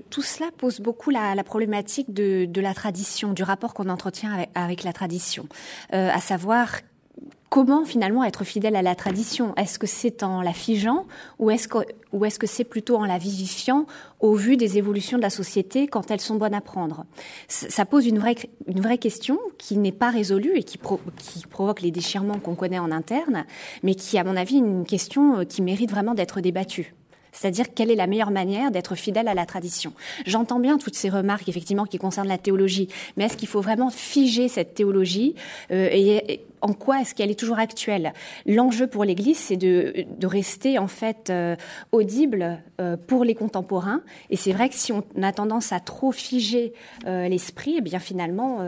tout 0.09 0.21
cela 0.21 0.49
pose 0.55 0.79
beaucoup 0.79 1.09
la, 1.09 1.43
problématique 1.43 2.13
de, 2.13 2.61
la 2.61 2.73
tradition, 2.73 3.33
du 3.33 3.43
rapport 3.43 3.73
qu'on 3.73 3.89
entretient 3.89 4.45
avec, 4.55 4.83
la 4.83 4.93
tradition, 4.93 5.47
à 5.91 6.19
savoir 6.19 6.69
comment 7.53 7.85
finalement 7.85 8.23
être 8.23 8.43
fidèle 8.43 8.75
à 8.75 8.81
la 8.81 8.95
tradition? 8.95 9.53
Est-ce 9.57 9.77
que 9.77 9.85
c'est 9.85 10.23
en 10.23 10.41
la 10.41 10.53
figeant 10.53 11.05
ou 11.37 11.51
est-ce 11.51 11.67
que, 11.67 12.47
c'est 12.47 12.63
plutôt 12.63 12.95
en 12.95 13.05
la 13.05 13.19
vivifiant 13.19 13.85
au 14.21 14.33
vu 14.33 14.57
des 14.57 14.79
évolutions 14.79 15.17
de 15.17 15.21
la 15.21 15.29
société 15.29 15.85
quand 15.85 16.09
elles 16.09 16.19
sont 16.19 16.33
bonnes 16.33 16.55
à 16.55 16.61
prendre? 16.61 17.05
Ça 17.47 17.85
pose 17.85 18.07
une 18.07 18.17
vraie, 18.17 18.37
une 18.65 18.81
vraie 18.81 18.97
question 18.97 19.37
qui 19.59 19.77
n'est 19.77 19.91
pas 19.91 20.09
résolue 20.09 20.53
et 20.55 20.63
qui, 20.63 20.79
qui 21.17 21.45
provoque 21.45 21.81
les 21.81 21.91
déchirements 21.91 22.39
qu'on 22.39 22.55
connaît 22.55 22.79
en 22.79 22.91
interne, 22.91 23.45
mais 23.83 23.93
qui, 23.93 24.17
à 24.17 24.23
mon 24.23 24.35
avis, 24.35 24.55
est 24.55 24.59
une 24.59 24.85
question 24.85 25.37
euh, 25.37 25.43
qui 25.43 25.61
mérite 25.61 25.91
vraiment 25.91 26.15
d'être 26.15 26.41
débattue 26.41 26.95
c'est-à-dire 27.33 27.73
quelle 27.73 27.91
est 27.91 27.95
la 27.95 28.07
meilleure 28.07 28.31
manière 28.31 28.71
d'être 28.71 28.95
fidèle 28.95 29.27
à 29.27 29.33
la 29.33 29.45
tradition. 29.45 29.91
J'entends 30.25 30.59
bien 30.59 30.77
toutes 30.77 30.95
ces 30.95 31.09
remarques 31.09 31.49
effectivement 31.49 31.85
qui 31.85 31.97
concernent 31.97 32.29
la 32.29 32.37
théologie, 32.37 32.87
mais 33.17 33.25
est-ce 33.25 33.35
qu'il 33.35 33.49
faut 33.49 33.61
vraiment 33.61 33.89
figer 33.89 34.47
cette 34.47 34.75
théologie 34.75 35.35
euh, 35.71 35.89
et, 35.91 36.41
en 36.61 36.71
quoi 36.71 37.01
est-ce 37.01 37.13
qu'elle 37.13 37.29
est 37.29 37.37
toujours 37.37 37.59
actuelle? 37.59 38.13
L'enjeu 38.45 38.87
pour 38.87 39.03
l'Église, 39.03 39.37
c'est 39.37 39.57
de, 39.57 40.05
rester 40.23 40.79
en 40.79 40.87
fait 40.87 41.29
euh, 41.29 41.57
audible 41.91 42.61
euh, 42.79 42.95
pour 42.95 43.25
les 43.25 43.35
contemporains. 43.35 44.01
Et 44.29 44.37
c'est 44.37 44.53
vrai 44.53 44.69
que 44.69 44.75
si 44.75 44.93
on 44.93 45.03
a 45.21 45.33
tendance 45.33 45.73
à 45.73 45.81
trop 45.81 46.13
figer 46.13 46.71
l'esprit, 47.05 47.75
eh 47.79 47.81
bien 47.81 47.99
finalement, 47.99 48.59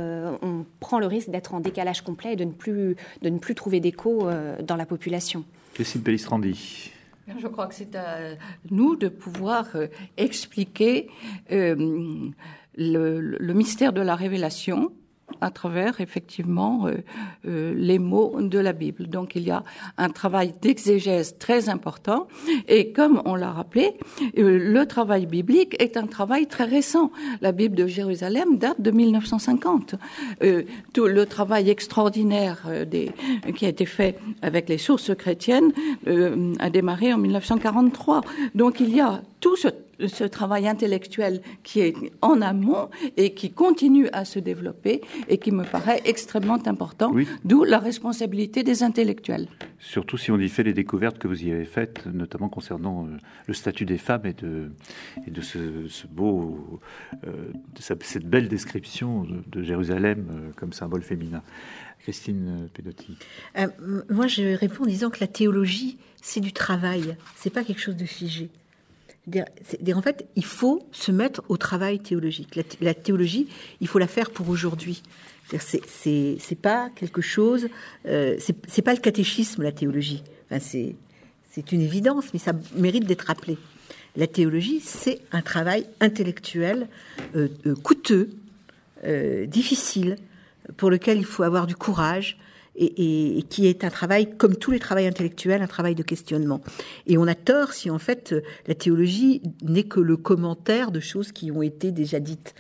on 0.42 0.66
prend 0.82 1.00
le 1.00 1.08
risque 1.08 1.30
d'être 1.30 1.54
en 1.54 1.62
décalage 1.62 2.02
complet 2.02 2.34
et 2.34 2.36
de 2.36 2.44
ne 2.44 2.52
plus, 2.52 3.56
trouver 3.56 3.80
d'écho 3.80 4.28
dans 4.62 4.76
la 4.76 4.86
population. 4.86 5.46
Christine 5.74 6.02
Pellistrandi. 6.02 6.92
Je 7.27 7.47
crois 7.47 7.68
que 7.68 7.76
c'est 7.76 7.95
à 7.95 8.35
nous 8.69 8.95
de 8.95 9.07
pouvoir 9.07 9.68
euh, 9.76 9.88
expliquer 10.18 11.10
euh, 11.52 12.30
le, 12.77 13.53
mystère 13.53 13.93
de 13.93 14.02
la 14.02 14.15
révélation 14.15 14.91
à 15.41 15.52
travers 15.52 16.02
effectivement 16.02 16.88
euh, 16.88 16.95
euh, 17.47 17.73
les 17.76 17.99
mots 17.99 18.41
de 18.41 18.60
la 18.60 18.73
Bible. 18.73 19.07
Donc 19.07 19.35
il 19.35 19.43
y 19.43 19.52
a 19.52 19.64
un 19.97 20.10
travail 20.10 20.53
d'exégèse 20.61 21.38
très 21.38 21.69
important 21.69 22.27
et 22.68 22.91
comme 22.91 23.22
on 23.26 23.35
l'a 23.35 23.52
rappelé, 23.52 23.93
euh, 24.38 24.60
le 24.60 24.85
travail 24.85 25.26
biblique 25.26 25.76
est 25.81 25.97
un 25.97 26.07
travail 26.07 26.47
très 26.47 26.65
récent. 26.65 27.11
La 27.41 27.52
Bible 27.52 27.76
de 27.76 27.88
Jérusalem 27.88 28.57
date 28.57 28.81
de 28.81 28.91
1950. 28.91 29.95
tout 30.93 31.07
le 31.07 31.26
travail 31.26 31.69
extraordinaire 31.69 32.64
qui 33.56 33.65
a 33.65 33.69
été 33.69 33.85
fait 33.85 34.18
avec 34.41 34.69
les 34.69 34.77
sources 34.77 35.14
chrétiennes 35.15 35.72
a 36.60 36.69
démarré 36.69 37.14
en 37.14 37.18
1943. 37.18 38.22
Donc 38.53 38.80
il 38.80 38.95
y 38.95 39.02
a 39.02 39.22
tout 39.39 39.56
ce 39.56 39.68
ce 40.08 40.24
travail 40.24 40.68
intellectuel 40.68 41.42
qui 41.64 41.82
est 41.82 41.96
en 42.22 42.42
amont 42.42 42.90
et 43.18 43.34
qui 43.34 43.52
continue 43.52 44.08
à 44.14 44.26
se 44.26 44.40
développer 44.40 45.02
et 45.28 45.38
qui 45.38 45.52
me 45.52 45.64
paraît 45.64 46.02
extrêmement 46.06 46.60
important, 46.68 47.14
d'où 47.44 47.64
la 47.64 47.80
responsabilité 47.80 48.64
des 48.64 48.84
intellectuels. 48.84 49.48
Surtout 49.80 50.18
si 50.18 50.32
on 50.32 50.40
y 50.40 50.50
fait 50.50 50.64
les 50.64 50.74
découvertes 50.74 51.20
que 51.20 51.28
vous 51.28 51.44
y 51.44 51.52
avez 51.52 51.66
faites, 51.66 52.06
notamment 52.08 52.50
concernant 52.50 53.06
euh, 53.06 53.18
le 53.46 53.54
statut 53.54 53.86
des 53.86 53.98
femmes 53.98 54.26
et 54.26 54.34
de, 54.34 54.72
et 55.28 55.32
de 55.32 55.42
ce, 55.42 56.08
beau, 56.08 56.80
euh, 57.28 57.52
cette 57.80 58.26
belle 58.26 58.48
description 58.48 59.26
de, 59.48 59.62
Jérusalem 59.62 60.28
euh, 60.32 60.52
comme 60.56 60.74
symbole 60.74 61.04
féminin. 61.04 61.44
Christine 62.00 62.70
Pedotti. 62.74 63.18
moi, 64.10 64.28
je 64.28 64.56
réponds 64.56 64.84
en 64.84 64.88
disant 64.88 65.10
que 65.10 65.20
la 65.22 65.28
théologie, 65.28 65.98
c'est 66.22 66.40
du 66.40 66.54
travail, 66.54 67.16
c'est 67.36 67.50
pas 67.50 67.64
quelque 67.64 67.82
chose 67.82 67.96
de 67.96 68.06
figé 68.06 68.50
en 69.27 70.02
fait, 70.02 70.27
il 70.35 70.45
faut 70.45 70.88
se 70.91 71.11
mettre 71.11 71.43
au 71.49 71.57
travail 71.57 71.99
théologique. 71.99 72.60
La, 72.81 72.93
théologie, 72.93 73.47
il 73.81 73.88
faut 73.88 73.99
la 73.99 74.07
faire 74.07 74.30
pour 74.30 74.49
aujourd'hui. 74.49 75.02
C'est 75.60 76.61
pas 76.61 76.89
quelque 76.95 77.22
chose, 77.22 77.68
euh, 78.07 78.38
c'est 78.39 78.81
pas 78.81 78.93
le 78.93 78.99
catéchisme 78.99 79.64
la 79.64 79.72
théologie. 79.72 80.23
C'est 80.60 81.72
une 81.72 81.81
évidence, 81.81 82.26
mais 82.34 82.39
ça 82.39 82.53
mérite 82.76 83.06
d'être 83.06 83.23
rappelé. 83.23 83.57
La 84.15 84.27
théologie, 84.27 84.80
c'est 84.80 85.19
un 85.31 85.41
travail 85.41 85.88
intellectuel 85.99 86.88
euh, 87.35 87.49
euh, 87.65 87.76
coûteux, 87.76 88.30
difficile, 89.45 90.15
pour 90.77 90.89
lequel 90.89 91.19
il 91.19 91.26
faut 91.26 91.43
avoir 91.43 91.68
du 91.68 91.76
courage, 91.76 92.39
et, 92.77 93.43
qui 93.49 93.68
est 93.68 93.84
un 93.84 93.89
travail, 93.89 94.35
comme 94.38 94.56
tous 94.56 94.72
les 94.72 94.80
travails 94.80 95.07
intellectuels, 95.07 95.61
un 95.61 95.68
travail 95.68 95.95
de 95.95 96.03
questionnement. 96.03 96.61
Et 97.07 97.18
on 97.18 97.27
a 97.27 97.35
tort 97.35 97.73
si 97.73 97.89
en 97.89 97.99
fait 97.99 98.35
la 98.68 98.76
théologie 98.76 99.41
n'est 99.64 99.84
que 99.84 99.99
le 99.99 100.18
commentaire 100.18 100.91
de 100.91 100.99
choses 100.99 101.31
qui 101.31 101.52
ont 101.52 101.61
été 101.61 101.91
déjà 101.91 102.19
dites. 102.19 102.53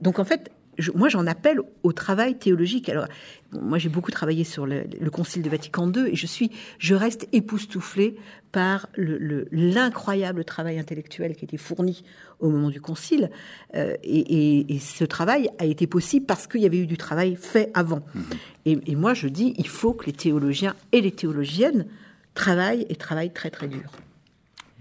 Donc 0.00 0.18
en 0.18 0.24
fait, 0.24 0.50
moi 0.94 1.08
j'en 1.08 1.26
appelle 1.26 1.60
au 1.82 1.92
travail 1.92 2.38
théologique. 2.38 2.88
Alors 2.88 3.06
moi 3.52 3.78
j'ai 3.78 3.88
beaucoup 3.88 4.10
travaillé 4.10 4.44
sur 4.44 4.66
le, 4.66 4.84
Concile 5.10 5.42
de 5.42 5.50
Vatican 5.50 5.90
II 5.92 6.08
et 6.08 6.16
je 6.16 6.26
suis, 6.26 6.50
je 6.78 6.94
reste 6.94 7.28
époustouflée 7.32 8.16
par 8.52 8.88
l'incroyable 8.96 10.44
travail 10.44 10.78
intellectuel 10.78 11.34
qui 11.34 11.44
a 11.44 11.46
été 11.46 11.56
fourni 11.56 12.04
au 12.38 12.48
moment 12.48 12.70
du 12.70 12.80
Concile. 12.80 13.30
Euh, 13.74 13.96
et, 14.02 14.78
ce 14.80 15.04
travail 15.04 15.50
a 15.58 15.64
été 15.64 15.86
possible 15.86 16.26
parce 16.26 16.46
qu'il 16.46 16.60
y 16.60 16.66
avait 16.66 16.78
eu 16.78 16.86
du 16.86 16.96
travail 16.96 17.36
fait 17.36 17.70
avant. 17.74 18.02
Mmh. 18.14 18.20
Et, 18.66 18.78
et 18.86 18.96
moi 18.96 19.14
je 19.14 19.28
dis, 19.28 19.54
il 19.58 19.68
faut 19.68 19.92
que 19.92 20.06
les 20.06 20.12
théologiens 20.12 20.74
et 20.92 21.00
les 21.00 21.12
théologiennes 21.12 21.86
travaillent 22.34 22.86
et 22.88 22.96
travaillent 22.96 23.32
très 23.32 23.50
très 23.50 23.68
dur 23.68 23.90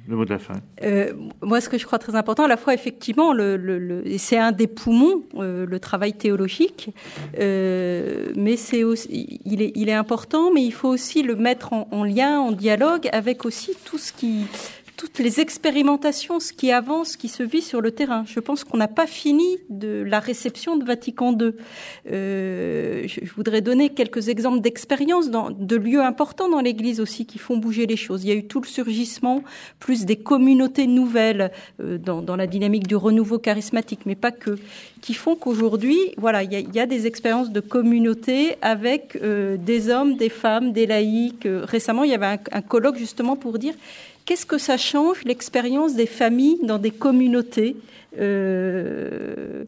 le 0.09 0.15
mot 0.15 0.25
de 0.25 0.31
la 0.31 0.39
fin. 0.39 0.55
Euh, 0.83 1.13
moi, 1.41 1.61
ce 1.61 1.69
que 1.69 1.77
je 1.77 1.85
crois 1.85 1.99
très 1.99 2.15
important, 2.15 2.45
à 2.45 2.47
la 2.47 2.57
fois, 2.57 2.73
effectivement, 2.73 3.31
c'est 4.17 4.37
un 4.37 4.51
des 4.51 4.67
poumons, 4.67 5.21
euh, 5.35 5.65
le 5.67 5.79
travail 5.79 6.13
théologique, 6.13 6.89
euh, 7.39 8.31
mais 8.35 8.55
il 8.55 9.89
est, 9.89 9.93
important, 9.93 10.51
mais 10.51 10.63
il 10.63 10.71
faut 10.71 10.89
aussi 10.89 11.21
le 11.23 11.35
mettre 11.35 11.73
en, 11.73 11.87
en 11.91 12.03
lien, 12.03 12.39
en 12.39 12.51
dialogue 12.51 13.07
avec 13.11 13.45
aussi 13.45 13.71
tout 13.85 13.97
ce 13.97 14.11
qui 14.13 14.45
les 15.19 15.39
expérimentations, 15.39 16.39
ce 16.39 16.53
qui 16.53 16.71
avance, 16.71 17.11
ce 17.11 17.17
qui 17.17 17.27
se 17.29 17.43
vit 17.43 17.61
sur 17.61 17.81
le 17.81 17.91
terrain. 17.91 18.23
Je 18.25 18.39
pense 18.39 18.63
qu'on 18.63 18.77
n'a 18.77 18.87
pas 18.87 19.07
fini 19.07 19.57
de 19.69 20.03
la 20.03 20.19
réception 20.19 20.77
de 20.77 20.85
Vatican 20.85 21.37
II. 21.37 21.51
Euh, 22.11 23.03
je, 23.07 23.19
voudrais 23.35 23.61
donner 23.61 23.89
quelques 23.89 24.29
exemples 24.29 24.61
d'expériences 24.61 25.29
de 25.29 25.75
lieux 25.75 26.01
importants 26.01 26.49
dans 26.49 26.61
l'Église 26.61 26.99
aussi 26.99 27.25
qui 27.25 27.37
font 27.37 27.57
bouger 27.57 27.85
les 27.85 27.95
choses. 27.95 28.23
Il 28.23 28.29
y 28.29 28.31
a 28.31 28.35
eu 28.35 28.45
tout 28.45 28.61
le 28.61 28.67
surgissement, 28.67 29.43
plus 29.79 30.05
des 30.05 30.15
communautés 30.15 30.87
nouvelles 30.87 31.51
euh, 31.81 31.97
dans, 31.97 32.35
la 32.35 32.47
dynamique 32.47 32.87
du 32.87 32.95
renouveau 32.95 33.39
charismatique, 33.39 34.01
mais 34.05 34.15
pas 34.15 34.31
que, 34.31 34.57
qui 35.01 35.13
font 35.13 35.35
qu'aujourd'hui, 35.35 35.97
voilà, 36.17 36.43
il 36.43 36.75
y, 36.75 36.79
a, 36.79 36.85
des 36.85 37.07
expériences 37.07 37.51
de 37.51 37.59
communauté 37.59 38.55
avec 38.61 39.17
euh, 39.21 39.57
des 39.57 39.89
hommes, 39.89 40.15
des 40.15 40.29
femmes, 40.29 40.71
des 40.71 40.85
laïcs. 40.85 41.45
Récemment, 41.45 42.03
il 42.03 42.11
y 42.11 42.13
avait 42.13 42.39
un 42.51 42.61
colloque 42.61 42.97
justement 42.97 43.35
pour 43.35 43.59
dire 43.59 43.73
Qu'est-ce 44.29 44.45
que 44.45 44.59
ça 44.59 44.77
change 44.77 45.23
l'expérience 45.23 45.95
des 45.95 46.05
familles 46.05 46.59
dans 46.61 46.77
des 46.77 46.91
communautés 46.91 47.75
euh, 48.19 49.65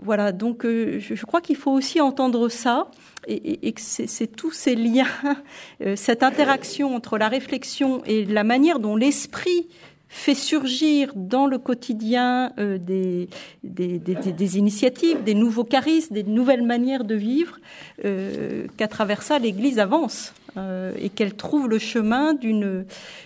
Voilà, 0.00 0.30
donc 0.30 0.64
euh, 0.64 1.00
je, 1.00 1.24
crois 1.24 1.40
qu'il 1.40 1.56
faut 1.56 1.72
aussi 1.72 2.00
entendre 2.00 2.48
ça 2.48 2.92
et, 3.26 3.72
que 3.72 3.80
c'est 3.80 4.28
tous 4.28 4.52
ces 4.52 4.76
liens, 4.76 5.08
euh, 5.82 5.96
cette 5.96 6.22
interaction 6.22 6.94
entre 6.94 7.18
la 7.18 7.28
réflexion 7.28 8.04
et 8.04 8.24
la 8.24 8.44
manière 8.44 8.78
dont 8.78 8.94
l'esprit 8.94 9.66
fait 10.16 10.34
surgir 10.34 11.12
dans 11.16 11.46
le 11.46 11.58
quotidien 11.58 12.52
des, 12.56 13.28
des, 13.62 14.58
initiatives, 14.58 15.22
des 15.24 15.34
nouveaux 15.34 15.64
charismes, 15.64 16.14
des 16.14 16.22
nouvelles 16.22 16.62
manières 16.62 17.04
de 17.04 17.14
vivre, 17.16 17.58
qu'à 18.00 18.88
travers 18.88 19.22
ça, 19.22 19.38
l'Église 19.38 19.78
avance. 19.78 20.32
Euh, 20.56 20.92
et 21.00 21.08
qu'elle 21.08 21.34
trouve 21.34 21.68
le 21.68 21.80
chemin 21.80 22.32
d'une 22.32 22.84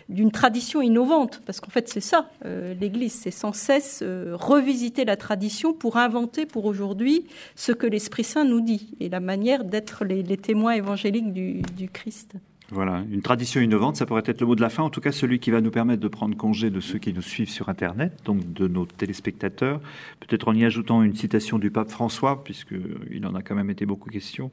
d'une 0.09 0.31
tradition 0.31 0.81
innovante, 0.81 1.43
parce 1.45 1.61
qu'en 1.61 1.69
fait 1.69 1.87
c'est 1.87 2.01
ça, 2.01 2.31
euh, 2.47 2.73
l'Église, 2.81 3.13
c'est 3.13 3.31
sans 3.31 3.53
cesse 3.53 4.01
euh, 4.03 4.35
revisiter 4.35 5.05
la 5.05 5.17
tradition 5.17 5.75
pour 5.75 5.99
inventer 5.99 6.47
pour 6.47 6.65
aujourd'hui 6.65 7.27
ce 7.55 7.73
que 7.73 7.87
l'Esprit 7.87 8.25
Saint 8.25 8.45
nous 8.45 8.63
dit 8.63 8.95
et 8.99 9.11
la 9.11 9.21
manière 9.21 9.65
d'être 9.65 10.07
les, 10.07 10.23
les, 10.23 10.39
témoins 10.39 10.73
évangéliques 10.73 11.35
du, 11.35 11.61
du 11.77 11.91
Christ. 11.91 12.33
Voilà, 12.71 13.03
une 13.11 13.23
tradition 13.23 13.63
innovante, 13.63 13.97
ça 13.97 14.05
pourrait 14.05 14.25
être 14.27 14.43
le 14.43 14.47
mot 14.47 14.55
de 14.55 14.61
la 14.61 14.69
fin, 14.69 14.83
en 14.83 14.91
tout 14.91 15.01
cas 15.01 15.11
celui 15.11 15.39
qui 15.39 15.51
va 15.51 15.63
nous 15.63 15.71
permettre 15.71 16.03
de 16.03 16.09
prendre 16.09 16.37
congé 16.37 16.69
de 16.69 16.81
ceux 16.81 16.99
qui 16.99 17.15
nous 17.15 17.23
suivent 17.23 17.49
sur 17.49 17.71
Internet, 17.71 18.13
donc 18.27 18.53
de 18.53 18.69
nos 18.69 18.85
téléspectateurs, 18.85 19.81
peut-être 20.21 20.49
en 20.49 20.55
y 20.55 20.67
ajoutant 20.67 21.03
une 21.03 21.15
citation 21.15 21.59
du 21.59 21.71
pape 21.71 21.91
François, 21.91 22.45
puisqu'il 22.45 23.25
en 23.25 23.35
a 23.35 23.41
quand 23.41 23.55
même 23.55 23.71
été 23.71 23.87
beaucoup 23.87 24.11
question. 24.11 24.51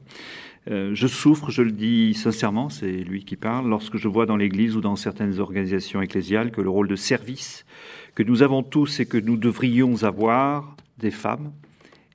Euh, 0.70 0.92
je 0.94 1.06
souffre, 1.06 1.50
je 1.50 1.60
le 1.60 1.72
dis 1.72 2.14
sincèrement, 2.14 2.70
c'est 2.70 2.90
lui 2.90 3.22
qui 3.22 3.36
parle, 3.36 3.68
lorsque 3.68 3.98
je 3.98 4.08
vois 4.08 4.24
dans 4.24 4.38
l'Église 4.38 4.76
ou 4.76 4.80
dans 4.80 4.96
certaines 4.96 5.38
organisations 5.38 6.00
ecclésiales 6.00 6.52
que 6.52 6.62
le 6.62 6.70
rôle 6.70 6.88
de 6.88 6.96
service 6.96 7.66
que 8.14 8.22
nous 8.22 8.42
avons 8.42 8.62
tous 8.62 8.98
et 8.98 9.06
que 9.06 9.18
nous 9.18 9.36
devrions 9.36 10.02
avoir 10.02 10.74
des 10.98 11.10
femmes 11.10 11.52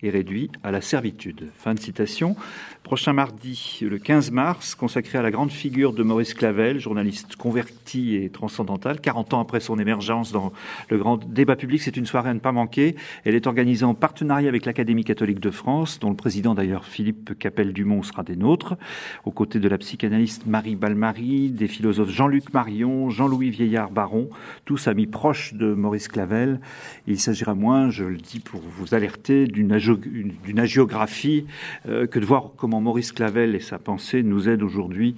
est 0.02 0.10
réduit 0.10 0.50
à 0.64 0.72
la 0.72 0.82
servitude. 0.82 1.50
Fin 1.56 1.76
de 1.76 1.80
citation. 1.80 2.36
Prochain 2.84 3.14
mardi, 3.14 3.80
le 3.84 4.00
15 4.00 4.32
mars, 4.32 4.76
consacré 4.76 5.20
à 5.20 5.22
la 5.22 5.30
grande 5.30 5.52
figure 5.52 5.94
de 5.94 6.02
Maurice 6.02 6.34
Clavel, 6.34 6.80
journaliste 6.80 7.36
converti 7.36 8.16
et 8.16 8.30
transcendantal, 8.30 9.00
40 9.00 9.36
ans 9.36 9.40
après 9.40 9.60
son 9.60 9.78
émergence 9.78 10.32
dans 10.32 10.52
le 10.90 10.98
grand 10.98 11.24
débat 11.24 11.56
public. 11.56 11.82
C'est 11.82 11.96
une 11.96 12.08
soirée 12.08 12.32
à 12.32 12.34
ne 12.34 12.40
pas 12.40 12.52
manquer. 12.52 12.96
Elle 13.24 13.36
est 13.36 13.46
organisée 13.46 13.86
en 13.86 13.94
partenariat 13.94 14.50
avec 14.50 14.66
l'Académie 14.66 15.06
catholique 15.06 15.40
de 15.40 15.52
France, 15.52 16.00
dont 16.00 16.10
le 16.10 16.16
président 16.16 16.56
d'ailleurs 16.56 16.84
Philippe 16.84 17.38
Capel-Dumont 17.38 18.02
sera 18.02 18.24
des 18.24 18.36
nôtres, 18.36 18.76
aux 19.26 19.32
côtés 19.32 19.60
de 19.60 19.70
la 19.70 19.78
psychanalyste 19.78 20.48
Marie 20.48 20.76
Balmary, 20.76 21.50
des 21.50 21.68
philosophes 21.68 22.10
Jean-Luc 22.10 22.52
Marion, 22.52 23.10
Jean-Louis 23.10 23.52
Vieillard-Baron, 23.52 24.30
tous 24.66 24.88
amis 24.88 25.08
proches 25.08 25.54
de 25.54 25.74
Maurice 25.74 26.08
Clavel. 26.08 26.60
Il 27.08 27.20
s'agira 27.20 27.54
moins, 27.54 27.92
je 27.92 28.06
le 28.06 28.18
dis 28.18 28.40
pour 28.40 28.60
vous 28.60 28.96
alerter, 28.96 29.46
d'une 29.46 29.72
agiographie 30.60 31.46
euh, 31.88 32.08
que 32.08 32.20
de 32.20 32.26
voir 32.26 32.50
comment 32.58 32.71
Maurice 32.80 33.12
Clavel 33.12 33.56
et 33.56 33.60
sa 33.60 33.80
pensée 33.80 34.24
nous 34.24 34.48
aident 34.48 34.64
aujourd'hui 34.64 35.16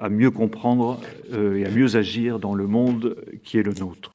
à 0.00 0.08
mieux 0.08 0.30
comprendre 0.30 1.00
euh, 1.32 1.56
et 1.56 1.66
à 1.66 1.70
mieux 1.70 1.96
agir 1.96 2.38
dans 2.38 2.54
le 2.54 2.66
monde 2.66 3.16
qui 3.42 3.58
est 3.58 3.62
le 3.62 3.72
nôtre. 3.72 4.14